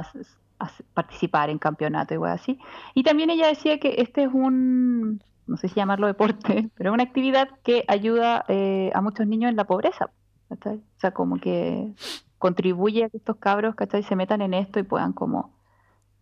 participar 0.93 1.49
en 1.49 1.57
campeonato 1.57 2.13
y 2.15 2.17
weá 2.17 2.33
así. 2.33 2.59
Y 2.95 3.03
también 3.03 3.29
ella 3.29 3.47
decía 3.47 3.79
que 3.79 3.95
este 3.99 4.23
es 4.23 4.29
un, 4.33 5.21
no 5.47 5.57
sé 5.57 5.67
si 5.67 5.75
llamarlo 5.75 6.07
deporte, 6.07 6.69
pero 6.75 6.89
es 6.89 6.93
una 6.93 7.03
actividad 7.03 7.49
que 7.63 7.83
ayuda 7.87 8.45
eh, 8.47 8.91
a 8.93 9.01
muchos 9.01 9.27
niños 9.27 9.49
en 9.49 9.55
la 9.55 9.65
pobreza, 9.65 10.09
¿cachai? 10.49 10.77
O 10.77 10.99
sea, 10.99 11.11
como 11.11 11.37
que 11.39 11.93
contribuye 12.37 13.05
a 13.05 13.09
que 13.09 13.17
estos 13.17 13.37
cabros, 13.37 13.75
¿cachai? 13.75 14.03
Se 14.03 14.15
metan 14.15 14.41
en 14.41 14.53
esto 14.53 14.79
y 14.79 14.83
puedan 14.83 15.13
como 15.13 15.53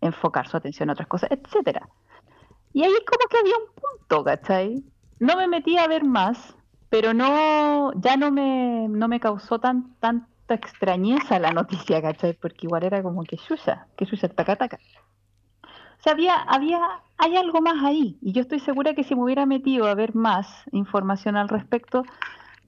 enfocar 0.01 0.47
su 0.47 0.57
atención 0.57 0.89
a 0.89 0.93
otras 0.93 1.07
cosas, 1.07 1.29
etcétera. 1.31 1.89
Y 2.73 2.83
ahí 2.83 2.91
como 3.05 3.29
que 3.29 3.37
había 3.37 3.55
un 3.57 3.73
punto, 3.73 4.23
¿cachai? 4.23 4.83
No 5.19 5.35
me 5.35 5.47
metí 5.47 5.77
a 5.77 5.87
ver 5.87 6.03
más, 6.03 6.55
pero 6.89 7.13
no, 7.13 7.91
ya 7.93 8.17
no 8.17 8.31
me, 8.31 8.87
no 8.89 9.07
me 9.07 9.19
causó 9.19 9.59
tan, 9.59 9.95
tanta 9.99 10.53
extrañeza 10.53 11.39
la 11.39 11.51
noticia, 11.51 12.01
¿cachai? 12.01 12.33
Porque 12.33 12.67
igual 12.67 12.83
era 12.83 13.03
como 13.03 13.23
que 13.23 13.37
suya, 13.37 13.87
que 13.97 14.05
suya, 14.05 14.29
taca, 14.29 14.55
taca. 14.55 14.79
O 15.99 16.01
sea, 16.01 16.13
había, 16.13 16.35
había, 16.35 16.79
hay 17.17 17.35
algo 17.35 17.61
más 17.61 17.83
ahí. 17.83 18.17
Y 18.21 18.31
yo 18.31 18.41
estoy 18.41 18.59
segura 18.59 18.93
que 18.93 19.03
si 19.03 19.15
me 19.15 19.23
hubiera 19.23 19.45
metido 19.45 19.87
a 19.87 19.95
ver 19.95 20.15
más 20.15 20.47
información 20.71 21.35
al 21.35 21.49
respecto, 21.49 22.03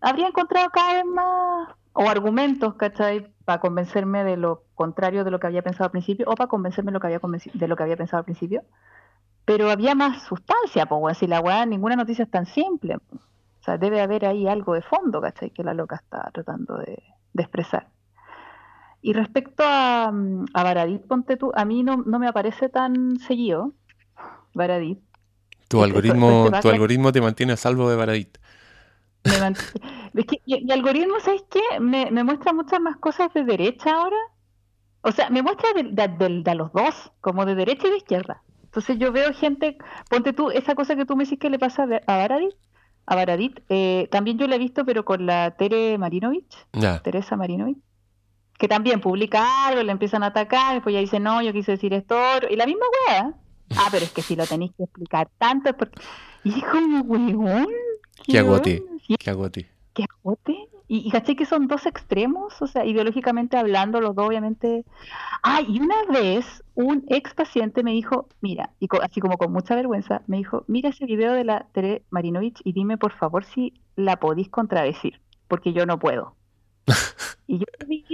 habría 0.02 0.28
encontrado 0.28 0.70
cada 0.70 0.94
vez 0.96 1.06
más, 1.06 1.70
o 1.94 2.10
argumentos, 2.10 2.76
¿cachai? 2.76 3.34
Para 3.46 3.60
convencerme 3.60 4.24
de 4.24 4.38
lo 4.38 4.64
contrario 4.76 5.24
de 5.24 5.32
lo 5.32 5.40
que 5.40 5.48
había 5.48 5.62
pensado 5.62 5.86
al 5.86 5.92
principio, 5.92 6.26
o 6.30 6.36
para 6.36 6.48
convencerme 6.48 6.92
de 6.92 6.94
lo 6.94 7.00
que 7.00 7.08
había, 7.08 7.20
de 7.54 7.68
lo 7.68 7.76
que 7.76 7.84
había 7.84 7.98
pensado 7.98 8.20
al 8.20 8.26
principio. 8.26 8.64
Pero 9.46 9.70
había 9.70 9.96
más 9.96 10.24
sustancia, 10.24 10.86
pues, 10.86 11.18
si 11.18 11.28
la 11.28 11.42
weá, 11.42 11.66
ninguna 11.66 11.96
noticia 11.96 12.24
es 12.24 12.32
tan 12.32 12.46
simple. 12.46 12.96
O 12.96 13.64
sea, 13.64 13.78
debe 13.78 14.02
haber 14.02 14.26
ahí 14.26 14.48
algo 14.48 14.74
de 14.74 14.82
fondo, 14.82 15.22
¿cachai? 15.22 15.52
Que 15.52 15.64
la 15.64 15.74
loca 15.74 15.98
está 15.98 16.30
tratando 16.34 16.78
de, 16.78 17.02
expresar. 17.38 17.88
Y 19.02 19.14
respecto 19.14 19.64
a, 19.66 20.12
mm, 20.12 20.46
a 20.54 20.64
Baradit, 20.64 21.02
ponte 21.08 21.38
tú, 21.38 21.52
a 21.56 21.66
mí 21.66 21.84
no, 21.84 21.98
no 21.98 22.20
me 22.20 22.28
aparece 22.28 22.70
tan 22.70 23.18
seguido, 23.20 23.74
Baradit. 24.54 25.00
Tu 25.68 25.82
algoritmo, 25.82 26.50
tu 26.62 26.70
algoritmo 26.70 27.12
te 27.12 27.22
mantiene 27.22 27.54
a 27.54 27.58
salvo 27.58 27.90
de 27.90 27.96
Baradit. 27.96 28.38
Es 30.14 30.26
que 30.26 30.42
mi, 30.46 30.72
algoritmo, 30.72 31.20
¿sabes 31.22 31.46
qué? 31.50 31.80
Me, 31.80 32.12
muestra 32.24 32.52
muchas 32.52 32.82
más 32.82 32.98
cosas 32.98 33.34
de 33.34 33.46
derecha 33.46 33.96
ahora. 33.96 34.18
O 35.04 35.12
sea, 35.14 35.30
me 35.30 35.42
muestra 35.42 35.70
de, 35.74 36.56
los 36.56 36.74
dos, 36.74 37.12
como 37.22 37.46
de 37.46 37.56
derecha 37.56 37.88
y 37.88 37.92
de 37.92 37.98
izquierda. 37.98 38.44
Entonces 38.64 39.00
yo 39.00 39.12
veo 39.12 39.34
gente, 39.34 39.78
ponte 40.10 40.34
tú, 40.34 40.52
esa 40.52 40.76
cosa 40.76 40.96
que 40.96 41.06
tú 41.06 41.16
me 41.16 41.24
decís 41.24 41.40
que 41.40 41.50
le 41.50 41.60
pasa 41.60 41.84
a 41.84 42.18
Baradit, 42.18 42.56
a 43.06 43.16
Baradit, 43.16 43.62
eh, 43.70 44.10
también 44.12 44.38
yo 44.38 44.48
la 44.48 44.56
he 44.56 44.60
visto, 44.60 44.86
pero 44.86 45.06
con 45.06 45.26
la 45.26 45.52
Tere 45.52 45.98
Marinovich, 45.98 46.56
Teresa 47.04 47.36
Marinovich, 47.36 47.80
que 48.62 48.68
también 48.68 49.02
publica 49.02 49.66
algo, 49.66 49.82
le 49.82 49.92
empiezan 49.92 50.22
a 50.22 50.28
atacar, 50.28 50.76
después 50.76 50.94
ya 50.94 51.00
dice, 51.00 51.20
no, 51.20 51.42
yo 51.42 51.52
quise 51.52 51.72
decir 51.72 51.96
esto, 51.96 52.16
y 52.48 52.56
la 52.56 52.68
misma 52.68 52.86
wea. 53.08 53.34
Ah, 53.76 53.88
pero 53.90 54.06
es 54.06 54.12
que 54.12 54.22
si 54.22 54.36
lo 54.36 54.46
tenéis 54.46 54.72
que 54.78 54.84
explicar 54.84 55.32
tanto 55.40 55.70
es 55.70 55.76
porque... 55.76 56.00
Y 56.44 56.60
es 56.60 56.66
como, 56.66 57.02
weón, 57.02 57.68
¿qué, 58.24 58.38
agote? 58.38 58.84
¿Qué 59.18 59.30
agote? 59.32 59.68
¿Qué 59.96 60.04
agote? 60.04 60.70
Y, 60.88 61.08
y 61.08 61.10
caché 61.10 61.36
que 61.36 61.48
son 61.48 61.68
dos 61.68 61.88
extremos, 61.88 62.62
o 62.62 62.68
sea, 62.68 62.86
ideológicamente 62.86 63.58
hablando, 63.58 64.00
los 64.00 64.14
dos 64.14 64.28
obviamente... 64.28 64.86
Ah, 65.42 65.62
y 65.68 65.80
una 65.80 65.96
vez 66.12 66.64
un 66.76 67.04
ex 67.08 67.34
paciente 67.34 67.82
me 67.82 67.94
dijo, 67.94 68.30
mira, 68.42 68.70
y 68.80 68.88
así 69.02 69.22
como 69.22 69.40
con 69.40 69.52
mucha 69.52 69.74
vergüenza, 69.74 70.22
me 70.28 70.38
dijo, 70.38 70.66
mira 70.68 70.90
ese 70.90 71.06
video 71.06 71.34
de 71.34 71.46
la 71.46 71.66
Tere 71.74 72.04
Marinovich 72.12 72.62
y 72.64 72.74
dime 72.74 73.00
por 73.00 73.14
favor 73.14 73.44
si 73.44 73.74
la 73.96 74.18
podís 74.18 74.50
contradecir, 74.50 75.20
porque 75.48 75.74
yo 75.74 75.88
no 75.88 75.98
puedo. 75.98 76.36
y 77.48 77.58
yo 77.58 77.66
vi 77.88 78.06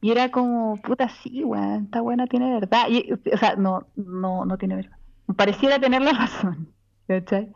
y 0.00 0.10
era 0.10 0.30
como, 0.30 0.76
puta, 0.76 1.08
sí, 1.08 1.44
weón, 1.44 1.84
esta 1.84 2.00
buena 2.00 2.26
tiene 2.26 2.52
verdad. 2.52 2.86
Y, 2.88 3.12
o 3.12 3.38
sea, 3.38 3.56
no, 3.56 3.86
no, 3.96 4.44
no 4.44 4.58
tiene 4.58 4.76
verdad. 4.76 4.96
Pareciera 5.36 5.78
tener 5.78 6.02
la 6.02 6.12
razón, 6.18 6.72
¿cachai? 7.06 7.52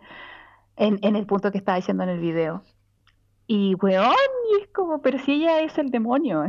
En, 0.76 0.98
en 1.02 1.16
el 1.16 1.26
punto 1.26 1.50
que 1.52 1.58
estaba 1.58 1.76
diciendo 1.76 2.02
en 2.02 2.10
el 2.10 2.20
video. 2.20 2.62
Y, 3.46 3.74
weón, 3.74 4.14
y 4.52 4.62
es 4.62 4.68
como, 4.74 5.00
pero 5.02 5.18
si 5.18 5.32
ella 5.32 5.60
es 5.60 5.76
el 5.78 5.90
demonio. 5.90 6.44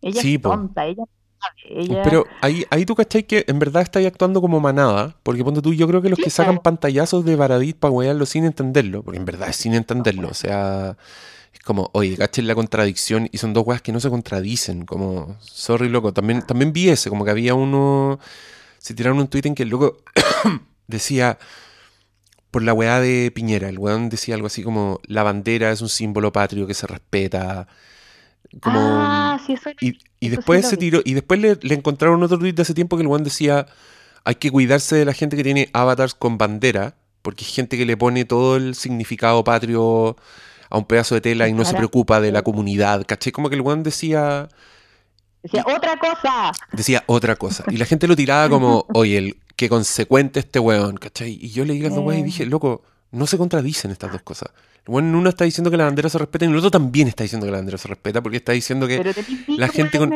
Ella 0.00 0.20
es 0.20 0.42
tonta, 0.42 0.86
ella 0.86 1.04
ella... 1.68 2.02
Pero 2.02 2.26
ahí, 2.40 2.64
ahí 2.70 2.84
tú 2.84 2.94
cachai 2.94 3.24
que 3.24 3.44
en 3.46 3.58
verdad 3.58 3.82
estáis 3.82 4.06
actuando 4.06 4.40
como 4.40 4.60
manada, 4.60 5.16
porque 5.22 5.44
ponte 5.44 5.62
tú, 5.62 5.72
yo 5.72 5.86
creo 5.86 6.02
que 6.02 6.08
los 6.08 6.18
que 6.18 6.30
sacan 6.30 6.58
pantallazos 6.58 7.24
de 7.24 7.36
Baradit 7.36 7.76
para 7.76 7.92
wearlo 7.92 8.26
sin 8.26 8.44
entenderlo, 8.44 9.02
porque 9.02 9.18
en 9.18 9.24
verdad 9.24 9.48
es 9.48 9.56
sin 9.56 9.74
entenderlo, 9.74 10.28
o 10.28 10.34
sea, 10.34 10.96
es 11.58 11.64
como, 11.64 11.90
oye, 11.92 12.16
caché 12.16 12.42
la 12.42 12.54
contradicción 12.54 13.28
y 13.32 13.38
son 13.38 13.52
dos 13.52 13.66
weas 13.66 13.82
que 13.82 13.92
no 13.92 14.00
se 14.00 14.08
contradicen, 14.10 14.84
como, 14.84 15.36
sorry 15.40 15.88
loco, 15.88 16.12
también, 16.12 16.42
también 16.42 16.72
vi 16.72 16.88
ese, 16.88 17.10
como 17.10 17.24
que 17.24 17.30
había 17.30 17.54
uno, 17.54 18.18
se 18.78 18.94
tiraron 18.94 19.18
un 19.18 19.28
tweet 19.28 19.42
en 19.44 19.54
que 19.54 19.64
el 19.64 19.70
loco 19.70 19.98
decía, 20.86 21.38
por 22.50 22.62
la 22.62 22.72
weá 22.72 23.00
de 23.00 23.32
Piñera, 23.34 23.68
el 23.68 23.78
weón 23.78 24.08
decía 24.08 24.36
algo 24.36 24.46
así 24.46 24.62
como, 24.62 25.00
la 25.04 25.24
bandera 25.24 25.72
es 25.72 25.82
un 25.82 25.88
símbolo 25.88 26.32
patrio 26.32 26.66
que 26.66 26.74
se 26.74 26.86
respeta, 26.86 27.66
como, 28.60 28.78
ah, 28.80 29.40
sí, 29.44 29.54
eso 29.54 29.70
y, 29.80 29.98
y 30.20 30.28
después 30.28 30.66
se 30.66 30.76
tiró, 30.76 31.02
y 31.04 31.14
después 31.14 31.40
le, 31.40 31.58
le, 31.60 31.74
encontraron 31.74 32.22
otro 32.22 32.38
tweet 32.38 32.52
de 32.52 32.62
hace 32.62 32.72
tiempo 32.72 32.96
que 32.96 33.02
el 33.02 33.08
weón 33.08 33.24
decía, 33.24 33.66
hay 34.24 34.36
que 34.36 34.50
cuidarse 34.50 34.96
de 34.96 35.04
la 35.04 35.12
gente 35.12 35.36
que 35.36 35.42
tiene 35.42 35.68
avatars 35.72 36.14
con 36.14 36.38
bandera, 36.38 36.94
porque 37.22 37.44
hay 37.44 37.50
gente 37.50 37.76
que 37.76 37.84
le 37.84 37.96
pone 37.96 38.24
todo 38.24 38.56
el 38.56 38.74
significado 38.76 39.42
patrio 39.42 40.16
a 40.70 40.78
un 40.78 40.84
pedazo 40.84 41.14
de 41.14 41.20
tela 41.20 41.48
y 41.48 41.52
no 41.52 41.64
se 41.64 41.74
preocupa 41.74 42.20
de 42.20 42.32
la 42.32 42.42
comunidad, 42.42 43.04
¿cachai? 43.06 43.32
Como 43.32 43.48
que 43.48 43.56
el 43.56 43.62
weón 43.62 43.82
decía... 43.82 44.48
Decía 45.42 45.64
otra 45.66 45.98
cosa. 45.98 46.52
Decía 46.72 47.04
otra 47.06 47.36
cosa. 47.36 47.64
Y 47.68 47.76
la 47.76 47.86
gente 47.86 48.08
lo 48.08 48.16
tiraba 48.16 48.48
como, 48.48 48.86
oye, 48.94 49.18
el, 49.18 49.36
qué 49.56 49.68
consecuente 49.68 50.40
este 50.40 50.58
weón, 50.58 50.96
¿cachai? 50.96 51.38
Y 51.40 51.50
yo 51.50 51.64
leí 51.64 51.84
a 51.84 51.90
dos 51.90 52.14
y 52.14 52.22
dije, 52.22 52.46
loco, 52.46 52.82
no 53.10 53.26
se 53.26 53.38
contradicen 53.38 53.90
estas 53.90 54.12
dos 54.12 54.22
cosas. 54.22 54.50
El 54.86 54.94
weón 54.94 55.14
uno 55.14 55.28
está 55.28 55.44
diciendo 55.44 55.70
que 55.70 55.76
la 55.76 55.84
bandera 55.84 56.08
se 56.08 56.18
respeta 56.18 56.44
y 56.44 56.48
el 56.48 56.56
otro 56.56 56.70
también 56.70 57.08
está 57.08 57.22
diciendo 57.22 57.46
que 57.46 57.52
la 57.52 57.58
bandera 57.58 57.78
se 57.78 57.88
respeta 57.88 58.22
porque 58.22 58.38
está 58.38 58.52
diciendo 58.52 58.86
que 58.86 59.14
la 59.48 59.68
gente 59.68 59.98
con... 59.98 60.12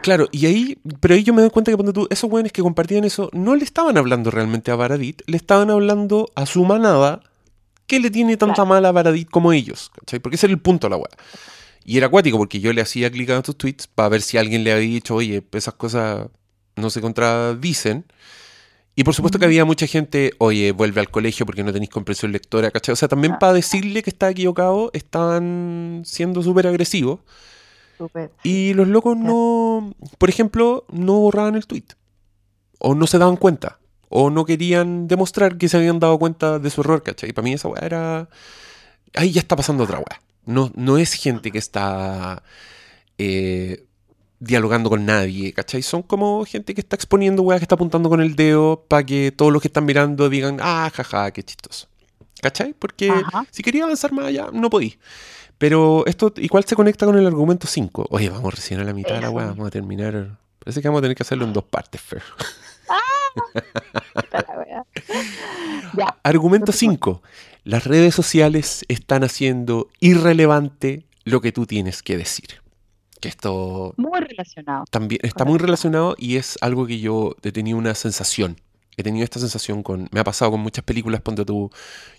Claro, 0.00 0.28
y 0.32 0.46
ahí, 0.46 0.78
pero 1.00 1.14
ahí 1.14 1.22
yo 1.22 1.34
me 1.34 1.42
doy 1.42 1.50
cuenta 1.50 1.70
que 1.70 1.76
cuando 1.76 1.92
tú, 1.92 2.06
esos 2.10 2.30
weones 2.30 2.52
que 2.52 2.62
compartían 2.62 3.04
eso, 3.04 3.30
no 3.32 3.56
le 3.56 3.64
estaban 3.64 3.96
hablando 3.98 4.30
realmente 4.30 4.70
a 4.70 4.76
Baradit, 4.76 5.22
le 5.26 5.36
estaban 5.36 5.70
hablando 5.70 6.30
a 6.34 6.46
su 6.46 6.64
manada 6.64 7.20
¿Qué 7.92 8.00
le 8.00 8.10
tiene 8.10 8.38
tanta 8.38 8.64
mala 8.64 8.88
a 8.88 8.92
Baradit 8.92 9.28
como 9.28 9.52
ellos? 9.52 9.90
¿cachai? 9.94 10.18
Porque 10.18 10.36
ese 10.36 10.46
era 10.46 10.54
el 10.54 10.60
punto 10.60 10.86
de 10.86 10.92
la 10.92 10.96
weá. 10.96 11.10
Y 11.84 11.98
era 11.98 12.06
acuático 12.06 12.38
porque 12.38 12.58
yo 12.58 12.72
le 12.72 12.80
hacía 12.80 13.10
clic 13.10 13.28
a 13.28 13.36
estos 13.36 13.54
tweets 13.58 13.86
para 13.86 14.08
ver 14.08 14.22
si 14.22 14.38
alguien 14.38 14.64
le 14.64 14.72
había 14.72 14.88
dicho, 14.88 15.14
oye, 15.14 15.44
esas 15.52 15.74
cosas 15.74 16.28
no 16.74 16.88
se 16.88 17.02
contradicen. 17.02 18.06
Y 18.96 19.04
por 19.04 19.14
supuesto 19.14 19.38
que 19.38 19.44
había 19.44 19.66
mucha 19.66 19.86
gente, 19.86 20.32
oye, 20.38 20.72
vuelve 20.72 21.02
al 21.02 21.10
colegio 21.10 21.44
porque 21.44 21.62
no 21.62 21.70
tenéis 21.70 21.90
comprensión 21.90 22.32
lectora, 22.32 22.70
¿cachai? 22.70 22.94
O 22.94 22.96
sea, 22.96 23.08
también 23.08 23.34
ah. 23.34 23.38
para 23.38 23.52
decirle 23.52 24.02
que 24.02 24.08
está 24.08 24.30
equivocado, 24.30 24.88
estaban 24.94 26.00
siendo 26.06 26.42
súper 26.42 26.68
agresivos. 26.68 27.20
Y 28.42 28.72
los 28.72 28.88
locos 28.88 29.18
no, 29.18 29.94
por 30.16 30.30
ejemplo, 30.30 30.86
no 30.90 31.20
borraban 31.20 31.56
el 31.56 31.66
tweet. 31.66 31.84
O 32.78 32.94
no 32.94 33.06
se 33.06 33.18
daban 33.18 33.36
cuenta 33.36 33.81
o 34.12 34.30
no 34.30 34.44
querían 34.44 35.08
demostrar 35.08 35.56
que 35.56 35.68
se 35.68 35.76
habían 35.78 35.98
dado 35.98 36.18
cuenta 36.18 36.58
de 36.58 36.70
su 36.70 36.82
error, 36.82 37.02
¿cachai? 37.02 37.30
Y 37.30 37.32
para 37.32 37.44
mí 37.44 37.54
esa 37.54 37.68
weá 37.68 37.84
era... 37.84 38.28
Ahí 39.14 39.32
ya 39.32 39.40
está 39.40 39.56
pasando 39.56 39.84
otra 39.84 39.98
weá. 39.98 40.20
No, 40.44 40.70
no 40.74 40.98
es 40.98 41.14
gente 41.14 41.50
que 41.50 41.58
está 41.58 42.42
eh, 43.18 43.84
dialogando 44.38 44.90
con 44.90 45.06
nadie, 45.06 45.52
¿cachai? 45.52 45.82
Son 45.82 46.02
como 46.02 46.44
gente 46.44 46.74
que 46.74 46.80
está 46.80 46.96
exponiendo 46.96 47.42
weá, 47.42 47.58
que 47.58 47.64
está 47.64 47.76
apuntando 47.76 48.08
con 48.08 48.20
el 48.20 48.36
dedo 48.36 48.84
para 48.88 49.04
que 49.04 49.32
todos 49.32 49.52
los 49.52 49.62
que 49.62 49.68
están 49.68 49.84
mirando 49.84 50.28
digan, 50.28 50.58
ah, 50.60 50.90
jaja, 50.92 51.30
qué 51.30 51.42
chistoso. 51.42 51.88
¿Cachai? 52.40 52.74
Porque 52.74 53.12
si 53.50 53.62
quería 53.62 53.84
avanzar 53.84 54.12
más 54.12 54.26
allá, 54.26 54.48
no 54.52 54.68
podí. 54.68 54.98
Pero 55.58 56.04
esto 56.06 56.34
igual 56.36 56.64
se 56.64 56.74
conecta 56.74 57.06
con 57.06 57.16
el 57.16 57.26
argumento 57.26 57.68
5. 57.68 58.08
Oye, 58.10 58.28
vamos 58.30 58.52
recién 58.52 58.80
a 58.80 58.84
la 58.84 58.92
mitad 58.92 59.14
de 59.14 59.20
la 59.20 59.30
weá, 59.30 59.46
vamos 59.46 59.68
a 59.68 59.70
terminar. 59.70 60.38
Parece 60.58 60.82
que 60.82 60.88
vamos 60.88 60.98
a 60.98 61.02
tener 61.02 61.16
que 61.16 61.22
hacerlo 61.22 61.44
en 61.44 61.52
dos 61.52 61.64
partes, 61.64 62.00
Fer. 62.00 62.22
Argumento 66.22 66.72
5. 66.72 67.22
Las 67.64 67.84
redes 67.84 68.14
sociales 68.14 68.84
están 68.88 69.24
haciendo 69.24 69.88
irrelevante 70.00 71.04
lo 71.24 71.40
que 71.40 71.52
tú 71.52 71.66
tienes 71.66 72.02
que 72.02 72.16
decir. 72.16 72.62
Que 73.20 73.28
esto... 73.28 73.94
Muy 73.96 74.20
relacionado. 74.20 74.84
También 74.90 75.20
está 75.22 75.44
muy 75.44 75.58
relacionado 75.58 76.16
y 76.18 76.36
es 76.36 76.58
algo 76.60 76.86
que 76.86 76.98
yo 76.98 77.36
he 77.42 77.52
tenido 77.52 77.78
una 77.78 77.94
sensación. 77.94 78.56
He 78.96 79.02
tenido 79.02 79.24
esta 79.24 79.38
sensación 79.38 79.82
con... 79.82 80.08
Me 80.10 80.20
ha 80.20 80.24
pasado 80.24 80.50
con 80.50 80.60
muchas 80.60 80.84
películas, 80.84 81.20
ponte 81.20 81.44
tú... 81.44 81.70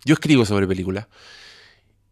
Yo 0.05 0.13
escribo 0.13 0.45
sobre 0.45 0.67
películas. 0.67 1.07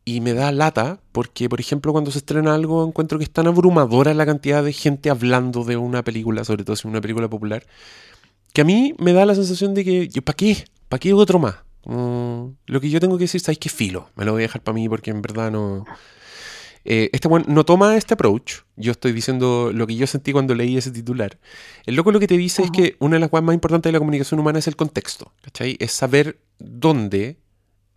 Y 0.03 0.19
me 0.19 0.33
da 0.33 0.51
lata 0.51 0.99
porque, 1.11 1.47
por 1.47 1.61
ejemplo, 1.61 1.91
cuando 1.91 2.11
se 2.11 2.17
estrena 2.17 2.55
algo 2.55 2.85
encuentro 2.85 3.17
que 3.17 3.23
es 3.23 3.31
tan 3.31 3.47
abrumadora 3.47 4.13
la 4.13 4.25
cantidad 4.25 4.63
de 4.63 4.73
gente 4.73 5.09
hablando 5.09 5.63
de 5.63 5.77
una 5.77 6.03
película, 6.03 6.43
sobre 6.43 6.63
todo 6.63 6.75
si 6.75 6.81
es 6.81 6.85
una 6.85 7.01
película 7.01 7.29
popular, 7.29 7.63
que 8.53 8.61
a 8.61 8.65
mí 8.65 8.93
me 8.97 9.13
da 9.13 9.25
la 9.25 9.35
sensación 9.35 9.73
de 9.73 9.83
que, 9.83 10.21
¿para 10.21 10.35
qué? 10.35 10.65
¿Para 10.89 10.99
qué 10.99 11.13
otro 11.13 11.39
más? 11.39 11.55
lo 11.83 12.79
que 12.79 12.91
yo 12.91 12.99
tengo 12.99 13.17
que 13.17 13.23
decir, 13.23 13.41
¿sabes 13.41 13.57
qué 13.57 13.67
filo? 13.67 14.11
Me 14.15 14.23
lo 14.23 14.33
voy 14.33 14.43
a 14.43 14.45
dejar 14.45 14.61
para 14.61 14.75
mí 14.75 14.87
porque 14.87 15.09
en 15.09 15.21
verdad 15.23 15.51
no... 15.51 15.85
Eh, 16.83 17.09
este 17.11 17.27
bueno 17.27 17.45
no 17.47 17.65
toma 17.65 17.95
este 17.95 18.13
approach. 18.13 18.59
Yo 18.75 18.91
estoy 18.91 19.13
diciendo 19.13 19.71
lo 19.73 19.87
que 19.87 19.95
yo 19.95 20.05
sentí 20.05 20.31
cuando 20.31 20.53
leí 20.53 20.77
ese 20.77 20.91
titular. 20.91 21.39
El 21.85 21.95
loco 21.95 22.11
lo 22.11 22.19
que 22.19 22.27
te 22.27 22.37
dice 22.37 22.63
es 22.63 22.71
que 22.71 22.97
una 22.99 23.15
de 23.15 23.19
las 23.19 23.29
cosas 23.29 23.45
más 23.45 23.55
importantes 23.55 23.89
de 23.89 23.93
la 23.93 23.99
comunicación 23.99 24.39
humana 24.39 24.59
es 24.59 24.67
el 24.67 24.75
contexto. 24.75 25.33
¿cachai? 25.41 25.75
Es 25.79 25.91
saber 25.91 26.39
dónde 26.59 27.37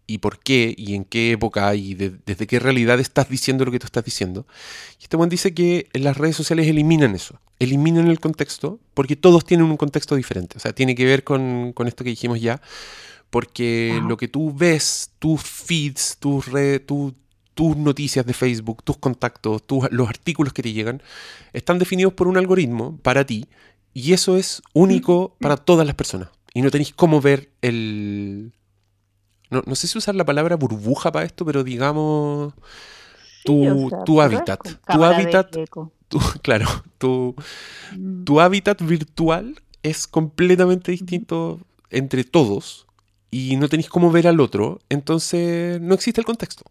y 0.06 0.18
por 0.18 0.38
qué 0.38 0.74
y 0.76 0.94
en 0.94 1.04
qué 1.04 1.32
época 1.32 1.74
y 1.74 1.94
desde 1.94 2.46
qué 2.46 2.58
realidad 2.58 3.00
estás 3.00 3.28
diciendo 3.28 3.64
lo 3.64 3.72
que 3.72 3.78
tú 3.78 3.86
estás 3.86 4.04
diciendo. 4.04 4.46
Y 5.00 5.04
este 5.04 5.16
buen 5.16 5.30
dice 5.30 5.54
que 5.54 5.88
las 5.94 6.16
redes 6.16 6.36
sociales 6.36 6.66
eliminan 6.66 7.14
eso, 7.14 7.40
eliminan 7.58 8.08
el 8.08 8.20
contexto 8.20 8.80
porque 8.94 9.16
todos 9.16 9.44
tienen 9.44 9.66
un 9.66 9.76
contexto 9.76 10.16
diferente. 10.16 10.56
O 10.56 10.60
sea, 10.60 10.72
tiene 10.72 10.94
que 10.94 11.04
ver 11.04 11.24
con, 11.24 11.72
con 11.72 11.88
esto 11.88 12.04
que 12.04 12.10
dijimos 12.10 12.40
ya, 12.40 12.60
porque 13.30 14.00
lo 14.06 14.16
que 14.16 14.28
tú 14.28 14.54
ves, 14.54 15.10
tus 15.18 15.42
feeds, 15.42 16.16
tus, 16.18 16.46
redes, 16.46 16.82
tus 16.86 17.76
noticias 17.76 18.24
de 18.26 18.32
Facebook, 18.32 18.82
tus 18.82 18.96
contactos, 18.98 19.62
los 19.90 20.08
artículos 20.08 20.52
que 20.52 20.62
te 20.62 20.72
llegan, 20.72 21.02
están 21.52 21.78
definidos 21.78 22.12
por 22.12 22.28
un 22.28 22.36
algoritmo 22.36 22.98
para 22.98 23.24
ti 23.24 23.46
y 23.92 24.12
eso 24.12 24.36
es 24.36 24.62
único 24.72 25.36
para 25.40 25.56
todas 25.56 25.86
las 25.86 25.94
personas. 25.94 26.28
Y 26.52 26.62
no 26.62 26.70
tenéis 26.70 26.92
cómo 26.94 27.20
ver 27.20 27.50
el... 27.62 28.52
No, 29.50 29.74
sé 29.76 29.86
si 29.86 29.98
usar 29.98 30.16
la 30.16 30.24
palabra 30.24 30.56
burbuja 30.56 31.12
para 31.12 31.26
esto, 31.26 31.44
pero 31.44 31.62
digamos 31.62 32.54
tu, 33.44 33.90
tu 34.04 34.20
hábitat. 34.20 34.60
Tu 34.92 35.04
hábitat, 35.04 35.56
claro, 36.42 36.66
tu, 36.98 37.34
mm. 37.96 38.24
tu 38.24 38.40
hábitat 38.40 38.80
virtual 38.82 39.60
es 39.82 40.06
completamente 40.06 40.92
distinto 40.92 41.60
entre 41.90 42.24
todos 42.24 42.86
y 43.30 43.56
no 43.56 43.68
tenéis 43.68 43.88
cómo 43.88 44.10
ver 44.10 44.26
al 44.26 44.40
otro, 44.40 44.80
entonces 44.88 45.80
no 45.80 45.94
existe 45.94 46.20
el 46.20 46.24
contexto. 46.24 46.64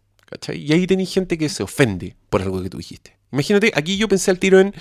Y 0.52 0.72
ahí 0.72 0.86
tenéis 0.86 1.12
gente 1.12 1.38
que 1.38 1.48
se 1.48 1.62
ofende 1.62 2.16
por 2.28 2.42
algo 2.42 2.62
que 2.62 2.70
tú 2.70 2.78
dijiste. 2.78 3.16
Imagínate, 3.32 3.72
aquí 3.74 3.96
yo 3.96 4.08
pensé 4.08 4.30
al 4.30 4.38
tiro 4.38 4.58
en. 4.58 4.74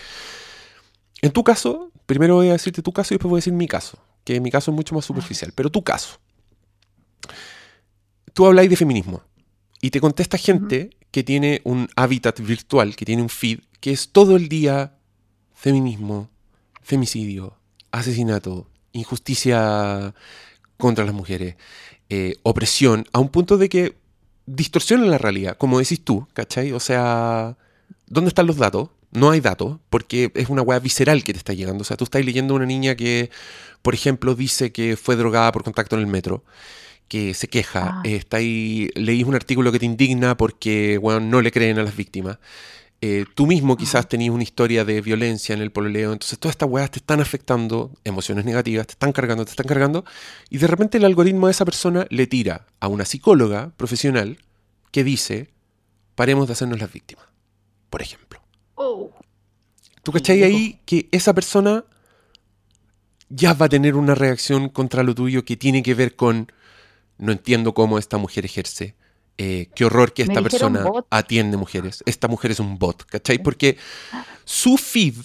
En 1.22 1.32
tu 1.32 1.44
caso, 1.44 1.92
primero 2.06 2.36
voy 2.36 2.50
a 2.50 2.54
decirte 2.54 2.82
tu 2.82 2.92
caso 2.92 3.14
y 3.14 3.16
después 3.16 3.30
voy 3.30 3.38
a 3.38 3.40
decir 3.40 3.54
mi 3.54 3.68
caso, 3.68 3.98
que 4.24 4.40
mi 4.42 4.52
caso 4.52 4.72
es 4.72 4.76
mucho 4.76 4.96
más 4.96 5.06
superficial, 5.06 5.52
pero 5.56 5.70
tu 5.70 5.84
caso. 5.84 6.20
Tú 8.34 8.46
habláis 8.46 8.70
de 8.70 8.76
feminismo 8.76 9.22
y 9.80 9.90
te 9.92 10.02
contesta 10.02 10.38
gente 10.38 10.90
que 11.14 11.24
tiene 11.24 11.62
un 11.64 11.90
hábitat 11.96 12.40
virtual, 12.40 12.96
que 12.96 13.06
tiene 13.06 13.22
un 13.22 13.30
feed, 13.30 13.60
que 13.80 13.92
es 13.92 14.10
todo 14.10 14.36
el 14.36 14.50
día 14.50 14.96
feminismo, 15.54 16.32
femicidio, 16.82 17.56
asesinato, 17.92 18.68
injusticia 18.94 20.16
contra 20.76 21.06
las 21.06 21.14
mujeres, 21.14 21.56
eh, 22.10 22.38
opresión, 22.42 23.06
a 23.14 23.20
un 23.20 23.30
punto 23.30 23.60
de 23.60 23.70
que 23.70 23.96
distorsionan 24.48 25.12
la 25.12 25.20
realidad, 25.20 25.56
como 25.56 25.78
decís 25.78 26.04
tú, 26.04 26.28
¿cachai? 26.34 26.72
O 26.72 26.80
sea, 26.80 27.58
¿dónde 28.08 28.30
están 28.30 28.48
los 28.48 28.58
datos? 28.58 28.90
No 29.12 29.30
hay 29.30 29.40
datos, 29.40 29.78
porque 29.92 30.32
es 30.34 30.50
una 30.50 30.64
weá 30.64 30.80
visceral 30.80 31.24
que 31.24 31.34
te 31.34 31.38
está 31.38 31.54
llegando. 31.54 31.84
O 31.84 31.86
sea, 31.86 31.96
tú 31.96 32.06
estás 32.06 32.26
leyendo 32.26 32.56
a 32.56 32.58
una 32.58 32.66
niña 32.66 32.96
que, 32.96 33.30
por 33.84 33.94
ejemplo, 33.94 34.34
dice 34.34 34.72
que 34.72 34.98
fue 34.98 35.16
drogada 35.16 35.52
por 35.52 35.64
contacto 35.64 35.96
en 35.96 36.02
el 36.02 36.08
metro, 36.08 36.44
que 37.08 37.34
se 37.34 37.48
queja, 37.48 38.00
ah. 38.00 38.02
está 38.04 38.38
ahí, 38.38 38.90
leís 38.96 39.26
un 39.26 39.36
artículo 39.36 39.72
que 39.72 39.80
te 39.80 39.86
indigna 39.86 40.36
porque, 40.36 40.98
bueno, 40.98 41.20
no 41.20 41.42
le 41.42 41.52
creen 41.52 41.80
a 41.80 41.84
las 41.84 41.96
víctimas. 41.96 42.40
Eh, 43.06 43.26
tú 43.36 43.46
mismo 43.46 43.76
quizás 43.76 44.08
tenías 44.08 44.34
una 44.34 44.44
historia 44.44 44.86
de 44.86 45.02
violencia 45.02 45.54
en 45.54 45.62
el 45.62 45.72
pololeo, 45.72 46.14
entonces 46.14 46.40
todas 46.40 46.54
estas 46.54 46.70
weas 46.70 46.90
te 46.90 47.00
están 47.00 47.20
afectando, 47.20 47.92
emociones 48.06 48.46
negativas, 48.46 48.88
te 48.88 48.94
están 48.94 49.12
cargando, 49.12 49.44
te 49.44 49.52
están 49.52 49.68
cargando, 49.68 50.06
y 50.50 50.58
de 50.58 50.68
repente 50.68 51.00
el 51.00 51.04
algoritmo 51.04 51.48
de 51.48 51.52
esa 51.52 51.66
persona 51.66 52.08
le 52.10 52.28
tira 52.28 52.66
a 52.80 52.88
una 52.88 53.04
psicóloga 53.04 53.74
profesional 53.76 54.38
que 54.92 55.04
dice, 55.04 55.50
paremos 56.16 56.48
de 56.48 56.54
hacernos 56.54 56.80
las 56.80 56.94
víctimas, 56.94 57.26
por 57.90 58.02
ejemplo. 58.02 58.42
Oh. 58.76 59.12
¿Tú 60.02 60.14
cachai 60.14 60.44
ahí 60.44 60.80
que 60.86 61.10
esa 61.12 61.34
persona 61.34 61.84
ya 63.28 63.54
va 63.54 63.66
a 63.66 63.70
tener 63.70 63.96
una 63.96 64.16
reacción 64.16 64.70
contra 64.70 65.04
lo 65.04 65.14
tuyo 65.14 65.44
que 65.44 65.58
tiene 65.58 65.84
que 65.84 65.94
ver 65.94 66.16
con, 66.16 66.52
no 67.18 67.32
entiendo 67.32 67.74
cómo 67.74 67.98
esta 67.98 68.18
mujer 68.18 68.46
ejerce, 68.46 68.96
eh, 69.38 69.70
qué 69.76 69.86
horror 69.86 70.14
que 70.14 70.24
esta 70.24 70.42
persona 70.42 70.86
atiende 71.10 71.58
mujeres. 71.58 72.04
Esta 72.06 72.28
mujer 72.28 72.52
es 72.52 72.60
un 72.60 72.78
bot, 72.78 73.04
¿cachai? 73.06 73.40
Porque 73.40 73.78
su 74.46 74.78
feed 74.78 75.16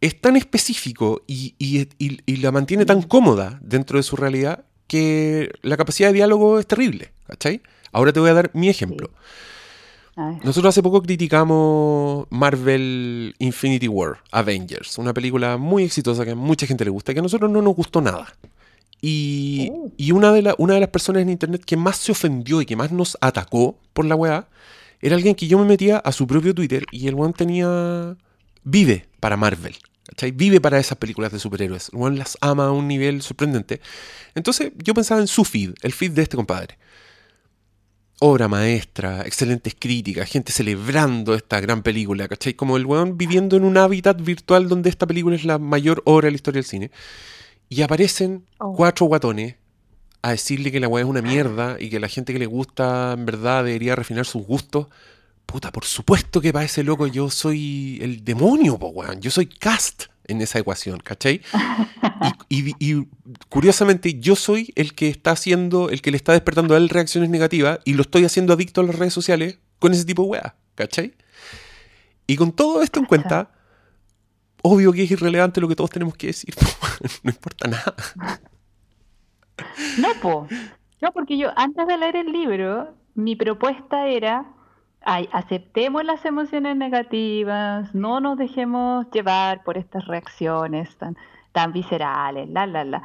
es 0.00 0.20
tan 0.20 0.36
específico 0.36 1.22
y, 1.26 1.88
la 2.26 2.50
mantiene 2.50 2.84
tan 2.84 3.02
cómoda 3.02 3.58
dentro 3.62 3.98
de 3.98 4.02
su 4.02 4.16
realidad 4.16 4.64
que 4.86 5.50
la 5.62 5.76
capacidad 5.76 6.08
de 6.08 6.14
diálogo 6.14 6.58
es 6.58 6.66
terrible, 6.66 7.12
¿cachai? 7.26 7.62
Ahora 7.92 8.12
te 8.12 8.20
voy 8.20 8.30
a 8.30 8.34
dar 8.34 8.50
mi 8.54 8.68
ejemplo. 8.68 9.10
Nosotros 10.16 10.66
hace 10.66 10.82
poco 10.82 11.02
criticamos 11.02 12.26
Marvel 12.30 13.34
Infinity 13.38 13.88
War, 13.88 14.18
Avengers, 14.30 14.98
una 14.98 15.14
película 15.14 15.56
muy 15.56 15.84
exitosa 15.84 16.24
que 16.24 16.32
a 16.32 16.34
mucha 16.34 16.66
gente 16.66 16.84
le 16.84 16.90
gusta, 16.90 17.14
que 17.14 17.20
a 17.20 17.22
nosotros 17.22 17.50
no 17.50 17.62
nos 17.62 17.74
gustó 17.74 18.00
nada. 18.02 18.34
Y, 19.04 19.68
oh. 19.72 20.14
una, 20.14 20.32
de 20.32 20.54
una 20.58 20.74
de 20.74 20.80
las 20.80 20.88
personas 20.88 21.22
en 21.22 21.28
internet 21.28 21.64
que 21.64 21.76
más 21.76 21.96
se 21.96 22.12
ofendió 22.12 22.62
y 22.62 22.66
que 22.66 22.76
más 22.76 22.92
nos 22.92 23.18
atacó 23.20 23.78
por 23.92 24.04
la 24.04 24.14
weá 24.14 24.48
era 25.00 25.16
alguien 25.16 25.34
que 25.34 25.48
yo 25.48 25.58
me 25.58 25.64
metía 25.64 25.98
a 25.98 26.12
su 26.12 26.28
propio 26.28 26.54
Twitter 26.54 26.84
y 26.92 27.08
el 27.08 27.16
weón 27.16 27.32
tenía. 27.32 28.16
vive 28.62 29.08
para 29.18 29.36
Marvel. 29.36 29.76
¿cachai? 30.06 30.30
Vive 30.30 30.60
para 30.60 30.78
esas 30.78 30.96
películas 30.98 31.32
de 31.32 31.40
superhéroes. 31.40 31.90
El 31.92 31.98
weón 31.98 32.16
las 32.16 32.38
ama 32.40 32.66
a 32.66 32.70
un 32.70 32.86
nivel 32.86 33.20
sorprendente. 33.22 33.80
Entonces 34.36 34.70
yo 34.76 34.94
pensaba 34.94 35.20
en 35.20 35.26
su 35.26 35.44
feed, 35.44 35.72
el 35.82 35.92
feed 35.92 36.12
de 36.12 36.22
este 36.22 36.36
compadre. 36.36 36.78
Obra 38.20 38.46
maestra, 38.46 39.22
excelentes 39.22 39.74
críticas, 39.76 40.30
gente 40.30 40.52
celebrando 40.52 41.34
esta 41.34 41.60
gran 41.60 41.82
película, 41.82 42.28
¿cachai? 42.28 42.54
Como 42.54 42.76
el 42.76 42.86
weón 42.86 43.18
viviendo 43.18 43.56
en 43.56 43.64
un 43.64 43.76
hábitat 43.76 44.22
virtual 44.22 44.68
donde 44.68 44.90
esta 44.90 45.08
película 45.08 45.34
es 45.34 45.44
la 45.44 45.58
mayor 45.58 46.02
obra 46.04 46.26
de 46.26 46.30
la 46.30 46.36
historia 46.36 46.58
del 46.58 46.68
cine. 46.68 46.92
Y 47.72 47.80
aparecen 47.80 48.44
oh. 48.58 48.74
cuatro 48.74 49.06
guatones 49.06 49.54
a 50.20 50.32
decirle 50.32 50.70
que 50.70 50.78
la 50.78 50.88
weá 50.88 51.04
es 51.04 51.08
una 51.08 51.22
mierda 51.22 51.78
y 51.80 51.88
que 51.88 52.00
la 52.00 52.08
gente 52.08 52.34
que 52.34 52.38
le 52.38 52.44
gusta 52.44 53.14
en 53.14 53.24
verdad 53.24 53.64
debería 53.64 53.96
refinar 53.96 54.26
sus 54.26 54.46
gustos. 54.46 54.88
Puta, 55.46 55.72
por 55.72 55.86
supuesto 55.86 56.42
que 56.42 56.52
para 56.52 56.66
ese 56.66 56.82
loco 56.82 57.06
yo 57.06 57.30
soy 57.30 57.98
el 58.02 58.26
demonio, 58.26 58.78
po, 58.78 58.88
weón. 58.88 59.22
Yo 59.22 59.30
soy 59.30 59.46
cast 59.46 60.04
en 60.26 60.42
esa 60.42 60.58
ecuación, 60.58 61.00
¿cachai? 61.00 61.40
Y, 62.50 63.06
curiosamente 63.48 64.20
yo 64.20 64.36
soy 64.36 64.70
el 64.76 64.92
que 64.92 65.08
está 65.08 65.30
haciendo, 65.30 65.88
el 65.88 66.02
que 66.02 66.10
le 66.10 66.18
está 66.18 66.32
despertando 66.32 66.74
a 66.74 66.76
él 66.76 66.90
reacciones 66.90 67.30
negativas 67.30 67.78
y 67.86 67.94
lo 67.94 68.02
estoy 68.02 68.26
haciendo 68.26 68.52
adicto 68.52 68.82
a 68.82 68.84
las 68.84 68.96
redes 68.96 69.14
sociales 69.14 69.58
con 69.78 69.92
ese 69.92 70.04
tipo 70.04 70.24
de 70.24 70.28
weá, 70.28 70.56
¿cachai? 70.74 71.14
Y 72.26 72.36
con 72.36 72.52
todo 72.52 72.82
esto 72.82 73.00
en 73.00 73.06
cuenta, 73.06 73.50
obvio 74.62 74.92
que 74.92 75.02
es 75.02 75.10
irrelevante 75.10 75.60
lo 75.60 75.68
que 75.68 75.76
todos 75.76 75.90
tenemos 75.90 76.16
que 76.16 76.28
decir. 76.28 76.54
no 77.22 77.30
importa 77.30 77.68
nada. 77.68 77.94
No, 79.98 80.08
po. 80.20 80.48
No, 81.00 81.12
porque 81.12 81.36
yo 81.36 81.50
antes 81.56 81.86
de 81.86 81.98
leer 81.98 82.16
el 82.16 82.32
libro, 82.32 82.94
mi 83.14 83.36
propuesta 83.36 84.06
era, 84.06 84.46
ay, 85.02 85.28
aceptemos 85.32 86.04
las 86.04 86.24
emociones 86.24 86.76
negativas, 86.76 87.94
no 87.94 88.20
nos 88.20 88.38
dejemos 88.38 89.10
llevar 89.10 89.64
por 89.64 89.76
estas 89.76 90.06
reacciones 90.06 90.96
tan, 90.96 91.16
tan 91.52 91.72
viscerales, 91.72 92.48
la, 92.48 92.66
la, 92.66 92.84
la. 92.84 93.02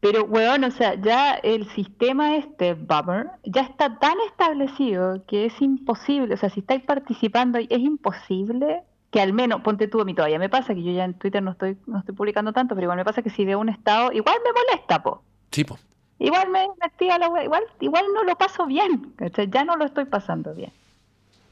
Pero, 0.00 0.24
weón, 0.24 0.64
o 0.64 0.70
sea, 0.70 0.94
ya 0.94 1.34
el 1.34 1.68
sistema 1.70 2.36
este, 2.36 2.74
Bummer, 2.74 3.28
ya 3.44 3.62
está 3.62 3.98
tan 3.98 4.18
establecido 4.28 5.24
que 5.26 5.46
es 5.46 5.60
imposible, 5.60 6.34
o 6.34 6.36
sea, 6.38 6.48
si 6.48 6.60
estáis 6.60 6.82
participando, 6.82 7.58
es 7.58 7.68
imposible 7.70 8.82
que 9.10 9.20
al 9.20 9.32
menos, 9.32 9.60
ponte 9.62 9.88
tú 9.88 10.00
a 10.00 10.04
mí 10.04 10.14
todavía 10.14 10.38
me 10.38 10.48
pasa, 10.48 10.74
que 10.74 10.82
yo 10.82 10.92
ya 10.92 11.04
en 11.04 11.14
Twitter 11.14 11.42
no 11.42 11.50
estoy, 11.52 11.76
no 11.86 11.98
estoy 11.98 12.14
publicando 12.14 12.52
tanto, 12.52 12.74
pero 12.74 12.84
igual 12.84 12.98
me 12.98 13.04
pasa 13.04 13.22
que 13.22 13.30
si 13.30 13.44
veo 13.44 13.58
un 13.58 13.68
estado, 13.68 14.12
igual 14.12 14.36
me 14.44 14.52
molesta, 14.52 15.02
po. 15.02 15.22
Sí, 15.50 15.64
po. 15.64 15.78
Igual 16.20 16.50
me, 16.50 16.68
activa 16.80 17.18
la 17.18 17.28
web, 17.28 17.44
igual, 17.44 17.62
igual 17.80 18.04
no 18.14 18.22
lo 18.24 18.36
paso 18.36 18.66
bien, 18.66 19.14
ya 19.48 19.64
no 19.64 19.76
lo 19.76 19.86
estoy 19.86 20.04
pasando 20.04 20.54
bien. 20.54 20.72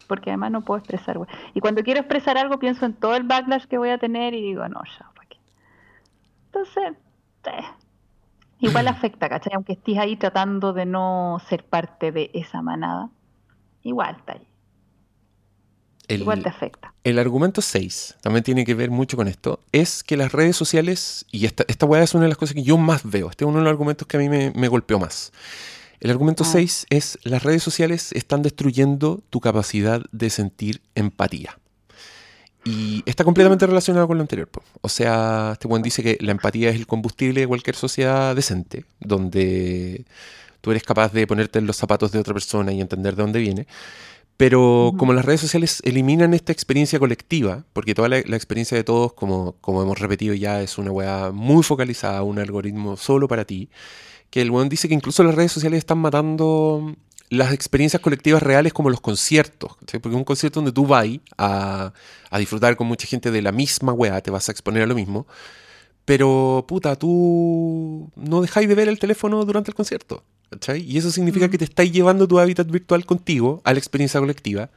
Porque 0.07 0.31
además 0.31 0.53
no 0.53 0.61
puedo 0.61 0.79
expresar, 0.79 1.19
wey. 1.19 1.29
Y 1.55 1.61
cuando 1.61 1.83
quiero 1.83 2.01
expresar 2.01 2.39
algo 2.39 2.59
pienso 2.59 2.87
en 2.87 2.95
todo 2.95 3.15
el 3.17 3.25
backlash 3.25 3.65
que 3.65 3.79
voy 3.79 3.91
a 3.91 3.99
tener 3.99 4.35
y 4.35 4.43
digo, 4.43 4.67
no, 4.69 4.81
ya, 4.85 5.11
¿para 5.15 5.29
qué? 5.29 5.39
Entonces, 6.47 6.93
eh, 7.47 7.65
igual 8.61 8.89
afecta, 8.89 9.29
¿cachai? 9.29 9.55
Aunque 9.55 9.73
estés 9.73 9.99
ahí 9.99 10.17
tratando 10.17 10.73
de 10.73 10.87
no 10.87 11.39
ser 11.49 11.65
parte 11.65 12.13
de 12.13 12.31
esa 12.35 12.63
manada, 12.63 13.09
igual 13.83 14.17
está 14.17 14.35
ahí. 14.35 14.48
El, 16.09 16.23
Igual 16.23 16.43
te 16.43 16.49
afecta. 16.49 16.95
El 17.05 17.19
argumento 17.19 17.61
6 17.61 18.17
también 18.23 18.43
tiene 18.43 18.65
que 18.65 18.75
ver 18.75 18.91
mucho 18.91 19.17
con 19.17 19.29
esto. 19.29 19.61
Es 19.73 20.03
que 20.03 20.17
las 20.17 20.33
redes 20.33 20.57
sociales, 20.57 21.27
y 21.31 21.45
esta, 21.45 21.65
esta 21.69 21.87
weá 21.87 22.03
es 22.03 22.15
una 22.15 22.25
de 22.25 22.31
las 22.31 22.39
cosas 22.39 22.55
que 22.55 22.63
yo 22.63 22.79
más 22.79 23.03
veo. 23.05 23.31
Este 23.31 23.45
es 23.45 23.49
uno 23.49 23.59
de 23.59 23.65
los 23.65 23.71
argumentos 23.71 24.09
que 24.09 24.17
a 24.17 24.21
mí 24.21 24.29
me, 24.29 24.69
golpeó 24.69 24.99
más. 24.99 25.33
El 26.01 26.11
argumento 26.11 26.45
6 26.45 26.85
ah. 26.85 26.95
es 26.95 27.19
las 27.25 27.43
redes 27.43 27.63
sociales 27.63 28.13
están 28.13 28.43
destruyendo 28.43 29.21
tu 29.31 29.41
capacidad 29.41 30.03
de 30.11 30.31
sentir 30.31 30.81
empatía. 30.95 31.59
Y 32.65 33.03
está 33.07 33.25
completamente 33.25 33.67
relacionado 33.67 34.07
con 34.07 34.17
lo 34.17 34.23
anterior. 34.23 34.49
O 34.81 34.89
sea, 34.89 35.51
este 35.53 35.69
buen 35.69 35.83
dice 35.83 36.03
que 36.03 36.19
la 36.21 36.33
empatía 36.33 36.71
es 36.71 36.77
el 36.77 36.87
combustible 36.87 37.41
de 37.41 37.47
cualquier 37.47 37.77
sociedad 37.77 38.35
decente, 38.35 38.85
donde 39.01 40.05
tú 40.61 40.71
eres 40.71 40.83
capaz 40.83 41.13
de 41.13 41.27
ponerte 41.27 41.59
en 41.59 41.67
los 41.67 41.77
zapatos 41.77 42.13
de 42.13 42.19
otra 42.19 42.35
persona 42.35 42.73
y 42.73 42.81
entender 42.81 43.17
de 43.17 43.23
dónde 43.23 43.39
viene. 43.39 43.67
Pero 44.39 44.95
como 44.97 45.15
las 45.15 45.25
redes 45.25 45.41
sociales 45.41 45.83
eliminan 45.85 46.33
esta 46.33 46.53
experiencia 46.53 47.01
colectiva, 47.01 47.65
porque 47.73 47.93
toda 47.93 48.09
la, 48.09 48.19
experiencia 48.19 48.77
de 48.77 48.85
todos, 48.85 49.13
como, 49.13 49.57
como 49.61 49.83
hemos 49.83 49.99
repetido 49.99 50.33
ya, 50.33 50.63
es 50.63 50.79
una 50.79 50.93
weá 50.93 51.33
muy 51.33 51.65
focalizada, 51.65 52.23
un 52.23 52.39
algoritmo 52.39 52.97
solo 52.97 53.27
para 53.27 53.45
ti, 53.45 53.69
que 54.31 54.41
el 54.41 54.53
buen 54.53 54.69
dice 54.69 54.87
que 54.87 54.95
incluso 54.95 55.25
las 55.25 55.35
redes 55.35 55.51
sociales 55.51 55.79
están 55.79 55.99
matando 55.99 56.95
las 57.31 57.53
experiencias 57.53 58.01
colectivas 58.01 58.41
reales 58.41 58.73
como 58.73 58.91
los 58.91 59.01
conciertos. 59.01 59.73
Porque 60.01 60.17
un 60.17 60.23
concierto 60.23 60.61
donde 60.61 60.73
tú 60.73 60.87
vas 60.87 61.09
a, 61.37 61.93
a, 62.31 62.39
disfrutar 62.39 62.77
con 62.77 62.87
mucha 62.87 63.09
gente 63.09 63.33
de 63.33 63.43
la 63.43 63.51
misma 63.51 63.93
weá, 63.93 64.21
te 64.21 64.31
vas 64.31 64.49
a 64.49 64.53
exponer 64.53 64.85
a 64.85 64.87
lo 64.87 64.95
mismo. 64.95 65.27
Pero, 66.05 66.65
puta, 66.69 66.95
tú 66.95 68.09
no 68.15 68.41
dejáis 68.41 68.69
de 68.69 68.77
ver 68.77 68.89
el 68.89 69.01
teléfono 69.01 69.45
durante 69.45 69.73
el 69.73 69.75
concierto. 69.75 70.23
¿Cachai? 70.51 70.83
Y 70.83 70.99
eso 70.99 71.11
significa 71.11 71.49
que 71.49 71.59
te 71.59 71.65
estáis 71.65 71.93
llevando 71.93 72.27
tu 72.29 72.39
hábitat 72.39 72.71
virtual 72.71 73.05
contigo 73.07 73.61
a 73.65 73.73
la 73.73 73.79
experiencia 73.79 74.21
colectiva. 74.21 74.71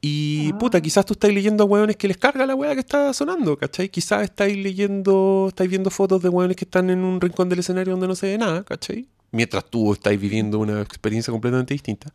Y, 0.00 0.52
puta, 0.54 0.78
ah. 0.78 0.80
quizás 0.80 1.04
tú 1.04 1.12
estáis 1.12 1.34
leyendo 1.34 1.64
a 1.64 1.66
hueones 1.66 1.96
que 1.96 2.08
les 2.08 2.16
carga 2.16 2.46
la 2.46 2.54
weá 2.54 2.74
que 2.74 2.80
está 2.80 3.12
sonando, 3.12 3.56
¿cachai? 3.58 3.88
Quizás 3.88 4.22
estáis 4.22 4.56
leyendo, 4.56 5.46
estáis 5.48 5.68
viendo 5.68 5.90
fotos 5.90 6.22
de 6.22 6.28
hueones 6.30 6.56
que 6.56 6.64
están 6.64 6.90
en 6.90 7.00
un 7.00 7.20
rincón 7.20 7.48
del 7.48 7.58
escenario 7.58 7.92
donde 7.92 8.08
no 8.08 8.14
se 8.14 8.28
ve 8.28 8.38
nada, 8.38 8.64
¿cachai? 8.64 9.08
mientras 9.32 9.64
tú 9.64 9.92
estás 9.92 10.18
viviendo 10.18 10.58
una 10.58 10.82
experiencia 10.82 11.30
completamente 11.30 11.74
distinta. 11.74 12.12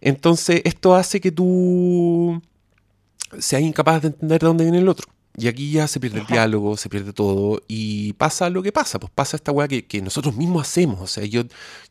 Entonces, 0.00 0.62
esto 0.64 0.94
hace 0.94 1.20
que 1.20 1.32
tú 1.32 2.40
seas 3.38 3.62
incapaz 3.62 4.02
de 4.02 4.08
entender 4.08 4.40
de 4.40 4.46
dónde 4.46 4.64
viene 4.64 4.78
el 4.78 4.88
otro. 4.88 5.08
Y 5.36 5.46
aquí 5.46 5.70
ya 5.70 5.86
se 5.86 6.00
pierde 6.00 6.20
el 6.20 6.26
diálogo, 6.26 6.76
se 6.76 6.88
pierde 6.88 7.12
todo 7.12 7.62
y 7.68 8.12
pasa 8.14 8.50
lo 8.50 8.62
que 8.62 8.72
pasa, 8.72 8.98
pues 8.98 9.12
pasa 9.14 9.36
esta 9.36 9.52
weá 9.52 9.68
que, 9.68 9.86
que, 9.86 10.02
nosotros 10.02 10.34
mismos 10.34 10.62
hacemos. 10.62 11.00
O 11.00 11.06
sea, 11.06 11.24
yo, 11.24 11.42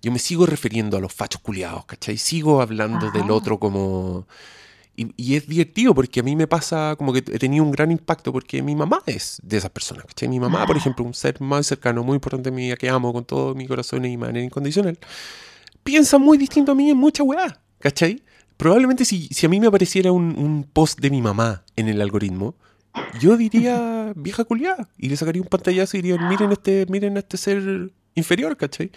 yo 0.01 0.11
me 0.11 0.19
sigo 0.19 0.45
refiriendo 0.45 0.97
a 0.97 0.99
los 0.99 1.13
fachos 1.13 1.41
culiados, 1.41 1.85
¿cachai? 1.85 2.17
Sigo 2.17 2.61
hablando 2.61 3.09
del 3.11 3.31
otro 3.31 3.57
como 3.57 4.27
y, 4.97 5.35
es 5.35 5.47
divertido 5.47 5.93
porque 5.93 6.21
a 6.21 6.23
mí 6.23 6.35
me 6.35 6.47
pasa 6.47 6.95
como 6.97 7.13
que 7.13 7.19
he 7.19 7.37
tenido 7.37 7.63
un 7.63 7.71
gran 7.71 7.91
impacto 7.91 8.33
porque 8.33 8.63
mi 8.63 8.75
mamá 8.75 9.03
es 9.05 9.39
de 9.43 9.57
esas 9.57 9.69
personas. 9.69 10.05
¿cachai? 10.05 10.27
Mi 10.27 10.39
mamá, 10.39 10.65
por 10.65 10.75
ejemplo, 10.75 11.05
un 11.05 11.13
ser 11.13 11.39
más 11.39 11.67
cercano, 11.67 12.03
muy 12.03 12.15
importante 12.15 12.49
a 12.49 12.51
mí, 12.51 12.73
que 12.79 12.89
amo 12.89 13.13
con 13.13 13.23
todo 13.23 13.53
mi 13.53 13.67
corazón 13.67 14.05
y 14.05 14.17
manera 14.17 14.43
incondicional, 14.43 14.97
piensa 15.83 16.17
muy 16.17 16.39
distinto 16.39 16.71
a 16.71 16.75
mí 16.75 16.89
en 16.89 16.97
mucha 16.97 17.21
weá. 17.21 17.61
¿Cachai? 17.79 18.23
Probablemente 18.57 19.05
si, 19.05 19.27
si 19.27 19.45
a 19.45 19.49
mí 19.49 19.59
me 19.59 19.67
apareciera 19.67 20.11
un, 20.11 20.67
post 20.73 20.99
de 20.99 21.11
mi 21.11 21.21
mamá 21.21 21.63
en 21.75 21.89
el 21.89 22.01
algoritmo, 22.01 22.55
yo 23.19 23.37
diría 23.37 24.13
vieja 24.15 24.43
culiada 24.43 24.87
y 24.97 25.09
le 25.09 25.17
sacaría 25.17 25.41
un 25.41 25.47
pantallazo 25.47 25.97
y 25.97 26.01
diría, 26.01 26.19
miren 26.27 26.51
este, 26.51 26.85
miren 26.89 27.17
este 27.17 27.37
ser 27.37 27.91
inferior, 28.15 28.55
¿cachai? 28.57 28.91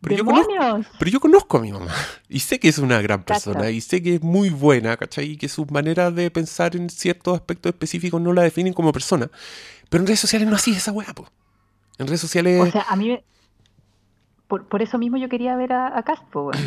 Pero 0.00 0.16
yo, 0.16 0.24
conozco, 0.26 0.52
pero 0.98 1.10
yo, 1.10 1.18
conozco, 1.18 1.56
a 1.56 1.60
mi 1.62 1.72
mamá 1.72 1.90
y 2.28 2.40
sé 2.40 2.60
que 2.60 2.68
es 2.68 2.76
una 2.76 3.00
gran 3.00 3.22
persona 3.22 3.70
y 3.70 3.80
sé 3.80 4.02
que 4.02 4.16
es 4.16 4.22
muy 4.22 4.50
buena, 4.50 4.98
¿cachai? 4.98 5.30
Y 5.30 5.36
que 5.38 5.48
su 5.48 5.64
manera 5.66 6.10
de 6.10 6.30
pensar 6.30 6.76
en 6.76 6.90
ciertos 6.90 7.34
aspectos 7.34 7.70
específicos 7.70 8.20
no 8.20 8.34
la 8.34 8.42
definen 8.42 8.74
como 8.74 8.92
persona. 8.92 9.30
Pero 9.88 10.02
en 10.02 10.06
redes 10.06 10.20
sociales 10.20 10.46
no 10.46 10.56
así 10.56 10.72
esa 10.72 10.92
weá, 10.92 11.14
po. 11.14 11.26
En 11.98 12.06
redes 12.06 12.20
sociales... 12.20 12.60
O 12.60 12.70
sea, 12.70 12.84
a 12.88 12.96
mí 12.96 13.18
por, 14.46 14.68
por, 14.68 14.82
eso 14.82 14.98
mismo 14.98 15.16
yo 15.16 15.28
quería 15.28 15.56
ver 15.56 15.72
a, 15.72 15.96
a 15.98 16.02
Caspo, 16.02 16.50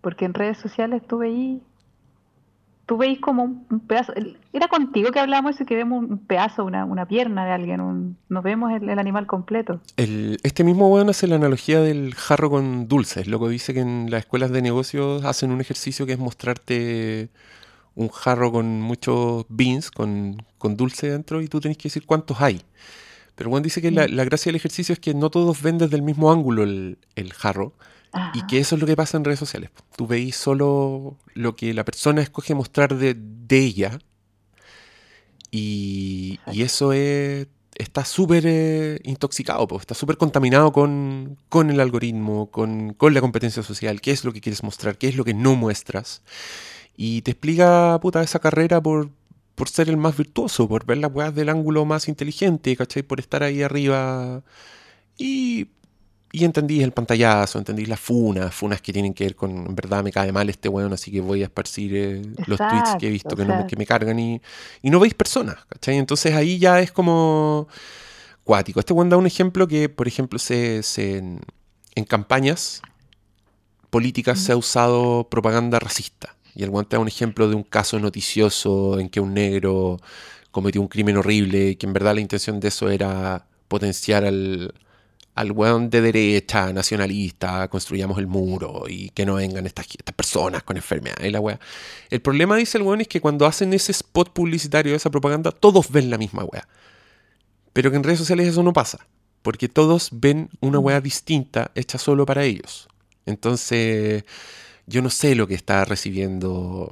Porque 0.00 0.24
en 0.24 0.34
redes 0.34 0.58
sociales 0.58 1.02
estuve 1.02 1.28
ahí 1.28 1.62
tú 2.86 2.96
veis 2.96 3.20
como 3.20 3.42
un, 3.42 3.80
pedazo, 3.80 4.12
era 4.52 4.68
contigo 4.68 5.10
que 5.10 5.18
hablamos 5.18 5.56
eso 5.56 5.66
que 5.66 5.74
vemos 5.74 6.04
un 6.08 6.18
pedazo, 6.18 6.64
una, 6.64 6.84
una 6.84 7.06
pierna 7.06 7.44
de 7.44 7.52
alguien, 7.52 7.80
un, 7.80 8.16
nos 8.28 8.44
vemos 8.44 8.72
el, 8.72 8.88
animal 8.98 9.26
completo. 9.26 9.80
El, 9.96 10.38
este 10.44 10.62
mismo 10.62 10.88
weón 10.88 11.10
hace 11.10 11.26
la 11.26 11.36
analogía 11.36 11.80
del 11.80 12.14
jarro 12.14 12.48
con 12.48 12.86
dulces, 12.86 13.26
lo 13.26 13.40
que 13.40 13.48
dice 13.48 13.74
que 13.74 13.80
en 13.80 14.10
las 14.10 14.20
escuelas 14.20 14.52
de 14.52 14.62
negocios 14.62 15.24
hacen 15.24 15.50
un 15.50 15.60
ejercicio 15.60 16.06
que 16.06 16.12
es 16.12 16.18
mostrarte 16.18 17.28
un 17.96 18.08
jarro 18.08 18.52
con 18.52 18.80
muchos 18.80 19.46
beans, 19.48 19.90
con, 19.90 20.42
con 20.58 20.76
dulce 20.76 21.10
dentro, 21.10 21.42
y 21.42 21.48
tú 21.48 21.60
tenés 21.60 21.78
que 21.78 21.84
decir 21.84 22.06
cuántos 22.06 22.40
hay. 22.40 22.62
Pero 23.34 23.50
Juan 23.50 23.62
dice 23.62 23.82
que 23.82 23.90
la, 23.90 24.06
mm. 24.06 24.12
la, 24.12 24.24
gracia 24.24 24.50
del 24.50 24.56
ejercicio 24.56 24.92
es 24.92 25.00
que 25.00 25.12
no 25.12 25.28
todos 25.30 25.60
ven 25.60 25.78
desde 25.78 25.96
el 25.96 26.02
mismo 26.02 26.30
ángulo 26.30 26.62
el, 26.62 26.98
el 27.16 27.32
jarro, 27.32 27.72
y 28.34 28.46
que 28.46 28.58
eso 28.58 28.74
es 28.74 28.80
lo 28.80 28.86
que 28.86 28.96
pasa 28.96 29.16
en 29.16 29.24
redes 29.24 29.38
sociales. 29.38 29.70
Tú 29.96 30.06
veis 30.06 30.36
solo 30.36 31.16
lo 31.34 31.56
que 31.56 31.74
la 31.74 31.84
persona 31.84 32.22
escoge 32.22 32.54
mostrar 32.54 32.96
de, 32.96 33.16
ella. 33.50 33.98
Y, 35.50 36.38
eso 36.54 36.92
es, 36.92 37.46
está 37.74 38.04
súper 38.04 38.44
eh, 38.46 39.00
intoxicado, 39.04 39.68
está 39.78 39.94
súper 39.94 40.16
contaminado 40.16 40.72
con, 40.72 41.38
el 41.52 41.80
algoritmo, 41.80 42.50
con, 42.50 42.96
la 42.98 43.20
competencia 43.20 43.62
social, 43.62 44.00
qué 44.00 44.12
es 44.12 44.24
lo 44.24 44.32
que 44.32 44.40
quieres 44.40 44.62
mostrar, 44.62 44.98
qué 44.98 45.08
es 45.08 45.16
lo 45.16 45.24
que 45.24 45.34
no 45.34 45.54
muestras. 45.54 46.22
Y 46.96 47.22
te 47.22 47.32
explica, 47.32 47.98
puta, 48.00 48.22
esa 48.22 48.38
carrera 48.38 48.80
por, 48.82 49.10
por 49.54 49.68
ser 49.68 49.88
el 49.90 49.98
más 49.98 50.16
virtuoso, 50.16 50.68
por 50.68 50.86
ver 50.86 50.98
las 50.98 51.12
weas 51.12 51.34
del 51.34 51.50
ángulo 51.50 51.84
más 51.84 52.08
inteligente, 52.08 52.76
¿cachai? 52.76 53.02
Por 53.02 53.20
estar 53.20 53.42
ahí 53.42 53.62
arriba. 53.62 54.42
Y 55.18 55.68
y 56.32 56.44
entendí 56.44 56.82
el 56.82 56.92
pantallazo, 56.92 57.58
entendí 57.58 57.86
las 57.86 58.00
funas, 58.00 58.54
funas 58.54 58.80
que 58.82 58.92
tienen 58.92 59.14
que 59.14 59.24
ver 59.24 59.36
con, 59.36 59.50
en 59.50 59.74
verdad 59.74 60.02
me 60.02 60.12
cae 60.12 60.32
mal 60.32 60.48
este 60.50 60.68
weón, 60.68 60.92
así 60.92 61.10
que 61.10 61.20
voy 61.20 61.42
a 61.42 61.46
esparcir 61.46 61.94
eh, 61.94 62.22
los 62.46 62.58
tweets 62.58 62.96
que 62.98 63.06
he 63.06 63.10
visto 63.10 63.36
que, 63.36 63.44
me, 63.44 63.66
que, 63.66 63.76
me, 63.76 63.86
cargan 63.86 64.18
y, 64.18 64.40
y, 64.82 64.90
no 64.90 65.00
veis 65.00 65.14
personas, 65.14 65.56
¿cachai? 65.68 65.96
Entonces 65.96 66.34
ahí 66.34 66.58
ya 66.58 66.80
es 66.80 66.92
como 66.92 67.68
cuático. 68.44 68.80
Este 68.80 68.92
weón 68.92 69.08
da 69.08 69.16
un 69.16 69.26
ejemplo 69.26 69.66
que, 69.66 69.88
por 69.88 70.08
ejemplo, 70.08 70.38
se, 70.38 70.82
se 70.82 71.18
en, 71.18 72.04
campañas 72.06 72.82
políticas 73.90 74.38
se 74.38 74.52
ha 74.52 74.56
usado 74.56 75.28
propaganda 75.28 75.78
racista. 75.78 76.36
Y 76.54 76.62
el 76.62 76.70
weón 76.70 76.86
da 76.88 76.98
un 76.98 77.08
ejemplo 77.08 77.48
de 77.48 77.54
un 77.54 77.62
caso 77.62 77.98
noticioso 77.98 78.98
en 78.98 79.08
que 79.08 79.20
un 79.20 79.34
negro 79.34 79.98
cometió 80.50 80.80
un 80.80 80.88
crimen 80.88 81.16
horrible 81.16 81.70
y 81.70 81.76
que 81.76 81.86
en 81.86 81.92
verdad 81.92 82.14
la 82.14 82.20
intención 82.20 82.60
de 82.60 82.68
eso 82.68 82.88
era 82.88 83.46
potenciar 83.68 84.24
al 84.24 84.74
al 85.36 85.52
weón 85.52 85.90
de 85.90 86.00
derecha, 86.00 86.72
nacionalista, 86.72 87.68
construyamos 87.68 88.18
el 88.18 88.26
muro 88.26 88.84
y 88.88 89.10
que 89.10 89.26
no 89.26 89.34
vengan 89.34 89.66
estas, 89.66 89.86
personas 90.16 90.62
con 90.62 90.76
enfermedades 90.78 91.30
la 91.30 91.40
weá. 91.40 91.60
El 92.08 92.22
problema, 92.22 92.56
dice 92.56 92.78
el 92.78 92.84
weón, 92.84 93.02
es 93.02 93.08
que 93.08 93.20
cuando 93.20 93.44
hacen 93.44 93.74
ese 93.74 93.92
spot 93.92 94.32
publicitario, 94.32 94.94
esa 94.94 95.10
propaganda, 95.10 95.52
todos 95.52 95.90
ven 95.92 96.08
la 96.08 96.16
misma 96.16 96.42
weá. 96.44 96.66
Pero 97.74 97.90
que 97.90 97.98
en 97.98 98.04
redes 98.04 98.18
sociales 98.18 98.48
eso 98.48 98.62
no 98.62 98.72
pasa, 98.72 99.06
porque 99.42 99.68
todos 99.68 100.08
ven 100.10 100.48
una 100.60 100.78
weá 100.78 101.02
distinta 101.02 101.70
hecha 101.74 101.98
solo 101.98 102.24
para 102.24 102.44
ellos. 102.44 102.88
Entonces, 103.26 104.24
yo 104.86 105.02
no 105.02 105.10
sé 105.10 105.34
lo 105.34 105.46
que 105.46 105.54
está 105.54 105.84
recibiendo 105.84 106.90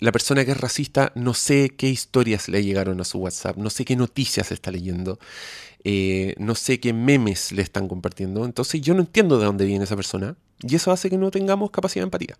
la 0.00 0.12
persona 0.12 0.44
que 0.44 0.52
es 0.52 0.60
racista, 0.60 1.12
no 1.14 1.34
sé 1.34 1.70
qué 1.70 1.88
historias 1.88 2.48
le 2.48 2.62
llegaron 2.62 3.00
a 3.00 3.04
su 3.04 3.18
WhatsApp, 3.18 3.56
no 3.56 3.70
sé 3.70 3.84
qué 3.84 3.96
noticias 3.96 4.52
está 4.52 4.70
leyendo. 4.70 5.18
Eh, 5.84 6.34
no 6.38 6.54
sé 6.54 6.80
qué 6.80 6.92
memes 6.92 7.52
le 7.52 7.62
están 7.62 7.88
compartiendo. 7.88 8.44
Entonces 8.44 8.80
yo 8.80 8.94
no 8.94 9.00
entiendo 9.00 9.38
de 9.38 9.46
dónde 9.46 9.64
viene 9.64 9.84
esa 9.84 9.96
persona 9.96 10.36
y 10.60 10.74
eso 10.74 10.90
hace 10.92 11.08
que 11.08 11.18
no 11.18 11.30
tengamos 11.30 11.70
capacidad 11.70 12.02
de 12.02 12.06
empatía. 12.06 12.36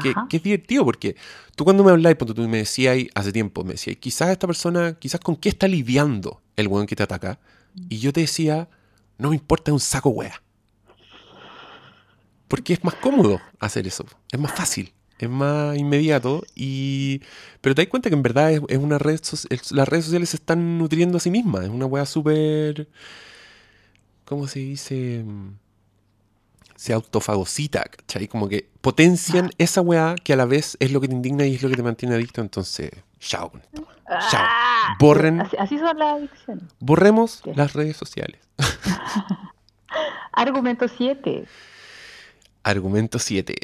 Que, 0.00 0.36
es 0.36 0.42
divertido 0.42 0.84
porque 0.84 1.16
tú 1.56 1.64
cuando 1.64 1.82
me 1.82 1.90
habláis, 1.90 2.16
tú 2.16 2.48
me 2.48 2.58
decías 2.58 2.96
hace 3.14 3.32
tiempo, 3.32 3.64
me 3.64 3.72
decías, 3.72 3.96
quizás 3.96 4.30
esta 4.30 4.46
persona, 4.46 4.96
quizás 4.98 5.20
con 5.20 5.34
qué 5.34 5.48
está 5.48 5.66
lidiando 5.66 6.40
el 6.54 6.68
weón 6.68 6.86
que 6.86 6.94
te 6.94 7.02
ataca. 7.02 7.40
Y 7.88 7.98
yo 7.98 8.12
te 8.12 8.20
decía, 8.20 8.68
no 9.18 9.30
me 9.30 9.36
importa 9.36 9.72
un 9.72 9.80
saco 9.80 10.10
wea. 10.10 10.42
Porque 12.46 12.72
es 12.72 12.84
más 12.84 12.94
cómodo 12.94 13.40
hacer 13.58 13.86
eso, 13.86 14.06
es 14.30 14.38
más 14.38 14.52
fácil 14.52 14.92
es 15.26 15.30
más 15.30 15.76
inmediato, 15.76 16.42
y 16.54 17.20
pero 17.60 17.74
te 17.74 17.82
das 17.82 17.90
cuenta 17.90 18.08
que 18.08 18.14
en 18.14 18.22
verdad 18.22 18.52
es, 18.52 18.78
una 18.78 18.98
red, 18.98 19.20
las 19.70 19.88
redes 19.88 20.04
sociales 20.04 20.30
se 20.30 20.36
están 20.36 20.78
nutriendo 20.78 21.18
a 21.18 21.20
sí 21.20 21.30
mismas, 21.30 21.64
es 21.64 21.70
una 21.70 21.86
weá 21.86 22.06
súper, 22.06 22.88
¿cómo 24.24 24.46
se 24.46 24.60
dice? 24.60 25.24
Se 26.76 26.94
autofagocita, 26.94 27.84
¿cachai? 27.84 28.28
Como 28.28 28.48
que 28.48 28.68
potencian 28.80 29.46
ah. 29.46 29.54
esa 29.58 29.82
weá 29.82 30.14
que 30.14 30.32
a 30.32 30.36
la 30.36 30.46
vez 30.46 30.76
es 30.80 30.92
lo 30.92 31.00
que 31.00 31.08
te 31.08 31.14
indigna 31.14 31.46
y 31.46 31.56
es 31.56 31.62
lo 31.62 31.68
que 31.68 31.76
te 31.76 31.82
mantiene 31.82 32.14
adicto, 32.14 32.40
entonces, 32.40 32.90
chao. 33.18 33.52
Chao. 33.74 34.42
Ah. 34.42 34.96
Borren. 34.98 35.42
Así, 35.58 35.78
son 35.78 35.98
las 35.98 36.16
adicciones. 36.16 36.64
Borremos 36.80 37.42
las 37.54 37.74
redes 37.74 37.96
sociales. 37.96 38.40
Argumento 40.32 40.88
7. 40.88 41.44
Argumento 42.62 43.18
7 43.18 43.56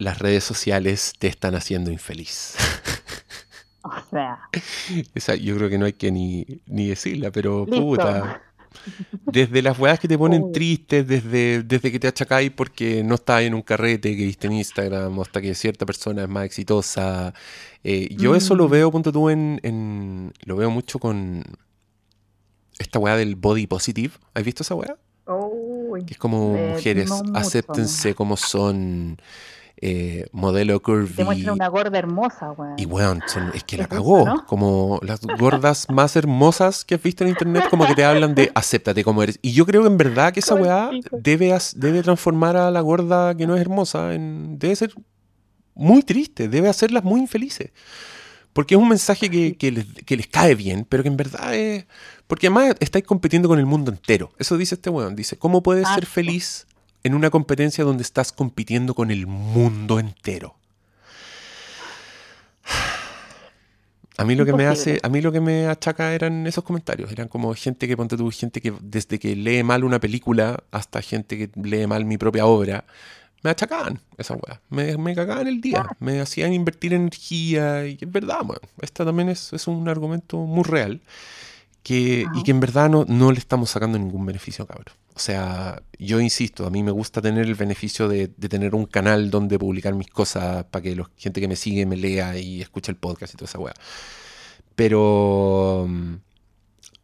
las 0.00 0.18
redes 0.18 0.42
sociales 0.42 1.12
te 1.18 1.28
están 1.28 1.54
haciendo 1.54 1.90
infeliz. 1.92 2.56
O 3.82 3.92
sea. 4.10 4.38
Esa, 5.14 5.34
yo 5.36 5.56
creo 5.56 5.70
que 5.70 5.78
no 5.78 5.86
hay 5.86 5.94
que 5.94 6.10
ni, 6.12 6.44
ni 6.66 6.88
decirla, 6.88 7.30
pero 7.30 7.64
puta. 7.64 8.42
Desde 9.24 9.62
las 9.62 9.78
weas 9.78 9.98
que 9.98 10.06
te 10.06 10.18
ponen 10.18 10.42
Uy. 10.44 10.52
tristes, 10.52 11.08
desde, 11.08 11.62
desde 11.62 11.90
que 11.90 11.98
te 11.98 12.06
achacáis 12.06 12.50
porque 12.50 13.02
no 13.02 13.14
estás 13.14 13.40
en 13.42 13.54
un 13.54 13.62
carrete 13.62 14.14
que 14.14 14.24
viste 14.26 14.48
en 14.48 14.52
Instagram, 14.52 15.18
hasta 15.20 15.40
que 15.40 15.54
cierta 15.54 15.86
persona 15.86 16.24
es 16.24 16.28
más 16.28 16.44
exitosa. 16.44 17.32
Eh, 17.82 18.14
yo 18.16 18.34
eso 18.36 18.54
lo 18.54 18.68
Mm. 18.68 18.70
veo, 18.70 18.90
punto 18.92 19.10
tú, 19.12 19.30
en, 19.30 19.58
en- 19.62 20.34
Lo 20.44 20.56
veo 20.56 20.70
mucho 20.70 20.98
con 20.98 21.42
esta 22.78 22.98
wea 22.98 23.16
del 23.16 23.34
body 23.34 23.66
positive. 23.66 24.12
¿Has 24.34 24.44
visto 24.44 24.62
esa 24.62 24.74
wea? 24.74 24.94
Uy. 25.26 26.04
Que 26.04 26.12
es 26.12 26.18
como 26.18 26.52
mujeres, 26.54 27.10
acéptense 27.34 28.14
como 28.14 28.36
son, 28.36 29.16
eh, 29.82 30.26
modelo 30.32 30.74
Te 30.78 30.82
curvy. 30.82 31.24
muestra 31.24 31.52
una 31.52 31.68
gorda 31.68 31.98
hermosa, 31.98 32.52
weón. 32.52 32.74
Y 32.78 32.84
weón, 32.86 33.22
son- 33.26 33.50
es 33.54 33.64
que 33.64 33.76
la 33.78 33.84
eso, 33.84 33.90
cagó. 33.90 34.26
¿no? 34.26 34.46
Como 34.46 35.00
las 35.02 35.20
gordas 35.22 35.86
más 35.88 36.16
hermosas 36.16 36.84
que 36.84 36.94
has 36.96 37.02
visto 37.02 37.24
en 37.24 37.30
internet, 37.30 37.64
como 37.70 37.86
que 37.86 37.94
te 37.94 38.04
hablan 38.04 38.34
de 38.34 38.50
acéptate 38.54 39.02
como 39.04 39.22
eres. 39.22 39.38
Y 39.42 39.52
yo 39.52 39.64
creo 39.66 39.82
que 39.82 39.88
en 39.88 39.96
verdad 39.96 40.32
que 40.32 40.40
esa 40.40 40.54
weá 40.54 40.90
debe, 41.12 41.56
debe 41.76 42.02
transformar 42.02 42.56
a 42.56 42.70
la 42.70 42.80
gorda 42.80 43.34
que 43.34 43.46
no 43.46 43.54
es 43.54 43.60
hermosa 43.60 44.14
en. 44.14 44.58
Debe 44.58 44.76
ser 44.76 44.92
muy 45.74 46.02
triste, 46.02 46.48
debe 46.48 46.68
hacerlas 46.68 47.02
muy 47.04 47.20
infelices. 47.20 47.70
Porque 48.52 48.74
es 48.74 48.80
un 48.80 48.88
mensaje 48.88 49.30
que, 49.30 49.56
que 49.56 49.70
les, 49.70 49.86
que 50.04 50.16
les 50.16 50.26
cae 50.26 50.56
bien, 50.56 50.84
pero 50.88 51.02
que 51.04 51.08
en 51.08 51.16
verdad 51.16 51.54
es. 51.54 51.86
Porque 52.26 52.48
además 52.48 52.74
estáis 52.80 53.04
compitiendo 53.04 53.48
con 53.48 53.58
el 53.60 53.64
mundo 53.66 53.92
entero. 53.92 54.32
Eso 54.38 54.58
dice 54.58 54.74
este 54.74 54.90
weón. 54.90 55.14
Dice: 55.16 55.38
¿Cómo 55.38 55.62
puedes 55.62 55.86
ser 55.86 55.98
Harto. 55.98 56.06
feliz 56.08 56.66
en 57.02 57.14
una 57.14 57.30
competencia 57.30 57.84
donde 57.84 58.02
estás 58.02 58.32
compitiendo 58.32 58.94
con 58.94 59.10
el 59.10 59.26
mundo 59.26 59.98
entero? 59.98 60.56
A 64.16 64.24
mí 64.24 64.34
lo 64.34 64.44
que 64.44 64.52
me 64.52 64.66
hace, 64.66 65.00
a 65.02 65.08
mí 65.08 65.22
lo 65.22 65.32
que 65.32 65.40
me 65.40 65.66
achaca 65.66 66.12
eran 66.12 66.46
esos 66.46 66.62
comentarios, 66.62 67.10
eran 67.10 67.28
como 67.28 67.54
gente 67.54 67.88
que 67.88 67.96
ponte 67.96 68.18
tú, 68.18 68.30
gente 68.30 68.60
que 68.60 68.74
desde 68.82 69.18
que 69.18 69.34
lee 69.34 69.62
mal 69.62 69.82
una 69.82 69.98
película 69.98 70.62
hasta 70.72 71.00
gente 71.00 71.38
que 71.38 71.50
lee 71.58 71.86
mal 71.86 72.04
mi 72.04 72.18
propia 72.18 72.44
obra, 72.44 72.84
me 73.42 73.48
achacaban 73.48 73.98
esa 74.18 74.34
weá, 74.34 74.60
me, 74.68 74.98
me 74.98 75.14
cagaban 75.14 75.46
el 75.46 75.62
día, 75.62 75.86
me 76.00 76.20
hacían 76.20 76.52
invertir 76.52 76.92
energía 76.92 77.86
y 77.86 77.96
es 77.98 78.12
verdad, 78.12 78.42
weón. 78.42 78.60
Esta 78.82 79.06
también 79.06 79.30
es, 79.30 79.54
es 79.54 79.66
un 79.66 79.88
argumento 79.88 80.36
muy 80.36 80.64
real 80.64 81.00
que, 81.82 82.26
y 82.34 82.42
que 82.42 82.50
en 82.50 82.60
verdad 82.60 82.88
no, 82.88 83.04
no 83.06 83.32
le 83.32 83.38
estamos 83.38 83.70
sacando 83.70 83.98
ningún 83.98 84.26
beneficio, 84.26 84.66
cabrón. 84.66 84.94
O 85.14 85.18
sea, 85.18 85.82
yo 85.98 86.20
insisto, 86.20 86.66
a 86.66 86.70
mí 86.70 86.82
me 86.82 86.90
gusta 86.90 87.20
tener 87.20 87.46
el 87.46 87.54
beneficio 87.54 88.08
de, 88.08 88.28
de 88.36 88.48
tener 88.48 88.74
un 88.74 88.86
canal 88.86 89.30
donde 89.30 89.58
publicar 89.58 89.94
mis 89.94 90.08
cosas 90.08 90.64
para 90.64 90.82
que 90.82 90.96
la 90.96 91.10
gente 91.16 91.40
que 91.40 91.48
me 91.48 91.56
sigue 91.56 91.84
me 91.86 91.96
lea 91.96 92.38
y 92.38 92.62
escuche 92.62 92.92
el 92.92 92.96
podcast 92.96 93.34
y 93.34 93.36
toda 93.36 93.48
esa 93.48 93.58
weá. 93.58 93.74
Pero 94.76 95.86
mm, 95.88 96.14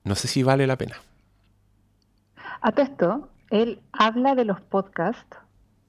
no 0.04 0.14
sé 0.14 0.28
si 0.28 0.42
vale 0.42 0.66
la 0.66 0.76
pena. 0.76 0.96
A 2.62 2.72
todo 2.72 2.84
esto, 2.84 3.28
él 3.50 3.80
habla 3.92 4.34
de 4.34 4.44
los 4.44 4.60
podcasts 4.60 5.36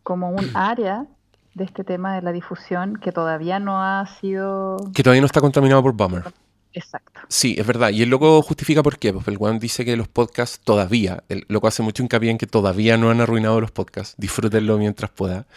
como 0.03 0.31
un 0.31 0.49
área 0.55 1.05
de 1.53 1.63
este 1.63 1.83
tema 1.83 2.15
de 2.15 2.21
la 2.21 2.31
difusión 2.31 2.97
que 2.97 3.11
todavía 3.11 3.59
no 3.59 3.81
ha 3.81 4.05
sido 4.19 4.77
Que 4.93 5.01
todavía 5.01 5.21
no 5.21 5.27
está 5.27 5.41
contaminado 5.41 5.81
por 5.81 5.93
Bummer. 5.93 6.23
Exacto. 6.73 7.21
Sí, 7.29 7.55
es 7.57 7.65
verdad. 7.65 7.89
Y 7.89 8.01
el 8.01 8.09
loco 8.09 8.41
justifica 8.41 8.83
por 8.83 8.97
qué. 8.99 9.13
Pues 9.13 9.27
el 9.27 9.37
weón 9.37 9.59
dice 9.59 9.85
que 9.85 9.95
los 9.95 10.07
podcasts 10.07 10.59
todavía, 10.63 11.23
el 11.29 11.45
loco 11.47 11.67
hace 11.67 11.83
mucho 11.83 12.03
hincapié 12.03 12.31
en 12.31 12.37
que 12.37 12.47
todavía 12.47 12.97
no 12.97 13.09
han 13.09 13.21
arruinado 13.21 13.59
los 13.61 13.71
podcasts. 13.71 14.15
Disfrútenlo 14.17 14.77
mientras 14.77 15.11
pueda. 15.11 15.47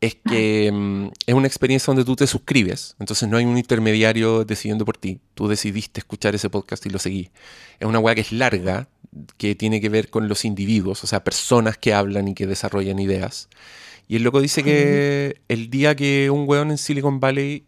Es 0.00 0.16
que 0.28 0.70
mm, 0.72 1.08
es 1.26 1.34
una 1.34 1.46
experiencia 1.46 1.90
donde 1.90 2.04
tú 2.04 2.16
te 2.16 2.26
suscribes. 2.26 2.96
Entonces 2.98 3.28
no 3.28 3.36
hay 3.36 3.44
un 3.44 3.56
intermediario 3.56 4.44
decidiendo 4.44 4.84
por 4.84 4.96
ti. 4.96 5.20
Tú 5.34 5.48
decidiste 5.48 6.00
escuchar 6.00 6.34
ese 6.34 6.50
podcast 6.50 6.84
y 6.86 6.90
lo 6.90 6.98
seguí. 6.98 7.30
Es 7.80 7.86
una 7.86 7.98
weá 7.98 8.14
que 8.14 8.20
es 8.20 8.32
larga, 8.32 8.88
que 9.38 9.54
tiene 9.54 9.80
que 9.80 9.88
ver 9.88 10.10
con 10.10 10.28
los 10.28 10.44
individuos, 10.44 11.02
o 11.04 11.06
sea, 11.06 11.24
personas 11.24 11.78
que 11.78 11.94
hablan 11.94 12.28
y 12.28 12.34
que 12.34 12.46
desarrollan 12.46 12.98
ideas. 12.98 13.48
Y 14.08 14.16
el 14.16 14.22
loco 14.22 14.40
dice 14.40 14.62
que 14.62 15.40
el 15.48 15.70
día 15.70 15.96
que 15.96 16.30
un 16.30 16.48
weón 16.48 16.70
en 16.70 16.78
Silicon 16.78 17.18
Valley 17.18 17.64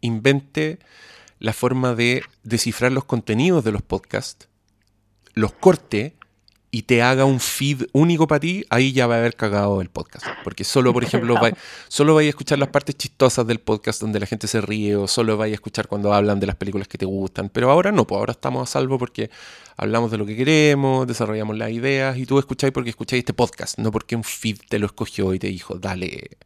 invente 0.00 0.78
la 1.40 1.52
forma 1.52 1.94
de 1.94 2.22
descifrar 2.44 2.92
los 2.92 3.04
contenidos 3.04 3.64
de 3.64 3.72
los 3.72 3.82
podcasts, 3.82 4.48
los 5.34 5.52
corte 5.52 6.14
y 6.70 6.82
te 6.82 7.02
haga 7.02 7.24
un 7.24 7.40
feed 7.40 7.86
único 7.92 8.28
para 8.28 8.40
ti, 8.40 8.64
ahí 8.70 8.92
ya 8.92 9.06
va 9.06 9.16
a 9.16 9.18
haber 9.18 9.34
cagado 9.34 9.80
el 9.80 9.88
podcast. 9.88 10.24
Porque 10.44 10.62
solo, 10.62 10.92
por 10.92 11.02
ejemplo, 11.02 11.34
va, 11.42 11.50
solo 11.88 12.14
vais 12.14 12.26
a 12.26 12.28
escuchar 12.28 12.58
las 12.58 12.68
partes 12.68 12.94
chistosas 12.94 13.46
del 13.46 13.58
podcast 13.58 14.00
donde 14.00 14.20
la 14.20 14.26
gente 14.26 14.46
se 14.46 14.60
ríe 14.60 14.94
o 14.94 15.08
solo 15.08 15.36
vais 15.36 15.52
a 15.52 15.54
escuchar 15.54 15.88
cuando 15.88 16.12
hablan 16.12 16.38
de 16.38 16.46
las 16.46 16.56
películas 16.56 16.86
que 16.86 16.98
te 16.98 17.06
gustan. 17.06 17.48
Pero 17.48 17.70
ahora 17.70 17.90
no, 17.90 18.06
pues 18.06 18.18
ahora 18.18 18.32
estamos 18.32 18.68
a 18.68 18.70
salvo 18.70 18.98
porque 18.98 19.30
hablamos 19.76 20.10
de 20.10 20.18
lo 20.18 20.26
que 20.26 20.36
queremos, 20.36 21.06
desarrollamos 21.06 21.56
las 21.56 21.70
ideas 21.70 22.16
y 22.16 22.26
tú 22.26 22.38
escucháis 22.38 22.72
porque 22.72 22.90
escucháis 22.90 23.20
este 23.20 23.32
podcast, 23.32 23.78
no 23.78 23.90
porque 23.90 24.14
un 24.14 24.24
feed 24.24 24.58
te 24.68 24.78
lo 24.78 24.86
escogió 24.86 25.34
y 25.34 25.38
te 25.38 25.48
dijo, 25.48 25.76
dale. 25.76 26.36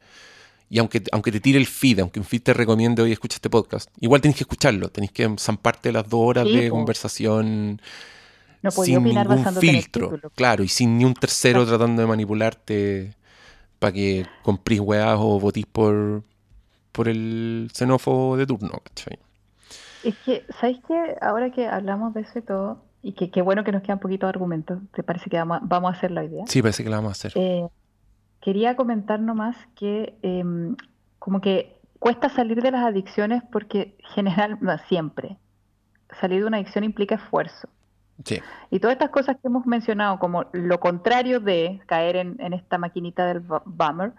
Y 0.74 0.80
aunque, 0.80 1.04
aunque 1.12 1.30
te 1.30 1.38
tire 1.38 1.56
el 1.56 1.66
feed, 1.66 2.00
aunque 2.00 2.18
un 2.18 2.26
feed 2.26 2.42
te 2.42 2.52
recomiende 2.52 3.00
hoy 3.00 3.12
escucha 3.12 3.36
este 3.36 3.48
podcast, 3.48 3.88
igual 4.00 4.20
tenés 4.20 4.36
que 4.36 4.42
escucharlo, 4.42 4.88
tenés 4.88 5.12
que 5.12 5.32
zamparte 5.38 5.92
las 5.92 6.08
dos 6.08 6.18
horas 6.20 6.48
Sí, 6.48 6.56
de 6.56 6.68
po. 6.68 6.74
conversación 6.74 7.80
No 8.60 8.72
sin 8.72 9.04
ningún 9.04 9.44
filtro, 9.60 10.18
claro, 10.34 10.64
y 10.64 10.68
sin 10.68 10.98
ni 10.98 11.04
un 11.04 11.14
tercero 11.14 11.64
tratando 11.64 12.02
de 12.02 12.08
manipularte 12.08 13.14
para 13.78 13.92
que 13.92 14.26
comprís 14.42 14.80
weás 14.80 15.16
o 15.16 15.38
votís 15.38 15.64
por, 15.66 16.24
por 16.90 17.06
el 17.06 17.70
xenófobo 17.72 18.36
de 18.36 18.44
turno, 18.44 18.82
¿cachai? 18.82 19.20
Es 20.02 20.16
que, 20.26 20.44
¿sabéis 20.58 20.80
qué? 20.88 21.14
Ahora 21.20 21.52
que 21.52 21.68
hablamos 21.68 22.14
de 22.14 22.22
eso 22.22 22.40
y 22.40 22.42
todo, 22.42 22.82
y 23.00 23.12
que 23.12 23.30
qué 23.30 23.42
bueno 23.42 23.62
que 23.62 23.70
nos 23.70 23.82
quedan 23.82 24.00
poquitos 24.00 24.28
argumentos, 24.28 24.80
¿te 24.92 25.04
parece 25.04 25.30
que 25.30 25.36
vamos 25.36 25.58
a, 25.58 25.60
vamos 25.62 25.94
a 25.94 25.96
hacerlo 25.96 26.20
hoy 26.20 26.28
día? 26.30 26.42
Sí, 26.48 26.62
parece 26.62 26.82
que 26.82 26.90
la 26.90 26.96
vamos 26.96 27.10
a 27.10 27.12
hacer. 27.12 27.32
Eh, 27.36 27.64
quería 28.44 28.76
comentar 28.76 29.18
nomás 29.20 29.56
que 29.74 30.14
em, 30.22 30.76
como 31.18 31.40
que 31.40 31.56
cuesta 31.98 32.28
salir 32.28 32.60
de 32.60 32.70
las 32.70 32.84
adicciones 32.84 33.42
porque 33.50 33.96
general, 34.14 34.58
no, 34.60 34.76
siempre, 34.86 35.38
salir 36.20 36.40
de 36.42 36.46
una 36.46 36.58
adicción 36.58 36.84
implica 36.84 37.14
esfuerzo. 37.14 37.68
Sí, 38.24 38.40
Y 38.70 38.78
todas 38.78 38.94
estas 38.94 39.10
cosas 39.10 39.36
que 39.40 39.48
hemos 39.48 39.66
mencionado, 39.66 40.20
como 40.20 40.44
lo 40.52 40.78
contrario 40.78 41.40
de 41.40 41.80
caer 41.86 42.14
en, 42.16 42.36
en 42.38 42.52
esta 42.52 42.78
maquinita 42.78 43.26
del 43.26 43.40
bu- 43.44 43.62
bummer, 43.64 44.12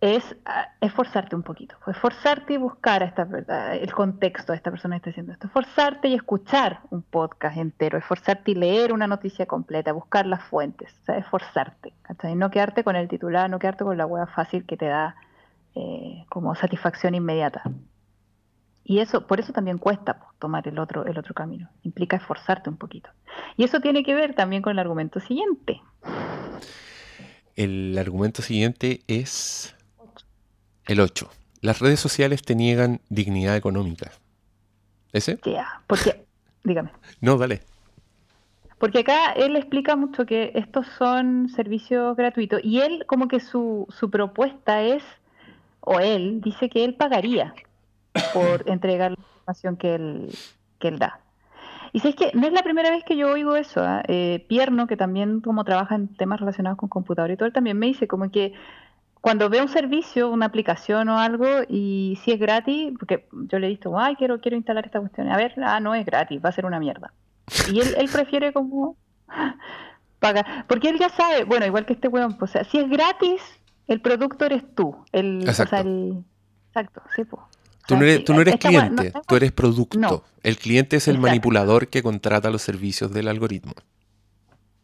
es 0.00 0.24
ah, 0.46 0.68
esforzarte 0.80 1.36
un 1.36 1.42
poquito. 1.42 1.76
Esforzarte 1.86 2.54
y 2.54 2.56
buscar 2.56 3.02
esta, 3.02 3.74
el 3.74 3.92
contexto 3.92 4.52
de 4.52 4.56
esta 4.56 4.70
persona 4.70 4.96
que 4.96 4.98
está 4.98 5.10
haciendo 5.10 5.32
esto. 5.32 5.46
Esforzarte 5.46 6.08
y 6.08 6.14
escuchar 6.14 6.80
un 6.90 7.02
podcast 7.02 7.58
entero. 7.58 7.98
Esforzarte 7.98 8.52
y 8.52 8.54
leer 8.54 8.92
una 8.92 9.06
noticia 9.06 9.46
completa. 9.46 9.92
Buscar 9.92 10.26
las 10.26 10.42
fuentes. 10.44 10.90
Esforzarte. 11.06 11.92
¿cachai? 12.02 12.34
No 12.34 12.50
quedarte 12.50 12.82
con 12.82 12.96
el 12.96 13.08
titular, 13.08 13.50
no 13.50 13.58
quedarte 13.58 13.84
con 13.84 13.98
la 13.98 14.06
hueá 14.06 14.26
fácil 14.26 14.64
que 14.64 14.78
te 14.78 14.86
da 14.86 15.16
eh, 15.74 16.24
como 16.30 16.54
satisfacción 16.54 17.14
inmediata. 17.14 17.62
Y 18.82 19.00
eso, 19.00 19.26
por 19.26 19.38
eso 19.38 19.52
también 19.52 19.76
cuesta 19.76 20.18
tomar 20.38 20.66
el 20.66 20.78
otro, 20.78 21.04
el 21.04 21.18
otro 21.18 21.34
camino. 21.34 21.68
Implica 21.82 22.16
esforzarte 22.16 22.70
un 22.70 22.78
poquito. 22.78 23.10
Y 23.58 23.64
eso 23.64 23.80
tiene 23.80 24.02
que 24.02 24.14
ver 24.14 24.34
también 24.34 24.62
con 24.62 24.72
el 24.72 24.78
argumento 24.78 25.20
siguiente. 25.20 25.82
el 27.54 27.98
argumento 27.98 28.40
siguiente 28.40 29.02
es 29.06 29.76
el 30.90 30.98
8. 30.98 31.30
Las 31.62 31.78
redes 31.78 32.00
sociales 32.00 32.42
te 32.42 32.56
niegan 32.56 33.00
dignidad 33.08 33.56
económica. 33.56 34.10
¿Ese? 35.12 35.38
Ya, 35.44 35.82
porque, 35.86 36.24
dígame. 36.64 36.90
No, 37.20 37.36
dale. 37.38 37.60
Porque 38.78 39.00
acá 39.00 39.32
él 39.32 39.54
explica 39.54 39.94
mucho 39.94 40.26
que 40.26 40.50
estos 40.54 40.86
son 40.98 41.48
servicios 41.50 42.16
gratuitos 42.16 42.60
y 42.64 42.80
él 42.80 43.04
como 43.06 43.28
que 43.28 43.38
su, 43.38 43.86
su 43.90 44.10
propuesta 44.10 44.82
es, 44.82 45.04
o 45.80 46.00
él 46.00 46.40
dice 46.40 46.68
que 46.68 46.84
él 46.84 46.94
pagaría 46.94 47.54
por 48.32 48.64
entregar 48.68 49.12
la 49.12 49.18
información 49.18 49.76
que 49.76 49.94
él, 49.94 50.28
que 50.80 50.88
él 50.88 50.98
da. 50.98 51.20
Y 51.92 52.00
si 52.00 52.08
es 52.08 52.16
que 52.16 52.32
no 52.34 52.46
es 52.46 52.52
la 52.52 52.62
primera 52.62 52.90
vez 52.90 53.04
que 53.04 53.16
yo 53.16 53.30
oigo 53.30 53.54
eso, 53.54 53.80
¿ah? 53.82 54.02
eh, 54.08 54.44
Pierno, 54.48 54.88
que 54.88 54.96
también 54.96 55.40
como 55.40 55.64
trabaja 55.64 55.94
en 55.94 56.08
temas 56.08 56.40
relacionados 56.40 56.78
con 56.78 56.88
computador 56.88 57.30
y 57.30 57.36
todo, 57.36 57.46
él 57.46 57.52
también 57.52 57.78
me 57.78 57.86
dice 57.86 58.08
como 58.08 58.30
que 58.30 58.54
cuando 59.20 59.50
ve 59.50 59.60
un 59.60 59.68
servicio, 59.68 60.30
una 60.30 60.46
aplicación 60.46 61.08
o 61.10 61.18
algo, 61.18 61.46
y 61.68 62.18
si 62.24 62.32
es 62.32 62.38
gratis, 62.40 62.92
porque 62.98 63.28
yo 63.32 63.58
le 63.58 63.66
he 63.66 63.70
visto, 63.70 63.98
ay, 63.98 64.16
quiero, 64.16 64.40
quiero 64.40 64.56
instalar 64.56 64.86
esta 64.86 64.98
cuestión, 65.00 65.28
a 65.28 65.36
ver, 65.36 65.54
ah, 65.62 65.78
no 65.80 65.94
es 65.94 66.06
gratis, 66.06 66.40
va 66.42 66.48
a 66.48 66.52
ser 66.52 66.64
una 66.64 66.78
mierda. 66.80 67.12
Y 67.70 67.80
él, 67.80 67.94
él 67.98 68.08
prefiere 68.10 68.52
como 68.52 68.96
pagar, 70.20 70.64
porque 70.68 70.88
él 70.88 70.98
ya 70.98 71.08
sabe, 71.10 71.44
bueno, 71.44 71.66
igual 71.66 71.84
que 71.86 71.92
este 71.92 72.08
weón, 72.08 72.38
pues, 72.38 72.50
o 72.50 72.52
sea, 72.52 72.64
si 72.64 72.78
es 72.78 72.88
gratis, 72.88 73.42
el 73.88 74.00
producto 74.00 74.44
eres 74.44 74.62
tú. 74.74 74.96
El, 75.12 75.42
Exacto. 75.42 75.62
O 75.64 75.68
sea, 75.68 75.80
el, 75.80 76.24
exacto, 76.68 77.02
sí, 77.14 77.24
pues. 77.24 77.42
Tú 77.86 77.96
no 77.96 78.02
eres, 78.04 78.24
tú 78.24 78.32
no 78.34 78.40
eres 78.40 78.54
Esta 78.54 78.68
weá- 78.70 78.86
cliente, 78.88 79.12
no- 79.14 79.22
tú 79.26 79.36
eres 79.36 79.50
producto. 79.52 79.98
No. 79.98 80.22
El 80.44 80.56
cliente 80.58 80.96
es 80.96 81.08
el 81.08 81.16
Exacto. 81.16 81.28
manipulador 81.28 81.88
que 81.88 82.02
contrata 82.02 82.48
los 82.50 82.62
servicios 82.62 83.12
del 83.12 83.26
algoritmo. 83.26 83.72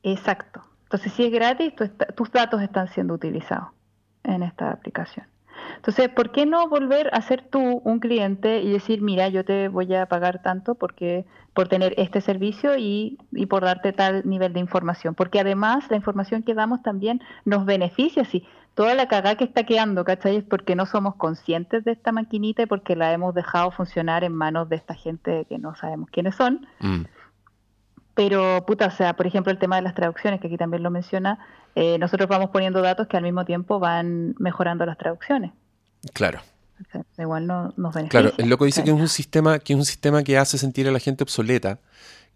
Exacto. 0.02 0.62
Entonces, 0.84 1.12
si 1.12 1.24
es 1.24 1.32
gratis, 1.32 1.74
tu 1.76 1.88
tus 2.14 2.30
datos 2.32 2.62
están 2.62 2.88
siendo 2.88 3.14
utilizados 3.14 3.68
en 4.26 4.42
esta 4.42 4.70
aplicación. 4.70 5.26
Entonces, 5.76 6.08
¿por 6.08 6.32
qué 6.32 6.46
no 6.46 6.68
volver 6.68 7.10
a 7.12 7.22
ser 7.22 7.42
tú 7.42 7.80
un 7.84 7.98
cliente 7.98 8.60
y 8.60 8.70
decir, 8.70 9.02
mira, 9.02 9.28
yo 9.28 9.44
te 9.44 9.68
voy 9.68 9.94
a 9.94 10.06
pagar 10.06 10.42
tanto 10.42 10.74
porque 10.74 11.24
por 11.54 11.68
tener 11.68 11.94
este 11.96 12.20
servicio 12.20 12.76
y, 12.76 13.18
y 13.32 13.46
por 13.46 13.64
darte 13.64 13.92
tal 13.92 14.22
nivel 14.28 14.52
de 14.52 14.60
información? 14.60 15.14
Porque 15.14 15.40
además 15.40 15.90
la 15.90 15.96
información 15.96 16.42
que 16.42 16.54
damos 16.54 16.82
también 16.82 17.20
nos 17.44 17.64
beneficia. 17.64 18.24
Si 18.24 18.46
toda 18.74 18.94
la 18.94 19.08
cagada 19.08 19.36
que 19.36 19.44
está 19.44 19.64
quedando, 19.64 20.04
¿cachai? 20.04 20.36
Es 20.36 20.44
porque 20.44 20.76
no 20.76 20.86
somos 20.86 21.14
conscientes 21.16 21.84
de 21.84 21.92
esta 21.92 22.12
maquinita 22.12 22.62
y 22.62 22.66
porque 22.66 22.94
la 22.94 23.12
hemos 23.12 23.34
dejado 23.34 23.70
funcionar 23.70 24.22
en 24.22 24.34
manos 24.34 24.68
de 24.68 24.76
esta 24.76 24.94
gente 24.94 25.46
que 25.48 25.58
no 25.58 25.74
sabemos 25.76 26.10
quiénes 26.10 26.34
son. 26.34 26.66
Mm. 26.80 27.04
Pero, 28.16 28.64
puta, 28.66 28.86
o 28.86 28.90
sea, 28.90 29.14
por 29.14 29.26
ejemplo, 29.26 29.52
el 29.52 29.58
tema 29.58 29.76
de 29.76 29.82
las 29.82 29.94
traducciones, 29.94 30.40
que 30.40 30.46
aquí 30.46 30.56
también 30.56 30.82
lo 30.82 30.90
menciona, 30.90 31.38
eh, 31.74 31.98
nosotros 31.98 32.26
vamos 32.30 32.48
poniendo 32.48 32.80
datos 32.80 33.06
que 33.08 33.18
al 33.18 33.22
mismo 33.22 33.44
tiempo 33.44 33.78
van 33.78 34.34
mejorando 34.38 34.86
las 34.86 34.96
traducciones. 34.96 35.52
Claro. 36.14 36.40
igual 37.18 37.46
no, 37.46 37.74
nos 37.76 37.94
beneficia. 37.94 38.20
Claro, 38.22 38.34
el 38.38 38.48
loco 38.48 38.64
dice 38.64 38.82
que 38.82 38.90
es 38.90 38.96
un 38.96 39.10
sistema, 39.10 39.58
que 39.58 39.74
es 39.74 39.78
un 39.78 39.84
sistema 39.84 40.22
que 40.22 40.38
hace 40.38 40.56
sentir 40.56 40.88
a 40.88 40.92
la 40.92 40.98
gente 40.98 41.24
obsoleta, 41.24 41.78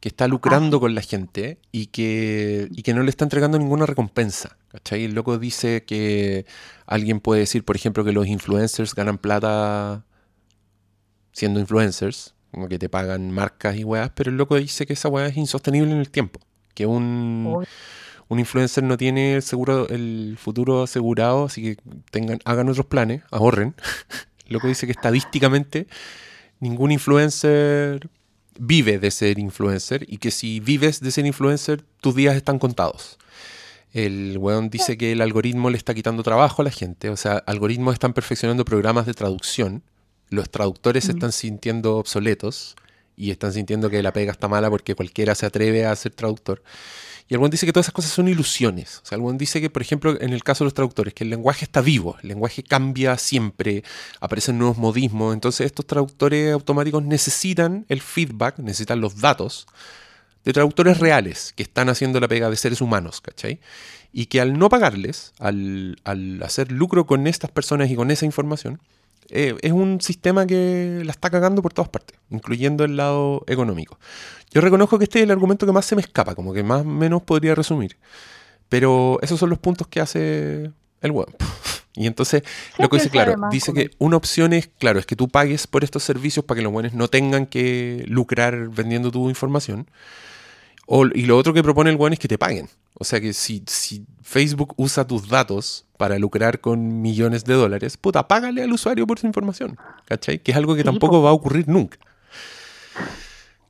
que 0.00 0.10
está 0.10 0.28
lucrando 0.28 0.76
ah. 0.76 0.80
con 0.80 0.94
la 0.94 1.00
gente 1.00 1.58
y 1.72 1.86
que, 1.86 2.68
y 2.72 2.82
que 2.82 2.92
no 2.92 3.02
le 3.02 3.08
está 3.08 3.24
entregando 3.24 3.58
ninguna 3.58 3.86
recompensa. 3.86 4.58
¿cachai? 4.68 5.04
El 5.04 5.14
loco 5.14 5.38
dice 5.38 5.84
que 5.84 6.44
alguien 6.84 7.20
puede 7.20 7.40
decir, 7.40 7.64
por 7.64 7.76
ejemplo, 7.76 8.04
que 8.04 8.12
los 8.12 8.26
influencers 8.26 8.94
ganan 8.94 9.16
plata 9.16 10.04
siendo 11.32 11.58
influencers, 11.58 12.34
como 12.50 12.68
que 12.68 12.78
te 12.78 12.88
pagan 12.88 13.30
marcas 13.30 13.76
y 13.76 13.84
weas, 13.84 14.10
pero 14.14 14.30
el 14.30 14.36
loco 14.36 14.56
dice 14.56 14.86
que 14.86 14.94
esa 14.94 15.08
wea 15.08 15.26
es 15.26 15.36
insostenible 15.36 15.92
en 15.92 15.98
el 15.98 16.10
tiempo. 16.10 16.40
Que 16.74 16.86
un, 16.86 17.64
un 18.28 18.38
influencer 18.38 18.84
no 18.84 18.96
tiene 18.96 19.34
el 19.34 19.42
seguro, 19.42 19.88
el 19.88 20.36
futuro 20.38 20.82
asegurado, 20.82 21.44
así 21.44 21.62
que 21.62 21.82
tengan, 22.10 22.38
hagan 22.44 22.68
otros 22.68 22.86
planes, 22.86 23.22
ahorren. 23.30 23.74
el 24.46 24.52
loco 24.54 24.68
dice 24.68 24.86
que 24.86 24.92
estadísticamente 24.92 25.86
ningún 26.58 26.92
influencer 26.92 28.08
vive 28.58 28.98
de 28.98 29.10
ser 29.10 29.38
influencer 29.38 30.04
y 30.08 30.18
que 30.18 30.30
si 30.30 30.60
vives 30.60 31.00
de 31.00 31.10
ser 31.10 31.26
influencer, 31.26 31.82
tus 32.00 32.14
días 32.14 32.36
están 32.36 32.58
contados. 32.58 33.18
El 33.92 34.38
weón 34.38 34.70
dice 34.70 34.96
que 34.96 35.12
el 35.12 35.20
algoritmo 35.20 35.70
le 35.70 35.76
está 35.76 35.94
quitando 35.94 36.22
trabajo 36.22 36.62
a 36.62 36.64
la 36.64 36.70
gente, 36.70 37.08
o 37.10 37.16
sea, 37.16 37.38
algoritmos 37.46 37.94
están 37.94 38.12
perfeccionando 38.12 38.64
programas 38.64 39.06
de 39.06 39.14
traducción 39.14 39.82
los 40.30 40.48
traductores 40.50 41.04
se 41.04 41.12
están 41.12 41.32
sintiendo 41.32 41.96
obsoletos 41.96 42.76
y 43.16 43.30
están 43.30 43.52
sintiendo 43.52 43.90
que 43.90 44.02
la 44.02 44.12
pega 44.12 44.32
está 44.32 44.48
mala 44.48 44.70
porque 44.70 44.94
cualquiera 44.94 45.34
se 45.34 45.44
atreve 45.44 45.84
a 45.84 45.94
ser 45.94 46.12
traductor. 46.12 46.62
Y 47.30 47.34
el 47.34 47.50
dice 47.50 47.64
que 47.64 47.72
todas 47.72 47.84
esas 47.84 47.94
cosas 47.94 48.10
son 48.10 48.26
ilusiones. 48.26 49.02
O 49.04 49.06
sea, 49.06 49.16
el 49.16 49.38
dice 49.38 49.60
que, 49.60 49.70
por 49.70 49.82
ejemplo, 49.82 50.20
en 50.20 50.32
el 50.32 50.42
caso 50.42 50.64
de 50.64 50.66
los 50.66 50.74
traductores, 50.74 51.14
que 51.14 51.22
el 51.22 51.30
lenguaje 51.30 51.64
está 51.64 51.80
vivo, 51.80 52.16
el 52.22 52.28
lenguaje 52.28 52.64
cambia 52.64 53.16
siempre, 53.18 53.84
aparecen 54.20 54.58
nuevos 54.58 54.78
modismos. 54.78 55.32
Entonces, 55.32 55.66
estos 55.66 55.86
traductores 55.86 56.52
automáticos 56.52 57.04
necesitan 57.04 57.86
el 57.88 58.00
feedback, 58.00 58.58
necesitan 58.58 59.00
los 59.00 59.20
datos 59.20 59.68
de 60.44 60.52
traductores 60.52 60.98
reales 60.98 61.52
que 61.54 61.62
están 61.62 61.88
haciendo 61.88 62.18
la 62.18 62.26
pega 62.26 62.50
de 62.50 62.56
seres 62.56 62.80
humanos, 62.80 63.20
¿cachai? 63.20 63.60
Y 64.12 64.26
que 64.26 64.40
al 64.40 64.58
no 64.58 64.68
pagarles, 64.68 65.32
al, 65.38 66.00
al 66.02 66.42
hacer 66.42 66.72
lucro 66.72 67.06
con 67.06 67.28
estas 67.28 67.52
personas 67.52 67.92
y 67.92 67.94
con 67.94 68.10
esa 68.10 68.24
información, 68.24 68.80
eh, 69.30 69.56
es 69.62 69.72
un 69.72 70.00
sistema 70.00 70.46
que 70.46 71.02
la 71.04 71.12
está 71.12 71.30
cagando 71.30 71.62
por 71.62 71.72
todas 71.72 71.88
partes, 71.88 72.18
incluyendo 72.30 72.84
el 72.84 72.96
lado 72.96 73.44
económico. 73.46 73.98
Yo 74.50 74.60
reconozco 74.60 74.98
que 74.98 75.04
este 75.04 75.20
es 75.20 75.24
el 75.24 75.30
argumento 75.30 75.66
que 75.66 75.72
más 75.72 75.86
se 75.86 75.94
me 75.94 76.02
escapa, 76.02 76.34
como 76.34 76.52
que 76.52 76.62
más 76.62 76.82
o 76.82 76.84
menos 76.84 77.22
podría 77.22 77.54
resumir. 77.54 77.96
Pero 78.68 79.18
esos 79.22 79.38
son 79.38 79.50
los 79.50 79.58
puntos 79.58 79.86
que 79.88 80.00
hace 80.00 80.70
el 81.00 81.10
web. 81.10 81.28
Y 81.92 82.06
entonces, 82.06 82.44
lo 82.78 82.88
que 82.88 82.98
dice, 82.98 83.10
claro, 83.10 83.34
dice 83.50 83.72
que 83.74 83.90
una 83.98 84.16
opción 84.16 84.52
es, 84.52 84.68
claro, 84.78 85.00
es 85.00 85.06
que 85.06 85.16
tú 85.16 85.28
pagues 85.28 85.66
por 85.66 85.82
estos 85.82 86.04
servicios 86.04 86.44
para 86.44 86.58
que 86.58 86.62
los 86.62 86.72
buenos 86.72 86.94
no 86.94 87.08
tengan 87.08 87.46
que 87.46 88.04
lucrar 88.06 88.68
vendiendo 88.68 89.10
tu 89.10 89.28
información 89.28 89.88
y 91.14 91.22
lo 91.22 91.36
otro 91.36 91.52
que 91.52 91.62
propone 91.62 91.90
el 91.90 91.96
one 91.98 92.14
es 92.14 92.18
que 92.18 92.28
te 92.28 92.38
paguen. 92.38 92.68
O 92.94 93.04
sea 93.04 93.20
que 93.20 93.32
si, 93.32 93.62
si, 93.66 94.04
Facebook 94.22 94.74
usa 94.76 95.06
tus 95.06 95.28
datos 95.28 95.86
para 95.96 96.18
lucrar 96.18 96.60
con 96.60 97.00
millones 97.00 97.44
de 97.44 97.54
dólares, 97.54 97.96
puta, 97.96 98.28
págale 98.28 98.62
al 98.62 98.72
usuario 98.72 99.06
por 99.06 99.18
su 99.18 99.26
información. 99.26 99.78
¿Cachai? 100.06 100.38
Que 100.38 100.52
es 100.52 100.56
algo 100.56 100.76
que 100.76 100.84
tampoco 100.84 101.22
va 101.22 101.30
a 101.30 101.32
ocurrir 101.32 101.68
nunca. 101.68 101.98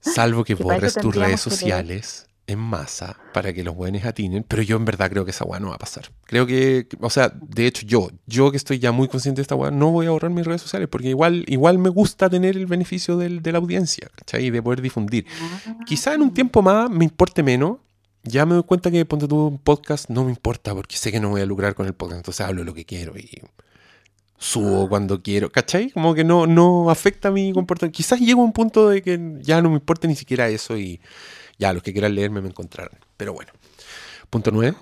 Salvo 0.00 0.44
que 0.44 0.54
borres 0.54 0.94
tus 0.94 1.14
redes 1.14 1.40
sociales 1.40 2.26
en 2.50 2.58
masa 2.58 3.16
para 3.32 3.52
que 3.52 3.62
los 3.62 3.76
buenos 3.76 4.04
atinen, 4.04 4.44
pero 4.46 4.62
yo 4.62 4.76
en 4.76 4.84
verdad 4.84 5.08
creo 5.08 5.24
que 5.24 5.30
esa 5.30 5.44
weá 5.44 5.60
no 5.60 5.68
va 5.68 5.76
a 5.76 5.78
pasar. 5.78 6.10
Creo 6.24 6.46
que, 6.46 6.88
o 7.00 7.08
sea, 7.08 7.32
de 7.40 7.66
hecho 7.66 7.86
yo, 7.86 8.10
yo 8.26 8.50
que 8.50 8.56
estoy 8.56 8.80
ya 8.80 8.90
muy 8.90 9.06
consciente 9.06 9.38
de 9.38 9.42
esta 9.42 9.54
weá, 9.54 9.70
no 9.70 9.92
voy 9.92 10.06
a 10.06 10.10
borrar 10.10 10.32
mis 10.32 10.44
redes 10.44 10.62
sociales 10.62 10.88
porque 10.90 11.08
igual, 11.08 11.44
igual 11.46 11.78
me 11.78 11.90
gusta 11.90 12.28
tener 12.28 12.56
el 12.56 12.66
beneficio 12.66 13.16
del, 13.16 13.40
de 13.40 13.52
la 13.52 13.58
audiencia, 13.58 14.08
¿cachai? 14.16 14.46
Y 14.46 14.50
de 14.50 14.62
poder 14.62 14.82
difundir. 14.82 15.26
Quizá 15.86 16.14
en 16.14 16.22
un 16.22 16.34
tiempo 16.34 16.60
más 16.60 16.90
me 16.90 17.04
importe 17.04 17.42
menos. 17.44 17.78
Ya 18.22 18.44
me 18.46 18.54
doy 18.54 18.64
cuenta 18.64 18.90
que 18.90 19.04
ponte 19.04 19.26
tú 19.26 19.46
un 19.46 19.58
podcast 19.58 20.10
no 20.10 20.24
me 20.24 20.30
importa 20.30 20.74
porque 20.74 20.96
sé 20.96 21.10
que 21.10 21.20
no 21.20 21.30
voy 21.30 21.40
a 21.40 21.46
lucrar 21.46 21.74
con 21.74 21.86
el 21.86 21.94
podcast, 21.94 22.18
entonces 22.18 22.46
hablo 22.46 22.64
lo 22.64 22.74
que 22.74 22.84
quiero 22.84 23.16
y 23.16 23.42
subo 24.36 24.88
cuando 24.88 25.22
quiero, 25.22 25.50
¿cachai? 25.50 25.90
Como 25.90 26.14
que 26.14 26.24
no, 26.24 26.46
no 26.46 26.90
afecta 26.90 27.30
mi 27.30 27.52
comportamiento. 27.52 27.96
Quizás 27.96 28.20
llego 28.20 28.40
a 28.42 28.44
un 28.44 28.52
punto 28.52 28.88
de 28.88 29.02
que 29.02 29.38
ya 29.40 29.62
no 29.62 29.68
me 29.68 29.76
importa 29.76 30.08
ni 30.08 30.16
siquiera 30.16 30.48
eso 30.48 30.76
y 30.76 31.00
ya, 31.58 31.74
los 31.74 31.82
que 31.82 31.92
quieran 31.92 32.14
leerme 32.14 32.40
me 32.40 32.48
encontrarán. 32.48 32.98
Pero 33.18 33.34
bueno. 33.34 33.52
Punto 34.30 34.50
9. 34.50 34.74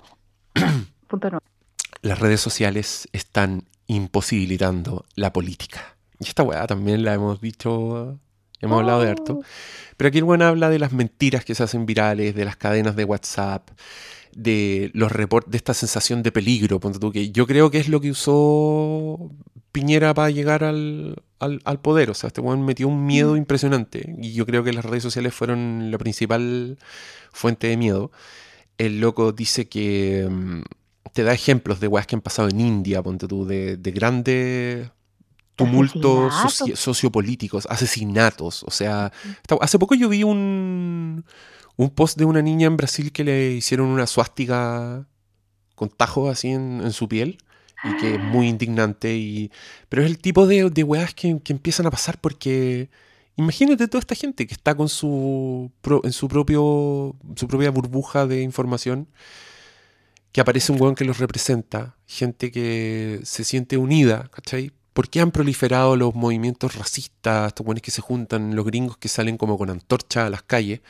Punto 1.08 1.30
9. 1.30 1.44
Las 2.02 2.20
redes 2.20 2.40
sociales 2.40 3.08
están 3.12 3.64
imposibilitando 3.88 5.04
la 5.16 5.32
política. 5.32 5.96
Y 6.20 6.28
esta 6.28 6.44
weá 6.44 6.66
también 6.68 7.04
la 7.04 7.14
hemos 7.14 7.40
dicho, 7.40 8.20
hemos 8.60 8.80
hablado 8.80 9.02
de 9.02 9.10
harto. 9.10 9.34
Oh. 9.34 9.44
Pero 9.96 10.08
aquí 10.08 10.18
el 10.18 10.24
buen 10.24 10.42
habla 10.42 10.70
de 10.70 10.78
las 10.78 10.92
mentiras 10.92 11.44
que 11.44 11.54
se 11.54 11.62
hacen 11.62 11.86
virales, 11.86 12.34
de 12.34 12.44
las 12.44 12.56
cadenas 12.56 12.94
de 12.96 13.04
WhatsApp, 13.04 13.68
de 14.32 14.90
los 14.94 15.10
reportes, 15.10 15.50
de 15.50 15.56
esta 15.56 15.74
sensación 15.74 16.22
de 16.22 16.30
peligro, 16.30 16.78
ponte 16.78 16.98
tú, 16.98 17.10
que 17.10 17.30
yo 17.30 17.46
creo 17.46 17.70
que 17.70 17.78
es 17.78 17.88
lo 17.88 18.00
que 18.00 18.10
usó 18.10 19.30
Piñera 19.72 20.14
para 20.14 20.30
llegar 20.30 20.64
al, 20.64 21.22
al, 21.38 21.80
poder. 21.80 22.10
O 22.10 22.14
sea, 22.14 22.28
este 22.28 22.40
weón 22.40 22.64
metió 22.64 22.88
un 22.88 23.06
miedo 23.06 23.34
mm. 23.34 23.38
impresionante. 23.38 24.14
Y 24.18 24.32
yo 24.32 24.46
creo 24.46 24.64
que 24.64 24.72
las 24.72 24.84
redes 24.84 25.02
sociales 25.02 25.34
fueron 25.34 25.90
la 25.90 25.98
principal 25.98 26.78
fuente 27.32 27.66
de 27.66 27.76
miedo. 27.76 28.10
El 28.78 29.00
loco 29.00 29.32
dice 29.32 29.68
que 29.68 30.28
mm, 30.30 30.62
te 31.12 31.22
da 31.24 31.32
ejemplos 31.32 31.80
de 31.80 31.88
weas 31.88 32.06
que 32.06 32.16
han 32.16 32.22
pasado 32.22 32.48
en 32.48 32.60
India, 32.60 33.02
ponte 33.02 33.26
tú, 33.28 33.46
de, 33.46 33.76
de 33.76 33.90
grandes 33.90 34.90
tumultos 35.58 36.32
sociopolíticos, 36.74 37.66
asesinatos. 37.66 38.62
O 38.62 38.70
sea, 38.70 39.12
hace 39.60 39.78
poco 39.78 39.96
yo 39.96 40.08
vi 40.08 40.22
un, 40.22 41.24
un 41.76 41.90
post 41.90 42.16
de 42.16 42.24
una 42.24 42.40
niña 42.40 42.68
en 42.68 42.76
Brasil 42.76 43.10
que 43.10 43.24
le 43.24 43.50
hicieron 43.50 43.88
una 43.88 44.06
suástica 44.06 45.04
con 45.74 45.88
tajos 45.88 46.30
así 46.30 46.48
en, 46.48 46.80
en 46.82 46.92
su 46.92 47.08
piel 47.08 47.38
y 47.82 47.96
que 47.96 48.14
es 48.14 48.20
muy 48.20 48.48
indignante. 48.48 49.16
Y, 49.16 49.50
pero 49.88 50.02
es 50.02 50.08
el 50.08 50.18
tipo 50.18 50.46
de, 50.46 50.70
de 50.70 50.84
weas 50.84 51.12
que, 51.12 51.40
que, 51.40 51.52
empiezan 51.52 51.86
a 51.86 51.90
pasar 51.90 52.20
porque 52.20 52.88
imagínate 53.36 53.88
toda 53.88 54.00
esta 54.00 54.14
gente 54.14 54.46
que 54.46 54.54
está 54.54 54.76
con 54.76 54.88
su, 54.88 55.72
en 56.04 56.12
su, 56.12 56.28
propio, 56.28 57.16
su 57.34 57.48
propia 57.48 57.70
burbuja 57.72 58.26
de 58.28 58.42
información, 58.42 59.08
que 60.30 60.40
aparece 60.40 60.70
un 60.70 60.80
weón 60.80 60.94
que 60.94 61.04
los 61.04 61.18
representa, 61.18 61.96
gente 62.06 62.52
que 62.52 63.20
se 63.24 63.42
siente 63.42 63.76
unida, 63.76 64.30
¿cachai? 64.32 64.72
¿Por 64.98 65.08
qué 65.08 65.20
han 65.20 65.30
proliferado 65.30 65.94
los 65.94 66.16
movimientos 66.16 66.74
racistas, 66.74 67.46
estos 67.46 67.64
weones 67.64 67.82
que 67.82 67.92
se 67.92 68.00
juntan, 68.00 68.56
los 68.56 68.66
gringos 68.66 68.96
que 68.96 69.06
salen 69.06 69.36
como 69.36 69.56
con 69.56 69.70
antorcha 69.70 70.26
a 70.26 70.28
las 70.28 70.42
calles? 70.42 70.80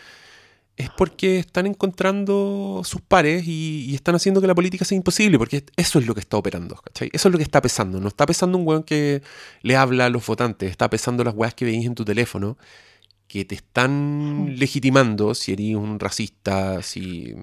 es 0.78 0.88
porque 0.88 1.40
están 1.40 1.66
encontrando 1.66 2.80
sus 2.84 3.02
pares 3.02 3.46
y, 3.46 3.94
están 3.94 4.14
haciendo 4.14 4.40
que 4.40 4.46
la 4.46 4.54
política 4.54 4.86
sea 4.86 4.96
imposible, 4.96 5.36
porque 5.36 5.62
eso 5.76 5.98
es 5.98 6.06
lo 6.06 6.14
que 6.14 6.20
está 6.20 6.38
operando, 6.38 6.76
¿cachai? 6.76 7.10
Eso 7.12 7.28
es 7.28 7.32
lo 7.32 7.36
que 7.36 7.44
está 7.44 7.60
pesando. 7.60 8.00
No 8.00 8.08
está 8.08 8.24
pesando 8.24 8.56
un 8.56 8.66
weón 8.66 8.82
que 8.82 9.20
le 9.60 9.76
habla 9.76 10.06
a 10.06 10.08
los 10.08 10.24
votantes, 10.26 10.70
está 10.70 10.88
pesando 10.88 11.22
las 11.22 11.34
weas 11.34 11.52
que 11.52 11.66
veis 11.66 11.84
en 11.84 11.94
tu 11.94 12.06
teléfono, 12.06 12.56
que 13.26 13.44
te 13.44 13.56
están 13.56 14.54
legitimando 14.58 15.34
si 15.34 15.52
eres 15.52 15.76
un 15.76 16.00
racista, 16.00 16.80
si 16.80 17.34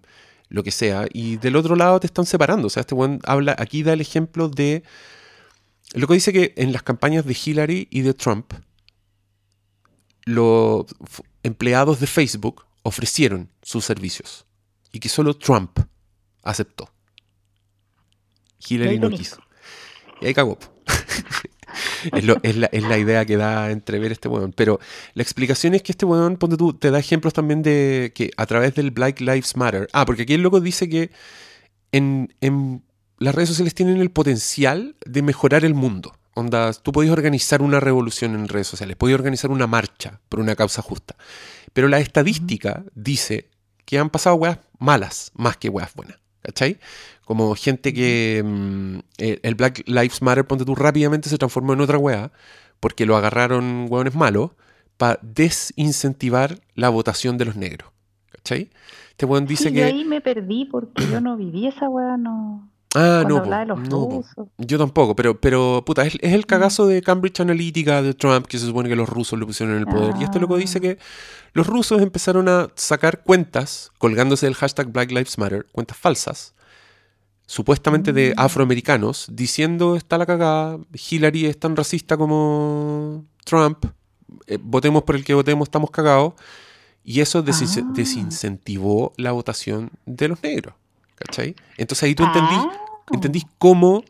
lo 0.50 0.64
que 0.64 0.72
sea, 0.72 1.06
y 1.14 1.38
del 1.38 1.58
otro 1.58 1.76
lado 1.76 2.00
te 2.00 2.08
están 2.08 2.26
separando. 2.26 2.66
O 2.66 2.70
sea, 2.72 2.82
este 2.82 2.96
weón 2.96 3.20
habla, 3.24 3.56
aquí 3.60 3.84
da 3.84 3.94
el 3.94 4.02
ejemplo 4.02 4.50
de. 4.50 4.82
Lo 5.94 6.08
que 6.08 6.16
dice 6.16 6.34
que 6.34 6.54
en 6.58 6.74
las 6.74 6.84
campañas 6.84 7.26
de 7.26 7.38
Hillary 7.46 7.88
y 7.90 8.02
de 8.02 8.14
Trump, 8.14 8.54
los 10.26 10.86
empleados 11.44 12.00
de 12.00 12.08
Facebook 12.08 12.66
ofrecieron 12.84 13.50
sus 13.62 13.86
servicios 13.86 14.46
y 14.92 15.00
que 15.00 15.10
solo 15.10 15.36
Trump 15.36 15.80
aceptó. 16.44 16.90
Hillary 18.68 19.00
no 19.00 19.10
quiso. 19.10 19.38
Y 20.22 20.28
ahí 20.28 20.34
cagó. 20.34 20.58
es, 22.14 22.56
la, 22.84 22.98
idea 22.98 23.26
que 23.26 23.38
da 23.38 23.72
entrever 23.72 24.12
este 24.12 24.28
weón. 24.28 24.54
Pero 24.54 24.80
la 25.14 25.24
explicación 25.24 25.76
es 25.76 25.84
que 25.84 25.92
este 25.92 26.06
weón, 26.06 26.38
ponte 26.38 26.58
tú, 26.58 26.74
te 26.74 26.92
da 26.92 27.00
ejemplos 27.00 27.34
también 27.34 27.62
de 27.62 28.12
que 28.16 28.32
a 28.38 28.46
través 28.46 28.76
del 28.76 28.92
Black 28.92 29.20
Lives 29.20 29.56
Matter. 29.56 29.88
Ah, 29.94 30.06
porque 30.06 30.24
aquí 30.24 30.34
el 30.34 30.42
loco 30.42 30.62
dice 30.62 30.90
que 30.90 31.12
en, 31.92 32.34
en 32.42 32.84
las 33.18 33.36
redes 33.36 33.50
sociales 33.50 33.74
tienen 33.74 33.98
el 33.98 34.12
potencial 34.12 34.96
de 35.06 35.22
mejorar 35.22 35.66
el 35.66 35.74
mundo. 35.74 36.14
Onda, 36.34 36.74
tú 36.74 36.92
podías 36.92 37.14
organizar 37.14 37.62
una 37.62 37.80
revolución 37.80 38.36
en 38.36 38.48
redes 38.48 38.68
sociales, 38.68 38.98
podías 38.98 39.20
organizar 39.20 39.52
una 39.52 39.68
marcha 39.68 40.20
por 40.28 40.40
una 40.40 40.56
causa 40.56 40.82
justa. 40.82 41.16
Pero 41.74 41.88
la 41.88 42.00
estadística 42.00 42.84
dice 42.94 43.50
que 43.86 44.00
han 44.00 44.10
pasado 44.10 44.36
weas 44.36 44.60
malas 44.80 45.32
más 45.36 45.58
que 45.58 45.70
weas 45.70 45.94
buenas. 45.94 46.18
¿Cachai? 46.42 46.78
Como 47.24 47.56
gente 47.56 47.92
que 47.92 48.44
mm, 48.46 48.98
eh, 49.18 49.40
el 49.42 49.56
Black 49.56 49.82
Lives 49.88 50.22
Matter, 50.22 50.46
ponte 50.46 50.64
tú, 50.64 50.76
rápidamente 50.76 51.28
se 51.28 51.40
transformó 51.40 51.74
en 51.74 51.82
otra 51.82 51.98
wea 51.98 52.32
porque 52.80 53.08
lo 53.08 53.18
agarraron 53.18 53.88
hueones 53.90 54.14
malos 54.14 54.52
para 54.98 55.18
desincentivar 55.24 56.60
la 56.76 56.90
votación 56.90 57.38
de 57.38 57.46
los 57.46 57.56
negros. 57.56 57.90
¿Cachai? 58.30 58.70
Este 59.10 59.26
weón 59.26 59.48
dice 59.48 59.70
Sí, 59.70 59.74
que... 59.74 59.80
yo 59.80 59.86
ahí 59.88 60.06
me 60.06 60.22
perdí 60.22 60.66
porque 60.66 61.08
yo 61.10 61.20
no 61.20 61.36
viví 61.36 61.68
esa 61.68 61.90
weá, 61.90 62.16
no. 62.18 62.70
Ah, 62.96 63.24
no, 63.28 63.36
po, 63.36 63.42
hablaba 63.44 63.60
de 63.62 63.66
los 63.68 63.80
no, 63.90 64.08
rusos. 64.10 64.48
Yo 64.58 64.78
tampoco, 64.78 65.16
pero, 65.16 65.40
pero 65.40 65.84
puta, 65.86 66.06
es, 66.06 66.16
es 66.22 66.34
el 66.34 66.46
cagazo 66.46 66.88
de 66.88 67.02
Cambridge 67.02 67.40
Analytica 67.42 68.02
de 68.02 68.14
Trump 68.14 68.48
que 68.48 68.58
se 68.58 68.66
supone 68.66 68.88
que 68.90 68.96
los 68.96 69.08
rusos 69.10 69.38
lo 69.38 69.46
pusieron 69.46 69.76
en 69.76 69.82
el 69.82 69.86
poder. 69.88 70.16
Y 70.20 70.24
este 70.24 70.40
loco 70.40 70.58
dice 70.58 70.78
Ah. 70.78 70.82
que 70.82 70.98
los 71.54 71.68
rusos 71.68 72.02
empezaron 72.02 72.48
a 72.50 72.70
sacar 72.76 73.22
cuentas, 73.24 73.92
colgándose 73.98 74.46
del 74.46 74.56
hashtag 74.56 74.88
Black 74.92 75.10
Lives 75.12 75.38
Matter, 75.38 75.66
cuentas 75.72 75.98
falsas, 75.98 76.54
supuestamente 77.48 78.12
de 78.14 78.34
Mm. 78.36 78.40
afroamericanos, 78.40 79.28
diciendo 79.32 79.96
está 79.96 80.18
la 80.18 80.26
cagada, 80.26 80.78
Hillary 81.10 81.46
es 81.46 81.60
tan 81.60 81.76
racista 81.76 82.18
como 82.18 83.26
Trump, 83.46 83.86
eh, 84.48 84.58
votemos 84.62 85.04
por 85.04 85.16
el 85.16 85.24
que 85.24 85.34
votemos, 85.34 85.68
estamos 85.68 85.92
cagados. 85.92 86.34
Y 87.04 87.22
eso 87.22 87.44
desin- 87.46 87.86
Ah. 87.88 87.92
desincentivó 87.94 89.14
la 89.18 89.32
votación 89.32 89.92
de 90.08 90.28
los 90.30 90.42
negros. 90.42 90.74
¿Cachai? 91.16 91.56
Entonces 91.78 92.04
ahí 92.04 92.16
tú 92.16 92.24
entendís 92.24 92.58
Ah. 92.58 92.72
¿Entendís 93.12 93.46
cómo 93.58 94.04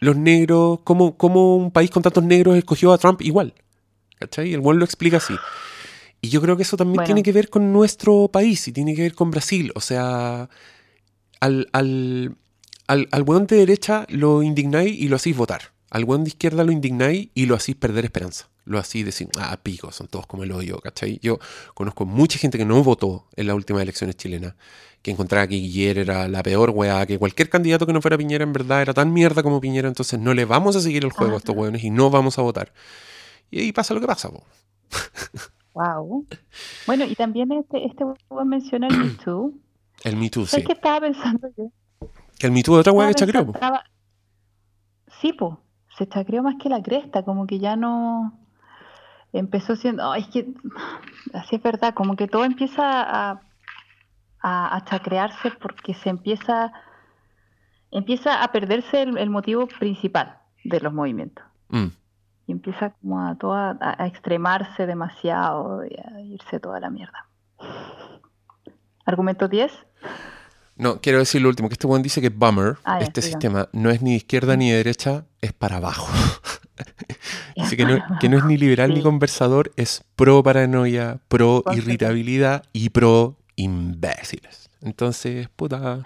los 0.00 0.16
negros, 0.16 0.80
cómo, 0.84 1.16
cómo 1.16 1.56
un 1.56 1.70
país 1.70 1.90
con 1.90 2.02
tantos 2.02 2.24
negros 2.24 2.56
escogió 2.56 2.92
a 2.92 2.98
Trump 2.98 3.20
igual? 3.22 3.54
¿Cachai? 4.18 4.52
El 4.54 4.60
buen 4.60 4.78
lo 4.78 4.84
explica 4.84 5.18
así. 5.18 5.34
Y 6.20 6.28
yo 6.28 6.40
creo 6.40 6.56
que 6.56 6.62
eso 6.62 6.76
también 6.76 6.96
Bueno. 6.96 7.06
tiene 7.06 7.22
que 7.22 7.32
ver 7.32 7.50
con 7.50 7.72
nuestro 7.72 8.28
país 8.28 8.66
y 8.68 8.72
tiene 8.72 8.94
que 8.94 9.02
ver 9.02 9.14
con 9.14 9.30
Brasil. 9.30 9.72
O 9.74 9.80
sea, 9.80 10.48
al, 11.40 11.68
al, 11.72 12.36
al, 12.86 13.08
al 13.10 13.22
weón 13.22 13.46
de 13.46 13.56
derecha 13.56 14.06
lo 14.08 14.42
indignáis 14.42 14.96
y 14.98 15.08
lo 15.08 15.16
hacéis 15.16 15.36
votar. 15.36 15.72
Al 15.90 16.04
weón 16.04 16.24
de 16.24 16.28
izquierda 16.28 16.62
lo 16.64 16.72
indignáis 16.72 17.28
y 17.34 17.46
lo 17.46 17.54
hacéis 17.56 17.76
perder 17.76 18.04
esperanza. 18.04 18.48
Lo 18.64 18.78
hacéis 18.78 19.04
decir, 19.04 19.28
ah, 19.40 19.58
pico, 19.62 19.90
son 19.90 20.06
todos 20.06 20.26
como 20.26 20.44
el 20.44 20.52
hoyo, 20.52 20.78
¿cachai? 20.80 21.18
Yo 21.20 21.38
conozco 21.74 22.06
mucha 22.06 22.38
gente 22.38 22.58
que 22.58 22.64
no 22.64 22.82
votó 22.84 23.26
en 23.36 23.48
las 23.48 23.56
últimas 23.56 23.82
elecciones 23.82 24.16
chilenas, 24.16 24.54
que 25.02 25.10
encontraba 25.10 25.48
que 25.48 25.56
Guillermo 25.56 26.00
era 26.02 26.28
la 26.28 26.42
peor 26.44 26.70
weá, 26.70 27.04
que 27.06 27.18
cualquier 27.18 27.48
candidato 27.50 27.86
que 27.86 27.92
no 27.92 28.00
fuera 28.00 28.16
Piñera 28.16 28.44
en 28.44 28.52
verdad 28.52 28.80
era 28.82 28.94
tan 28.94 29.12
mierda 29.12 29.42
como 29.42 29.60
Piñera, 29.60 29.88
entonces 29.88 30.20
no 30.20 30.32
le 30.32 30.44
vamos 30.44 30.76
a 30.76 30.80
seguir 30.80 31.04
el 31.04 31.10
juego 31.10 31.34
a 31.34 31.38
estos 31.38 31.56
weones 31.56 31.82
y 31.82 31.90
no 31.90 32.08
vamos 32.10 32.38
a 32.38 32.42
votar. 32.42 32.72
Y 33.50 33.58
ahí 33.60 33.72
pasa 33.72 33.94
lo 33.94 34.00
que 34.00 34.06
pasa, 34.06 34.30
po. 34.30 34.44
Wow. 35.74 36.26
Bueno, 36.86 37.04
y 37.06 37.14
también 37.14 37.50
este, 37.52 37.84
este 37.86 38.04
weón 38.30 38.48
menciona 38.48 38.86
el 38.88 38.96
Me 38.96 39.08
Too. 39.24 39.54
El 40.04 40.16
Me 40.16 40.30
Too, 40.30 40.44
sí. 40.44 40.50
¿Sabes 40.52 40.66
qué 40.66 40.72
estaba 40.74 41.00
pensando 41.00 41.48
yo? 41.56 41.70
Que 42.38 42.46
el 42.46 42.52
Me 42.52 42.62
Too 42.62 42.74
es 42.76 42.80
otra 42.80 42.92
weá 42.92 43.08
que 43.08 43.14
chacreó, 43.14 43.44
po. 43.46 43.52
estaba- 43.54 43.82
Sí, 45.20 45.32
po. 45.32 45.60
Se 45.98 46.06
chacreó 46.06 46.42
más 46.42 46.54
que 46.62 46.68
la 46.68 46.82
cresta, 46.82 47.22
como 47.24 47.46
que 47.46 47.58
ya 47.58 47.76
no. 47.76 48.38
Empezó 49.32 49.76
siendo. 49.76 50.14
Es 50.14 50.26
que. 50.28 50.48
Así 51.32 51.56
es 51.56 51.62
verdad, 51.62 51.94
como 51.94 52.16
que 52.16 52.28
todo 52.28 52.44
empieza 52.44 52.82
a, 52.82 53.40
a, 54.40 54.76
a 54.76 54.84
chacrearse 54.84 55.50
porque 55.60 55.94
se 55.94 56.10
empieza. 56.10 56.72
Empieza 57.90 58.42
a 58.42 58.52
perderse 58.52 59.02
el, 59.02 59.18
el 59.18 59.30
motivo 59.30 59.66
principal 59.66 60.38
de 60.64 60.80
los 60.80 60.92
movimientos. 60.92 61.44
Mm. 61.68 61.88
Y 62.46 62.52
empieza 62.52 62.90
como 62.90 63.26
a, 63.26 63.34
todo 63.36 63.54
a, 63.54 63.76
a 63.80 64.06
extremarse 64.06 64.86
demasiado 64.86 65.84
y 65.84 65.94
a 65.94 66.20
irse 66.20 66.58
toda 66.58 66.80
la 66.80 66.90
mierda. 66.90 67.26
Argumento 69.04 69.48
10. 69.48 69.72
No, 70.76 71.00
quiero 71.00 71.18
decir 71.18 71.42
lo 71.42 71.48
último, 71.48 71.68
que 71.68 71.74
este 71.74 71.86
weón 71.86 72.02
dice 72.02 72.20
que 72.20 72.30
Bummer, 72.30 72.78
Ah, 72.84 72.98
este 73.00 73.20
sistema, 73.22 73.68
no 73.72 73.90
es 73.90 74.02
ni 74.02 74.10
de 74.10 74.16
izquierda 74.16 74.56
ni 74.56 74.70
de 74.70 74.78
derecha, 74.78 75.26
es 75.40 75.52
para 75.52 75.76
abajo. 75.76 76.08
Dice 77.56 77.76
que 77.76 77.84
no, 77.84 78.02
que 78.20 78.28
no 78.28 78.38
es 78.38 78.44
ni 78.44 78.56
liberal 78.56 78.94
ni 78.94 79.02
conversador, 79.02 79.72
es 79.76 80.04
pro 80.16 80.42
paranoia, 80.42 81.18
pro 81.28 81.62
irritabilidad 81.74 82.64
y 82.72 82.90
pro 82.90 83.36
imbéciles. 83.56 84.70
Entonces, 84.80 85.48
puta. 85.54 86.02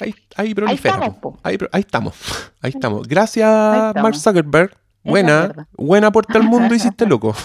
Ahí, 0.00 0.14
ahí 0.36 0.54
prolifera. 0.54 0.94
estamos, 0.94 1.18
po. 1.18 1.32
po. 1.32 1.40
Ahí, 1.42 1.58
estamos. 1.80 2.14
Ahí 2.62 2.70
estamos. 2.74 3.08
Gracias, 3.08 3.48
estamos. 3.48 4.02
Mark 4.02 4.16
Zuckerberg. 4.16 4.76
Buena, 5.02 5.66
buena 5.72 6.08
aporte 6.08 6.36
al 6.36 6.44
mundo 6.44 6.74
hiciste 6.74 7.06
loco. 7.08 7.34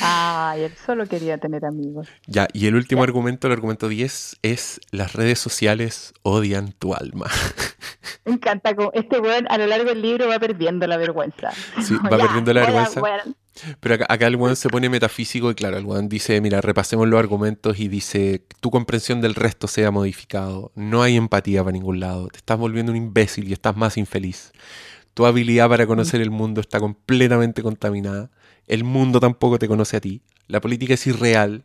Ay, 0.00 0.62
él 0.62 0.72
solo 0.84 1.06
quería 1.06 1.38
tener 1.38 1.64
amigos. 1.64 2.08
Ya, 2.26 2.48
y 2.52 2.66
el 2.66 2.74
último 2.74 3.02
argumento, 3.02 3.46
el 3.46 3.52
argumento 3.52 3.88
10, 3.88 4.36
es 4.42 4.80
las 4.90 5.12
redes 5.12 5.38
sociales 5.38 6.14
odian 6.22 6.72
tu 6.72 6.94
alma. 6.94 7.26
Me 8.24 8.32
encanta 8.32 8.74
este 8.94 9.18
weón 9.20 9.46
a 9.50 9.58
lo 9.58 9.66
largo 9.66 9.84
del 9.90 10.00
libro 10.00 10.28
va 10.28 10.38
perdiendo 10.38 10.86
la 10.86 10.96
vergüenza. 10.96 11.50
Sí, 11.82 11.94
va 11.96 12.16
ya, 12.16 12.24
perdiendo 12.26 12.52
la 12.54 12.60
voy 12.62 12.70
a- 12.70 12.72
vergüenza. 12.72 13.00
voy 13.00 13.10
a- 13.10 13.24
Pero 13.80 13.94
acá, 13.96 14.06
acá 14.08 14.26
el 14.26 14.36
weón 14.36 14.56
se 14.56 14.68
pone 14.70 14.88
metafísico 14.88 15.50
y 15.50 15.54
claro, 15.54 15.76
el 15.76 15.84
weón 15.84 16.08
dice, 16.08 16.40
mira, 16.40 16.60
repasemos 16.62 17.06
los 17.06 17.18
argumentos 17.20 17.78
y 17.78 17.88
dice, 17.88 18.42
tu 18.60 18.70
comprensión 18.70 19.20
del 19.20 19.34
resto 19.34 19.68
se 19.68 19.84
ha 19.84 19.90
modificado, 19.90 20.72
no 20.74 21.02
hay 21.02 21.16
empatía 21.16 21.62
para 21.62 21.72
ningún 21.72 22.00
lado, 22.00 22.28
te 22.28 22.38
estás 22.38 22.58
volviendo 22.58 22.92
un 22.92 22.96
imbécil 22.96 23.48
y 23.48 23.52
estás 23.52 23.76
más 23.76 23.96
infeliz. 23.98 24.52
Tu 25.12 25.26
habilidad 25.26 25.68
para 25.68 25.86
conocer 25.86 26.20
el 26.22 26.30
mundo 26.30 26.60
está 26.60 26.80
completamente 26.80 27.62
contaminada, 27.62 28.30
el 28.66 28.84
mundo 28.84 29.20
tampoco 29.20 29.58
te 29.58 29.68
conoce 29.68 29.96
a 29.96 30.00
ti, 30.00 30.22
la 30.48 30.60
política 30.60 30.94
es 30.94 31.06
irreal. 31.06 31.62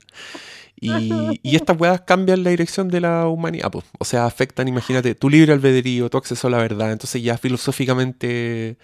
Y, 0.82 1.12
y 1.44 1.56
estas 1.56 1.80
weas 1.80 2.02
cambian 2.02 2.44
la 2.44 2.52
dirección 2.52 2.88
de 2.90 3.02
la 3.02 3.28
humanidad. 3.28 3.72
O 3.74 4.06
sea, 4.06 4.26
afectan, 4.26 4.68
imagínate, 4.68 5.16
tu 5.16 5.30
libre 5.30 5.54
albedrío, 5.54 6.10
tu 6.10 6.18
acceso 6.18 6.48
a 6.48 6.52
la 6.52 6.58
verdad. 6.58 6.92
Entonces 6.92 7.22
ya 7.22 7.38
filosóficamente 7.38 8.78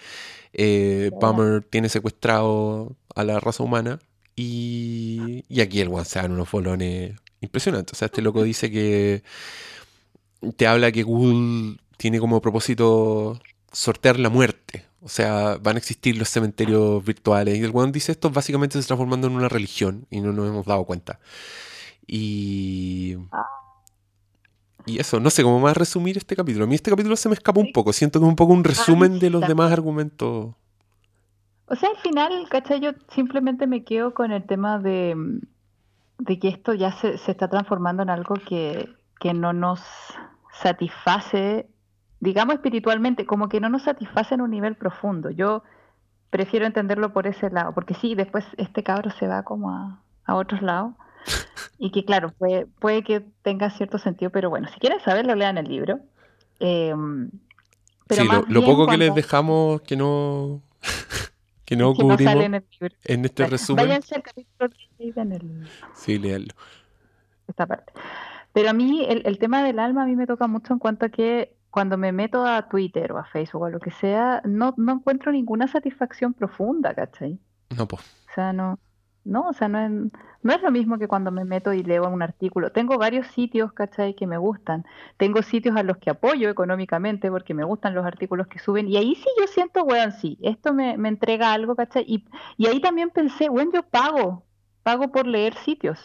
eh, 0.54 1.12
Bummer 1.20 1.64
tiene 1.64 1.90
secuestrado 1.90 2.96
a 3.16 3.24
la 3.24 3.40
raza 3.40 3.64
humana 3.64 4.00
y, 4.36 5.44
y 5.50 5.62
aquí 5.62 5.82
el 5.82 5.90
weón 5.90 6.06
se 6.06 6.20
dan 6.20 6.32
unos 6.32 6.50
bolones 6.52 7.14
impresionantes. 7.42 7.94
O 7.94 7.98
sea, 7.98 8.08
este 8.08 8.22
loco 8.22 8.44
dice 8.44 8.72
que 8.72 9.24
te 10.58 10.68
habla 10.68 10.92
que 10.92 11.04
Google 11.04 11.78
tiene 11.98 12.20
como 12.20 12.42
propósito 12.42 13.40
sortear 13.72 14.20
la 14.20 14.30
muerte. 14.30 14.85
O 15.06 15.08
sea, 15.08 15.60
van 15.62 15.76
a 15.76 15.78
existir 15.78 16.18
los 16.18 16.30
cementerios 16.30 17.06
virtuales. 17.06 17.60
Y 17.60 17.64
el 17.64 17.70
weón 17.70 17.92
dice 17.92 18.12
esto 18.12 18.32
básicamente 18.32 18.74
se 18.74 18.80
está 18.80 18.96
transformando 18.96 19.28
en 19.28 19.34
una 19.34 19.48
religión 19.48 20.08
y 20.10 20.20
no 20.20 20.34
nos 20.34 20.50
hemos 20.50 20.66
dado 20.66 20.84
cuenta. 20.84 21.20
Y... 22.08 23.16
Y 24.88 25.00
eso, 25.00 25.20
no 25.20 25.30
sé 25.30 25.44
cómo 25.44 25.60
más 25.60 25.78
resumir 25.78 26.18
este 26.18 26.36
capítulo. 26.36 26.66
A 26.66 26.68
mí 26.68 26.74
este 26.74 26.90
capítulo 26.90 27.16
se 27.16 27.30
me 27.30 27.36
escapa 27.36 27.60
un 27.60 27.72
poco. 27.72 27.94
Siento 27.94 28.20
que 28.20 28.26
es 28.26 28.30
un 28.30 28.36
poco 28.36 28.54
un 28.54 28.64
resumen 28.64 29.20
de 29.20 29.30
los 29.30 29.48
demás 29.48 29.72
argumentos. 29.72 30.56
O 31.68 31.76
sea, 31.76 31.90
al 31.90 31.98
final, 31.98 32.48
¿cachai? 32.50 32.80
Yo 32.80 32.92
simplemente 33.14 33.68
me 33.68 33.84
quedo 33.84 34.16
con 34.16 34.32
el 34.32 34.44
tema 34.46 34.80
de, 34.80 35.16
de 36.18 36.40
que 36.40 36.50
esto 36.50 36.74
ya 36.74 36.92
se, 36.92 37.20
se 37.20 37.32
está 37.32 37.48
transformando 37.48 38.02
en 38.04 38.10
algo 38.10 38.36
que, 38.36 38.90
que 39.20 39.34
no 39.34 39.54
nos 39.54 39.82
satisface, 40.62 41.68
digamos 42.20 42.56
espiritualmente, 42.56 43.26
como 43.26 43.50
que 43.50 43.60
no 43.60 43.70
nos 43.70 43.84
satisface 43.84 44.36
en 44.36 44.42
un 44.42 44.52
nivel 44.52 44.76
profundo. 44.76 45.30
Yo 45.30 45.64
prefiero 46.30 46.66
entenderlo 46.66 47.14
por 47.14 47.28
ese 47.28 47.50
lado, 47.50 47.74
porque 47.74 47.94
sí, 47.94 48.16
después 48.16 48.46
este 48.58 48.84
cabro 48.84 49.12
se 49.12 49.28
va 49.28 49.44
como 49.44 49.72
a, 49.72 50.02
a 50.26 50.36
otros 50.36 50.62
lados. 50.62 50.94
Y 51.78 51.92
que 51.92 52.06
claro, 52.06 52.32
puede, 52.32 52.68
puede 52.68 53.04
que 53.04 53.22
tenga 53.42 53.70
cierto 53.70 53.98
sentido, 53.98 54.32
pero 54.32 54.50
bueno, 54.50 54.70
si 54.74 54.80
quieren 54.80 55.02
saberlo, 55.02 55.36
lean 55.36 55.58
el 55.58 55.68
libro. 55.68 56.00
Eh, 56.62 56.94
pero 58.08 58.22
sí, 58.22 58.28
lo, 58.28 58.34
más 58.34 58.50
lo 58.50 58.62
bien 58.62 58.72
poco 58.72 58.88
que 58.88 58.98
les 58.98 59.14
dejamos 59.14 59.82
que 59.82 59.98
no, 59.98 60.62
que 61.66 61.76
no 61.76 61.94
que 61.96 62.04
no 62.04 62.16
cubrimos 62.16 62.24
sale 62.24 62.64
en 63.04 63.26
este 63.26 63.46
resumen. 63.48 63.88
Váyanse 63.88 64.16
al 64.16 64.24
capítulo 64.24 64.70
que 64.70 65.14
en 65.20 65.32
el, 65.34 65.70
Sí, 65.94 66.18
léanlo. 66.18 66.54
esta 67.48 67.66
parte. 67.66 67.92
Pero 68.54 68.70
a 68.70 68.74
mí 68.74 69.06
el, 69.10 69.24
el 69.26 69.38
tema 69.38 69.64
del 69.64 69.80
alma 69.80 70.04
a 70.04 70.06
mí 70.06 70.16
me 70.16 70.28
toca 70.28 70.48
mucho 70.48 70.72
en 70.72 70.80
cuanto 70.80 71.08
a 71.08 71.10
que 71.10 71.56
cuando 71.76 71.98
me 71.98 72.14
meto 72.14 72.46
a 72.46 72.70
Twitter 72.70 73.12
o 73.12 73.18
a 73.18 73.26
Facebook 73.26 73.64
o 73.64 73.66
a 73.66 73.70
lo 73.70 73.82
que 73.82 73.92
sea, 73.92 74.42
no, 74.46 74.74
no 74.78 74.94
encuentro 74.94 75.34
ninguna 75.34 75.68
satisfacción 75.68 76.34
profunda, 76.34 76.94
¿cachai? 76.94 77.38
No, 77.76 77.86
pues. 77.86 78.02
O 78.30 78.34
sea, 78.34 78.54
no, 78.54 78.80
no, 79.26 79.50
o 79.50 79.52
sea, 79.52 79.68
no 79.68 79.80
es, 79.80 79.92
no 80.42 80.54
es 80.54 80.62
lo 80.62 80.72
mismo 80.72 80.98
que 80.98 81.10
cuando 81.10 81.32
me 81.32 81.44
meto 81.44 81.74
y 81.74 81.84
leo 81.84 82.08
un 82.08 82.22
artículo. 82.22 82.72
Tengo 82.72 82.98
varios 82.98 83.28
sitios, 83.28 83.74
¿cachai? 83.74 84.16
Que 84.16 84.26
me 84.26 84.38
gustan. 84.38 84.86
Tengo 85.18 85.42
sitios 85.42 85.76
a 85.76 85.84
los 85.84 85.98
que 85.98 86.12
apoyo 86.12 86.50
económicamente 86.50 87.30
porque 87.30 87.54
me 87.54 87.66
gustan 87.66 87.94
los 87.94 88.06
artículos 88.06 88.48
que 88.48 88.60
suben. 88.60 88.88
Y 88.88 88.96
ahí 88.96 89.14
sí 89.14 89.28
yo 89.38 89.46
siento, 89.46 89.84
weón, 89.84 90.14
sí, 90.14 90.38
esto 90.44 90.74
me, 90.74 90.98
me 90.98 91.10
entrega 91.10 91.52
algo, 91.52 91.76
¿cachai? 91.76 92.06
Y, 92.08 92.26
y 92.56 92.68
ahí 92.68 92.80
también 92.80 93.10
pensé, 93.10 93.50
weón, 93.50 93.74
yo 93.74 93.84
pago, 93.84 94.46
pago 94.82 95.12
por 95.12 95.28
leer 95.28 95.56
sitios, 95.56 96.00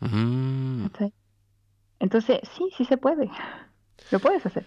Mm, 0.00 0.86
¿cachai? 0.88 1.12
Entonces, 2.00 2.40
sí, 2.56 2.68
sí 2.76 2.84
se 2.84 2.96
puede. 2.96 3.30
Lo 4.10 4.18
puedes 4.18 4.44
hacer. 4.44 4.66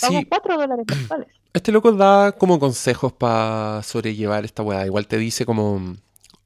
Pago 0.00 0.18
sí, 0.18 0.24
4 0.24 0.56
dólares 0.56 0.86
mensuales. 0.90 1.28
Este 1.52 1.72
loco 1.72 1.92
da 1.92 2.32
como 2.32 2.58
consejos 2.58 3.12
para 3.12 3.82
sobrellevar 3.82 4.44
esta 4.44 4.62
weá. 4.62 4.86
Igual 4.86 5.06
te 5.06 5.18
dice 5.18 5.46
como, 5.46 5.96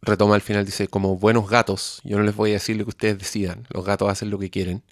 retoma 0.01 0.35
al 0.35 0.41
final, 0.41 0.65
dice 0.65 0.89
como 0.89 1.17
buenos 1.17 1.49
gatos. 1.49 2.01
Yo 2.05 2.17
no 2.19 2.25
les 2.25 2.37
voy 2.37 2.51
a 2.51 2.55
decir 2.55 2.77
lo 2.77 2.85
que 2.85 2.91
ustedes 2.91 3.19
decidan. 3.19 3.67
Los 3.71 3.85
gatos 3.85 4.09
hacen 4.11 4.31
lo 4.31 4.39
que 4.39 4.51
quieren. 4.51 4.83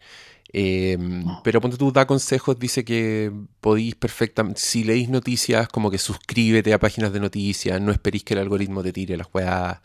Em, 0.52 1.24
pero 1.44 1.60
ponte 1.60 1.76
tú, 1.76 1.92
da 1.92 2.06
consejos, 2.06 2.58
dice 2.58 2.84
que 2.84 3.32
podéis 3.60 3.94
perfectamente, 3.94 4.60
si 4.60 4.82
leéis 4.82 5.08
noticias, 5.08 5.68
como 5.68 5.90
que 5.90 5.98
suscríbete 5.98 6.72
a 6.72 6.80
páginas 6.80 7.12
de 7.12 7.20
noticias, 7.20 7.80
no 7.80 7.92
esperéis 7.92 8.24
que 8.24 8.34
el 8.34 8.40
algoritmo 8.40 8.82
te 8.82 8.92
tire 8.92 9.16
las 9.16 9.28
weas. 9.32 9.78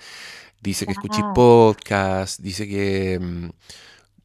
Dice 0.62 0.86
que 0.88 0.94
escuchéis 0.94 1.26
podcast, 1.36 2.40
dice 2.40 2.68
que 2.68 3.20
mm, 3.22 3.50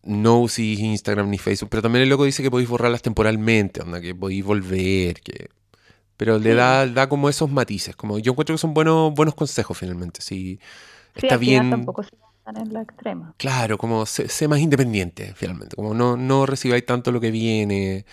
no 0.03 0.41
uséis 0.41 0.81
Instagram 0.81 1.29
ni 1.31 1.39
Facebook, 1.39 1.71
pero 1.71 1.83
también 1.83 2.03
el 2.03 2.09
loco 2.09 2.25
dice 2.25 2.43
que 2.43 2.51
podéis 2.51 2.69
borrarlas 2.69 3.03
temporalmente, 3.03 3.83
onda, 3.83 4.01
que 4.01 4.15
podéis 4.15 4.45
volver, 4.45 5.21
que... 5.21 5.49
Pero 6.17 6.39
le 6.39 6.55
da, 6.55 6.87
da 6.87 7.09
como 7.09 7.31
esos 7.31 7.51
matices, 7.51 7.97
como 7.97 8.19
yo 8.19 8.33
encuentro 8.33 8.55
que 8.55 8.59
son 8.59 8.75
buenos, 8.75 9.15
buenos 9.15 9.35
consejos 9.35 9.77
finalmente, 9.79 10.21
si 10.21 10.61
está 11.15 11.37
bien... 11.37 11.71
Tampoco 11.71 12.05
en 12.57 12.73
la 12.73 12.83
extrema. 12.83 13.35
Claro, 13.37 13.79
como 13.79 14.07
sé, 14.07 14.49
más 14.49 14.59
independiente, 14.59 15.33
finalmente. 15.37 15.77
Como 15.77 15.95
no, 15.95 16.17
no 16.17 16.47
recibáis 16.47 16.85
tanto 16.85 17.13
lo 17.13 17.21
que 17.21 17.31
viene, 17.31 18.05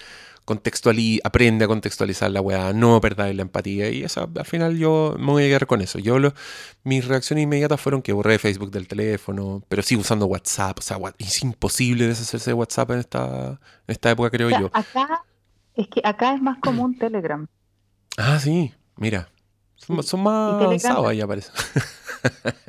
contextualiz 0.47 1.19
aprende 1.25 1.65
a 1.65 1.67
contextualizar 1.67 2.31
la 2.31 2.39
weá, 2.39 2.71
no 2.71 3.01
perdáis 3.01 3.35
la 3.35 3.41
empatía. 3.41 3.89
Y 3.89 4.03
eso, 4.03 4.29
al 4.33 4.45
final 4.45 4.77
yo 4.77 5.13
me 5.19 5.25
voy 5.25 5.43
a 5.43 5.47
quedar 5.47 5.67
con 5.67 5.81
eso. 5.81 5.99
Yo 5.99 6.19
lo, 6.19 6.33
mis 6.85 7.05
reacciones 7.05 7.43
inmediatas 7.43 7.81
fueron 7.81 8.01
que 8.01 8.13
borré 8.13 8.39
Facebook 8.39 8.71
del 8.71 8.87
teléfono, 8.87 9.61
pero 9.67 9.81
sigo 9.81 9.99
usando 9.99 10.25
WhatsApp. 10.25 10.79
O 10.79 10.81
sea, 10.81 10.97
es 11.17 11.43
imposible 11.43 12.07
deshacerse 12.07 12.51
de 12.51 12.53
WhatsApp 12.53 12.91
en 12.91 12.99
esta, 12.99 13.49
en 13.49 13.57
esta 13.87 14.09
época, 14.09 14.29
creo 14.29 14.49
yo. 14.49 14.69
Acá, 14.71 15.25
es 15.75 15.89
que 15.89 15.99
acá 16.01 16.33
es 16.33 16.41
más 16.41 16.59
común 16.59 16.97
Telegram. 16.99 17.45
Ah, 18.15 18.39
sí, 18.39 18.73
mira. 18.95 19.27
Son, 19.75 20.23
más 20.23 20.63
avanzados 20.63 21.07
ahí, 21.09 21.21
parece. 21.25 21.51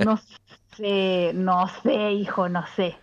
No 0.05 0.21
no 1.35 1.67
sé, 1.83 2.13
hijo, 2.13 2.49
no 2.49 2.65
sé. 2.75 2.97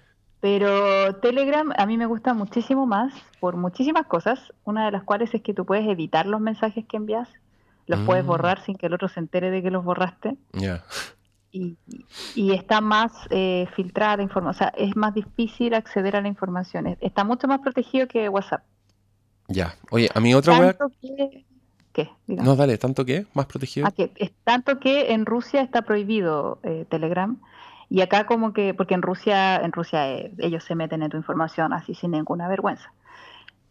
Pero 0.46 1.16
Telegram 1.22 1.74
a 1.76 1.88
mí 1.88 1.98
me 1.98 2.06
gusta 2.06 2.36
muchísimo 2.36 2.86
más 2.86 3.12
por 3.40 3.58
muchísimas 3.58 4.06
cosas, 4.06 4.54
una 4.64 4.86
de 4.86 4.92
las 4.92 5.02
cuales 5.02 5.34
es 5.34 5.42
que 5.42 5.56
tú 5.56 5.66
puedes 5.66 5.88
evitar 5.88 6.28
los 6.28 6.40
mensajes 6.40 6.86
que 6.86 6.98
envías, 6.98 7.28
los 7.88 8.00
puedes 8.02 8.24
mm. 8.24 8.28
borrar 8.28 8.64
sin 8.64 8.76
que 8.76 8.86
el 8.86 8.94
otro 8.94 9.08
se 9.08 9.20
entere 9.20 9.50
de 9.50 9.64
que 9.64 9.72
los 9.72 9.84
borraste. 9.84 10.38
Y, 11.52 11.76
está 12.36 12.80
más 12.80 13.12
eh, 13.32 13.66
filtrada 13.76 14.18
la 14.18 14.22
información, 14.22 14.68
o 14.68 14.72
sea, 14.72 14.72
es 14.78 14.96
más 14.96 15.16
difícil 15.16 15.74
acceder 15.74 16.16
a 16.16 16.22
la 16.22 16.28
información, 16.28 16.96
está 17.02 17.24
mucho 17.24 17.48
más 17.48 17.62
protegido 17.62 18.08
que 18.08 18.30
WhatsApp. 18.30 18.62
Ya, 19.48 19.74
oye, 19.90 20.12
a 20.14 20.20
mí 20.20 20.36
otra 20.36 20.60
web... 20.60 20.78
¿Qué? 21.92 22.12
No, 22.28 22.56
dale, 22.56 22.78
¿tanto 22.78 23.04
qué? 23.04 23.26
¿Más 23.34 23.48
protegido? 23.48 23.88
Ah, 23.88 23.94
es 23.98 24.32
tanto 24.44 24.80
que 24.80 25.14
en 25.14 25.26
Rusia 25.26 25.62
está 25.62 25.82
prohibido 25.82 26.60
eh, 26.62 26.86
Telegram 26.88 27.40
y 27.90 28.02
acá 28.02 28.26
como 28.26 28.53
que, 28.53 28.74
porque 28.74 28.94
en 28.94 29.02
Rusia, 29.02 29.57
en 29.57 29.72
Rusia 29.72 30.12
eh, 30.12 30.34
ellos 30.40 30.64
se 30.64 30.76
meten 30.76 31.03
en 31.03 31.10
tu 31.10 31.18
información 31.18 31.74
así 31.74 31.94
sin 31.94 32.12
ninguna 32.12 32.48
vergüenza. 32.48 32.91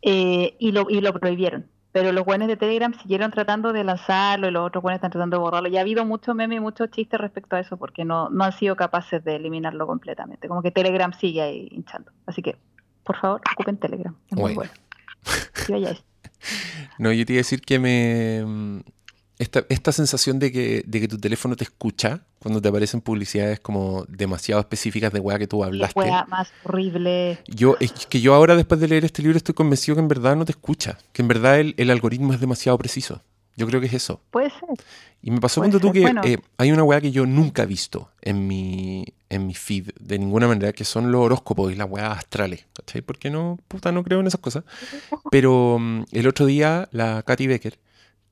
Eh, 0.03 0.57
y, 0.59 0.73
lo, 0.73 0.87
y 0.89 1.01
lo 1.01 1.13
prohibieron. 1.19 1.67
Pero 1.93 2.13
los 2.13 2.25
buenos 2.25 2.49
de 2.49 2.57
Telegram 2.57 2.93
siguieron 2.93 3.31
tratando 3.31 3.73
de 3.73 3.85
lanzarlo 3.85 4.49
y 4.49 4.51
los 4.51 4.67
otros 4.67 4.83
buenos 4.83 4.97
están 4.97 5.13
tratando 5.13 5.37
de 5.37 5.43
borrarlo. 5.43 5.69
Y 5.69 5.77
ha 5.77 5.81
habido 5.81 6.05
mucho 6.05 6.35
meme 6.35 6.57
y 6.57 6.61
muchos 6.61 6.91
chistes 6.91 7.21
respecto 7.21 7.57
a 7.57 7.61
eso 7.61 7.77
porque 7.77 8.05
no, 8.05 8.29
no 8.31 8.45
han 8.45 8.53
sido 8.53 8.77
capaces 8.77 9.23
de 9.25 9.37
eliminarlo 9.37 9.87
completamente. 9.87 10.49
Como 10.49 10.61
que 10.61 10.73
Telegram 10.73 11.13
sigue 11.13 11.41
ahí 11.41 11.69
hinchando. 11.71 12.11
Así 12.27 12.43
que, 12.43 12.57
por 13.05 13.17
favor, 13.17 13.41
ocupen 13.53 13.77
Telegram. 13.77 14.15
Es 14.31 14.37
muy 14.37 14.55
bueno. 14.55 14.73
No, 16.99 17.11
yo 17.11 17.25
te 17.25 17.33
iba 17.33 17.39
a 17.39 17.41
decir 17.41 17.63
que 17.63 17.79
me, 17.79 18.85
esta, 19.39 19.65
esta 19.69 19.93
sensación 19.93 20.39
de 20.39 20.53
que, 20.53 20.85
de 20.87 21.01
que 21.01 21.09
tu 21.09 21.19
teléfono 21.19 21.57
te 21.57 21.65
escucha 21.65 22.21
cuando 22.39 22.61
te 22.61 22.69
aparecen 22.69 23.01
publicidades 23.01 23.61
como 23.61 24.05
demasiado 24.09 24.61
específicas 24.61 25.13
de 25.13 25.21
weá 25.21 25.39
que 25.39 25.47
tú 25.47 25.65
hablaste. 25.65 25.99
Weá 25.99 26.25
más 26.27 26.53
horrible. 26.65 27.39
Yo, 27.47 27.77
es 27.81 27.93
que 27.93 28.21
yo 28.21 28.35
ahora, 28.35 28.55
después 28.57 28.81
de 28.81 28.89
leer 28.89 29.05
este 29.05 29.23
libro, 29.23 29.37
estoy 29.37 29.55
convencido 29.55 29.97
que 29.97 30.03
en 30.03 30.09
verdad 30.09 30.37
no 30.37 30.45
te 30.45 30.53
escucha. 30.53 30.99
Que 31.13 31.23
en 31.23 31.29
verdad 31.29 31.59
el, 31.59 31.75
el 31.79 31.91
algoritmo 31.91 32.33
es 32.33 32.41
demasiado 32.41 32.79
preciso. 32.79 33.23
Yo 33.57 33.67
creo 33.67 33.81
que 33.81 33.87
es 33.87 33.95
eso. 33.95 34.21
Puede 34.31 34.51
ser. 34.51 34.85
Y 35.23 35.31
me 35.31 35.41
pasó 35.41 35.61
cuando 35.61 35.81
tú 35.81 35.93
que 35.93 36.13
eh, 36.25 36.39
hay 36.59 36.73
una 36.73 36.83
weá 36.83 37.01
que 37.01 37.11
yo 37.11 37.25
nunca 37.25 37.63
he 37.63 37.67
visto 37.67 38.11
en 38.21 38.47
mi, 38.47 39.07
en 39.31 39.47
mi 39.47 39.55
feed 39.55 39.91
de 39.99 40.19
ninguna 40.19 40.49
manera, 40.49 40.73
que 40.73 40.85
son 40.85 41.11
los 41.11 41.23
horóscopos 41.23 41.73
y 41.73 41.77
las 41.77 41.89
weas 41.89 42.19
astrales. 42.19 42.67
¿Cachai? 42.75 43.01
Porque 43.01 43.31
no, 43.31 43.59
puta, 43.69 43.93
no 43.93 44.03
creo 44.03 44.21
en 44.21 44.27
esas 44.27 44.41
cosas. 44.41 44.65
Pero 45.31 45.79
mm, 45.79 46.05
el 46.13 46.27
otro 46.27 46.47
día, 46.47 46.89
la 46.93 47.23
Katy 47.23 47.47
Becker, 47.47 47.79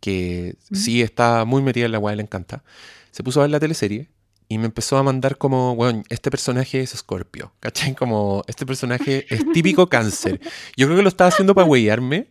que 0.03 0.57
sí 0.73 1.01
está 1.01 1.45
muy 1.45 1.63
metida 1.63 1.87
en 1.87 1.93
la 1.93 2.01
weá, 2.01 2.17
le 2.17 2.23
encanta, 2.23 2.65
se 3.13 3.23
puso 3.23 3.39
a 3.41 3.45
ver 3.45 3.51
la 3.51 3.61
teleserie 3.61 4.09
y 4.49 4.59
me 4.59 4.67
empezó 4.67 4.99
a 4.99 5.03
mandar 5.05 5.39
como, 5.39 5.77
bueno, 5.77 6.03
este 6.09 6.29
personaje 6.29 6.81
es 6.81 6.91
Scorpio, 6.91 7.53
¿cachai? 7.61 7.95
Como, 7.95 8.43
este 8.49 8.67
personaje 8.67 9.27
es 9.33 9.45
típico 9.55 9.89
cáncer. 9.89 10.41
Yo 10.77 10.87
creo 10.87 10.97
que 10.97 11.05
lo 11.05 11.09
estaba 11.09 11.29
haciendo 11.29 11.55
para 11.55 11.69
weyarme, 11.69 12.27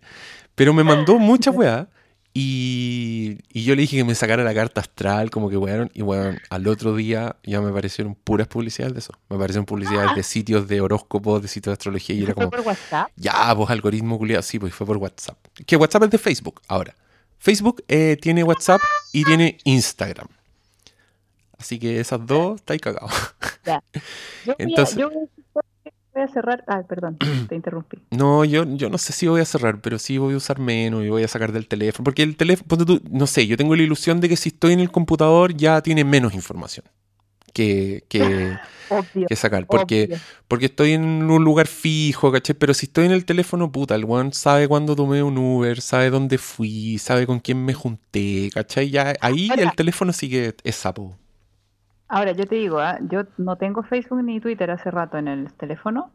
pero 0.54 0.74
me 0.74 0.84
mandó 0.84 1.18
mucha 1.18 1.50
weá. 1.50 1.88
Y, 2.34 3.40
y, 3.52 3.64
yo 3.64 3.76
le 3.76 3.82
dije 3.82 3.98
que 3.98 4.04
me 4.04 4.16
sacara 4.16 4.44
la 4.44 4.54
carta 4.54 4.82
astral, 4.82 5.32
como 5.32 5.50
que 5.50 5.58
wearon, 5.58 5.92
y 5.94 6.02
bueno, 6.02 6.38
al 6.50 6.68
otro 6.68 6.96
día 6.96 7.36
ya 7.44 7.60
me 7.60 7.72
aparecieron 7.72 8.16
puras 8.16 8.48
publicidades 8.48 8.94
de 8.94 9.00
eso. 9.00 9.14
Me 9.30 9.38
aparecieron 9.38 9.66
publicidades 9.66 10.16
de 10.16 10.24
sitios 10.24 10.68
de 10.68 10.80
horóscopos, 10.80 11.42
de 11.42 11.48
sitios 11.48 11.72
de 11.72 11.74
astrología, 11.74 12.16
y 12.16 12.24
era 12.24 12.34
como. 12.34 12.50
¿Fue 12.50 12.58
por 12.60 12.68
WhatsApp? 12.68 13.10
Ya, 13.16 13.54
pues 13.56 13.70
algoritmo 13.70 14.18
culiado, 14.18 14.44
sí, 14.44 14.60
pues 14.60 14.74
fue 14.74 14.86
por 14.86 14.98
WhatsApp. 14.98 15.38
Que 15.66 15.76
WhatsApp 15.76 16.04
es 16.04 16.12
de 16.12 16.18
Facebook 16.18 16.62
ahora. 16.68 16.96
Facebook 17.42 17.84
eh, 17.88 18.18
tiene 18.22 18.44
WhatsApp 18.44 18.80
y 19.12 19.24
tiene 19.24 19.58
Instagram. 19.64 20.28
Así 21.58 21.80
que 21.80 22.00
esas 22.00 22.24
dos, 22.26 22.58
estáis 22.58 22.82
cagados. 22.82 23.12
Ya. 23.64 23.84
Yo, 24.44 24.56
Entonces, 24.58 24.96
voy 24.96 25.04
a, 25.04 25.92
voy 26.16 26.24
a 26.24 26.28
cerrar. 26.30 26.64
Ah, 26.66 26.82
perdón, 26.82 27.20
te 27.48 27.54
interrumpí. 27.54 28.00
No, 28.10 28.44
yo, 28.44 28.66
yo 28.66 28.90
no 28.90 28.98
sé 28.98 29.14
si 29.14 29.28
voy 29.28 29.40
a 29.40 29.46
cerrar, 29.46 29.82
pero 29.82 30.00
sí 30.00 30.18
voy 30.18 30.34
a 30.34 30.38
usar 30.38 30.58
menos 30.58 31.04
y 31.04 31.10
voy 31.10 31.22
a 31.22 31.28
sacar 31.28 31.52
del 31.52 31.68
teléfono. 31.68 32.04
Porque 32.04 32.24
el 32.24 32.38
teléfono, 32.38 32.86
tú, 32.86 33.00
no 33.12 33.28
sé, 33.28 33.46
yo 33.46 33.56
tengo 33.56 33.76
la 33.76 33.84
ilusión 33.84 34.20
de 34.20 34.30
que 34.30 34.36
si 34.36 34.50
estoy 34.50 34.74
en 34.74 34.80
el 34.80 34.90
computador 34.90 35.56
ya 35.56 35.80
tiene 35.82 36.04
menos 36.04 36.34
información 36.34 36.86
que, 37.54 38.04
que, 38.10 39.36
sacar. 39.36 39.66
Porque, 39.66 40.18
porque 40.48 40.66
estoy 40.66 40.94
en 40.94 41.30
un 41.30 41.44
lugar 41.44 41.68
fijo, 41.68 42.32
¿cachai? 42.32 42.56
Pero 42.56 42.74
si 42.74 42.88
estoy 42.88 43.06
en 43.06 43.12
el 43.12 43.26
teléfono, 43.26 43.72
puta, 43.72 43.96
el 43.96 44.06
one 44.08 44.34
sabe 44.34 44.68
cuándo 44.68 44.96
tomé 44.96 45.24
un 45.24 45.38
Uber, 45.38 45.82
sabe 45.82 46.10
dónde 46.10 46.38
fui, 46.38 46.98
sabe 46.98 47.26
con 47.28 47.40
quién 47.40 47.64
me 47.64 47.74
junté, 47.74 48.50
¿cachai? 48.54 48.90
Ya, 48.90 49.14
ahí 49.22 49.50
el 49.58 49.72
teléfono 49.74 50.14
sí 50.14 50.30
que 50.30 50.56
es 50.64 50.76
sapo. 50.76 51.16
Ahora, 52.14 52.34
yo 52.34 52.46
te 52.46 52.56
digo, 52.56 52.80
¿ah? 52.80 53.00
yo 53.10 53.24
no 53.38 53.56
tengo 53.56 53.84
Facebook 53.84 54.22
ni 54.22 54.42
Twitter 54.42 54.70
hace 54.70 54.92
rato 54.92 55.18
en 55.18 55.30
el 55.30 55.54
teléfono, 55.54 56.12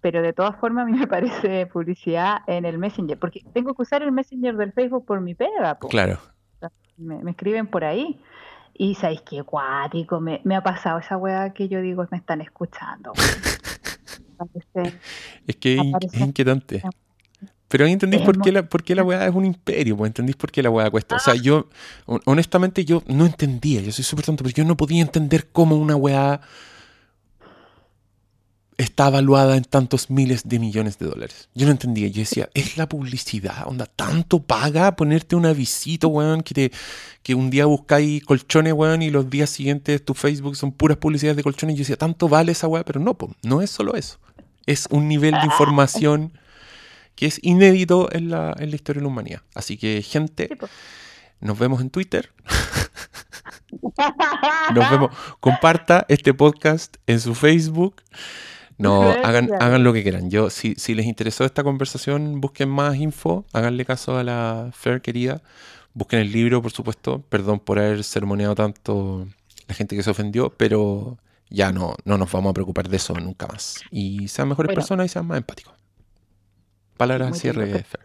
pero 0.00 0.20
de 0.20 0.32
todas 0.32 0.56
formas 0.56 0.82
a 0.82 0.90
mí 0.90 0.98
me 0.98 1.06
parece 1.06 1.66
publicidad 1.66 2.38
en 2.48 2.64
el 2.64 2.76
Messenger, 2.76 3.16
porque 3.16 3.44
tengo 3.52 3.72
que 3.74 3.82
usar 3.82 4.02
el 4.02 4.10
Messenger 4.10 4.56
del 4.56 4.72
Facebook 4.72 5.06
por 5.06 5.20
mi 5.20 5.34
pega. 5.36 5.78
Claro. 5.88 6.18
Me, 6.96 7.22
me, 7.22 7.30
escriben 7.30 7.68
por 7.68 7.84
ahí. 7.84 8.20
Y 8.78 8.94
sabéis 8.94 9.22
que 9.22 9.42
cuático, 9.42 10.20
me, 10.20 10.40
me, 10.44 10.54
ha 10.54 10.62
pasado 10.62 11.00
esa 11.00 11.16
weá 11.16 11.52
que 11.52 11.68
yo 11.68 11.82
digo, 11.82 12.06
me 12.10 12.16
están 12.16 12.40
escuchando. 12.40 13.12
es 15.46 15.56
que 15.56 15.74
es 15.74 16.20
inquietante. 16.20 16.82
Pero 17.68 17.84
ahí 17.84 17.92
entendís 17.92 18.22
por 18.22 18.40
qué, 18.40 18.50
la, 18.50 18.62
por 18.62 18.82
qué 18.82 18.94
la 18.94 19.02
weá 19.02 19.26
es 19.26 19.34
un 19.34 19.44
imperio, 19.44 19.96
pues 19.96 20.08
entendís 20.08 20.36
por 20.36 20.50
qué 20.50 20.62
la 20.62 20.70
weá 20.70 20.90
cuesta. 20.90 21.16
O 21.16 21.18
sea, 21.18 21.34
ah. 21.34 21.36
yo, 21.36 21.68
honestamente, 22.24 22.84
yo 22.84 23.02
no 23.08 23.26
entendía, 23.26 23.82
yo 23.82 23.92
soy 23.92 24.04
súper 24.04 24.24
tonto, 24.24 24.42
pero 24.42 24.54
yo 24.54 24.64
no 24.64 24.76
podía 24.76 25.02
entender 25.02 25.48
cómo 25.52 25.76
una 25.76 25.94
weá 25.94 26.40
está 28.78 29.08
evaluada 29.08 29.56
en 29.56 29.64
tantos 29.64 30.08
miles 30.08 30.48
de 30.48 30.60
millones 30.60 30.98
de 30.98 31.06
dólares. 31.06 31.48
Yo 31.54 31.66
no 31.66 31.72
entendía. 31.72 32.06
Yo 32.08 32.20
decía, 32.20 32.48
es 32.54 32.76
la 32.76 32.88
publicidad, 32.88 33.66
onda, 33.66 33.86
tanto 33.86 34.40
paga 34.40 34.94
ponerte 34.94 35.34
un 35.36 35.46
avisito, 35.46 36.08
weón, 36.08 36.42
que, 36.42 36.54
te, 36.54 36.72
que 37.22 37.34
un 37.34 37.50
día 37.50 37.66
buscáis 37.66 38.24
colchones, 38.24 38.72
weón, 38.72 39.02
y 39.02 39.10
los 39.10 39.28
días 39.28 39.50
siguientes 39.50 40.04
tu 40.04 40.14
Facebook 40.14 40.56
son 40.56 40.70
puras 40.72 40.96
publicidades 40.96 41.36
de 41.36 41.42
colchones. 41.42 41.74
Yo 41.74 41.80
decía, 41.80 41.96
tanto 41.96 42.28
vale 42.28 42.52
esa 42.52 42.68
weá, 42.68 42.84
pero 42.84 43.00
no, 43.00 43.18
no 43.42 43.60
es 43.60 43.70
solo 43.70 43.96
eso. 43.96 44.18
Es 44.64 44.86
un 44.90 45.08
nivel 45.08 45.32
de 45.32 45.44
información 45.44 46.32
que 47.16 47.26
es 47.26 47.40
inédito 47.42 48.08
en 48.12 48.30
la, 48.30 48.54
en 48.58 48.70
la 48.70 48.76
historia 48.76 49.00
de 49.00 49.04
la 49.04 49.08
humanidad. 49.08 49.42
Así 49.54 49.76
que, 49.76 50.02
gente, 50.02 50.56
nos 51.40 51.58
vemos 51.58 51.80
en 51.80 51.90
Twitter. 51.90 52.32
nos 54.74 54.90
vemos. 54.90 55.10
Comparta 55.40 56.06
este 56.08 56.32
podcast 56.32 56.96
en 57.08 57.18
su 57.18 57.34
Facebook. 57.34 58.02
No, 58.78 59.02
hagan, 59.02 59.50
hagan 59.60 59.82
lo 59.82 59.92
que 59.92 60.02
quieran. 60.02 60.30
Yo, 60.30 60.50
si, 60.50 60.74
si 60.76 60.94
les 60.94 61.06
interesó 61.06 61.44
esta 61.44 61.64
conversación, 61.64 62.40
busquen 62.40 62.68
más 62.68 62.96
info, 62.96 63.44
háganle 63.52 63.84
caso 63.84 64.16
a 64.16 64.22
la 64.22 64.70
Fer 64.72 65.02
querida, 65.02 65.42
busquen 65.94 66.20
el 66.20 66.30
libro, 66.30 66.62
por 66.62 66.70
supuesto. 66.70 67.22
Perdón 67.28 67.58
por 67.58 67.80
haber 67.80 68.04
sermoneado 68.04 68.54
tanto 68.54 69.26
la 69.66 69.74
gente 69.74 69.96
que 69.96 70.02
se 70.04 70.10
ofendió, 70.10 70.50
pero 70.50 71.18
ya 71.50 71.72
no, 71.72 71.94
no 72.04 72.18
nos 72.18 72.30
vamos 72.30 72.50
a 72.50 72.54
preocupar 72.54 72.88
de 72.88 72.96
eso 72.96 73.14
nunca 73.14 73.48
más. 73.48 73.80
Y 73.90 74.28
sean 74.28 74.48
mejores 74.48 74.72
personas 74.72 75.06
y 75.06 75.08
sean 75.08 75.26
más 75.26 75.38
empáticos. 75.38 75.74
Palabras 76.96 77.38
cierre, 77.38 77.66
Fer. 77.82 78.00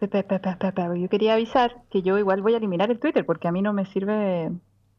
yo 0.00 1.08
quería 1.08 1.34
avisar 1.34 1.82
que 1.90 2.02
yo 2.02 2.16
igual 2.16 2.42
voy 2.42 2.54
a 2.54 2.58
eliminar 2.58 2.90
el 2.90 3.00
Twitter 3.00 3.26
porque 3.26 3.48
a 3.48 3.52
mí 3.52 3.60
no 3.60 3.72
me 3.72 3.86
sirve, 3.86 4.50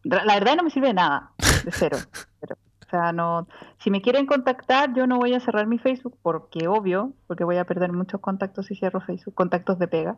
la 0.04 0.34
verdad 0.34 0.56
no 0.58 0.64
me 0.64 0.70
sirve 0.70 0.88
de 0.88 0.94
nada, 0.94 1.32
de 1.64 1.72
cero. 1.72 1.98
sea, 2.92 3.12
no, 3.12 3.48
si 3.80 3.90
me 3.90 4.02
quieren 4.02 4.26
contactar, 4.28 4.94
yo 4.94 5.08
no 5.08 5.18
voy 5.18 5.34
a 5.34 5.40
cerrar 5.40 5.66
mi 5.66 5.80
Facebook 5.80 6.16
porque 6.22 6.68
obvio, 6.68 7.14
porque 7.28 7.44
voy 7.44 7.58
a 7.58 7.66
perder 7.66 7.92
muchos 7.92 8.22
contactos 8.22 8.68
si 8.68 8.76
cierro 8.76 9.02
Facebook, 9.02 9.34
contactos 9.34 9.80
de 9.80 9.88
pega. 9.88 10.18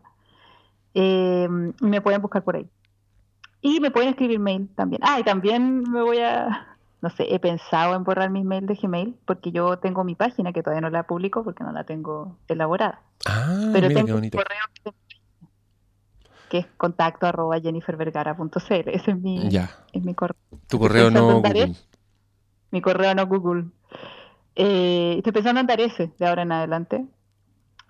Eh, 0.93 1.47
me 1.81 2.01
pueden 2.01 2.21
buscar 2.21 2.43
por 2.43 2.55
ahí. 2.57 2.69
Y 3.61 3.79
me 3.79 3.91
pueden 3.91 4.09
escribir 4.09 4.39
mail 4.39 4.67
también. 4.75 5.01
Ah, 5.05 5.19
y 5.19 5.23
también 5.23 5.83
me 5.89 6.01
voy 6.01 6.19
a, 6.19 6.75
no 7.01 7.09
sé, 7.09 7.33
he 7.33 7.39
pensado 7.39 7.95
en 7.95 8.03
borrar 8.03 8.29
mi 8.29 8.43
mail 8.43 8.65
de 8.65 8.75
Gmail 8.75 9.15
porque 9.25 9.51
yo 9.51 9.77
tengo 9.79 10.03
mi 10.03 10.15
página 10.15 10.51
que 10.51 10.61
todavía 10.61 10.81
no 10.81 10.89
la 10.89 11.03
publico 11.03 11.43
porque 11.43 11.63
no 11.63 11.71
la 11.71 11.85
tengo 11.85 12.35
elaborada. 12.49 13.01
Ah, 13.25 13.69
Pero 13.73 13.87
mira 13.87 13.99
tengo 14.01 14.05
qué 14.07 14.11
un 14.13 14.17
bonito. 14.17 14.37
correo 14.37 14.93
que 16.49 16.59
es 16.59 16.67
contacto 16.77 17.25
arroba 17.25 17.59
jennifervergara.cl. 17.59 18.89
Ese 18.89 19.11
es 19.11 19.17
mi, 19.19 19.49
Ya. 19.49 19.71
es 19.91 20.03
mi 20.03 20.13
correo. 20.13 20.35
Tu 20.67 20.77
correo 20.77 21.09
no 21.09 21.39
Google. 21.41 21.73
Mi 22.73 22.81
correo 22.81 23.13
no 23.13 23.27
Google. 23.27 23.65
Eh, 24.55 25.13
estoy 25.17 25.31
pensando 25.31 25.61
en 25.61 25.67
dar 25.67 25.79
ese 25.79 26.11
de 26.17 26.25
ahora 26.25 26.41
en 26.41 26.51
adelante. 26.51 27.05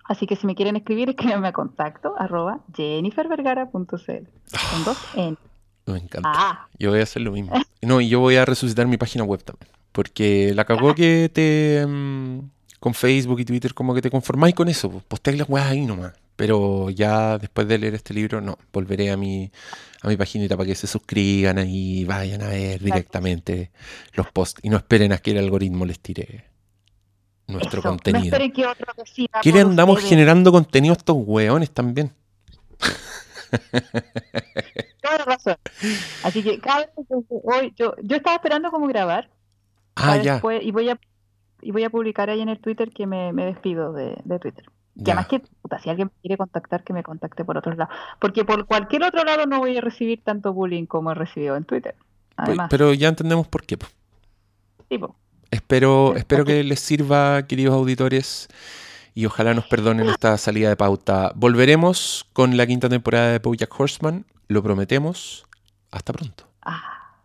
Así 0.04 0.26
que 0.26 0.36
si 0.36 0.46
me 0.46 0.54
quieren 0.54 0.76
escribir, 0.76 1.08
escríbanme 1.16 1.48
a 1.48 1.52
contacto 1.52 2.14
arroba 2.18 2.60
jennifervergara.cl. 2.76 3.72
Con 3.72 4.84
dos 4.84 4.98
N. 5.16 5.38
Me 5.86 5.96
encanta. 5.98 6.30
Ah, 6.34 6.68
Yo 6.78 6.90
voy 6.90 7.00
a 7.00 7.04
hacer 7.04 7.22
lo 7.22 7.32
mismo. 7.32 7.54
No, 7.80 8.02
y 8.02 8.10
yo 8.10 8.20
voy 8.20 8.36
a 8.36 8.44
resucitar 8.44 8.86
mi 8.86 8.98
página 8.98 9.24
web 9.24 9.42
también. 9.42 9.70
Porque 9.92 10.52
la 10.54 10.66
cagó 10.66 10.94
que 10.94 11.30
te. 11.32 11.86
mm, 11.86 12.40
con 12.78 12.92
Facebook 12.92 13.40
y 13.40 13.46
Twitter, 13.46 13.72
como 13.72 13.94
que 13.94 14.02
te 14.02 14.10
conformáis 14.10 14.54
con 14.54 14.68
eso. 14.68 14.90
Pues 14.90 15.04
posteáis 15.04 15.38
las 15.38 15.48
weas 15.48 15.66
ahí 15.66 15.86
nomás. 15.86 16.12
Pero 16.36 16.90
ya 16.90 17.38
después 17.38 17.68
de 17.68 17.78
leer 17.78 17.94
este 17.94 18.12
libro, 18.14 18.40
no. 18.40 18.58
Volveré 18.72 19.10
a 19.10 19.16
mi, 19.16 19.50
a 20.02 20.08
mi 20.08 20.16
paginita 20.16 20.56
para 20.56 20.66
que 20.66 20.74
se 20.74 20.86
suscriban 20.88 21.58
ahí, 21.58 22.04
vayan 22.04 22.42
a 22.42 22.48
ver 22.48 22.82
directamente 22.82 23.70
los 24.14 24.30
posts. 24.32 24.60
Y 24.62 24.68
no 24.68 24.76
esperen 24.76 25.12
a 25.12 25.18
que 25.18 25.30
el 25.30 25.38
algoritmo 25.38 25.86
les 25.86 26.00
tire 26.00 26.44
nuestro 27.46 27.78
eso. 27.80 27.88
No 27.88 27.92
contenido. 27.94 28.24
esperen 28.24 28.52
que 28.52 28.66
otro 28.66 28.86
¿Qué 29.42 29.52
le 29.52 29.60
andamos 29.60 29.96
ustedes. 29.96 30.10
generando 30.10 30.50
contenido 30.50 30.92
a 30.94 30.96
estos 30.96 31.16
weones 31.18 31.70
también? 31.70 32.10
Toda 35.02 35.18
razón. 35.18 35.56
Así 36.22 36.42
que 36.42 36.58
cada 36.60 36.90
hoy 37.44 37.72
yo, 37.76 37.94
yo 38.02 38.16
estaba 38.16 38.36
esperando 38.36 38.70
como 38.70 38.86
grabar 38.88 39.30
Ah, 39.96 40.16
ya. 40.16 40.34
después- 40.34 40.62
y 40.64 40.70
voy 40.72 40.88
a 40.90 40.98
y 41.62 41.70
voy 41.70 41.84
a 41.84 41.90
publicar 41.90 42.28
ahí 42.28 42.40
en 42.42 42.48
el 42.50 42.58
Twitter 42.58 42.90
que 42.90 43.06
me, 43.06 43.32
me 43.32 43.46
despido 43.46 43.92
de, 43.94 44.16
de 44.24 44.38
Twitter. 44.38 44.64
Ya. 44.96 45.14
además 45.14 45.26
que, 45.28 45.40
puta, 45.62 45.78
si 45.80 45.90
alguien 45.90 46.10
quiere 46.22 46.36
contactar, 46.36 46.84
que 46.84 46.92
me 46.92 47.02
contacte 47.02 47.44
por 47.44 47.56
otro 47.58 47.74
lado. 47.74 47.90
Porque 48.20 48.44
por 48.44 48.66
cualquier 48.66 49.02
otro 49.04 49.24
lado 49.24 49.46
no 49.46 49.58
voy 49.58 49.76
a 49.76 49.80
recibir 49.80 50.22
tanto 50.22 50.52
bullying 50.52 50.86
como 50.86 51.10
he 51.10 51.14
recibido 51.14 51.56
en 51.56 51.64
Twitter. 51.64 51.94
Pues, 52.36 52.48
Además, 52.48 52.68
Pero 52.70 52.92
ya 52.94 53.08
entendemos 53.08 53.48
por 53.48 53.64
qué. 53.64 53.76
po. 53.78 53.86
Espero, 55.50 56.10
Sí, 56.14 56.18
espero 56.18 56.44
que 56.44 56.64
les 56.64 56.80
sirva, 56.80 57.46
queridos 57.46 57.74
auditores, 57.74 58.48
y 59.14 59.26
ojalá 59.26 59.54
nos 59.54 59.66
perdonen 59.66 60.08
esta 60.08 60.36
salida 60.36 60.68
de 60.68 60.76
pauta. 60.76 61.30
Volveremos 61.36 62.26
con 62.32 62.56
la 62.56 62.66
quinta 62.66 62.88
temporada 62.88 63.30
de 63.30 63.38
BoJack 63.38 63.80
Horseman, 63.80 64.26
lo 64.48 64.62
prometemos. 64.62 65.46
Hasta 65.92 66.12
pronto. 66.12 66.48
ah, 66.62 67.20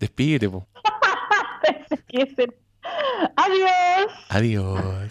Despídete, 0.00 0.48
po. 0.48 0.66
Adiós. 3.36 4.12
Adiós. 4.28 5.08